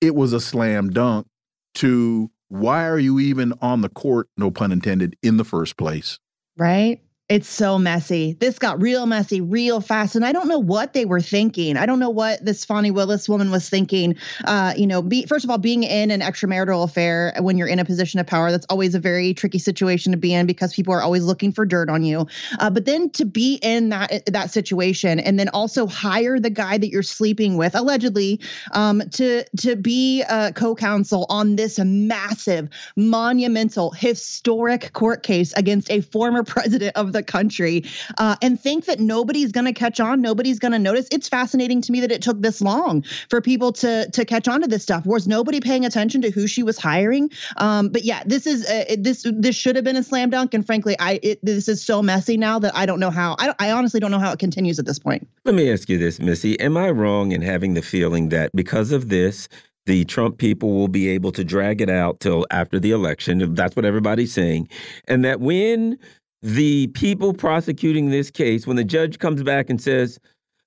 it 0.00 0.14
was 0.14 0.32
a 0.32 0.40
slam 0.40 0.90
dunk 0.90 1.26
to 1.74 2.30
why 2.48 2.86
are 2.86 2.98
you 2.98 3.18
even 3.18 3.52
on 3.60 3.80
the 3.82 3.88
court, 3.88 4.28
no 4.36 4.50
pun 4.50 4.72
intended, 4.72 5.16
in 5.22 5.36
the 5.36 5.44
first 5.44 5.76
place? 5.76 6.18
Right. 6.56 7.00
It's 7.28 7.48
so 7.50 7.78
messy. 7.78 8.38
This 8.40 8.58
got 8.58 8.80
real 8.80 9.04
messy 9.04 9.42
real 9.42 9.82
fast. 9.82 10.16
And 10.16 10.24
I 10.24 10.32
don't 10.32 10.48
know 10.48 10.58
what 10.58 10.94
they 10.94 11.04
were 11.04 11.20
thinking. 11.20 11.76
I 11.76 11.84
don't 11.84 11.98
know 11.98 12.08
what 12.08 12.42
this 12.42 12.64
Fani 12.64 12.90
Willis 12.90 13.28
woman 13.28 13.50
was 13.50 13.68
thinking. 13.68 14.16
Uh, 14.46 14.72
you 14.78 14.86
know, 14.86 15.02
be, 15.02 15.26
first 15.26 15.44
of 15.44 15.50
all, 15.50 15.58
being 15.58 15.82
in 15.82 16.10
an 16.10 16.22
extramarital 16.22 16.82
affair 16.84 17.34
when 17.40 17.58
you're 17.58 17.68
in 17.68 17.80
a 17.80 17.84
position 17.84 18.18
of 18.18 18.26
power, 18.26 18.50
that's 18.50 18.64
always 18.70 18.94
a 18.94 18.98
very 18.98 19.34
tricky 19.34 19.58
situation 19.58 20.10
to 20.12 20.16
be 20.16 20.32
in 20.32 20.46
because 20.46 20.72
people 20.72 20.94
are 20.94 21.02
always 21.02 21.22
looking 21.22 21.52
for 21.52 21.66
dirt 21.66 21.90
on 21.90 22.02
you. 22.02 22.26
Uh, 22.60 22.70
but 22.70 22.86
then 22.86 23.10
to 23.10 23.26
be 23.26 23.56
in 23.60 23.90
that 23.90 24.24
that 24.24 24.50
situation 24.50 25.20
and 25.20 25.38
then 25.38 25.50
also 25.50 25.86
hire 25.86 26.40
the 26.40 26.48
guy 26.48 26.78
that 26.78 26.88
you're 26.88 27.02
sleeping 27.02 27.58
with, 27.58 27.74
allegedly, 27.74 28.40
um, 28.72 29.02
to 29.10 29.44
to 29.58 29.76
be 29.76 30.22
a 30.22 30.50
co-counsel 30.54 31.26
on 31.28 31.56
this 31.56 31.78
massive, 31.78 32.70
monumental, 32.96 33.90
historic 33.90 34.94
court 34.94 35.22
case 35.22 35.52
against 35.58 35.90
a 35.90 36.00
former 36.00 36.42
president 36.42 36.96
of 36.96 37.12
the 37.12 37.17
country 37.22 37.84
uh, 38.18 38.36
and 38.42 38.60
think 38.60 38.86
that 38.86 39.00
nobody's 39.00 39.52
going 39.52 39.66
to 39.66 39.72
catch 39.72 40.00
on, 40.00 40.20
nobody's 40.20 40.58
going 40.58 40.72
to 40.72 40.78
notice. 40.78 41.08
It's 41.10 41.28
fascinating 41.28 41.80
to 41.82 41.92
me 41.92 42.00
that 42.00 42.12
it 42.12 42.22
took 42.22 42.40
this 42.40 42.60
long 42.60 43.02
for 43.28 43.40
people 43.40 43.72
to 43.72 44.10
to 44.10 44.24
catch 44.24 44.48
on 44.48 44.60
to 44.60 44.66
this 44.66 44.82
stuff. 44.82 45.06
Was 45.06 45.26
nobody 45.26 45.60
paying 45.60 45.84
attention 45.84 46.22
to 46.22 46.30
who 46.30 46.46
she 46.46 46.62
was 46.62 46.78
hiring? 46.78 47.30
Um, 47.56 47.88
but 47.88 48.04
yeah, 48.04 48.22
this 48.26 48.46
is 48.46 48.66
uh, 48.66 48.96
this 48.98 49.26
this 49.34 49.56
should 49.56 49.76
have 49.76 49.84
been 49.84 49.96
a 49.96 50.02
slam 50.02 50.30
dunk, 50.30 50.54
and 50.54 50.64
frankly, 50.64 50.96
I 50.98 51.20
it, 51.22 51.44
this 51.44 51.68
is 51.68 51.82
so 51.82 52.02
messy 52.02 52.36
now 52.36 52.58
that 52.58 52.74
I 52.76 52.86
don't 52.86 53.00
know 53.00 53.10
how. 53.10 53.36
I, 53.38 53.54
I 53.58 53.70
honestly 53.72 54.00
don't 54.00 54.10
know 54.10 54.18
how 54.18 54.32
it 54.32 54.38
continues 54.38 54.78
at 54.78 54.86
this 54.86 54.98
point. 54.98 55.28
Let 55.44 55.54
me 55.54 55.70
ask 55.72 55.88
you 55.88 55.98
this, 55.98 56.18
Missy: 56.20 56.58
Am 56.60 56.76
I 56.76 56.90
wrong 56.90 57.32
in 57.32 57.42
having 57.42 57.74
the 57.74 57.82
feeling 57.82 58.28
that 58.30 58.50
because 58.54 58.92
of 58.92 59.08
this? 59.08 59.48
the 59.88 60.04
Trump 60.04 60.36
people 60.36 60.74
will 60.74 60.86
be 60.86 61.08
able 61.08 61.32
to 61.32 61.42
drag 61.42 61.80
it 61.80 61.88
out 61.88 62.20
till 62.20 62.46
after 62.50 62.78
the 62.78 62.90
election. 62.90 63.54
That's 63.54 63.74
what 63.74 63.86
everybody's 63.86 64.34
saying. 64.34 64.68
And 65.08 65.24
that 65.24 65.40
when 65.40 65.98
the 66.42 66.88
people 66.88 67.32
prosecuting 67.32 68.10
this 68.10 68.30
case, 68.30 68.66
when 68.66 68.76
the 68.76 68.84
judge 68.84 69.18
comes 69.18 69.42
back 69.42 69.70
and 69.70 69.80
says, 69.80 70.18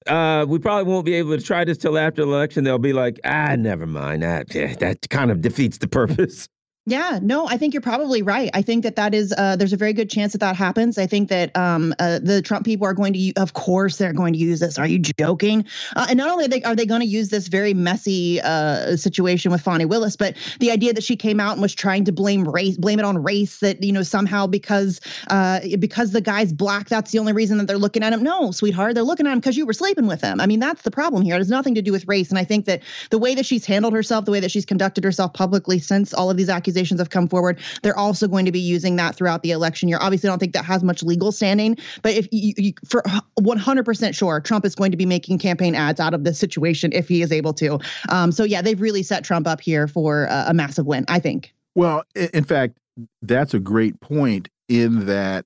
uh, 0.07 0.45
we 0.48 0.60
probably 0.60 0.91
won't 0.91 1.06
be 1.06 1.14
able 1.14 1.38
to 1.38 1.43
try 1.43 1.64
this 1.64 1.77
till 1.77 1.98
after 1.98 2.23
the 2.26 2.27
election, 2.27 2.64
they'll 2.64 2.80
be 2.80 2.93
like, 2.93 3.19
ah, 3.23 3.56
never 3.57 3.85
mind. 3.85 4.23
That, 4.23 4.49
that 4.80 5.10
kind 5.10 5.31
of 5.31 5.41
defeats 5.41 5.77
the 5.77 5.88
purpose. 5.88 6.48
Yeah, 6.88 7.20
no, 7.22 7.45
I 7.48 7.58
think 7.58 7.76
you're 7.76 7.82
probably 7.82 8.24
right. 8.24 8.49
I 8.56 8.64
think 8.64 8.82
that 8.84 8.95
that 8.95 9.14
is 9.14 9.32
uh, 9.38 9.56
there's 9.56 9.72
a 9.72 9.78
very 9.78 9.94
good 9.94 10.10
chance 10.10 10.32
that 10.32 10.40
that 10.40 10.56
happens. 10.56 10.98
I 10.98 11.06
think 11.06 11.30
that 11.30 11.56
um, 11.56 11.94
uh, 11.99 12.18
the 12.18 12.41
Trump 12.41 12.66
people 12.66 12.88
are 12.88 12.94
going 12.95 13.14
to, 13.14 13.34
of 13.34 13.53
course, 13.53 13.98
they're 13.98 14.14
going 14.14 14.34
to 14.34 14.40
use 14.40 14.62
this. 14.62 14.80
Are 14.80 14.88
you 14.88 14.98
joking? 14.98 15.66
Uh, 15.95 16.08
and 16.10 16.18
not 16.18 16.32
only 16.32 16.45
are 16.45 16.48
they, 16.48 16.64
are 16.64 16.76
they 16.76 16.88
going 16.88 17.02
to 17.02 17.08
use 17.08 17.30
this 17.30 17.49
very 17.49 17.76
messy 17.76 18.41
uh, 18.41 18.98
situation 18.98 19.52
with 19.52 19.62
Fani 19.62 19.86
Willis, 19.86 20.16
but 20.16 20.36
the 20.60 20.72
idea 20.72 20.91
that 20.91 21.03
she 21.03 21.16
came 21.16 21.40
out 21.40 21.52
and 21.52 21.62
was 21.62 21.76
trying 21.76 22.06
to 22.06 22.12
blame 22.12 22.48
race, 22.48 22.78
blame 22.78 22.98
it 22.98 23.06
on 23.06 23.22
race. 23.22 23.60
That 23.60 23.84
you 23.84 23.91
know 23.91 24.02
somehow 24.02 24.48
because 24.48 24.99
uh, 25.30 25.60
because 25.78 26.14
the 26.14 26.22
guy's 26.22 26.52
black, 26.52 26.90
that's 26.90 27.12
the 27.12 27.20
only 27.20 27.34
reason 27.34 27.60
that 27.60 27.68
they're 27.68 27.78
looking 27.78 28.02
at 28.02 28.12
him. 28.12 28.24
No, 28.24 28.49
sweetheart, 28.49 28.95
they're 28.95 29.03
looking 29.03 29.28
at 29.28 29.34
him 29.34 29.40
because 29.40 29.56
you 29.56 29.68
were 29.68 29.74
sleeping 29.74 30.08
with 30.08 30.22
him. 30.22 30.41
I 30.41 30.48
mean, 30.48 30.60
that's 30.60 30.82
the 30.82 30.91
problem 30.91 31.22
here. 31.22 31.36
It 31.36 31.41
has 31.41 31.49
nothing 31.49 31.76
to 31.76 31.84
do 31.84 31.91
with 31.91 32.08
race. 32.08 32.32
And 32.32 32.40
I 32.40 32.44
think 32.44 32.66
that 32.66 32.82
the 33.12 33.20
way 33.20 33.36
that 33.36 33.45
she's 33.45 33.68
handled 33.68 33.94
herself, 33.94 34.26
the 34.26 34.32
way 34.32 34.40
that 34.40 34.49
she's 34.49 34.66
conducted 34.66 35.03
herself 35.03 35.34
publicly 35.34 35.78
since 35.78 36.12
all 36.12 36.32
of 36.32 36.38
these 36.38 36.49
accusations 36.49 36.70
accusations 36.72 36.99
have 36.99 37.10
come 37.10 37.27
forward. 37.27 37.60
They're 37.84 37.98
also 37.98 38.27
going 38.27 38.45
to 38.45 38.52
be 38.52 38.60
using 38.60 38.95
that 38.95 39.15
throughout 39.15 39.43
the 39.43 39.52
election 39.52 39.89
year. 39.89 39.98
Obviously, 40.02 40.30
I 40.30 40.31
don't 40.31 40.39
think 40.39 40.53
that 40.53 40.65
has 40.65 40.84
much 40.84 41.03
legal 41.03 41.31
standing, 41.31 41.77
but 42.02 42.14
if 42.14 42.27
you, 42.31 42.53
you 42.57 42.73
for 42.88 43.03
100% 43.39 44.15
sure, 44.15 44.39
Trump 44.39 44.65
is 44.65 44.76
going 44.76 44.91
to 44.91 44.98
be 44.98 45.06
making 45.06 45.39
campaign 45.39 45.76
ads 45.76 45.99
out 45.99 46.14
of 46.14 46.23
this 46.23 46.39
situation 46.39 46.91
if 46.93 47.07
he 47.07 47.22
is 47.22 47.31
able 47.31 47.53
to. 47.53 47.80
Um, 48.10 48.31
so 48.31 48.43
yeah, 48.43 48.61
they've 48.61 48.80
really 48.80 49.03
set 49.03 49.23
Trump 49.23 49.48
up 49.48 49.61
here 49.61 49.88
for 49.88 50.26
a, 50.26 50.45
a 50.48 50.53
massive 50.53 50.85
win, 50.85 51.06
I 51.07 51.19
think. 51.19 51.53
Well, 51.76 52.03
in 52.15 52.43
fact, 52.43 52.77
that's 53.22 53.53
a 53.53 53.60
great 53.60 53.99
point 53.99 54.49
in 54.68 55.06
that 55.06 55.45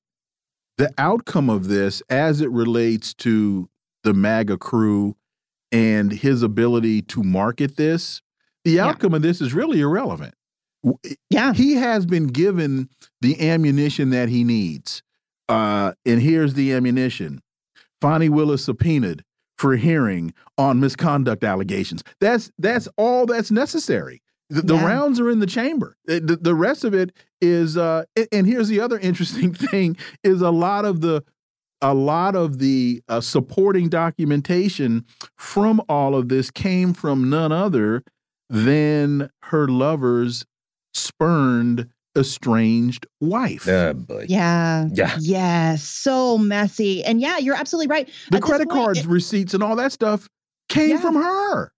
the 0.77 0.91
outcome 0.97 1.49
of 1.49 1.67
this, 1.67 2.01
as 2.09 2.41
it 2.41 2.51
relates 2.51 3.13
to 3.15 3.69
the 4.03 4.13
MAGA 4.13 4.57
crew 4.57 5.15
and 5.71 6.11
his 6.11 6.43
ability 6.43 7.01
to 7.03 7.23
market 7.23 7.77
this, 7.77 8.21
the 8.63 8.79
outcome 8.79 9.11
yeah. 9.11 9.17
of 9.17 9.21
this 9.21 9.41
is 9.41 9.53
really 9.53 9.79
irrelevant. 9.79 10.33
Yeah. 11.29 11.53
He 11.53 11.75
has 11.75 12.05
been 12.05 12.27
given 12.27 12.89
the 13.21 13.49
ammunition 13.49 14.09
that 14.11 14.29
he 14.29 14.43
needs. 14.43 15.01
Uh, 15.47 15.93
and 16.05 16.21
here's 16.21 16.53
the 16.53 16.73
ammunition. 16.73 17.41
Fani 18.01 18.29
Willis 18.29 18.65
subpoenaed 18.65 19.23
for 19.57 19.75
hearing 19.77 20.33
on 20.57 20.79
misconduct 20.79 21.43
allegations. 21.43 22.03
That's 22.19 22.51
that's 22.57 22.87
all 22.97 23.25
that's 23.25 23.51
necessary. 23.51 24.21
The, 24.49 24.61
the 24.61 24.75
yeah. 24.75 24.85
rounds 24.85 25.19
are 25.19 25.29
in 25.29 25.39
the 25.39 25.47
chamber. 25.47 25.97
The, 26.05 26.19
the 26.19 26.53
rest 26.53 26.83
of 26.83 26.93
it 26.93 27.11
is 27.41 27.77
uh, 27.77 28.05
and 28.31 28.45
here's 28.45 28.67
the 28.67 28.79
other 28.79 28.99
interesting 29.01 29.53
thing 29.53 29.97
is 30.23 30.41
a 30.41 30.51
lot 30.51 30.85
of 30.85 31.01
the 31.01 31.23
a 31.81 31.93
lot 31.93 32.35
of 32.35 32.59
the 32.59 33.03
uh, 33.07 33.21
supporting 33.21 33.89
documentation 33.89 35.05
from 35.35 35.81
all 35.89 36.15
of 36.15 36.29
this 36.29 36.49
came 36.49 36.93
from 36.93 37.29
none 37.29 37.51
other 37.51 38.03
than 38.49 39.29
her 39.43 39.67
lover's 39.67 40.45
spurned 40.95 41.89
estranged 42.17 43.05
wife. 43.19 43.67
Uh, 43.67 43.93
boy. 43.93 44.25
Yeah. 44.29 44.87
Yeah. 44.93 45.15
Yeah. 45.19 45.75
So 45.75 46.37
messy. 46.37 47.03
And 47.03 47.19
yeah, 47.19 47.37
you're 47.37 47.55
absolutely 47.55 47.87
right. 47.87 48.09
The 48.31 48.37
At 48.37 48.43
credit 48.43 48.69
cards, 48.69 48.99
it, 48.99 49.05
receipts, 49.05 49.53
and 49.53 49.61
all 49.61 49.75
that 49.75 49.91
stuff 49.91 50.29
came 50.69 50.91
yeah. 50.91 51.01
from 51.01 51.15
her. 51.15 51.71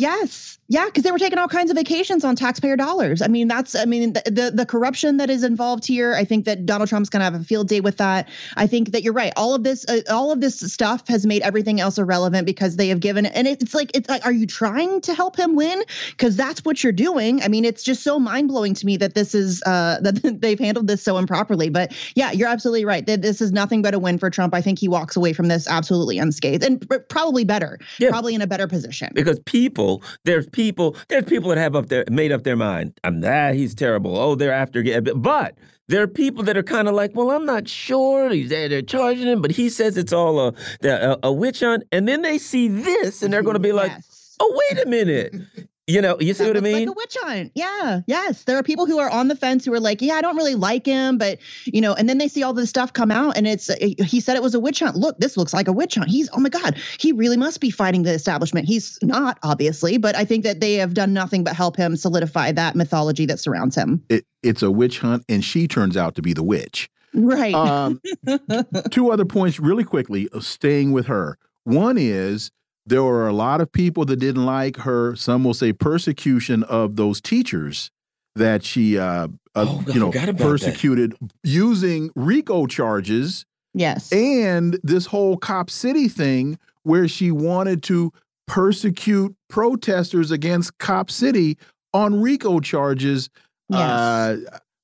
Yes. 0.00 0.58
Yeah, 0.72 0.84
because 0.84 1.02
they 1.02 1.10
were 1.10 1.18
taking 1.18 1.40
all 1.40 1.48
kinds 1.48 1.72
of 1.72 1.76
vacations 1.76 2.24
on 2.24 2.36
taxpayer 2.36 2.76
dollars. 2.76 3.22
I 3.22 3.26
mean, 3.26 3.48
that's 3.48 3.74
I 3.74 3.86
mean 3.86 4.12
the, 4.12 4.22
the, 4.26 4.50
the 4.54 4.64
corruption 4.64 5.16
that 5.16 5.28
is 5.28 5.42
involved 5.42 5.84
here. 5.84 6.14
I 6.14 6.24
think 6.24 6.44
that 6.44 6.64
Donald 6.64 6.88
Trump's 6.88 7.10
going 7.10 7.18
to 7.18 7.24
have 7.24 7.34
a 7.34 7.42
field 7.42 7.66
day 7.66 7.80
with 7.80 7.96
that. 7.96 8.28
I 8.54 8.68
think 8.68 8.92
that 8.92 9.02
you're 9.02 9.12
right. 9.12 9.32
All 9.36 9.52
of 9.52 9.64
this 9.64 9.84
uh, 9.88 10.02
all 10.08 10.30
of 10.30 10.40
this 10.40 10.60
stuff 10.60 11.08
has 11.08 11.26
made 11.26 11.42
everything 11.42 11.80
else 11.80 11.98
irrelevant 11.98 12.46
because 12.46 12.76
they 12.76 12.86
have 12.86 13.00
given 13.00 13.26
and 13.26 13.48
it's 13.48 13.74
like 13.74 13.90
it's 13.94 14.08
like 14.08 14.24
are 14.24 14.32
you 14.32 14.46
trying 14.46 15.00
to 15.00 15.14
help 15.14 15.36
him 15.36 15.56
win? 15.56 15.82
Cuz 16.18 16.36
that's 16.36 16.64
what 16.64 16.84
you're 16.84 16.92
doing. 16.92 17.42
I 17.42 17.48
mean, 17.48 17.64
it's 17.64 17.82
just 17.82 18.04
so 18.04 18.20
mind-blowing 18.20 18.74
to 18.74 18.86
me 18.86 18.96
that 18.98 19.14
this 19.14 19.34
is 19.34 19.64
uh 19.66 19.98
that 20.02 20.38
they've 20.40 20.58
handled 20.58 20.86
this 20.86 21.02
so 21.02 21.18
improperly. 21.18 21.68
But 21.68 21.92
yeah, 22.14 22.30
you're 22.30 22.48
absolutely 22.48 22.84
right. 22.84 23.04
That 23.04 23.22
this 23.22 23.40
is 23.40 23.50
nothing 23.50 23.82
but 23.82 23.92
a 23.92 23.98
win 23.98 24.18
for 24.18 24.30
Trump. 24.30 24.54
I 24.54 24.60
think 24.60 24.78
he 24.78 24.86
walks 24.86 25.16
away 25.16 25.32
from 25.32 25.48
this 25.48 25.66
absolutely 25.66 26.18
unscathed 26.18 26.62
and 26.62 26.88
probably 27.08 27.42
better. 27.42 27.80
Yeah. 27.98 28.10
Probably 28.10 28.36
in 28.36 28.40
a 28.40 28.46
better 28.46 28.68
position. 28.68 29.10
Because 29.14 29.40
people 29.40 29.89
people. 29.98 30.18
There's 30.24 30.46
people. 30.48 30.96
There's 31.08 31.24
people 31.24 31.48
that 31.50 31.58
have 31.58 31.76
up 31.76 31.86
their 31.86 32.04
made 32.10 32.32
up 32.32 32.44
their 32.44 32.56
mind. 32.56 32.98
I'm 33.04 33.20
that 33.20 33.54
he's 33.54 33.74
terrible. 33.74 34.16
Oh, 34.16 34.34
they're 34.34 34.52
after. 34.52 34.82
But 35.16 35.56
there 35.88 36.02
are 36.02 36.08
people 36.08 36.44
that 36.44 36.56
are 36.56 36.62
kind 36.62 36.88
of 36.88 36.94
like, 36.94 37.12
well, 37.14 37.30
I'm 37.30 37.46
not 37.46 37.68
sure. 37.68 38.30
He's 38.30 38.48
they're 38.50 38.82
charging 38.82 39.26
him, 39.26 39.42
but 39.42 39.50
he 39.50 39.68
says 39.68 39.96
it's 39.96 40.12
all 40.12 40.40
a 40.40 40.54
a, 40.82 41.18
a 41.24 41.32
witch 41.32 41.60
hunt. 41.60 41.84
And 41.92 42.06
then 42.06 42.22
they 42.22 42.38
see 42.38 42.68
this, 42.68 43.22
and 43.22 43.32
they're 43.32 43.42
going 43.42 43.54
to 43.54 43.60
be 43.60 43.72
like, 43.72 43.90
yes. 43.90 44.36
oh, 44.40 44.60
wait 44.70 44.84
a 44.84 44.88
minute. 44.88 45.34
You 45.90 46.00
know, 46.00 46.16
you 46.20 46.34
see 46.34 46.44
That 46.44 46.50
what 46.50 46.56
I 46.56 46.60
looks 46.60 46.72
mean? 46.72 46.88
Like 46.88 46.96
a 46.96 46.98
witch 46.98 47.16
hunt. 47.20 47.52
Yeah. 47.54 48.00
Yes. 48.06 48.44
There 48.44 48.56
are 48.56 48.62
people 48.62 48.86
who 48.86 48.98
are 48.98 49.10
on 49.10 49.28
the 49.28 49.34
fence 49.34 49.64
who 49.64 49.74
are 49.74 49.80
like, 49.80 50.00
yeah, 50.00 50.14
I 50.14 50.20
don't 50.20 50.36
really 50.36 50.54
like 50.54 50.86
him, 50.86 51.18
but 51.18 51.38
you 51.64 51.80
know, 51.80 51.94
and 51.94 52.08
then 52.08 52.18
they 52.18 52.28
see 52.28 52.42
all 52.42 52.52
this 52.52 52.70
stuff 52.70 52.92
come 52.92 53.10
out 53.10 53.36
and 53.36 53.46
it's, 53.46 53.68
uh, 53.68 53.76
he 53.80 54.20
said 54.20 54.36
it 54.36 54.42
was 54.42 54.54
a 54.54 54.60
witch 54.60 54.80
hunt. 54.80 54.96
Look, 54.96 55.18
this 55.18 55.36
looks 55.36 55.52
like 55.52 55.66
a 55.66 55.72
witch 55.72 55.96
hunt. 55.96 56.08
He's, 56.08 56.28
oh 56.32 56.38
my 56.38 56.48
God, 56.48 56.78
he 56.98 57.12
really 57.12 57.36
must 57.36 57.60
be 57.60 57.70
fighting 57.70 58.04
the 58.04 58.12
establishment. 58.12 58.66
He's 58.66 58.98
not, 59.02 59.38
obviously, 59.42 59.98
but 59.98 60.14
I 60.14 60.24
think 60.24 60.44
that 60.44 60.60
they 60.60 60.74
have 60.74 60.94
done 60.94 61.12
nothing 61.12 61.42
but 61.42 61.56
help 61.56 61.76
him 61.76 61.96
solidify 61.96 62.52
that 62.52 62.76
mythology 62.76 63.26
that 63.26 63.40
surrounds 63.40 63.74
him. 63.74 64.04
It, 64.08 64.26
it's 64.42 64.62
a 64.62 64.70
witch 64.70 65.00
hunt, 65.00 65.24
and 65.28 65.44
she 65.44 65.66
turns 65.66 65.96
out 65.96 66.14
to 66.14 66.22
be 66.22 66.32
the 66.32 66.42
witch. 66.42 66.88
Right. 67.12 67.54
Um, 67.54 68.00
two 68.90 69.10
other 69.10 69.24
points, 69.24 69.58
really 69.58 69.84
quickly, 69.84 70.28
of 70.28 70.44
staying 70.44 70.92
with 70.92 71.06
her. 71.06 71.36
One 71.64 71.96
is 71.98 72.50
there 72.90 73.02
were 73.02 73.26
a 73.26 73.32
lot 73.32 73.60
of 73.62 73.72
people 73.72 74.04
that 74.04 74.16
didn't 74.16 74.44
like 74.44 74.76
her. 74.78 75.16
Some 75.16 75.44
will 75.44 75.54
say 75.54 75.72
persecution 75.72 76.62
of 76.64 76.96
those 76.96 77.20
teachers 77.20 77.90
that 78.36 78.62
she, 78.64 78.98
uh, 78.98 79.04
uh, 79.04 79.28
Oh, 79.56 79.84
I 79.88 79.92
you 79.92 80.00
know, 80.00 80.12
forgot 80.12 80.28
about 80.28 80.38
that. 80.38 80.44
persecuted 80.44 81.14
using 81.42 82.10
RICO 82.14 82.66
charges 82.66 83.44
yes. 83.74 84.12
and 84.12 84.78
this 84.82 85.06
whole 85.06 85.36
Cop 85.36 85.70
City 85.70 86.08
thing 86.08 86.58
where 86.82 87.08
she 87.08 87.30
wanted 87.30 87.82
to 87.84 88.12
persecute 88.46 89.34
protesters 89.48 90.30
against 90.30 90.76
Cop 90.78 91.10
City 91.10 91.56
on 91.94 92.20
RICO 92.20 92.60
charges. 92.60 93.30
Yes. 93.68 93.80
Uh, 93.80 94.36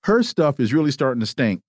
her 0.04 0.22
stuff 0.22 0.60
is 0.60 0.72
really 0.72 0.90
starting 0.92 1.20
to 1.20 1.26
stink, 1.26 1.60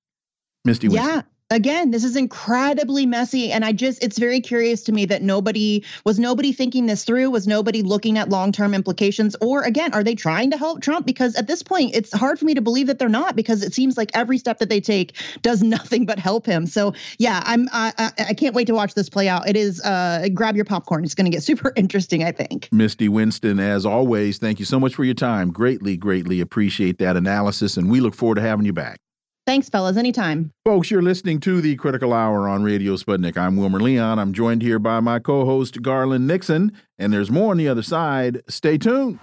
Misty. 0.65 0.87
Winston. 0.87 1.15
Yeah. 1.15 1.21
Again, 1.49 1.91
this 1.91 2.03
is 2.03 2.17
incredibly 2.17 3.05
messy. 3.05 3.53
And 3.53 3.63
I 3.63 3.71
just, 3.71 4.03
it's 4.03 4.19
very 4.19 4.41
curious 4.41 4.83
to 4.83 4.91
me 4.91 5.05
that 5.05 5.21
nobody 5.21 5.85
was 6.03 6.19
nobody 6.19 6.51
thinking 6.51 6.87
this 6.87 7.05
through, 7.05 7.29
was 7.29 7.47
nobody 7.47 7.81
looking 7.83 8.17
at 8.17 8.27
long 8.27 8.51
term 8.51 8.73
implications? 8.73 9.33
Or 9.39 9.63
again, 9.63 9.93
are 9.93 10.03
they 10.03 10.13
trying 10.13 10.51
to 10.51 10.57
help 10.57 10.81
Trump? 10.81 11.05
Because 11.05 11.35
at 11.35 11.47
this 11.47 11.63
point, 11.63 11.95
it's 11.95 12.11
hard 12.11 12.37
for 12.37 12.43
me 12.43 12.53
to 12.53 12.61
believe 12.61 12.87
that 12.87 12.99
they're 12.99 13.07
not, 13.07 13.37
because 13.37 13.63
it 13.63 13.73
seems 13.73 13.95
like 13.95 14.11
every 14.13 14.37
step 14.37 14.59
that 14.59 14.67
they 14.67 14.81
take 14.81 15.13
does 15.41 15.63
nothing 15.77 16.05
but 16.05 16.19
help 16.19 16.45
him. 16.45 16.67
So 16.67 16.93
yeah, 17.17 17.41
I'm, 17.45 17.69
I, 17.71 17.93
I, 17.97 18.11
I 18.29 18.33
can't 18.33 18.53
wait 18.53 18.67
to 18.67 18.73
watch 18.73 18.93
this 18.93 19.07
play 19.07 19.29
out. 19.29 19.47
It 19.47 19.55
is, 19.55 19.81
uh, 19.83 20.27
grab 20.33 20.57
your 20.57 20.65
popcorn. 20.65 21.05
It's 21.05 21.15
going 21.15 21.31
to 21.31 21.35
get 21.35 21.43
super 21.47 21.71
interesting, 21.77 22.25
I 22.25 22.33
think. 22.33 22.67
Misty 22.73 23.07
Winston, 23.07 23.57
as 23.61 23.85
always, 23.85 24.37
thank 24.37 24.59
you 24.59 24.65
so 24.65 24.81
much 24.81 24.95
for 24.95 25.05
your 25.05 25.13
time. 25.13 25.51
Greatly, 25.51 25.95
greatly 25.95 26.41
appreciate 26.41 26.97
that 26.97 27.15
analysis, 27.15 27.77
and 27.77 27.89
we 27.89 28.01
look 28.01 28.15
forward 28.15 28.35
to 28.35 28.41
having 28.41 28.65
you 28.65 28.73
back. 28.73 28.99
Thanks, 29.47 29.69
fellas. 29.69 29.95
Anytime. 29.95 30.51
Folks, 30.65 30.91
you're 30.91 31.01
listening 31.01 31.39
to 31.39 31.61
the 31.61 31.77
Critical 31.77 32.11
Hour 32.11 32.49
on 32.49 32.63
Radio 32.63 32.97
Sputnik. 32.97 33.37
I'm 33.37 33.55
Wilmer 33.55 33.79
Leon. 33.79 34.19
I'm 34.19 34.33
joined 34.33 34.61
here 34.61 34.77
by 34.77 34.99
my 34.99 35.19
co 35.19 35.45
host, 35.45 35.81
Garland 35.81 36.27
Nixon, 36.27 36.73
and 36.99 37.13
there's 37.13 37.31
more 37.31 37.51
on 37.51 37.57
the 37.57 37.69
other 37.69 37.81
side. 37.81 38.41
Stay 38.49 38.77
tuned. 38.77 39.19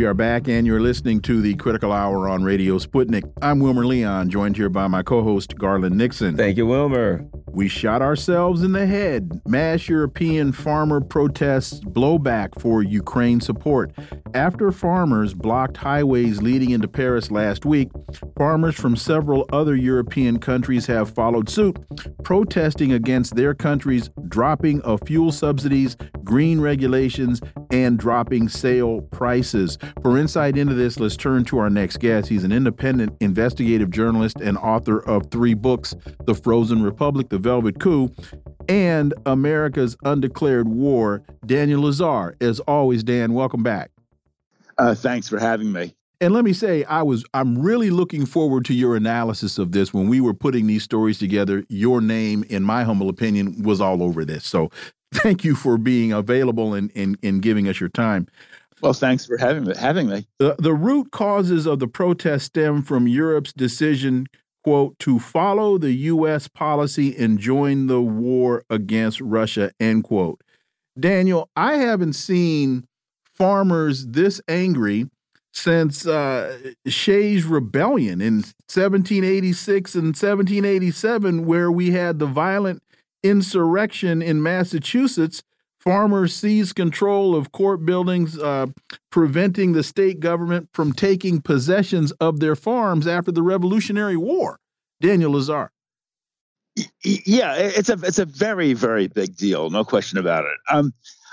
We 0.00 0.06
are 0.06 0.14
back, 0.14 0.48
and 0.48 0.66
you're 0.66 0.80
listening 0.80 1.20
to 1.20 1.42
the 1.42 1.54
Critical 1.56 1.92
Hour 1.92 2.26
on 2.26 2.42
Radio 2.42 2.78
Sputnik. 2.78 3.30
I'm 3.42 3.60
Wilmer 3.60 3.84
Leon, 3.84 4.30
joined 4.30 4.56
here 4.56 4.70
by 4.70 4.86
my 4.86 5.02
co 5.02 5.22
host, 5.22 5.58
Garland 5.58 5.94
Nixon. 5.98 6.38
Thank 6.38 6.56
you, 6.56 6.66
Wilmer. 6.66 7.26
We 7.52 7.68
shot 7.68 8.00
ourselves 8.00 8.62
in 8.62 8.72
the 8.72 8.86
head. 8.86 9.42
Mass 9.46 9.88
European 9.88 10.52
farmer 10.52 11.00
protests 11.00 11.80
blowback 11.80 12.60
for 12.60 12.82
Ukraine 12.82 13.40
support. 13.40 13.92
After 14.34 14.70
farmers 14.70 15.34
blocked 15.34 15.76
highways 15.76 16.40
leading 16.40 16.70
into 16.70 16.86
Paris 16.86 17.30
last 17.30 17.66
week, 17.66 17.90
farmers 18.38 18.76
from 18.76 18.94
several 18.94 19.46
other 19.52 19.74
European 19.74 20.38
countries 20.38 20.86
have 20.86 21.10
followed 21.10 21.48
suit, 21.48 21.76
protesting 22.22 22.92
against 22.92 23.34
their 23.34 23.52
country's 23.52 24.10
dropping 24.28 24.80
of 24.82 25.00
fuel 25.04 25.32
subsidies, 25.32 25.96
green 26.22 26.60
regulations, 26.60 27.40
and 27.72 27.98
dropping 27.98 28.48
sale 28.48 29.00
prices. 29.10 29.76
For 30.02 30.18
insight 30.18 30.56
into 30.56 30.74
this, 30.74 30.98
let's 30.98 31.16
turn 31.16 31.44
to 31.46 31.58
our 31.58 31.70
next 31.70 31.98
guest. 31.98 32.28
He's 32.28 32.44
an 32.44 32.52
independent 32.52 33.16
investigative 33.20 33.90
journalist 33.90 34.40
and 34.40 34.56
author 34.58 34.98
of 35.08 35.30
three 35.30 35.54
books 35.54 35.94
The 36.26 36.34
Frozen 36.34 36.82
Republic, 36.82 37.28
The 37.28 37.38
Velvet 37.38 37.80
Coup, 37.80 38.10
and 38.68 39.14
America's 39.26 39.96
Undeclared 40.04 40.68
War. 40.68 41.22
Daniel 41.44 41.82
Lazare. 41.82 42.40
As 42.42 42.60
always, 42.60 43.02
Dan, 43.02 43.32
welcome 43.32 43.62
back. 43.62 43.90
Uh, 44.78 44.94
thanks 44.94 45.28
for 45.28 45.38
having 45.38 45.72
me. 45.72 45.94
And 46.22 46.34
let 46.34 46.44
me 46.44 46.52
say, 46.52 46.84
I 46.84 47.02
was 47.02 47.24
I'm 47.32 47.58
really 47.58 47.90
looking 47.90 48.26
forward 48.26 48.66
to 48.66 48.74
your 48.74 48.94
analysis 48.94 49.58
of 49.58 49.72
this. 49.72 49.94
When 49.94 50.08
we 50.08 50.20
were 50.20 50.34
putting 50.34 50.66
these 50.66 50.82
stories 50.82 51.18
together, 51.18 51.64
your 51.70 52.02
name, 52.02 52.44
in 52.50 52.62
my 52.62 52.84
humble 52.84 53.08
opinion, 53.08 53.62
was 53.62 53.80
all 53.80 54.02
over 54.02 54.24
this. 54.24 54.44
So 54.44 54.70
thank 55.14 55.44
you 55.44 55.54
for 55.54 55.78
being 55.78 56.12
available 56.12 56.74
and, 56.74 56.92
and, 56.94 57.16
and 57.22 57.40
giving 57.40 57.68
us 57.68 57.80
your 57.80 57.88
time. 57.88 58.26
Well, 58.82 58.92
thanks 58.92 59.26
for 59.26 59.36
having 59.36 59.64
me. 59.64 59.74
Having 59.76 60.08
me. 60.08 60.26
The, 60.38 60.56
the 60.58 60.74
root 60.74 61.10
causes 61.10 61.66
of 61.66 61.78
the 61.78 61.88
protest 61.88 62.46
stem 62.46 62.82
from 62.82 63.06
Europe's 63.06 63.52
decision, 63.52 64.26
quote, 64.64 64.98
to 65.00 65.18
follow 65.18 65.78
the 65.78 65.92
U.S. 65.92 66.48
policy 66.48 67.16
and 67.16 67.38
join 67.38 67.86
the 67.86 68.00
war 68.00 68.64
against 68.70 69.20
Russia, 69.20 69.72
end 69.78 70.04
quote. 70.04 70.42
Daniel, 70.98 71.48
I 71.56 71.76
haven't 71.76 72.14
seen 72.14 72.86
farmers 73.34 74.06
this 74.06 74.40
angry 74.48 75.06
since 75.52 76.06
uh, 76.06 76.56
Shays' 76.86 77.44
rebellion 77.44 78.20
in 78.20 78.36
1786 78.68 79.94
and 79.94 80.04
1787, 80.08 81.44
where 81.44 81.70
we 81.70 81.90
had 81.90 82.18
the 82.18 82.26
violent 82.26 82.82
insurrection 83.22 84.22
in 84.22 84.42
Massachusetts. 84.42 85.42
Farmers 85.80 86.34
seized 86.34 86.74
control 86.74 87.34
of 87.34 87.52
court 87.52 87.86
buildings, 87.86 88.38
uh, 88.38 88.66
preventing 89.10 89.72
the 89.72 89.82
state 89.82 90.20
government 90.20 90.68
from 90.74 90.92
taking 90.92 91.40
possessions 91.40 92.12
of 92.12 92.40
their 92.40 92.54
farms 92.54 93.06
after 93.06 93.32
the 93.32 93.42
Revolutionary 93.42 94.16
War. 94.16 94.60
Daniel 95.00 95.32
Lazare. 95.32 95.70
Yeah, 97.02 97.54
it's 97.54 97.88
a 97.88 97.98
it's 98.04 98.18
a 98.18 98.26
very 98.26 98.74
very 98.74 99.08
big 99.08 99.36
deal, 99.36 99.70
no 99.70 99.84
question 99.84 100.18
about 100.18 100.44
it. 100.44 100.56
Um, 100.70 100.92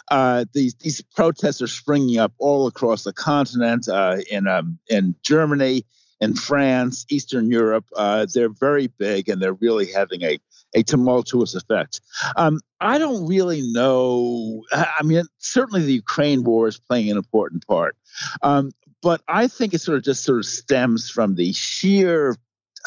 uh, 0.10 0.46
these 0.54 0.74
these 0.76 1.02
protests 1.16 1.62
are 1.62 1.68
springing 1.68 2.18
up 2.18 2.34
all 2.40 2.68
across 2.68 3.04
the 3.04 3.14
continent, 3.14 3.88
uh, 3.88 4.18
in 4.32 4.48
um, 4.48 4.80
in 4.90 5.16
Germany, 5.24 5.86
in 6.22 6.34
France, 6.34 7.06
Eastern 7.10 7.52
Europe. 7.52 7.86
Uh, 7.96 8.26
they're 8.34 8.50
very 8.50 8.88
big, 8.88 9.30
and 9.30 9.42
they're 9.42 9.54
really 9.54 9.92
having 9.92 10.24
a 10.24 10.40
a 10.76 10.84
tumultuous 10.84 11.56
effect. 11.56 12.02
Um, 12.36 12.60
I 12.80 12.98
don't 12.98 13.28
really 13.28 13.62
know. 13.62 14.64
I 14.72 15.04
mean, 15.04 15.26
certainly 15.38 15.84
the 15.84 15.94
Ukraine 15.94 16.44
war 16.44 16.68
is 16.68 16.80
playing 16.80 17.10
an 17.12 17.18
important 17.18 17.66
part, 17.68 17.96
um, 18.42 18.72
but 19.02 19.22
I 19.28 19.48
think 19.48 19.74
it 19.74 19.80
sort 19.80 19.98
of 19.98 20.04
just 20.04 20.24
sort 20.24 20.40
of 20.40 20.46
stems 20.46 21.10
from 21.10 21.36
the 21.36 21.54
sheer 21.54 22.36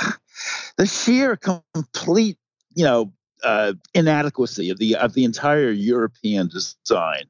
the 0.76 0.86
sheer 0.86 1.36
complete, 1.36 2.36
you 2.74 2.84
know, 2.84 3.12
uh, 3.42 3.72
inadequacy 3.94 4.70
of 4.70 4.78
the 4.78 4.96
of 4.96 5.14
the 5.14 5.24
entire 5.24 5.70
European 5.70 6.48
design, 6.48 7.24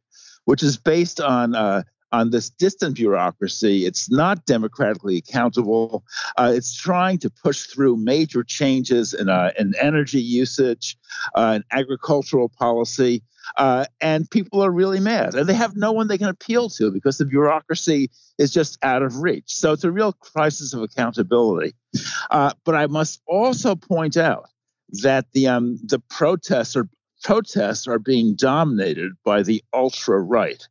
which 0.44 0.62
is 0.62 0.76
based 0.76 1.20
on 1.20 1.54
uh, 1.54 1.82
on 2.12 2.30
this 2.30 2.50
distant 2.50 2.96
bureaucracy. 2.96 3.86
It's 3.86 4.10
not 4.10 4.44
democratically 4.46 5.16
accountable. 5.18 6.04
Uh, 6.36 6.52
it's 6.54 6.74
trying 6.74 7.18
to 7.18 7.30
push 7.30 7.62
through 7.62 7.96
major 7.96 8.42
changes 8.42 9.14
in 9.14 9.28
uh, 9.28 9.52
in 9.58 9.74
energy 9.80 10.20
usage, 10.20 10.96
uh, 11.34 11.60
agricultural 11.70 12.48
policy. 12.48 13.22
Uh, 13.56 13.84
and 14.00 14.30
people 14.30 14.62
are 14.62 14.70
really 14.70 15.00
mad, 15.00 15.34
and 15.34 15.48
they 15.48 15.54
have 15.54 15.74
no 15.74 15.90
one 15.90 16.06
they 16.06 16.18
can 16.18 16.28
appeal 16.28 16.68
to 16.68 16.90
because 16.92 17.18
the 17.18 17.24
bureaucracy 17.24 18.08
is 18.38 18.52
just 18.52 18.78
out 18.82 19.02
of 19.02 19.22
reach. 19.22 19.44
So 19.46 19.72
it's 19.72 19.82
a 19.82 19.90
real 19.90 20.12
crisis 20.12 20.72
of 20.72 20.82
accountability. 20.82 21.74
Uh, 22.30 22.52
but 22.64 22.76
I 22.76 22.86
must 22.86 23.20
also 23.26 23.74
point 23.74 24.16
out 24.16 24.48
that 25.02 25.26
the 25.32 25.48
um, 25.48 25.78
the 25.82 25.98
protests 25.98 26.76
are 26.76 26.88
protests 27.22 27.86
are 27.86 27.98
being 27.98 28.34
dominated 28.34 29.12
by 29.24 29.42
the 29.42 29.62
ultra 29.72 30.20
right. 30.20 30.66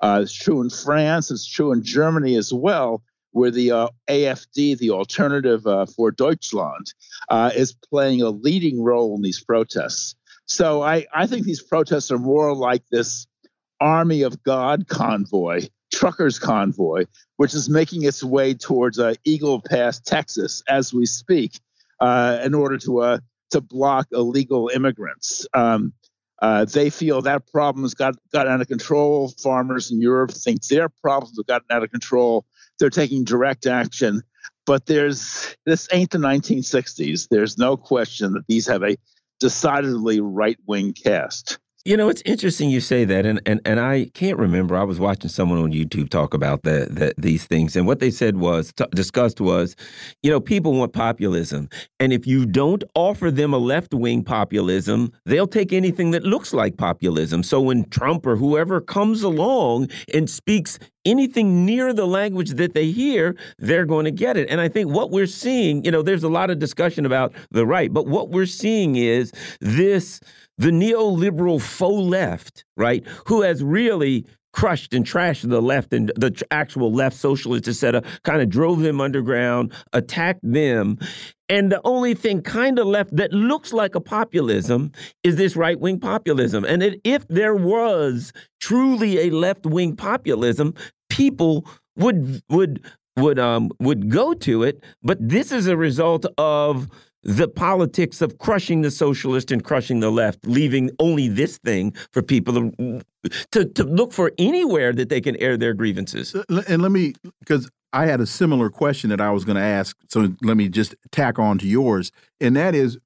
Uh, 0.00 0.20
it's 0.22 0.32
true 0.32 0.60
in 0.60 0.70
France. 0.70 1.30
It's 1.30 1.46
true 1.46 1.72
in 1.72 1.82
Germany 1.82 2.36
as 2.36 2.52
well, 2.52 3.02
where 3.30 3.50
the 3.50 3.72
uh, 3.72 3.88
AFD, 4.08 4.78
the 4.78 4.90
Alternative 4.90 5.66
uh, 5.66 5.86
for 5.86 6.10
Deutschland, 6.10 6.92
uh, 7.28 7.50
is 7.54 7.72
playing 7.72 8.22
a 8.22 8.30
leading 8.30 8.82
role 8.82 9.14
in 9.16 9.22
these 9.22 9.42
protests. 9.42 10.14
So 10.46 10.82
I, 10.82 11.06
I 11.14 11.26
think 11.26 11.46
these 11.46 11.62
protests 11.62 12.10
are 12.10 12.18
more 12.18 12.54
like 12.54 12.82
this 12.90 13.26
army 13.80 14.22
of 14.22 14.42
God 14.42 14.86
convoy, 14.88 15.68
truckers 15.92 16.38
convoy, 16.38 17.06
which 17.36 17.54
is 17.54 17.68
making 17.68 18.02
its 18.04 18.22
way 18.22 18.54
towards 18.54 18.98
uh, 18.98 19.14
Eagle 19.24 19.60
Pass, 19.60 20.00
Texas, 20.00 20.62
as 20.68 20.92
we 20.92 21.06
speak, 21.06 21.60
in 22.00 22.54
order 22.54 22.78
to 22.78 23.20
to 23.52 23.60
block 23.60 24.08
illegal 24.12 24.70
immigrants. 24.74 25.46
Um, 25.54 25.92
Uh, 26.42 26.64
they 26.64 26.90
feel 26.90 27.22
that 27.22 27.46
problem 27.46 27.84
has 27.84 27.94
got, 27.94 28.16
got 28.32 28.48
out 28.48 28.60
of 28.60 28.66
control. 28.66 29.28
Farmers 29.40 29.92
in 29.92 30.02
Europe 30.02 30.32
think 30.32 30.66
their 30.66 30.88
problems 30.88 31.38
have 31.38 31.46
gotten 31.46 31.68
out 31.70 31.84
of 31.84 31.90
control. 31.92 32.44
They're 32.80 32.90
taking 32.90 33.22
direct 33.22 33.64
action. 33.64 34.22
But 34.66 34.86
there's 34.86 35.56
this 35.66 35.88
ain't 35.92 36.10
the 36.10 36.18
1960s. 36.18 37.28
There's 37.30 37.58
no 37.58 37.76
question 37.76 38.32
that 38.32 38.46
these 38.48 38.66
have 38.66 38.82
a 38.82 38.96
decidedly 39.38 40.20
right 40.20 40.58
wing 40.66 40.92
cast. 40.92 41.58
You 41.84 41.96
know, 41.96 42.08
it's 42.08 42.22
interesting 42.24 42.70
you 42.70 42.80
say 42.80 43.04
that, 43.04 43.26
and 43.26 43.40
and 43.44 43.60
and 43.64 43.80
I 43.80 44.08
can't 44.14 44.38
remember. 44.38 44.76
I 44.76 44.84
was 44.84 45.00
watching 45.00 45.28
someone 45.28 45.58
on 45.58 45.72
YouTube 45.72 46.10
talk 46.10 46.32
about 46.32 46.62
that, 46.62 46.94
that 46.94 47.14
these 47.18 47.44
things, 47.44 47.74
and 47.74 47.88
what 47.88 47.98
they 47.98 48.10
said 48.12 48.36
was 48.36 48.72
discussed 48.94 49.40
was, 49.40 49.74
you 50.22 50.30
know, 50.30 50.38
people 50.38 50.74
want 50.74 50.92
populism, 50.92 51.68
and 51.98 52.12
if 52.12 52.24
you 52.24 52.46
don't 52.46 52.84
offer 52.94 53.32
them 53.32 53.52
a 53.52 53.58
left 53.58 53.94
wing 53.94 54.22
populism, 54.22 55.12
they'll 55.26 55.48
take 55.48 55.72
anything 55.72 56.12
that 56.12 56.22
looks 56.22 56.52
like 56.52 56.76
populism. 56.76 57.42
So 57.42 57.60
when 57.60 57.88
Trump 57.90 58.26
or 58.26 58.36
whoever 58.36 58.80
comes 58.80 59.24
along 59.24 59.88
and 60.14 60.30
speaks 60.30 60.78
anything 61.04 61.66
near 61.66 61.92
the 61.92 62.06
language 62.06 62.50
that 62.50 62.74
they 62.74 62.92
hear, 62.92 63.34
they're 63.58 63.86
going 63.86 64.04
to 64.04 64.12
get 64.12 64.36
it. 64.36 64.48
And 64.48 64.60
I 64.60 64.68
think 64.68 64.88
what 64.88 65.10
we're 65.10 65.26
seeing, 65.26 65.84
you 65.84 65.90
know, 65.90 66.02
there's 66.02 66.22
a 66.22 66.28
lot 66.28 66.48
of 66.50 66.60
discussion 66.60 67.04
about 67.04 67.32
the 67.50 67.66
right, 67.66 67.92
but 67.92 68.06
what 68.06 68.30
we're 68.30 68.46
seeing 68.46 68.94
is 68.94 69.32
this 69.60 70.20
the 70.58 70.70
neoliberal 70.70 71.60
faux 71.60 72.02
left, 72.02 72.64
right, 72.76 73.06
who 73.26 73.42
has 73.42 73.62
really 73.62 74.26
crushed 74.52 74.92
and 74.92 75.04
trashed 75.04 75.48
the 75.48 75.62
left 75.62 75.92
and 75.92 76.12
the 76.16 76.42
actual 76.50 76.92
left 76.92 77.16
socialists, 77.16 77.68
etc., 77.68 78.02
kind 78.22 78.42
of 78.42 78.48
drove 78.48 78.80
them 78.80 79.00
underground, 79.00 79.72
attacked 79.92 80.40
them. 80.42 80.98
And 81.48 81.70
the 81.72 81.80
only 81.84 82.14
thing 82.14 82.42
kind 82.42 82.78
of 82.78 82.86
left 82.86 83.14
that 83.16 83.32
looks 83.32 83.72
like 83.72 83.94
a 83.94 84.00
populism 84.00 84.92
is 85.22 85.36
this 85.36 85.56
right 85.56 85.78
wing 85.78 86.00
populism. 86.00 86.64
And 86.64 86.82
it, 86.82 87.00
if 87.04 87.26
there 87.28 87.54
was 87.54 88.32
truly 88.60 89.20
a 89.20 89.30
left 89.30 89.66
wing 89.66 89.96
populism, 89.96 90.74
people 91.10 91.66
would 91.96 92.42
would 92.48 92.82
would 93.16 93.38
um 93.38 93.70
would 93.80 94.08
go 94.08 94.32
to 94.34 94.62
it. 94.62 94.82
But 95.02 95.18
this 95.20 95.52
is 95.52 95.66
a 95.66 95.76
result 95.76 96.24
of 96.38 96.88
the 97.22 97.48
politics 97.48 98.20
of 98.20 98.38
crushing 98.38 98.82
the 98.82 98.90
socialist 98.90 99.50
and 99.50 99.62
crushing 99.64 100.00
the 100.00 100.10
left, 100.10 100.44
leaving 100.46 100.90
only 100.98 101.28
this 101.28 101.58
thing 101.58 101.94
for 102.12 102.22
people 102.22 102.72
to, 103.52 103.64
to, 103.64 103.84
look 103.84 104.12
for 104.12 104.32
anywhere 104.38 104.92
that 104.92 105.08
they 105.08 105.20
can 105.20 105.36
air 105.36 105.56
their 105.56 105.72
grievances. 105.72 106.34
And 106.68 106.82
let 106.82 106.90
me, 106.90 107.14
because 107.40 107.70
I 107.92 108.06
had 108.06 108.20
a 108.20 108.26
similar 108.26 108.70
question 108.70 109.10
that 109.10 109.20
I 109.20 109.30
was 109.30 109.44
going 109.44 109.56
to 109.56 109.62
ask. 109.62 109.96
So 110.08 110.34
let 110.42 110.56
me 110.56 110.68
just 110.68 110.94
tack 111.10 111.38
on 111.38 111.58
to 111.58 111.66
yours. 111.66 112.10
And 112.40 112.56
that 112.56 112.74
is, 112.74 112.98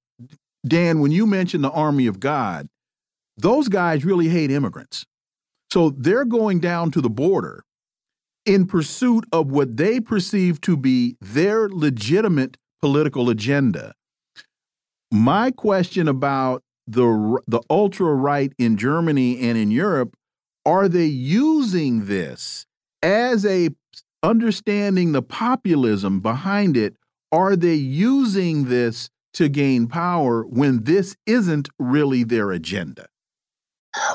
Dan, 0.66 1.00
when 1.00 1.12
you 1.12 1.26
mentioned 1.26 1.64
the 1.64 1.70
army 1.70 2.06
of 2.06 2.20
God, 2.20 2.68
those 3.36 3.68
guys 3.68 4.04
really 4.04 4.28
hate 4.28 4.50
immigrants. 4.50 5.04
So 5.70 5.90
they're 5.90 6.24
going 6.24 6.60
down 6.60 6.90
to 6.92 7.00
the 7.00 7.10
border 7.10 7.64
in 8.46 8.66
pursuit 8.66 9.24
of 9.32 9.50
what 9.50 9.76
they 9.76 10.00
perceive 10.00 10.60
to 10.62 10.76
be 10.76 11.16
their 11.20 11.68
legitimate 11.68 12.56
political 12.80 13.28
agenda. 13.28 13.92
My 15.10 15.50
question 15.50 16.08
about 16.08 16.62
the 16.86 17.40
the 17.46 17.60
ultra 17.68 18.14
right 18.14 18.52
in 18.58 18.76
Germany 18.76 19.40
and 19.40 19.58
in 19.58 19.70
Europe 19.70 20.16
are 20.64 20.88
they 20.88 21.06
using 21.06 22.06
this 22.06 22.66
as 23.02 23.46
a 23.46 23.70
understanding 24.22 25.12
the 25.12 25.22
populism 25.22 26.20
behind 26.20 26.76
it? 26.76 26.96
Are 27.30 27.54
they 27.54 27.74
using 27.74 28.64
this 28.68 29.10
to 29.34 29.48
gain 29.48 29.86
power 29.86 30.44
when 30.44 30.84
this 30.84 31.16
isn't 31.26 31.68
really 31.78 32.24
their 32.24 32.50
agenda? 32.50 33.06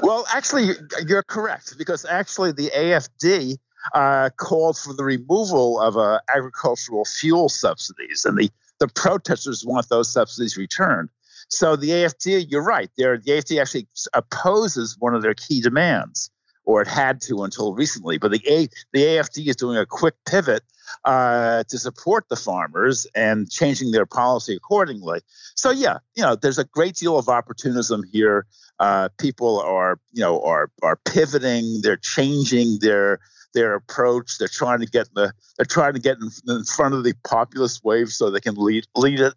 Well 0.02 0.26
actually 0.34 0.72
you're 1.08 1.24
correct 1.24 1.78
because 1.78 2.06
actually 2.06 2.52
the 2.52 2.70
AFD 2.76 3.58
uh, 3.94 4.30
called 4.38 4.78
for 4.78 4.94
the 4.94 5.04
removal 5.04 5.80
of 5.80 5.98
uh, 5.98 6.20
agricultural 6.36 7.06
fuel 7.06 7.50
subsidies 7.50 8.26
and 8.26 8.38
the 8.38 8.50
the 8.82 8.88
protesters 8.88 9.64
want 9.64 9.88
those 9.90 10.12
subsidies 10.12 10.58
returned. 10.58 11.10
So 11.50 11.76
the 11.76 11.90
AFD, 11.90 12.48
you're 12.50 12.64
right. 12.64 12.90
the 12.98 13.04
AFD 13.04 13.62
actually 13.62 13.88
opposes 14.14 14.96
one 14.98 15.14
of 15.14 15.22
their 15.22 15.36
key 15.36 15.62
demands, 15.62 16.32
or 16.66 16.82
it 16.82 16.88
had 16.88 17.22
to 17.22 17.44
until 17.44 17.76
recently. 17.76 18.18
But 18.18 18.32
the 18.32 18.42
A, 18.48 18.68
the 18.92 19.04
AFD 19.04 19.48
is 19.48 19.56
doing 19.56 19.78
a 19.78 19.86
quick 19.86 20.16
pivot 20.26 20.64
uh, 21.06 21.64
to 21.68 21.78
support 21.78 22.26
the 22.30 22.36
farmers 22.36 23.06
and 23.14 23.52
changing 23.52 23.92
their 23.92 24.08
policy 24.08 24.56
accordingly. 24.56 25.20
So 25.56 25.70
yeah, 25.70 26.00
you 26.16 26.24
know, 26.24 26.36
there's 26.36 26.58
a 26.58 26.66
great 26.66 26.96
deal 26.96 27.20
of 27.20 27.30
opportunism 27.30 28.02
here. 28.12 28.48
Uh, 28.80 29.10
people 29.20 29.60
are, 29.60 30.00
you 30.12 30.22
know, 30.22 30.42
are 30.42 30.72
are 30.82 30.98
pivoting. 31.06 31.82
They're 31.84 31.98
changing 31.98 32.80
their 32.80 33.20
their 33.54 33.76
approach. 33.76 34.38
They're 34.38 34.48
trying 34.48 34.80
to 34.80 34.86
get 34.86 35.14
the 35.14 35.34
they're 35.58 35.66
trying 35.66 35.94
to 35.94 36.00
get 36.00 36.18
in, 36.18 36.30
in 36.48 36.64
front 36.64 36.94
of 36.94 37.04
the 37.04 37.14
populist 37.28 37.84
wave 37.84 38.10
so 38.10 38.30
they 38.30 38.40
can 38.40 38.56
lead 38.56 38.86
lead 38.96 39.20
it. 39.20 39.34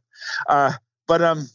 Uh, 0.49 0.73
but 1.07 1.23
um, 1.23 1.49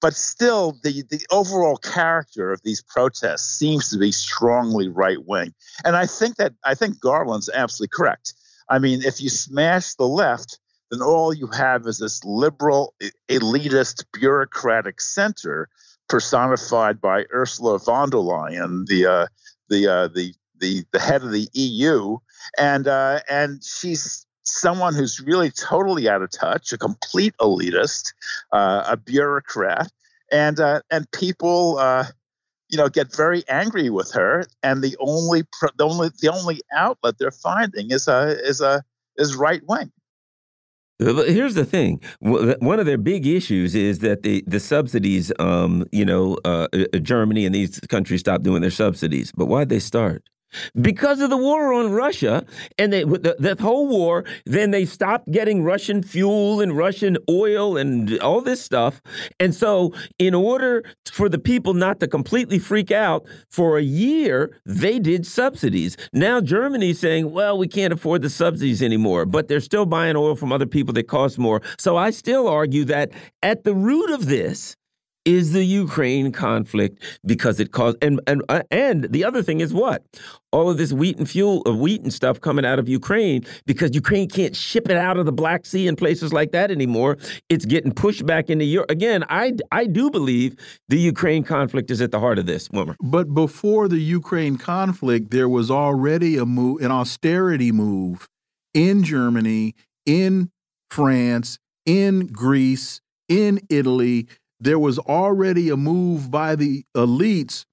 but 0.00 0.14
still, 0.14 0.78
the 0.82 1.02
the 1.10 1.24
overall 1.30 1.76
character 1.76 2.52
of 2.52 2.62
these 2.62 2.82
protests 2.82 3.58
seems 3.58 3.90
to 3.90 3.98
be 3.98 4.12
strongly 4.12 4.88
right 4.88 5.24
wing, 5.24 5.54
and 5.84 5.96
I 5.96 6.06
think 6.06 6.36
that 6.36 6.54
I 6.64 6.74
think 6.74 7.00
Garland's 7.00 7.50
absolutely 7.52 7.92
correct. 7.96 8.34
I 8.68 8.78
mean, 8.78 9.02
if 9.02 9.20
you 9.20 9.28
smash 9.28 9.94
the 9.94 10.08
left, 10.08 10.58
then 10.90 11.00
all 11.00 11.32
you 11.32 11.46
have 11.48 11.86
is 11.86 11.98
this 11.98 12.24
liberal, 12.24 12.94
elitist, 13.28 14.04
bureaucratic 14.12 15.00
center 15.00 15.68
personified 16.08 17.00
by 17.00 17.24
Ursula 17.32 17.78
von 17.78 18.10
der 18.10 18.18
Leyen, 18.18 18.86
the 18.86 19.06
uh, 19.06 19.26
the 19.68 19.86
uh, 19.86 20.08
the 20.08 20.34
the 20.60 20.84
the 20.92 20.98
head 20.98 21.22
of 21.22 21.32
the 21.32 21.48
EU, 21.52 22.18
and 22.58 22.88
uh, 22.88 23.20
and 23.28 23.62
she's 23.64 24.26
someone 24.42 24.94
who's 24.94 25.20
really 25.20 25.50
totally 25.50 26.08
out 26.08 26.22
of 26.22 26.30
touch, 26.30 26.72
a 26.72 26.78
complete 26.78 27.34
elitist, 27.40 28.12
uh, 28.52 28.84
a 28.86 28.96
bureaucrat, 28.96 29.90
and 30.30 30.60
uh, 30.60 30.80
and 30.90 31.10
people. 31.12 31.78
Uh, 31.78 32.04
you 32.68 32.76
know, 32.76 32.88
get 32.88 33.14
very 33.14 33.44
angry 33.48 33.90
with 33.90 34.10
her, 34.10 34.44
and 34.64 34.82
the 34.82 34.96
only 34.98 35.42
the 35.78 35.84
only 35.84 36.10
the 36.20 36.32
only 36.32 36.60
outlet 36.74 37.14
they're 37.16 37.30
finding 37.30 37.92
is 37.92 38.08
a 38.08 38.36
is 38.44 38.60
a 38.60 38.82
is 39.16 39.36
right 39.36 39.62
wing. 39.68 39.92
But 40.98 41.28
here's 41.28 41.54
the 41.54 41.64
thing: 41.64 42.00
one 42.20 42.80
of 42.80 42.86
their 42.86 42.98
big 42.98 43.26
issues 43.26 43.74
is 43.74 43.98
that 43.98 44.22
the 44.22 44.42
the 44.46 44.60
subsidies, 44.60 45.30
um, 45.38 45.84
you 45.92 46.04
know, 46.04 46.38
uh, 46.44 46.68
uh 46.72 46.98
Germany 46.98 47.44
and 47.44 47.54
these 47.54 47.78
countries 47.88 48.20
stopped 48.20 48.44
doing 48.44 48.62
their 48.62 48.70
subsidies. 48.70 49.30
But 49.36 49.46
why'd 49.46 49.68
they 49.68 49.78
start? 49.78 50.22
Because 50.80 51.20
of 51.20 51.30
the 51.30 51.36
war 51.36 51.72
on 51.72 51.92
Russia 51.92 52.44
and 52.78 52.92
they, 52.92 53.04
the, 53.04 53.36
the 53.38 53.56
whole 53.60 53.88
war, 53.88 54.24
then 54.44 54.70
they 54.70 54.84
stopped 54.84 55.30
getting 55.30 55.62
Russian 55.62 56.02
fuel 56.02 56.60
and 56.60 56.76
Russian 56.76 57.16
oil 57.28 57.76
and 57.76 58.18
all 58.20 58.40
this 58.40 58.62
stuff. 58.62 59.00
And 59.40 59.54
so, 59.54 59.92
in 60.18 60.34
order 60.34 60.84
for 61.06 61.28
the 61.28 61.38
people 61.38 61.74
not 61.74 62.00
to 62.00 62.08
completely 62.08 62.58
freak 62.58 62.90
out, 62.90 63.26
for 63.50 63.78
a 63.78 63.82
year, 63.82 64.58
they 64.64 64.98
did 64.98 65.26
subsidies. 65.26 65.96
Now, 66.12 66.40
Germany's 66.40 66.98
saying, 66.98 67.30
well, 67.30 67.58
we 67.58 67.68
can't 67.68 67.92
afford 67.92 68.22
the 68.22 68.30
subsidies 68.30 68.82
anymore, 68.82 69.26
but 69.26 69.48
they're 69.48 69.60
still 69.60 69.86
buying 69.86 70.16
oil 70.16 70.36
from 70.36 70.52
other 70.52 70.66
people 70.66 70.94
that 70.94 71.08
cost 71.08 71.38
more. 71.38 71.62
So, 71.78 71.96
I 71.96 72.10
still 72.10 72.48
argue 72.48 72.84
that 72.86 73.12
at 73.42 73.64
the 73.64 73.74
root 73.74 74.10
of 74.10 74.26
this, 74.26 74.76
is 75.26 75.52
the 75.52 75.64
Ukraine 75.64 76.30
conflict 76.32 77.02
because 77.26 77.60
it 77.60 77.72
caused 77.72 77.98
and 78.02 78.20
and 78.26 78.42
uh, 78.48 78.62
and 78.70 79.04
the 79.10 79.24
other 79.24 79.42
thing 79.42 79.60
is 79.60 79.74
what 79.74 80.02
all 80.52 80.70
of 80.70 80.78
this 80.78 80.92
wheat 80.92 81.18
and 81.18 81.28
fuel 81.28 81.60
of 81.62 81.74
uh, 81.74 81.78
wheat 81.78 82.00
and 82.00 82.14
stuff 82.14 82.40
coming 82.40 82.64
out 82.64 82.78
of 82.78 82.88
Ukraine 82.88 83.44
because 83.66 83.94
Ukraine 83.94 84.28
can't 84.28 84.56
ship 84.56 84.88
it 84.88 84.96
out 84.96 85.18
of 85.18 85.26
the 85.26 85.32
Black 85.32 85.66
Sea 85.66 85.88
and 85.88 85.98
places 85.98 86.32
like 86.32 86.52
that 86.52 86.70
anymore. 86.70 87.18
It's 87.50 87.66
getting 87.66 87.92
pushed 87.92 88.24
back 88.24 88.48
into 88.48 88.64
Europe 88.64 88.90
again. 88.90 89.24
I 89.28 89.54
I 89.72 89.86
do 89.86 90.10
believe 90.10 90.56
the 90.88 90.98
Ukraine 90.98 91.42
conflict 91.42 91.90
is 91.90 92.00
at 92.00 92.12
the 92.12 92.20
heart 92.20 92.38
of 92.38 92.46
this. 92.46 92.70
Wilmer. 92.70 92.96
But 93.02 93.34
before 93.34 93.88
the 93.88 93.98
Ukraine 93.98 94.56
conflict, 94.56 95.32
there 95.32 95.48
was 95.48 95.70
already 95.70 96.38
a 96.38 96.46
move, 96.46 96.80
an 96.82 96.92
austerity 96.92 97.72
move 97.72 98.28
in 98.72 99.02
Germany, 99.02 99.74
in 100.06 100.50
France, 100.88 101.58
in 101.84 102.28
Greece, 102.28 103.00
in 103.28 103.60
Italy 103.68 104.28
there 104.60 104.78
was 104.78 104.98
already 104.98 105.68
a 105.68 105.76
move 105.76 106.30
by 106.30 106.56
the 106.56 106.84
elites 106.96 107.64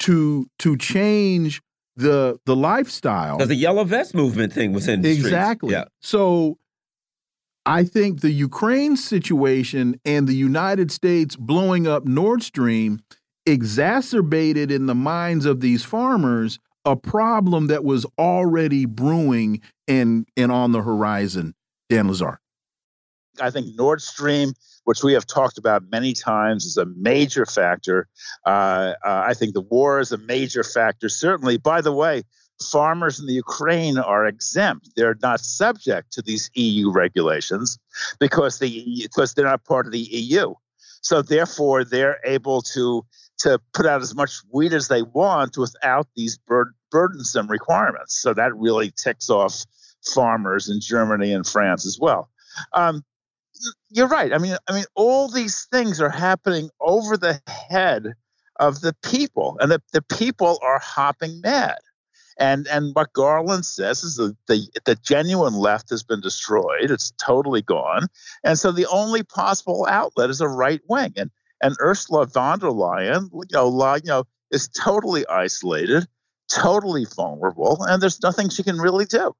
to 0.00 0.46
to 0.58 0.76
change 0.76 1.62
the 1.96 2.38
the 2.46 2.56
lifestyle. 2.56 3.36
Because 3.36 3.48
the 3.48 3.54
yellow 3.54 3.84
vest 3.84 4.14
movement 4.14 4.52
thing 4.52 4.72
was 4.72 4.88
in 4.88 5.04
exactly. 5.04 5.72
Yeah. 5.72 5.84
So 6.00 6.58
I 7.64 7.84
think 7.84 8.20
the 8.20 8.32
Ukraine 8.32 8.96
situation 8.96 10.00
and 10.04 10.26
the 10.26 10.34
United 10.34 10.90
States 10.90 11.36
blowing 11.36 11.86
up 11.86 12.04
Nord 12.04 12.42
Stream 12.42 13.00
exacerbated 13.46 14.70
in 14.70 14.86
the 14.86 14.94
minds 14.94 15.46
of 15.46 15.60
these 15.60 15.84
farmers 15.84 16.58
a 16.84 16.96
problem 16.96 17.68
that 17.68 17.84
was 17.84 18.04
already 18.18 18.86
brewing 18.86 19.60
and 19.86 20.26
and 20.36 20.50
on 20.50 20.72
the 20.72 20.82
horizon. 20.82 21.54
Dan 21.88 22.08
Lazare. 22.08 22.38
I 23.40 23.50
think 23.50 23.76
Nord 23.76 24.02
Stream, 24.02 24.52
which 24.84 25.02
we 25.02 25.12
have 25.12 25.26
talked 25.26 25.58
about 25.58 25.90
many 25.90 26.12
times, 26.12 26.64
is 26.64 26.76
a 26.76 26.86
major 26.86 27.46
factor. 27.46 28.08
Uh, 28.46 28.94
uh, 29.04 29.24
I 29.26 29.34
think 29.34 29.54
the 29.54 29.60
war 29.60 30.00
is 30.00 30.12
a 30.12 30.18
major 30.18 30.64
factor. 30.64 31.08
Certainly, 31.08 31.58
by 31.58 31.80
the 31.80 31.92
way, 31.92 32.24
farmers 32.62 33.18
in 33.18 33.26
the 33.26 33.32
Ukraine 33.32 33.98
are 33.98 34.26
exempt. 34.26 34.90
They're 34.96 35.16
not 35.22 35.40
subject 35.40 36.12
to 36.12 36.22
these 36.22 36.50
EU 36.54 36.90
regulations 36.90 37.78
because 38.20 38.58
the 38.58 39.02
because 39.02 39.34
they're 39.34 39.44
not 39.44 39.64
part 39.64 39.86
of 39.86 39.92
the 39.92 39.98
EU. 39.98 40.54
So 41.00 41.22
therefore, 41.22 41.84
they're 41.84 42.18
able 42.24 42.62
to 42.74 43.04
to 43.38 43.60
put 43.72 43.86
out 43.86 44.02
as 44.02 44.14
much 44.14 44.36
wheat 44.50 44.72
as 44.72 44.88
they 44.88 45.02
want 45.02 45.56
without 45.56 46.06
these 46.14 46.38
bur- 46.38 46.74
burdensome 46.90 47.48
requirements. 47.48 48.20
So 48.20 48.34
that 48.34 48.56
really 48.56 48.92
ticks 48.92 49.28
off 49.28 49.64
farmers 50.14 50.68
in 50.68 50.80
Germany 50.80 51.32
and 51.32 51.46
France 51.46 51.86
as 51.86 51.98
well. 52.00 52.28
Um, 52.72 53.04
you're 53.90 54.08
right. 54.08 54.32
I 54.32 54.38
mean, 54.38 54.56
I 54.68 54.72
mean, 54.72 54.84
all 54.94 55.28
these 55.28 55.66
things 55.70 56.00
are 56.00 56.10
happening 56.10 56.70
over 56.80 57.16
the 57.16 57.40
head 57.46 58.14
of 58.56 58.80
the 58.80 58.94
people, 59.02 59.56
and 59.60 59.70
the, 59.70 59.82
the 59.92 60.02
people 60.02 60.58
are 60.62 60.78
hopping 60.78 61.40
mad. 61.40 61.78
And 62.38 62.66
and 62.68 62.94
what 62.94 63.12
Garland 63.12 63.66
says 63.66 64.02
is 64.02 64.16
that 64.16 64.36
the 64.48 64.66
the 64.84 64.94
genuine 64.96 65.54
left 65.54 65.90
has 65.90 66.02
been 66.02 66.20
destroyed; 66.20 66.90
it's 66.90 67.12
totally 67.22 67.62
gone. 67.62 68.08
And 68.42 68.58
so 68.58 68.72
the 68.72 68.86
only 68.86 69.22
possible 69.22 69.86
outlet 69.88 70.30
is 70.30 70.40
a 70.40 70.48
right 70.48 70.80
wing. 70.88 71.12
And 71.16 71.30
and 71.62 71.76
Ursula 71.80 72.26
von 72.26 72.58
der 72.58 72.68
Leyen, 72.68 73.28
you 73.32 73.44
know, 73.52 73.94
you 73.96 74.00
know, 74.06 74.24
is 74.50 74.68
totally 74.68 75.26
isolated, 75.26 76.06
totally 76.50 77.06
vulnerable, 77.16 77.82
and 77.82 78.02
there's 78.02 78.22
nothing 78.22 78.48
she 78.48 78.62
can 78.62 78.78
really 78.78 79.04
do. 79.04 79.34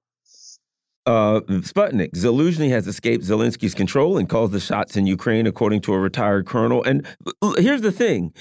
Uh, 1.04 1.40
Sputnik, 1.40 2.12
Zaluzhny 2.12 2.68
has 2.70 2.86
escaped 2.86 3.24
Zelensky's 3.24 3.74
control 3.74 4.18
and 4.18 4.28
calls 4.28 4.52
the 4.52 4.60
shots 4.60 4.96
in 4.96 5.06
Ukraine, 5.06 5.46
according 5.46 5.80
to 5.82 5.94
a 5.94 5.98
retired 5.98 6.46
colonel. 6.46 6.82
And 6.84 7.06
here's 7.58 7.80
the 7.80 7.90
thing 7.90 8.32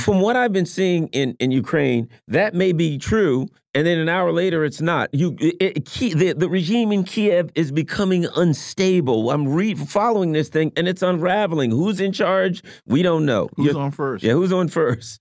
from 0.00 0.20
what 0.20 0.34
I've 0.34 0.52
been 0.52 0.66
seeing 0.66 1.06
in, 1.08 1.36
in 1.38 1.52
Ukraine, 1.52 2.08
that 2.26 2.54
may 2.54 2.72
be 2.72 2.98
true, 2.98 3.46
and 3.74 3.86
then 3.86 3.98
an 3.98 4.08
hour 4.08 4.32
later, 4.32 4.64
it's 4.64 4.80
not. 4.80 5.10
You, 5.12 5.36
it, 5.38 5.56
it, 5.60 5.84
the, 6.18 6.32
the 6.32 6.48
regime 6.48 6.90
in 6.90 7.04
Kiev 7.04 7.50
is 7.54 7.70
becoming 7.70 8.26
unstable. 8.34 9.30
I'm 9.30 9.46
re 9.46 9.74
following 9.74 10.32
this 10.32 10.48
thing, 10.48 10.72
and 10.76 10.88
it's 10.88 11.02
unraveling. 11.02 11.70
Who's 11.70 12.00
in 12.00 12.12
charge? 12.12 12.62
We 12.86 13.02
don't 13.02 13.24
know. 13.24 13.48
Who's 13.56 13.74
You're, 13.74 13.78
on 13.78 13.92
first? 13.92 14.24
Yeah, 14.24 14.32
who's 14.32 14.52
on 14.52 14.68
first? 14.68 15.20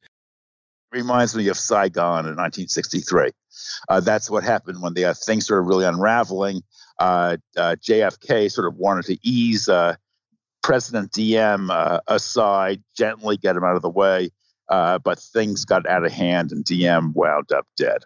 Reminds 0.91 1.35
me 1.35 1.47
of 1.49 1.57
Saigon 1.57 2.26
in 2.26 2.35
1963. 2.38 3.31
Uh, 3.89 3.99
that's 3.99 4.30
what 4.30 4.43
happened 4.43 4.81
when 4.81 4.93
the 4.93 5.05
uh, 5.05 5.13
things 5.13 5.45
started 5.45 5.63
really 5.63 5.85
unraveling. 5.85 6.63
Uh, 6.99 7.38
uh 7.57 7.76
JFK 7.81 8.51
sort 8.51 8.67
of 8.67 8.76
wanted 8.76 9.05
to 9.05 9.17
ease 9.22 9.67
uh, 9.67 9.95
President 10.63 11.17
uh, 11.17 11.99
aside, 12.07 12.84
gently 12.97 13.38
get 13.38 13.55
him 13.55 13.63
out 13.63 13.76
of 13.76 13.81
the 13.81 13.89
way 13.89 14.31
but 14.67 15.19
things 15.19 15.65
got 15.65 15.88
out 15.88 16.05
of 16.05 16.11
hand 16.11 16.51
and 16.51 16.63
Diem 16.63 17.13
wound 17.13 17.51
up 17.51 17.67
dead. 17.77 18.03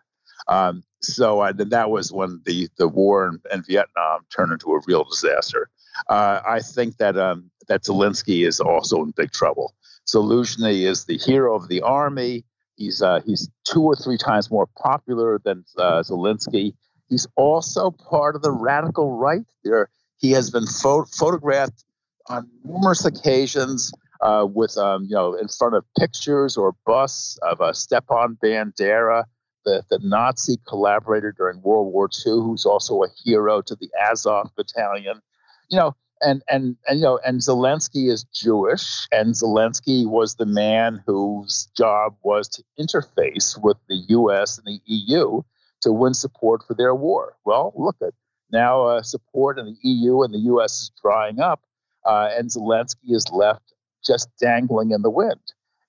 Um, 0.47 0.83
so 1.01 1.41
uh, 1.41 1.53
that 1.55 1.89
was 1.89 2.11
when 2.11 2.41
the, 2.45 2.69
the 2.77 2.87
war 2.87 3.27
in, 3.27 3.39
in 3.53 3.63
Vietnam 3.63 4.25
turned 4.35 4.51
into 4.51 4.73
a 4.73 4.81
real 4.87 5.03
disaster. 5.03 5.69
Uh, 6.09 6.41
I 6.47 6.59
think 6.59 6.97
that 6.97 7.17
um, 7.17 7.51
that 7.67 7.83
Zelensky 7.83 8.47
is 8.47 8.59
also 8.59 9.03
in 9.03 9.11
big 9.11 9.31
trouble. 9.31 9.75
Zaluzhny 10.07 10.87
is 10.87 11.05
the 11.05 11.17
hero 11.17 11.55
of 11.55 11.67
the 11.67 11.81
army. 11.81 12.45
He's 12.75 13.01
uh, 13.01 13.21
he's 13.25 13.49
two 13.65 13.83
or 13.83 13.95
three 13.95 14.17
times 14.17 14.49
more 14.49 14.67
popular 14.81 15.39
than 15.43 15.65
Zelensky. 15.77 16.73
He's 17.09 17.27
also 17.35 17.91
part 17.91 18.35
of 18.35 18.41
the 18.41 18.51
radical 18.51 19.17
right. 19.17 19.45
There, 19.63 19.89
he 20.17 20.31
has 20.31 20.51
been 20.51 20.67
pho- 20.67 21.05
photographed 21.05 21.83
on 22.27 22.47
numerous 22.63 23.03
occasions 23.03 23.91
uh, 24.21 24.45
with 24.47 24.77
um, 24.77 25.05
you 25.05 25.15
know 25.15 25.33
in 25.33 25.47
front 25.47 25.75
of 25.75 25.85
pictures 25.97 26.57
or 26.57 26.75
busts 26.85 27.37
of 27.41 27.61
uh, 27.61 27.73
Stepan 27.73 28.37
Bandera, 28.43 29.23
the, 29.65 29.83
the 29.89 29.99
Nazi 30.03 30.57
collaborator 30.67 31.31
during 31.31 31.61
World 31.61 31.91
War 31.91 32.09
II, 32.25 32.33
who's 32.33 32.65
also 32.65 33.03
a 33.03 33.07
hero 33.23 33.61
to 33.61 33.75
the 33.75 33.89
Azov 33.99 34.51
Battalion. 34.55 35.21
You 35.69 35.79
know, 35.79 35.95
and 36.21 36.43
and 36.49 36.75
and 36.87 36.99
you 36.99 37.05
know, 37.05 37.19
and 37.25 37.39
Zelensky 37.39 38.11
is 38.11 38.23
Jewish, 38.25 39.07
and 39.11 39.33
Zelensky 39.33 40.05
was 40.05 40.35
the 40.35 40.45
man 40.45 41.01
whose 41.05 41.69
job 41.77 42.15
was 42.21 42.47
to 42.49 42.63
interface 42.79 43.61
with 43.61 43.77
the 43.87 44.03
U.S. 44.09 44.57
and 44.57 44.67
the 44.67 44.79
EU 44.85 45.41
to 45.81 45.91
win 45.91 46.13
support 46.13 46.63
for 46.67 46.73
their 46.73 46.95
war. 46.95 47.35
Well, 47.45 47.73
look 47.75 47.97
at 48.01 48.13
now, 48.51 48.83
uh, 48.85 49.03
support 49.03 49.59
in 49.59 49.65
the 49.65 49.75
EU 49.83 50.23
and 50.23 50.33
the 50.33 50.39
U.S. 50.39 50.73
is 50.73 50.91
drying 51.01 51.39
up, 51.39 51.61
uh, 52.05 52.29
and 52.35 52.49
Zelensky 52.49 53.11
is 53.11 53.25
left 53.31 53.73
just 54.05 54.29
dangling 54.39 54.91
in 54.91 55.01
the 55.01 55.09
wind. 55.09 55.39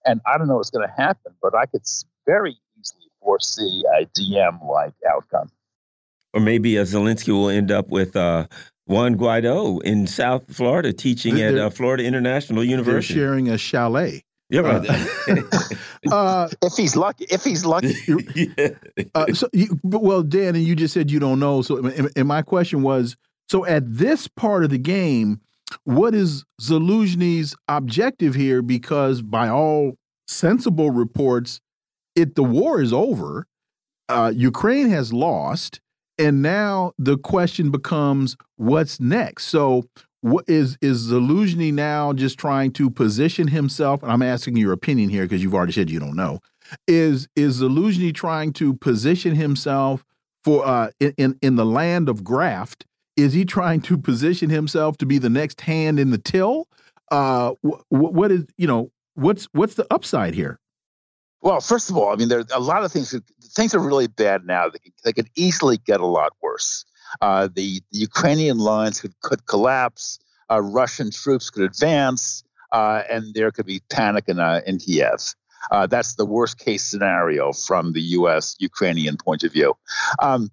And 0.05 0.21
I 0.27 0.37
don't 0.39 0.49
know 0.49 0.57
what's 0.57 0.71
going 0.71 0.87
to 0.87 0.95
happen, 0.95 1.33
but 1.43 1.55
I 1.55 1.67
could 1.67 1.83
very 2.27 2.57
easily 2.79 3.07
foresee 3.23 3.85
a 3.99 4.07
Diem 4.15 4.61
like 4.69 4.95
outcome. 5.11 5.51
Or 6.33 6.41
maybe 6.41 6.77
a 6.77 6.83
Zelensky 6.83 7.33
will 7.33 7.49
end 7.49 7.71
up 7.71 7.89
with 7.89 8.15
uh, 8.15 8.47
Juan 8.87 9.17
Guaido 9.17 9.83
in 9.83 10.07
South 10.07 10.55
Florida 10.55 10.93
teaching 10.93 11.37
they're, 11.37 11.57
at 11.57 11.59
uh, 11.59 11.71
Florida 11.71 12.05
International 12.05 12.63
University. 12.63 13.15
They're 13.15 13.23
sharing 13.23 13.49
a 13.49 13.59
chalet. 13.59 14.25
Yeah, 14.51 14.61
right. 14.61 15.47
Uh, 16.11 16.49
if 16.63 16.73
he's 16.79 16.97
lucky, 16.97 17.27
if 17.27 17.45
he's 17.45 17.67
lucky. 17.67 17.95
yeah. 18.57 18.69
uh, 19.15 19.33
so, 19.35 19.47
you, 19.53 19.79
well, 19.83 20.23
Dan, 20.23 20.57
and 20.57 20.65
you 20.65 20.75
just 20.75 20.95
said 20.95 21.11
you 21.11 21.21
don't 21.21 21.39
know. 21.39 21.61
So, 21.61 21.77
and 22.17 22.27
my 22.27 22.41
question 22.41 22.81
was, 22.81 23.17
so 23.51 23.67
at 23.67 23.83
this 23.87 24.27
part 24.27 24.65
of 24.65 24.71
the 24.71 24.79
game, 24.79 25.43
what 25.85 26.15
is 26.15 26.45
Zelensky's 26.61 27.55
objective 27.69 28.35
here? 28.35 28.63
Because 28.63 29.21
by 29.21 29.51
all 29.51 29.99
sensible 30.27 30.91
reports, 30.91 31.61
it 32.17 32.35
the 32.35 32.45
war 32.45 32.81
is 32.81 32.95
over. 32.95 33.47
Uh, 34.09 34.33
Ukraine 34.35 34.89
has 34.89 35.13
lost, 35.13 35.81
and 36.19 36.41
now 36.41 36.93
the 36.99 37.19
question 37.19 37.71
becomes, 37.71 38.37
what's 38.57 39.01
next? 39.01 39.45
So, 39.45 39.85
what 40.23 40.45
is 40.49 40.77
is 40.81 41.11
Zelensky 41.11 41.73
now 41.73 42.13
just 42.13 42.39
trying 42.39 42.73
to 42.73 42.91
position 42.91 43.49
himself? 43.49 44.03
And 44.03 44.13
I'm 44.13 44.23
asking 44.23 44.57
your 44.57 44.73
opinion 44.73 45.11
here 45.11 45.25
because 45.25 45.43
you've 45.43 45.55
already 45.55 45.73
said 45.73 45.91
you 45.91 46.01
don't 46.01 46.17
know. 46.17 46.41
Is 46.87 47.29
is 47.37 47.61
Zelensky 47.63 48.15
trying 48.15 48.53
to 48.55 48.75
position 48.75 49.35
himself 49.35 50.05
for 50.45 50.67
uh, 50.67 50.91
in 51.01 51.39
in 51.41 51.57
the 51.57 51.67
land 51.67 52.09
of 52.09 52.23
graft? 52.23 52.87
Is 53.17 53.33
he 53.33 53.45
trying 53.45 53.81
to 53.83 53.99
position 53.99 54.51
himself 54.51 54.97
to 54.99 55.07
be 55.07 55.19
the 55.19 55.31
next 55.31 55.63
hand 55.63 55.99
in 55.99 56.11
the 56.11 56.19
till? 56.19 56.69
Uh, 57.11 57.55
what 57.89 58.31
is 58.31 58.45
you 58.57 58.67
know 58.67 58.91
what's 59.15 59.49
what's 59.53 59.75
the 59.75 59.87
upside 59.93 60.35
here? 60.35 60.59
Well, 61.43 61.61
first 61.61 61.89
of 61.89 61.97
all, 61.97 62.13
I 62.13 62.17
mean, 62.17 62.29
there 62.29 62.41
are 62.41 62.47
a 62.53 62.61
lot 62.61 62.85
of 62.85 62.93
things. 62.93 63.15
Things 63.43 63.75
are 63.75 63.81
really 63.81 64.07
bad 64.07 64.45
now. 64.45 64.69
They, 64.69 64.93
they 65.05 65.13
could 65.13 65.29
easily 65.35 65.79
get 65.79 66.01
a 66.01 66.07
lot 66.07 66.33
worse. 66.43 66.85
Uh, 67.21 67.49
the, 67.55 67.81
the, 67.93 67.99
Ukrainian 67.99 68.59
lines 68.59 69.01
could, 69.01 69.19
could 69.21 69.47
collapse. 69.47 70.19
Uh, 70.51 70.61
Russian 70.61 71.11
troops 71.11 71.51
could 71.51 71.65
advance, 71.65 72.43
uh, 72.73 73.03
and 73.11 73.35
there 73.35 73.51
could 73.51 73.67
be 73.67 73.81
panic 73.91 74.25
in, 74.29 74.39
uh, 74.39 74.61
in 74.67 74.79
Kiev. 74.79 75.35
Uh, 75.71 75.87
that's 75.87 76.15
the 76.15 76.27
worst 76.27 76.59
case 76.59 76.83
scenario 76.85 77.53
from 77.53 77.93
the 77.93 78.01
U.S. 78.19 78.57
Ukrainian 78.59 79.17
point 79.17 79.45
of 79.45 79.53
view. 79.53 79.75
Um, 80.21 80.51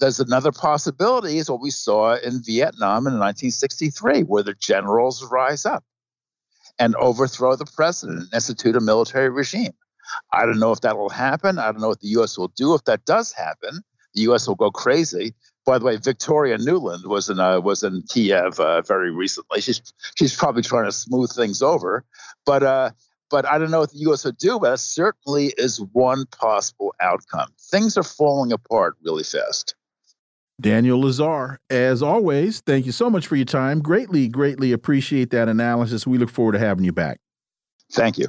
there's 0.00 0.20
another 0.20 0.52
possibility 0.52 1.38
is 1.38 1.50
what 1.50 1.60
we 1.60 1.70
saw 1.70 2.16
in 2.16 2.42
Vietnam 2.42 3.06
in 3.06 3.18
1963, 3.18 4.22
where 4.22 4.42
the 4.42 4.54
generals 4.54 5.24
rise 5.30 5.64
up 5.66 5.84
and 6.78 6.94
overthrow 6.96 7.56
the 7.56 7.64
president 7.64 8.20
and 8.20 8.34
institute 8.34 8.76
a 8.76 8.80
military 8.80 9.30
regime. 9.30 9.72
I 10.32 10.46
don't 10.46 10.58
know 10.58 10.72
if 10.72 10.80
that 10.82 10.96
will 10.96 11.10
happen. 11.10 11.58
I 11.58 11.72
don't 11.72 11.80
know 11.80 11.88
what 11.88 12.00
the 12.00 12.08
U.S. 12.08 12.38
will 12.38 12.52
do 12.56 12.74
if 12.74 12.84
that 12.84 13.04
does 13.04 13.32
happen. 13.32 13.82
The 14.14 14.22
U.S. 14.22 14.46
will 14.48 14.54
go 14.54 14.70
crazy. 14.70 15.34
By 15.68 15.78
the 15.78 15.84
way, 15.84 15.98
Victoria 15.98 16.56
Nuland 16.56 17.04
was 17.04 17.28
in 17.28 17.38
uh, 17.38 17.60
was 17.60 17.82
in 17.82 18.02
Kiev 18.08 18.58
uh, 18.58 18.80
very 18.80 19.10
recently. 19.10 19.60
She's 19.60 19.82
she's 20.16 20.34
probably 20.34 20.62
trying 20.62 20.86
to 20.86 20.92
smooth 20.92 21.30
things 21.30 21.60
over, 21.60 22.06
but 22.46 22.62
uh, 22.62 22.92
but 23.28 23.44
I 23.44 23.58
don't 23.58 23.70
know 23.70 23.80
what 23.80 23.92
the 23.92 23.98
U.S. 23.98 24.24
would 24.24 24.38
do. 24.38 24.58
But 24.58 24.72
it 24.72 24.78
certainly 24.78 25.52
is 25.58 25.78
one 25.92 26.24
possible 26.40 26.94
outcome. 27.02 27.50
Things 27.70 27.98
are 27.98 28.02
falling 28.02 28.50
apart 28.50 28.96
really 29.04 29.24
fast. 29.24 29.74
Daniel 30.58 31.02
Lazare, 31.02 31.58
as 31.68 32.02
always, 32.02 32.60
thank 32.60 32.86
you 32.86 32.92
so 32.92 33.10
much 33.10 33.26
for 33.26 33.36
your 33.36 33.44
time. 33.44 33.82
Greatly, 33.82 34.26
greatly 34.26 34.72
appreciate 34.72 35.28
that 35.32 35.50
analysis. 35.50 36.06
We 36.06 36.16
look 36.16 36.30
forward 36.30 36.52
to 36.52 36.60
having 36.60 36.86
you 36.86 36.92
back. 36.92 37.20
Thank 37.92 38.16
you. 38.16 38.28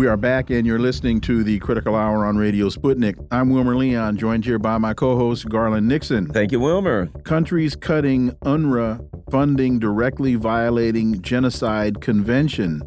We 0.00 0.06
are 0.06 0.16
back, 0.16 0.48
and 0.48 0.66
you're 0.66 0.78
listening 0.78 1.20
to 1.20 1.44
the 1.44 1.58
Critical 1.58 1.94
Hour 1.94 2.24
on 2.24 2.38
Radio 2.38 2.70
Sputnik. 2.70 3.22
I'm 3.30 3.50
Wilmer 3.50 3.76
Leon, 3.76 4.16
joined 4.16 4.46
here 4.46 4.58
by 4.58 4.78
my 4.78 4.94
co 4.94 5.14
host, 5.14 5.46
Garland 5.50 5.88
Nixon. 5.88 6.26
Thank 6.32 6.52
you, 6.52 6.58
Wilmer. 6.58 7.08
Countries 7.24 7.76
cutting 7.76 8.30
UNRWA 8.46 9.06
funding 9.30 9.78
directly 9.78 10.36
violating 10.36 11.20
Genocide 11.20 12.00
Convention. 12.00 12.80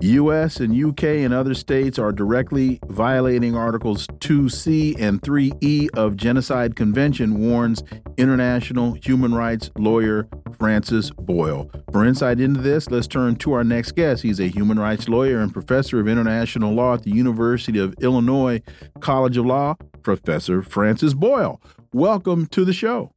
U.S. 0.00 0.60
and 0.60 0.76
U.K. 0.76 1.24
and 1.24 1.34
other 1.34 1.54
states 1.54 1.98
are 1.98 2.12
directly 2.12 2.78
violating 2.86 3.56
Articles 3.56 4.06
2C 4.06 4.94
and 5.00 5.20
3E 5.20 5.88
of 5.96 6.16
Genocide 6.16 6.76
Convention, 6.76 7.40
warns 7.40 7.82
international 8.16 8.92
human 8.92 9.34
rights 9.34 9.72
lawyer 9.76 10.28
Francis 10.56 11.10
Boyle. 11.10 11.68
For 11.90 12.04
insight 12.04 12.38
into 12.38 12.60
this, 12.60 12.88
let's 12.90 13.08
turn 13.08 13.34
to 13.36 13.52
our 13.54 13.64
next 13.64 13.96
guest. 13.96 14.22
He's 14.22 14.38
a 14.38 14.46
human 14.46 14.78
rights 14.78 15.08
lawyer 15.08 15.40
and 15.40 15.52
professor 15.52 15.98
of 15.98 16.06
international 16.06 16.72
law 16.72 16.94
at 16.94 17.02
the 17.02 17.10
University 17.10 17.80
of 17.80 17.94
Illinois 18.00 18.62
College 19.00 19.36
of 19.36 19.46
Law, 19.46 19.74
Professor 20.02 20.62
Francis 20.62 21.12
Boyle. 21.12 21.60
Welcome 21.92 22.46
to 22.48 22.64
the 22.64 22.72
show. 22.72 23.12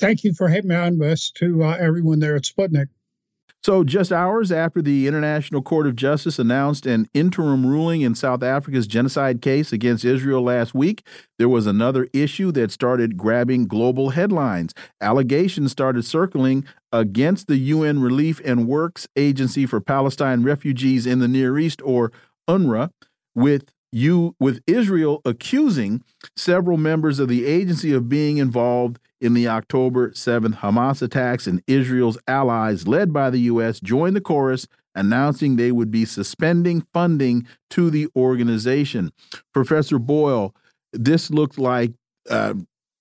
Thank 0.00 0.24
you 0.24 0.34
for 0.34 0.48
having 0.48 0.68
me 0.68 0.74
on, 0.74 0.98
Wes, 0.98 1.30
to 1.36 1.62
uh, 1.62 1.76
everyone 1.78 2.18
there 2.18 2.34
at 2.34 2.42
Sputnik. 2.42 2.88
So, 3.64 3.84
just 3.84 4.10
hours 4.10 4.50
after 4.50 4.82
the 4.82 5.06
International 5.06 5.62
Court 5.62 5.86
of 5.86 5.94
Justice 5.94 6.40
announced 6.40 6.84
an 6.84 7.08
interim 7.14 7.64
ruling 7.64 8.00
in 8.00 8.16
South 8.16 8.42
Africa's 8.42 8.88
genocide 8.88 9.40
case 9.40 9.72
against 9.72 10.04
Israel 10.04 10.42
last 10.42 10.74
week, 10.74 11.06
there 11.38 11.48
was 11.48 11.64
another 11.64 12.08
issue 12.12 12.50
that 12.52 12.72
started 12.72 13.16
grabbing 13.16 13.68
global 13.68 14.10
headlines. 14.10 14.74
Allegations 15.00 15.70
started 15.70 16.04
circling 16.04 16.64
against 16.90 17.46
the 17.46 17.56
UN 17.56 18.02
Relief 18.02 18.40
and 18.44 18.66
Works 18.66 19.06
Agency 19.14 19.64
for 19.64 19.80
Palestine 19.80 20.42
Refugees 20.42 21.06
in 21.06 21.20
the 21.20 21.28
Near 21.28 21.56
East, 21.56 21.80
or 21.84 22.10
UNRWA, 22.48 22.90
with 23.36 23.72
you 23.92 24.34
with 24.40 24.60
Israel 24.66 25.20
accusing 25.24 26.02
several 26.36 26.78
members 26.78 27.20
of 27.20 27.28
the 27.28 27.46
agency 27.46 27.92
of 27.92 28.08
being 28.08 28.38
involved 28.38 28.98
in 29.22 29.34
the 29.34 29.46
October 29.46 30.10
7th 30.10 30.58
Hamas 30.58 31.00
attacks, 31.00 31.46
and 31.46 31.62
Israel's 31.68 32.18
allies, 32.26 32.88
led 32.88 33.12
by 33.12 33.30
the 33.30 33.38
U.S., 33.40 33.78
joined 33.78 34.16
the 34.16 34.20
chorus, 34.20 34.66
announcing 34.96 35.54
they 35.54 35.70
would 35.70 35.92
be 35.92 36.04
suspending 36.04 36.84
funding 36.92 37.46
to 37.70 37.88
the 37.88 38.08
organization. 38.16 39.12
Professor 39.54 40.00
Boyle, 40.00 40.54
this 40.92 41.30
looked 41.30 41.56
like 41.56 41.92
uh, 42.28 42.54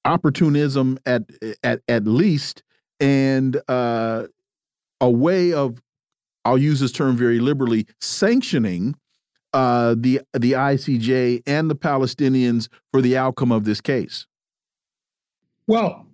opportunism 0.05 0.99
at 1.07 1.23
at 1.63 1.81
at 1.87 2.05
least, 2.05 2.61
and 2.99 3.59
uh, 3.67 4.27
a 5.01 5.09
way 5.09 5.53
of, 5.53 5.81
I'll 6.45 6.57
use 6.57 6.79
this 6.79 6.91
term 6.91 7.17
very 7.17 7.39
liberally, 7.39 7.87
sanctioning 7.99 8.95
uh, 9.53 9.95
the 9.97 10.21
the 10.33 10.51
ICJ 10.51 11.41
and 11.47 11.67
the 11.67 11.75
Palestinians 11.75 12.69
for 12.91 13.01
the 13.01 13.17
outcome 13.17 13.51
of 13.51 13.63
this 13.63 13.81
case. 13.81 14.27
Well, 15.65 16.05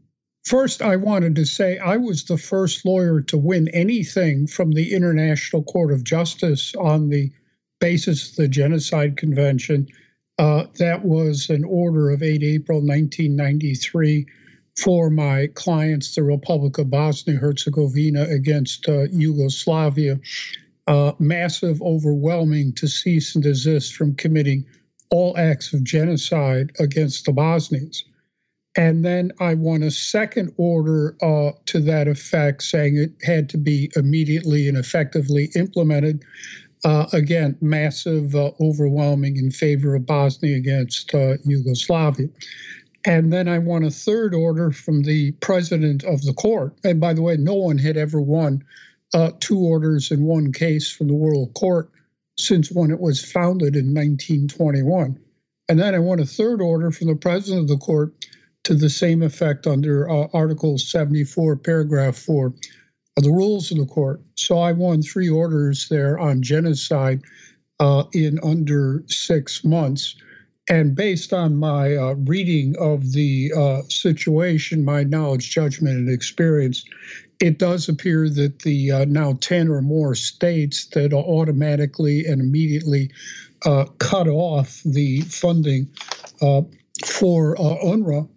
First, 0.48 0.82
I 0.82 0.96
wanted 0.96 1.36
to 1.36 1.46
say 1.46 1.78
I 1.78 1.98
was 1.98 2.24
the 2.24 2.38
first 2.38 2.86
lawyer 2.86 3.20
to 3.24 3.38
win 3.38 3.68
anything 3.68 4.48
from 4.48 4.72
the 4.72 4.94
International 4.94 5.62
Court 5.62 5.92
of 5.92 6.06
Justice 6.06 6.74
on 6.74 7.10
the 7.10 7.34
basis 7.82 8.30
of 8.30 8.36
the 8.38 8.48
Genocide 8.48 9.18
Convention. 9.18 9.90
Uh, 10.40 10.68
that 10.80 11.04
was 11.04 11.50
an 11.50 11.66
order 11.66 12.12
of 12.12 12.24
8 12.24 12.44
April 12.44 12.78
1993 12.78 14.26
for 14.82 15.10
my 15.10 15.48
clients, 15.54 16.16
the 16.16 16.24
Republic 16.24 16.78
of 16.78 16.90
Bosnia 16.90 17.36
Herzegovina 17.36 18.24
against 18.30 18.88
uh, 18.88 19.02
Yugoslavia. 19.12 20.18
Uh, 20.88 21.12
massive, 21.20 21.82
overwhelming 21.82 22.72
to 22.76 22.88
cease 22.88 23.36
and 23.36 23.44
desist 23.44 23.98
from 23.98 24.16
committing 24.16 24.66
all 25.10 25.38
acts 25.38 25.74
of 25.74 25.84
genocide 25.84 26.72
against 26.80 27.26
the 27.26 27.34
Bosnians. 27.34 28.06
And 28.78 29.04
then 29.04 29.32
I 29.40 29.56
won 29.56 29.82
a 29.82 29.90
second 29.90 30.54
order 30.56 31.18
uh, 31.22 31.54
to 31.66 31.80
that 31.82 32.08
effect, 32.08 32.62
saying 32.62 32.96
it 32.96 33.12
had 33.24 33.50
to 33.50 33.58
be 33.58 33.92
immediately 33.96 34.70
and 34.70 34.78
effectively 34.78 35.50
implemented. 35.56 36.24
Uh, 36.86 37.08
again, 37.12 37.58
massive, 37.60 38.36
uh, 38.36 38.52
overwhelming 38.62 39.36
in 39.36 39.50
favor 39.50 39.96
of 39.96 40.06
Bosnia 40.06 40.56
against 40.56 41.14
uh, 41.16 41.34
Yugoslavia. 41.44 42.30
And 43.04 43.34
then 43.34 43.48
I 43.48 43.58
won 43.58 43.84
a 43.84 43.90
third 43.90 44.36
order 44.36 44.72
from 44.72 45.02
the 45.02 45.32
president 45.32 46.04
of 46.04 46.22
the 46.22 46.34
court. 46.34 46.78
And 46.84 47.02
by 47.02 47.14
the 47.14 47.24
way, 47.24 47.36
no 47.36 47.56
one 47.56 47.80
had 47.80 47.98
ever 47.98 48.22
won 48.22 48.64
uh, 49.14 49.32
two 49.40 49.60
orders 49.60 50.12
in 50.12 50.24
one 50.24 50.54
case 50.54 50.92
from 50.92 51.08
the 51.08 51.16
World 51.16 51.56
Court 51.56 51.90
since 52.38 52.72
when 52.72 52.92
it 52.92 53.00
was 53.00 53.26
founded 53.26 53.76
in 53.76 53.96
1921. 53.96 55.20
And 55.68 55.80
then 55.80 55.96
I 55.96 56.00
won 56.00 56.20
a 56.20 56.26
third 56.26 56.62
order 56.62 56.92
from 56.92 57.08
the 57.08 57.16
president 57.16 57.64
of 57.64 57.68
the 57.68 57.78
court 57.84 58.14
to 58.68 58.76
the 58.76 58.90
same 58.90 59.24
effect 59.24 59.66
under 59.66 60.10
uh, 60.10 60.28
Article 60.34 60.78
74, 60.78 61.56
Paragraph 61.56 62.18
4 62.18 62.48
of 63.16 63.24
the 63.24 63.32
rules 63.32 63.72
of 63.72 63.78
the 63.78 63.86
court. 63.86 64.20
So 64.36 64.58
I 64.58 64.74
won 64.74 65.02
three 65.02 65.30
orders 65.30 65.88
there 65.88 66.20
on 66.20 66.42
genocide 66.42 67.22
uh, 67.80 68.04
in 68.12 68.40
under 68.44 69.06
six 69.08 69.64
months. 69.64 70.18
And 70.70 70.96
based 70.96 71.32
on 71.32 71.56
my 71.56 71.96
uh, 71.96 72.16
reading 72.16 72.76
of 72.78 73.14
the 73.14 73.54
uh, 73.56 73.82
situation, 73.88 74.84
my 74.84 75.06
knowledge, 75.06 75.50
judgment, 75.50 75.96
and 75.96 76.10
experience, 76.10 76.84
it 77.40 77.60
does 77.60 77.88
appear 77.88 78.28
that 78.28 78.60
the 78.64 78.92
uh, 78.92 79.06
now 79.06 79.38
10 79.40 79.70
or 79.70 79.82
more 79.82 80.14
states 80.14 80.88
that 80.88 81.14
automatically 81.14 82.26
and 82.26 82.42
immediately 82.42 83.12
uh, 83.66 83.86
cut 83.98 84.28
off 84.28 84.82
the 84.84 85.22
funding 85.22 85.88
for 87.06 87.56
UNRWA 87.56 88.28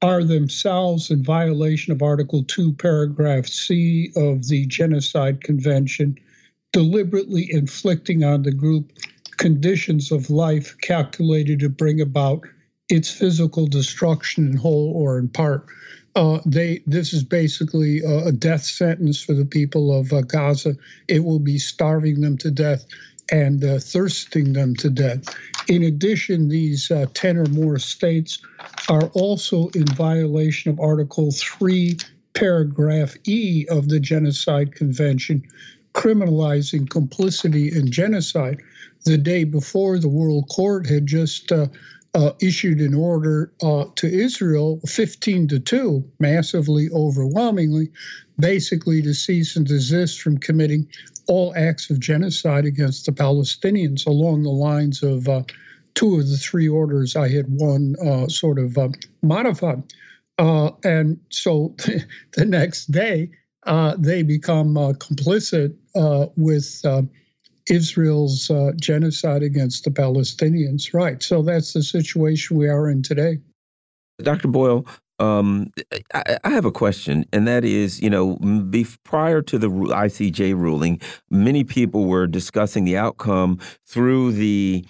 are 0.00 0.22
themselves 0.22 1.10
in 1.10 1.22
violation 1.22 1.92
of 1.92 2.02
Article 2.02 2.44
2, 2.44 2.74
Paragraph 2.74 3.46
C 3.46 4.12
of 4.16 4.46
the 4.46 4.66
Genocide 4.66 5.42
Convention, 5.42 6.16
deliberately 6.72 7.48
inflicting 7.50 8.22
on 8.22 8.42
the 8.42 8.52
group 8.52 8.92
conditions 9.38 10.12
of 10.12 10.30
life 10.30 10.76
calculated 10.80 11.60
to 11.60 11.68
bring 11.68 12.00
about 12.00 12.42
its 12.88 13.10
physical 13.10 13.66
destruction 13.66 14.48
in 14.48 14.56
whole 14.56 14.92
or 14.94 15.18
in 15.18 15.28
part. 15.28 15.66
Uh, 16.16 16.40
they 16.46 16.82
this 16.86 17.12
is 17.12 17.22
basically 17.22 18.00
a, 18.00 18.26
a, 18.26 18.32
death 18.32 18.64
sentence 18.64 19.22
for 19.22 19.34
the 19.34 19.44
people 19.44 19.96
of 19.96 20.12
uh, 20.12 20.22
Gaza. 20.22 20.74
It 21.06 21.22
will 21.22 21.38
be 21.38 21.58
starving 21.58 22.22
them 22.22 22.36
to 22.38 22.50
death 22.50 22.86
and 23.30 23.64
uh, 23.64 23.78
thirsting 23.78 24.52
them 24.52 24.74
to 24.76 24.90
death. 24.90 25.22
In 25.68 25.82
addition, 25.82 26.48
these 26.48 26.90
uh, 26.90 27.06
10 27.14 27.36
or 27.36 27.46
more 27.46 27.78
states 27.78 28.40
are 28.88 29.06
also 29.14 29.68
in 29.68 29.86
violation 29.86 30.70
of 30.70 30.80
Article 30.80 31.30
3, 31.30 31.98
Paragraph 32.34 33.16
E 33.26 33.66
of 33.68 33.88
the 33.88 34.00
Genocide 34.00 34.74
Convention, 34.74 35.42
criminalizing 35.94 36.88
complicity 36.88 37.70
in 37.76 37.90
genocide. 37.90 38.60
The 39.04 39.18
day 39.18 39.44
before, 39.44 39.98
the 39.98 40.08
World 40.08 40.48
Court 40.48 40.86
had 40.86 41.06
just 41.06 41.52
uh, 41.52 41.66
uh, 42.14 42.32
issued 42.40 42.80
an 42.80 42.94
order 42.94 43.52
uh, 43.62 43.84
to 43.96 44.06
Israel, 44.06 44.80
15 44.86 45.48
to 45.48 45.58
2, 45.60 46.12
massively 46.18 46.88
overwhelmingly, 46.90 47.90
basically 48.38 49.02
to 49.02 49.14
cease 49.14 49.56
and 49.56 49.66
desist 49.66 50.20
from 50.20 50.38
committing 50.38 50.88
all 51.28 51.54
acts 51.54 51.90
of 51.90 52.00
genocide 52.00 52.64
against 52.64 53.06
the 53.06 53.12
Palestinians 53.12 54.06
along 54.06 54.42
the 54.42 54.50
lines 54.50 55.02
of 55.02 55.28
uh, 55.28 55.42
two 55.94 56.18
of 56.18 56.28
the 56.28 56.36
three 56.36 56.68
orders 56.68 57.14
I 57.16 57.28
had 57.28 57.46
won 57.48 57.94
uh, 58.04 58.28
sort 58.28 58.58
of 58.58 58.76
uh, 58.78 58.88
modified. 59.22 59.82
Uh, 60.38 60.70
and 60.82 61.20
so 61.30 61.74
the 62.32 62.44
next 62.44 62.90
day, 62.90 63.30
uh, 63.66 63.94
they 63.98 64.22
become 64.22 64.76
uh, 64.76 64.92
complicit 64.94 65.76
with 66.36 66.84
Israel's 67.70 68.50
genocide 68.80 69.42
against 69.42 69.84
the 69.84 69.90
Palestinians. 69.90 70.94
Right. 70.94 71.22
So 71.22 71.42
that's 71.42 71.74
the 71.74 71.82
situation 71.82 72.56
we 72.56 72.68
are 72.68 72.88
in 72.88 73.02
today. 73.02 73.38
Dr. 74.22 74.48
Boyle, 74.48 74.86
um, 75.18 75.72
I, 76.14 76.38
I, 76.44 76.50
have 76.50 76.64
a 76.64 76.70
question, 76.70 77.24
and 77.32 77.46
that 77.48 77.64
is, 77.64 78.00
you 78.00 78.08
know, 78.08 78.38
prior 79.04 79.42
to 79.42 79.58
the 79.58 79.68
ICJ 79.68 80.54
ruling, 80.54 81.00
many 81.30 81.64
people 81.64 82.04
were 82.04 82.26
discussing 82.26 82.84
the 82.84 82.96
outcome 82.96 83.58
through 83.84 84.32
the 84.32 84.84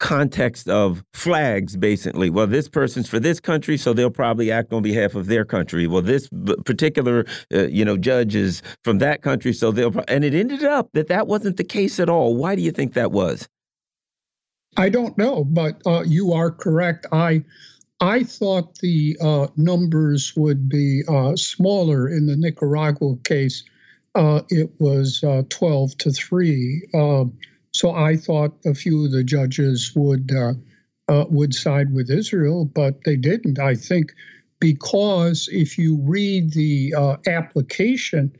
context 0.00 0.68
of 0.68 1.04
flags, 1.12 1.76
basically. 1.76 2.30
Well, 2.30 2.46
this 2.46 2.68
person's 2.68 3.08
for 3.08 3.20
this 3.20 3.38
country, 3.38 3.76
so 3.76 3.92
they'll 3.92 4.10
probably 4.10 4.50
act 4.50 4.72
on 4.72 4.82
behalf 4.82 5.14
of 5.14 5.26
their 5.26 5.44
country. 5.44 5.86
Well, 5.86 6.02
this 6.02 6.28
particular, 6.64 7.24
uh, 7.54 7.68
you 7.68 7.84
know, 7.84 7.96
judge 7.96 8.34
is 8.34 8.62
from 8.82 8.98
that 8.98 9.22
country, 9.22 9.52
so 9.52 9.70
they'll. 9.70 9.94
And 10.08 10.24
it 10.24 10.34
ended 10.34 10.64
up 10.64 10.88
that 10.94 11.08
that 11.08 11.28
wasn't 11.28 11.58
the 11.58 11.64
case 11.64 12.00
at 12.00 12.08
all. 12.08 12.34
Why 12.34 12.56
do 12.56 12.62
you 12.62 12.72
think 12.72 12.94
that 12.94 13.12
was? 13.12 13.48
I 14.76 14.88
don't 14.88 15.16
know, 15.18 15.44
but 15.44 15.80
uh, 15.86 16.02
you 16.06 16.32
are 16.32 16.50
correct. 16.50 17.06
I 17.12 17.44
I 18.00 18.24
thought 18.24 18.78
the 18.78 19.18
uh, 19.20 19.48
numbers 19.56 20.34
would 20.34 20.68
be 20.68 21.02
uh, 21.06 21.36
smaller 21.36 22.08
in 22.08 22.26
the 22.26 22.36
Nicaragua 22.36 23.16
case. 23.24 23.64
Uh, 24.14 24.42
it 24.48 24.70
was 24.78 25.22
uh, 25.22 25.42
12 25.48 25.98
to 25.98 26.10
3. 26.10 26.88
Um, 26.94 27.38
So 27.72 27.92
I 27.92 28.16
thought 28.16 28.56
a 28.66 28.74
few 28.74 29.04
of 29.04 29.12
the 29.12 29.22
judges 29.22 29.92
would 29.94 30.32
uh, 30.32 30.54
uh, 31.08 31.24
would 31.28 31.54
side 31.54 31.92
with 31.92 32.10
Israel, 32.10 32.64
but 32.64 33.04
they 33.04 33.16
didn't. 33.16 33.58
I 33.58 33.74
think 33.74 34.12
because 34.60 35.48
if 35.52 35.78
you 35.78 35.98
read 36.02 36.52
the 36.52 36.94
uh, 36.96 37.16
application 37.26 38.32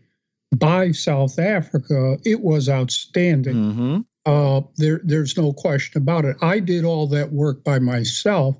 by 0.56 0.92
South 0.92 1.38
Africa, 1.38 2.18
it 2.24 2.40
was 2.40 2.68
outstanding. 2.68 3.56
Mm 3.56 3.76
-hmm. 3.76 4.04
Uh, 4.26 4.60
there, 4.76 5.00
there's 5.04 5.36
no 5.36 5.52
question 5.52 6.02
about 6.02 6.24
it. 6.24 6.36
I 6.42 6.60
did 6.60 6.84
all 6.84 7.08
that 7.08 7.32
work 7.32 7.64
by 7.64 7.78
myself 7.78 8.56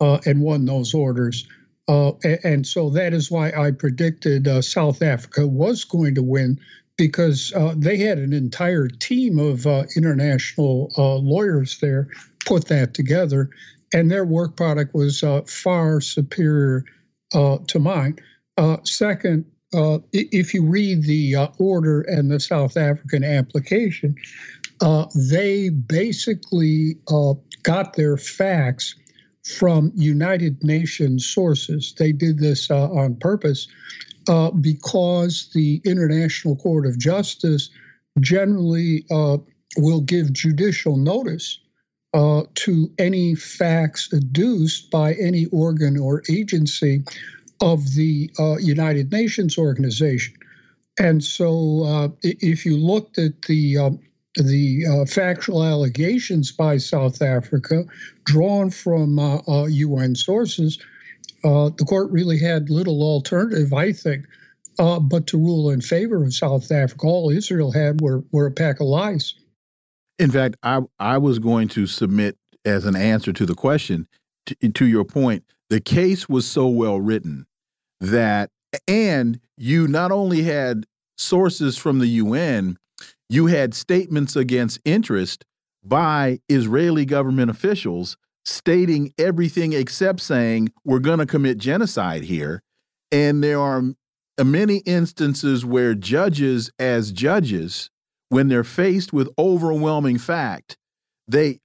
and 0.00 0.40
won 0.40 0.64
those 0.64 0.94
orders. 0.94 1.46
Uh, 1.88 2.12
and, 2.44 2.66
so 2.66 2.90
that 2.90 3.14
is 3.14 3.30
why 3.30 3.50
I 3.50 3.70
predicted 3.70 4.46
uh, 4.46 4.60
South 4.60 5.02
Africa 5.02 5.46
was 5.46 5.84
going 5.84 6.16
to 6.16 6.22
win 6.22 6.60
because 6.96 7.52
uh, 7.54 7.74
they 7.76 7.96
had 7.96 8.18
an 8.18 8.32
entire 8.32 8.88
team 8.88 9.38
of 9.38 9.66
uh, 9.66 9.84
international 9.96 10.92
lawyers 10.96 11.78
there 11.78 12.08
put 12.44 12.66
that 12.66 12.92
together, 12.92 13.50
and 13.92 14.10
their 14.10 14.24
work 14.24 14.56
product 14.56 14.94
was 14.94 15.24
far 15.46 16.00
superior 16.00 16.84
to 17.32 17.78
mine. 17.78 18.18
second, 18.84 19.46
uh, 19.74 19.98
if 20.12 20.54
you 20.54 20.64
read 20.64 21.02
the 21.02 21.34
uh, 21.34 21.48
order 21.58 22.00
and 22.02 22.30
the 22.30 22.40
South 22.40 22.76
African 22.76 23.22
application, 23.22 24.16
uh, 24.80 25.06
they 25.14 25.68
basically 25.68 26.96
uh, 27.08 27.34
got 27.62 27.94
their 27.94 28.16
facts 28.16 28.94
from 29.48 29.92
United 29.94 30.62
Nations 30.62 31.26
sources. 31.26 31.94
They 31.96 32.12
did 32.12 32.38
this 32.38 32.70
uh, 32.70 32.90
on 32.90 33.16
purpose 33.16 33.68
uh, 34.28 34.50
because 34.50 35.50
the 35.54 35.80
International 35.84 36.56
Court 36.56 36.86
of 36.86 36.98
Justice 36.98 37.70
generally 38.20 39.06
will 39.76 40.00
give 40.00 40.32
judicial 40.32 40.96
notice 40.96 41.60
to 42.14 42.90
any 42.98 43.34
facts 43.34 44.12
adduced 44.12 44.90
by 44.90 45.14
any 45.14 45.46
organ 45.46 45.96
or 45.98 46.22
agency 46.28 47.04
of 47.60 47.94
the 47.94 48.30
uh, 48.38 48.56
United 48.56 49.12
Nations 49.12 49.58
organization. 49.58 50.34
And 50.98 51.22
so, 51.22 51.84
uh, 51.84 52.08
if 52.22 52.66
you 52.66 52.76
looked 52.76 53.18
at 53.18 53.42
the 53.42 53.78
um, 53.78 54.00
the 54.38 54.86
uh, 54.86 55.04
factual 55.04 55.64
allegations 55.64 56.52
by 56.52 56.76
South 56.78 57.22
Africa, 57.22 57.84
drawn 58.24 58.70
from 58.70 59.18
UN 59.18 60.10
uh, 60.10 60.12
uh, 60.12 60.14
sources, 60.14 60.78
uh, 61.44 61.70
the 61.76 61.84
court 61.84 62.10
really 62.10 62.38
had 62.38 62.70
little 62.70 63.02
alternative, 63.02 63.72
I 63.72 63.92
think, 63.92 64.24
but 64.76 65.26
to 65.28 65.38
rule 65.38 65.70
in 65.70 65.80
favor 65.80 66.22
of 66.22 66.34
South 66.34 66.70
Africa. 66.70 67.06
All 67.06 67.30
Israel 67.30 67.72
had 67.72 68.00
were 68.00 68.24
were 68.32 68.46
a 68.46 68.52
pack 68.52 68.80
of 68.80 68.86
lies. 68.86 69.34
In 70.18 70.30
fact, 70.30 70.56
I 70.62 70.80
I 70.98 71.18
was 71.18 71.38
going 71.38 71.68
to 71.68 71.86
submit 71.86 72.36
as 72.64 72.84
an 72.84 72.96
answer 72.96 73.32
to 73.32 73.46
the 73.46 73.54
question. 73.54 74.08
To 74.74 74.86
your 74.86 75.04
point, 75.04 75.44
the 75.68 75.80
case 75.80 76.28
was 76.28 76.46
so 76.46 76.68
well 76.68 77.00
written 77.00 77.46
that 78.00 78.50
and 78.86 79.40
you 79.56 79.88
not 79.88 80.10
only 80.10 80.42
had 80.42 80.86
sources 81.16 81.76
from 81.76 81.98
the 81.98 82.06
UN, 82.06 82.78
you 83.28 83.46
had 83.46 83.74
statements 83.74 84.36
against 84.36 84.80
interest 84.84 85.44
by 85.84 86.40
Israeli 86.48 87.04
government 87.04 87.50
officials 87.50 88.16
stating 88.44 89.12
everything 89.18 89.72
except 89.72 90.20
saying 90.20 90.70
we're 90.84 90.98
going 90.98 91.18
to 91.18 91.26
commit 91.26 91.58
genocide 91.58 92.22
here. 92.24 92.62
And 93.12 93.42
there 93.42 93.60
are 93.60 93.82
many 94.42 94.78
instances 94.78 95.64
where 95.64 95.94
judges, 95.94 96.70
as 96.78 97.12
judges, 97.12 97.90
when 98.30 98.48
they're 98.48 98.64
faced 98.64 99.12
with 99.12 99.28
overwhelming 99.38 100.18
fact, 100.18 100.76
they 101.26 101.60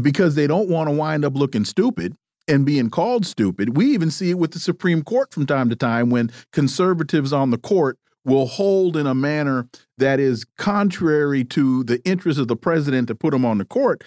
because 0.00 0.34
they 0.34 0.46
don't 0.46 0.70
want 0.70 0.88
to 0.88 0.94
wind 0.94 1.24
up 1.24 1.34
looking 1.34 1.64
stupid, 1.64 2.14
and 2.48 2.64
being 2.64 2.90
called 2.90 3.26
stupid. 3.26 3.76
We 3.76 3.92
even 3.92 4.10
see 4.10 4.30
it 4.30 4.38
with 4.38 4.52
the 4.52 4.58
Supreme 4.58 5.02
Court 5.02 5.32
from 5.32 5.46
time 5.46 5.68
to 5.68 5.76
time 5.76 6.10
when 6.10 6.30
conservatives 6.52 7.32
on 7.32 7.50
the 7.50 7.58
court 7.58 7.98
will 8.26 8.46
hold 8.46 8.96
in 8.96 9.06
a 9.06 9.14
manner 9.14 9.68
that 9.98 10.20
is 10.20 10.44
contrary 10.58 11.44
to 11.44 11.84
the 11.84 12.02
interest 12.04 12.38
of 12.38 12.48
the 12.48 12.56
president 12.56 13.08
to 13.08 13.14
put 13.14 13.32
him 13.32 13.44
on 13.44 13.58
the 13.58 13.64
court 13.64 14.04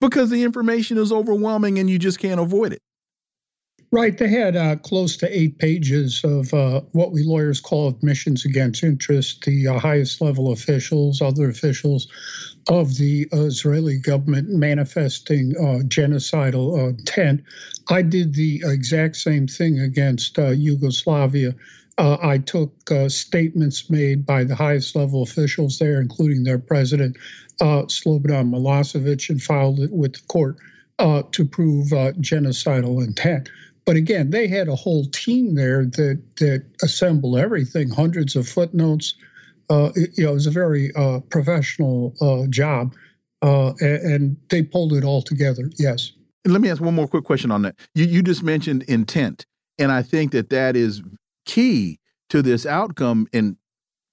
because 0.00 0.30
the 0.30 0.42
information 0.42 0.98
is 0.98 1.10
overwhelming 1.10 1.78
and 1.78 1.88
you 1.88 1.98
just 1.98 2.18
can't 2.18 2.38
avoid 2.38 2.72
it. 2.72 2.82
Right. 3.90 4.16
They 4.16 4.28
had 4.28 4.56
uh, 4.56 4.76
close 4.76 5.18
to 5.18 5.38
eight 5.38 5.58
pages 5.58 6.22
of 6.24 6.54
uh, 6.54 6.80
what 6.92 7.12
we 7.12 7.24
lawyers 7.24 7.60
call 7.60 7.88
admissions 7.88 8.46
against 8.46 8.82
interest. 8.82 9.44
The 9.44 9.68
uh, 9.68 9.78
highest 9.78 10.22
level 10.22 10.50
officials, 10.50 11.20
other 11.20 11.50
officials 11.50 12.08
of 12.70 12.96
the 12.96 13.28
Israeli 13.32 13.98
government 13.98 14.48
manifesting 14.48 15.54
uh, 15.58 15.84
genocidal 15.84 16.78
uh, 16.78 16.88
intent. 16.88 17.42
I 17.88 18.00
did 18.00 18.34
the 18.34 18.62
exact 18.64 19.16
same 19.16 19.46
thing 19.46 19.80
against 19.80 20.38
uh, 21.98 22.16
I 22.22 22.38
took 22.38 22.72
statements 23.08 23.90
made 23.90 24.24
by 24.24 24.44
the 24.44 24.54
highest 24.54 24.96
level 24.96 25.22
officials 25.22 25.78
there, 25.78 26.00
including 26.00 26.44
their 26.44 26.58
president, 26.58 27.16
Slobodan 27.60 28.50
Milosevic, 28.50 29.28
and 29.28 29.42
filed 29.42 29.80
it 29.80 29.92
with 29.92 30.14
the 30.14 30.22
court 30.28 30.56
to 30.98 31.44
prove 31.44 31.88
genocidal 31.88 33.04
intent. 33.04 33.50
But 33.84 33.96
again, 33.96 34.30
they 34.30 34.46
had 34.46 34.68
a 34.68 34.76
whole 34.76 35.06
team 35.06 35.54
there 35.54 35.84
that 35.84 36.22
that 36.36 36.64
assembled 36.82 37.38
everything, 37.38 37.90
hundreds 37.90 38.36
of 38.36 38.48
footnotes. 38.48 39.14
Uh, 39.70 39.90
it, 39.94 40.10
you 40.16 40.24
know, 40.24 40.30
it 40.30 40.34
was 40.34 40.46
a 40.46 40.50
very 40.50 40.92
uh, 40.94 41.20
professional 41.30 42.14
uh, 42.20 42.46
job, 42.48 42.94
uh, 43.42 43.72
and, 43.80 44.12
and, 44.12 44.36
they 44.50 44.62
pulled 44.62 44.92
it 44.92 45.02
all 45.02 45.22
together. 45.22 45.70
Yes. 45.78 46.12
Let 46.44 46.60
me 46.60 46.68
ask 46.68 46.82
one 46.82 46.94
more 46.94 47.08
quick 47.08 47.24
question 47.24 47.50
on 47.50 47.62
that. 47.62 47.76
You 47.94 48.04
you 48.04 48.22
just 48.22 48.42
mentioned 48.42 48.82
intent, 48.84 49.46
and 49.78 49.90
I 49.90 50.02
think 50.02 50.32
that 50.32 50.50
that 50.50 50.76
is 50.76 51.02
key 51.44 51.98
to 52.30 52.42
this 52.42 52.66
outcome. 52.66 53.26
And 53.32 53.56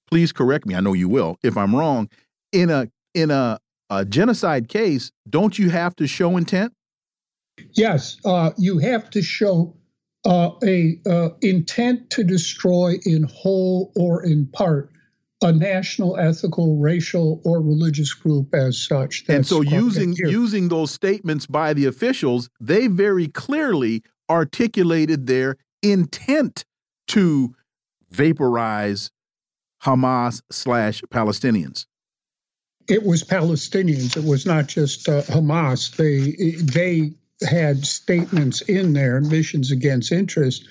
please 0.08 0.32
correct 0.32 0.66
me. 0.66 0.74
I 0.74 0.80
know 0.80 0.92
you 0.92 1.08
will 1.08 1.36
if 1.42 1.56
I'm 1.56 1.74
wrong. 1.74 2.08
In 2.52 2.70
a 2.70 2.88
in 3.14 3.30
a, 3.30 3.58
a 3.88 4.04
genocide 4.04 4.68
case, 4.68 5.12
don't 5.28 5.58
you 5.58 5.70
have 5.70 5.94
to 5.96 6.06
show 6.06 6.36
intent? 6.36 6.72
Yes, 7.72 8.16
uh, 8.24 8.50
you 8.56 8.78
have 8.78 9.10
to 9.10 9.22
show 9.22 9.76
uh, 10.24 10.50
a 10.64 10.98
uh, 11.08 11.30
intent 11.42 12.10
to 12.10 12.24
destroy 12.24 12.94
in 13.04 13.24
whole 13.24 13.92
or 13.96 14.24
in 14.24 14.46
part 14.46 14.90
a 15.42 15.52
national, 15.52 16.18
ethical, 16.18 16.76
racial, 16.78 17.40
or 17.44 17.62
religious 17.62 18.12
group 18.12 18.54
as 18.54 18.76
such. 18.78 19.24
That's 19.24 19.36
and 19.36 19.46
so, 19.46 19.62
using 19.62 20.14
using 20.16 20.68
those 20.68 20.90
statements 20.90 21.46
by 21.46 21.72
the 21.72 21.86
officials, 21.86 22.50
they 22.60 22.86
very 22.88 23.26
clearly 23.26 24.02
articulated 24.28 25.26
their 25.26 25.56
intent 25.82 26.64
to 27.10 27.54
vaporize 28.10 29.10
Hamas 29.82 30.42
slash 30.50 31.02
Palestinians. 31.10 31.86
It 32.88 33.04
was 33.04 33.22
Palestinians. 33.24 34.16
It 34.16 34.24
was 34.24 34.46
not 34.46 34.66
just 34.66 35.08
uh, 35.08 35.22
Hamas. 35.22 35.96
They 35.96 36.52
they 36.56 37.12
had 37.48 37.84
statements 37.86 38.62
in 38.62 38.92
there, 38.92 39.20
missions 39.20 39.70
against 39.70 40.12
interest, 40.12 40.66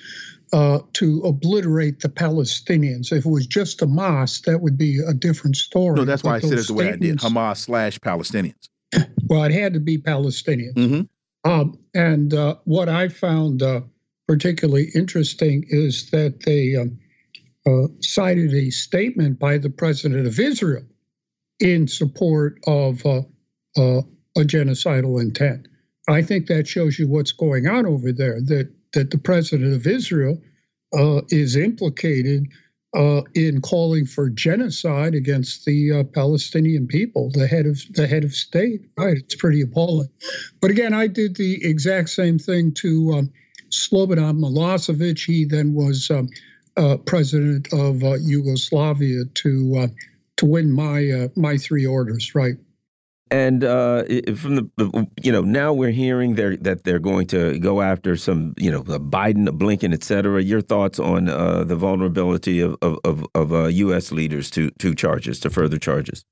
uh, 0.53 0.79
to 0.93 1.21
obliterate 1.23 1.99
the 2.01 2.09
Palestinians. 2.09 3.11
If 3.11 3.25
it 3.25 3.29
was 3.29 3.47
just 3.47 3.79
Hamas, 3.79 4.43
that 4.45 4.61
would 4.61 4.77
be 4.77 4.99
a 5.05 5.13
different 5.13 5.55
story. 5.55 5.95
No, 5.95 6.05
that's 6.05 6.23
why 6.23 6.35
I 6.35 6.39
said 6.39 6.59
it 6.59 6.67
the 6.67 6.73
way 6.73 6.89
I 6.89 6.95
did 6.95 7.17
Hamas 7.17 7.57
slash 7.57 7.99
Palestinians. 7.99 8.69
Well, 9.27 9.43
it 9.43 9.51
had 9.51 9.73
to 9.73 9.79
be 9.79 9.97
Palestinians. 9.97 10.75
Mm 10.75 10.89
-hmm. 10.91 11.07
um, 11.43 11.79
and 11.93 12.33
uh, 12.33 12.55
what 12.65 12.89
I 12.89 13.09
found 13.09 13.61
uh, 13.61 13.81
particularly 14.29 14.87
interesting 14.93 15.65
is 15.69 16.11
that 16.11 16.43
they 16.45 16.75
um, 16.75 16.99
uh, 17.65 17.87
cited 17.99 18.53
a 18.53 18.69
statement 18.69 19.39
by 19.39 19.57
the 19.57 19.71
president 19.71 20.27
of 20.27 20.39
Israel 20.39 20.83
in 21.59 21.87
support 21.87 22.59
of 22.67 23.03
uh, 23.07 23.21
uh, 23.75 24.01
a 24.37 24.41
genocidal 24.41 25.19
intent. 25.19 25.67
I 26.07 26.21
think 26.21 26.45
that 26.45 26.67
shows 26.67 26.99
you 26.99 27.07
what's 27.07 27.31
going 27.31 27.67
on 27.67 27.87
over 27.87 28.11
there. 28.11 28.39
That 28.39 28.71
that 28.93 29.09
the 29.09 29.17
president 29.17 29.73
of 29.73 29.87
Israel 29.87 30.39
uh, 30.95 31.21
is 31.29 31.55
implicated 31.55 32.49
uh, 32.95 33.21
in 33.33 33.61
calling 33.61 34.05
for 34.05 34.29
genocide 34.29 35.15
against 35.15 35.65
the 35.65 35.91
uh, 35.91 36.03
Palestinian 36.03 36.85
people, 36.85 37.31
the 37.33 37.47
head 37.47 37.65
of 37.65 37.79
the 37.95 38.05
head 38.05 38.23
of 38.23 38.33
state. 38.35 38.81
Right, 38.95 39.17
it's 39.17 39.35
pretty 39.35 39.61
appalling. 39.61 40.09
But 40.61 40.69
again, 40.69 40.93
I 40.93 41.07
did 41.07 41.35
the 41.35 41.65
exact 41.65 42.09
same 42.09 42.37
thing 42.37 42.75
to 42.75 43.13
um, 43.13 43.33
Slobodan 43.69 44.39
Milosevic. 44.39 45.25
He 45.25 45.45
then 45.45 45.73
was 45.73 46.09
um, 46.11 46.29
uh, 46.77 46.97
president 46.97 47.73
of 47.73 48.03
uh, 48.03 48.15
Yugoslavia 48.15 49.25
to 49.35 49.77
uh, 49.77 49.87
to 50.37 50.45
win 50.45 50.71
my 50.71 51.29
my 51.35 51.57
three 51.57 51.85
orders. 51.85 52.33
Right. 52.35 52.55
And 53.31 53.63
uh, 53.63 54.03
from 54.35 54.55
the, 54.55 55.07
you 55.21 55.31
know, 55.31 55.41
now 55.41 55.71
we're 55.71 55.91
hearing 55.91 56.33
they're, 56.33 56.57
that 56.57 56.83
they're 56.83 56.97
going 56.97 57.27
to 57.27 57.59
go 57.59 57.81
after 57.81 58.17
some, 58.17 58.55
you 58.57 58.71
know, 58.71 58.81
Biden, 58.81 59.47
Blinken, 59.49 59.93
et 59.93 60.03
cetera. 60.03 60.41
Your 60.41 60.61
thoughts 60.61 60.97
on 60.97 61.29
uh, 61.29 61.63
the 61.63 61.75
vulnerability 61.75 62.59
of 62.59 62.75
of, 62.81 62.97
of, 63.03 63.25
of 63.35 63.53
uh, 63.53 63.67
U.S. 63.67 64.11
leaders 64.11 64.49
to 64.51 64.71
to 64.79 64.95
charges, 64.95 65.39
to 65.41 65.51
further 65.51 65.77
charges? 65.77 66.25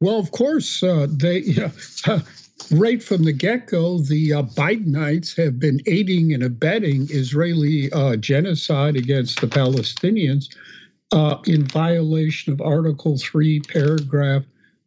Well, 0.00 0.18
of 0.18 0.30
course, 0.30 0.82
uh, 0.82 1.06
they 1.10 1.44
uh, 2.06 2.20
right 2.70 3.02
from 3.02 3.24
the 3.24 3.32
get-go, 3.32 3.98
the 3.98 4.34
uh, 4.34 4.42
Bidenites 4.42 5.36
have 5.42 5.58
been 5.58 5.80
aiding 5.86 6.32
and 6.34 6.42
abetting 6.42 7.08
Israeli 7.10 7.90
uh, 7.92 8.16
genocide 8.16 8.96
against 8.96 9.40
the 9.40 9.46
Palestinians 9.46 10.46
uh, 11.12 11.38
in 11.46 11.66
violation 11.66 12.52
of 12.52 12.60
Article 12.60 13.18
Three, 13.18 13.60
Paragraph 13.60 14.44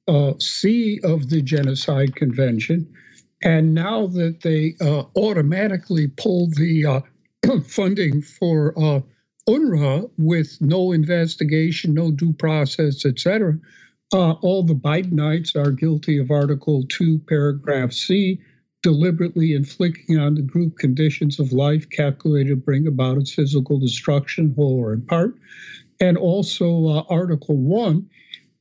uh, 0.07 0.33
C 0.39 0.99
of 1.03 1.29
the 1.29 1.41
Genocide 1.41 2.15
Convention. 2.15 2.87
And 3.43 3.73
now 3.73 4.07
that 4.07 4.41
they 4.41 4.75
automatically 5.15 6.07
pulled 6.07 6.55
the 6.55 7.03
funding 7.65 8.21
for 8.21 8.73
UNRWA 9.49 10.09
with 10.17 10.57
no 10.61 10.91
investigation, 10.91 11.93
no 11.93 12.11
due 12.11 12.33
process, 12.33 13.05
etc. 13.05 13.57
Uh, 14.13 14.33
all 14.41 14.61
the 14.63 14.73
Bidenites 14.75 15.55
are 15.55 15.71
guilty 15.71 16.17
of 16.17 16.31
Article 16.31 16.83
2, 16.89 17.19
Paragraph 17.29 17.93
C, 17.93 18.41
deliberately 18.83 19.53
inflicting 19.53 20.19
on 20.19 20.35
the 20.35 20.41
group 20.41 20.77
conditions 20.77 21.39
of 21.39 21.53
life 21.53 21.89
calculated 21.89 22.49
to 22.49 22.55
bring 22.57 22.87
about 22.87 23.17
its 23.17 23.33
physical 23.33 23.79
destruction, 23.79 24.53
whole 24.57 24.79
or 24.79 24.91
in 24.93 25.01
part. 25.03 25.35
And 26.01 26.17
also 26.17 26.87
uh, 26.87 27.03
Article 27.09 27.55
1, 27.55 28.09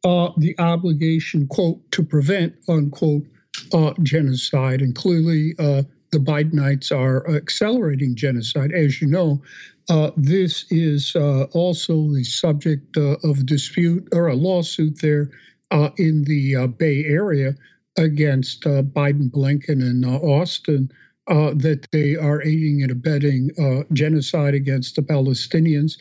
uh, 0.05 0.31
the 0.37 0.55
obligation, 0.61 1.49
quote, 1.49 1.81
to 1.93 2.05
prevent, 2.05 2.55
unquote, 2.69 3.25
uh, 3.73 3.95
genocide. 4.03 4.83
And 4.83 4.95
clearly, 4.95 5.55
uh, 5.59 5.83
the 6.13 6.19
Bidenites 6.19 6.91
are 6.91 7.29
accelerating 7.37 8.15
genocide. 8.17 8.73
As 8.73 9.01
you 9.01 9.09
know, 9.09 9.43
uh, 9.91 10.11
this 10.17 10.67
is 10.71 11.17
uh, 11.17 11.45
also 11.53 12.13
the 12.13 12.25
subject 12.25 12.97
uh, 12.97 13.17
of 13.25 13.47
dispute 13.47 14.07
or 14.13 14.29
a 14.29 14.35
lawsuit 14.35 15.01
there 15.01 15.31
uh, 15.71 15.91
in 15.99 16.23
the 16.25 16.57
uh, 16.57 16.67
Bay 16.69 17.05
Area 17.05 17.55
against 17.99 18.63
Biden, 18.63 19.31
Blinken, 19.31 19.83
and 19.83 20.05
Austin. 20.05 20.91
that 21.27 21.87
they 21.93 22.17
are 22.17 22.43
aiding 22.43 22.83
and 22.83 22.91
abetting 22.91 23.51
genocide 23.93 24.55
against 24.55 24.95
the 24.97 25.03
Palestinians 25.03 25.99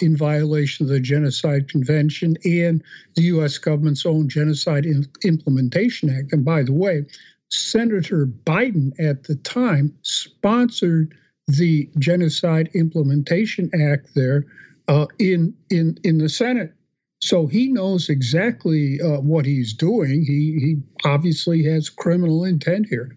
in 0.00 0.16
violation 0.16 0.86
of 0.86 0.90
the 0.90 1.00
Genocide 1.00 1.68
Convention 1.68 2.36
and 2.44 2.82
the 3.16 3.22
U.S. 3.34 3.58
government's 3.58 4.06
own 4.06 4.28
Genocide 4.28 4.86
Implementation 5.24 6.10
Act. 6.16 6.32
And 6.32 6.44
by 6.44 6.62
the 6.62 6.72
way, 6.72 7.04
Senator 7.50 8.26
Biden 8.26 8.92
at 8.98 9.24
the 9.24 9.36
time 9.36 9.94
sponsored 10.02 11.14
the 11.48 11.88
Genocide 11.98 12.70
Implementation 12.74 13.70
Act 13.80 14.14
there 14.14 14.46
uh, 14.88 15.06
in 15.18 15.54
in 15.70 15.98
in 16.04 16.18
the 16.18 16.28
Senate. 16.28 16.72
So 17.22 17.46
he 17.46 17.68
knows 17.68 18.08
exactly 18.08 19.00
uh, 19.00 19.20
what 19.20 19.46
he's 19.46 19.72
doing. 19.72 20.24
He 20.24 20.58
he 20.60 20.76
obviously 21.04 21.62
has 21.64 21.88
criminal 21.88 22.44
intent 22.44 22.86
here. 22.88 23.16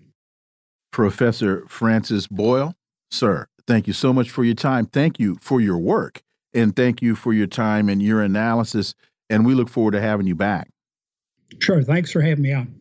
Professor 0.91 1.65
Francis 1.68 2.27
Boyle, 2.27 2.76
sir, 3.11 3.47
thank 3.68 3.88
you 3.88 3.93
so 3.93 4.14
much 4.14 4.30
for 4.30 4.43
your 4.43 4.56
time. 4.56 4.85
Thank 4.85 5.19
you 5.19 5.38
for 5.41 5.60
your 5.60 5.77
work, 5.77 6.22
and 6.53 6.76
thank 6.76 7.01
you 7.01 7.15
for 7.15 7.34
your 7.34 7.47
time 7.47 7.89
and 7.89 8.01
your 8.01 8.22
analysis. 8.22 8.95
And 9.30 9.45
we 9.45 9.53
look 9.53 9.69
forward 9.69 9.91
to 9.91 10.01
having 10.01 10.26
you 10.26 10.35
back. 10.35 10.69
Sure. 11.60 11.84
Thanks 11.84 12.11
for 12.11 12.22
having 12.22 12.43
me 12.43 12.53
on. 12.53 12.78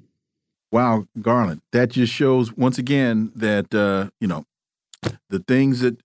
Wow, 0.71 1.07
Garland, 1.21 1.63
that 1.73 1.91
just 1.91 2.13
shows 2.13 2.55
once 2.57 2.79
again 2.79 3.33
that 3.35 3.75
uh, 3.75 4.11
you 4.21 4.29
know 4.29 4.45
the 5.31 5.39
things 5.41 5.81
that 5.81 5.97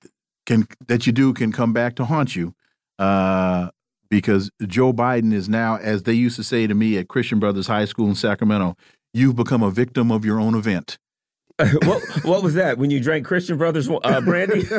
can 0.46 0.68
that 0.88 1.06
you 1.06 1.14
do 1.14 1.34
can 1.34 1.52
come 1.52 1.74
back 1.74 1.96
to 1.96 2.06
haunt 2.06 2.36
you. 2.36 2.54
Uh, 3.00 3.70
because 4.10 4.52
Joe 4.68 4.94
Biden 4.94 5.34
is 5.34 5.50
now, 5.50 5.78
as 5.78 6.04
they 6.04 6.14
used 6.14 6.36
to 6.36 6.44
say 6.44 6.68
to 6.68 6.76
me 6.76 7.00
at 7.00 7.08
Christian 7.08 7.40
Brothers 7.40 7.66
High 7.66 7.86
School 7.86 8.08
in 8.10 8.16
Sacramento, 8.16 8.78
you've 9.12 9.36
become 9.36 9.64
a 9.64 9.72
victim 9.72 10.12
of 10.12 10.24
your 10.24 10.40
own 10.40 10.54
event. 10.54 11.00
what 11.84 12.02
what 12.24 12.42
was 12.42 12.56
that 12.56 12.80
when 12.80 12.90
you 12.90 13.00
drank 13.00 13.26
Christian 13.26 13.58
Brothers 13.58 13.88
uh, 13.88 14.22
brandy? 14.22 14.64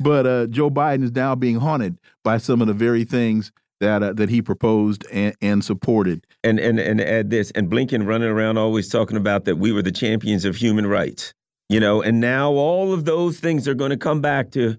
but 0.00 0.26
uh, 0.26 0.46
Joe 0.46 0.70
Biden 0.70 1.02
is 1.04 1.12
now 1.12 1.34
being 1.34 1.56
haunted 1.56 1.98
by 2.22 2.36
some 2.36 2.60
of 2.60 2.66
the 2.66 2.74
very 2.74 3.04
things 3.04 3.50
that 3.80 4.02
uh, 4.02 4.12
that 4.12 4.28
he 4.28 4.42
proposed 4.42 5.06
and, 5.10 5.34
and 5.40 5.64
supported. 5.64 6.25
And 6.46 6.60
and 6.60 6.78
and 6.78 7.00
add 7.00 7.30
this, 7.30 7.50
and 7.52 7.68
Blinken 7.68 8.06
running 8.06 8.28
around 8.28 8.56
always 8.56 8.88
talking 8.88 9.16
about 9.16 9.46
that 9.46 9.56
we 9.56 9.72
were 9.72 9.82
the 9.82 9.90
champions 9.90 10.44
of 10.44 10.56
human 10.56 10.86
rights, 10.86 11.34
you 11.68 11.80
know. 11.80 12.00
And 12.02 12.20
now 12.20 12.52
all 12.52 12.92
of 12.92 13.04
those 13.04 13.40
things 13.40 13.66
are 13.66 13.74
going 13.74 13.90
to 13.90 13.96
come 13.96 14.20
back 14.20 14.52
to 14.52 14.76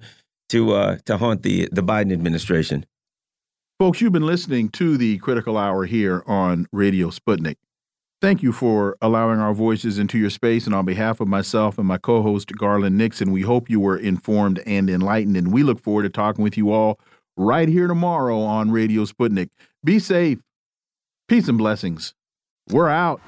to 0.50 0.74
uh, 0.74 0.98
to 1.06 1.18
haunt 1.18 1.44
the 1.44 1.68
the 1.72 1.84
Biden 1.84 2.14
administration. 2.14 2.86
Folks, 3.80 4.00
you've 4.00 4.14
been 4.14 4.26
listening 4.26 4.70
to 4.70 4.98
the 4.98 5.18
Critical 5.18 5.58
Hour 5.58 5.86
here 5.86 6.24
on 6.26 6.68
Radio 6.72 7.10
Sputnik. 7.10 7.58
Thank 8.20 8.42
you 8.42 8.52
for 8.52 8.98
allowing 9.02 9.40
our 9.40 9.54
voices 9.54 10.00
into 10.00 10.18
your 10.18 10.32
space. 10.32 10.66
And 10.66 10.74
on 10.74 10.86
behalf 10.86 11.20
of 11.20 11.28
myself 11.28 11.78
and 11.78 11.88
my 11.88 12.00
co 12.00 12.24
host, 12.24 12.52
Garland 12.54 12.98
Nixon, 12.98 13.32
we 13.32 13.42
hope 13.42 13.70
you 13.70 13.80
were 13.80 13.98
informed 13.98 14.64
and 14.66 14.90
enlightened. 14.90 15.38
And 15.38 15.54
we 15.54 15.62
look 15.62 15.80
forward 15.80 16.04
to 16.04 16.10
talking 16.10 16.44
with 16.44 16.58
you 16.58 16.72
all 16.72 17.00
right 17.36 17.70
here 17.70 17.88
tomorrow 17.88 18.40
on 18.40 18.72
Radio 18.72 19.04
Sputnik. 19.06 19.50
Be 19.84 20.00
safe. 20.00 20.40
Peace 21.28 21.50
and 21.50 21.58
blessings. 21.58 22.14
We're 22.72 22.88
out. 22.88 23.20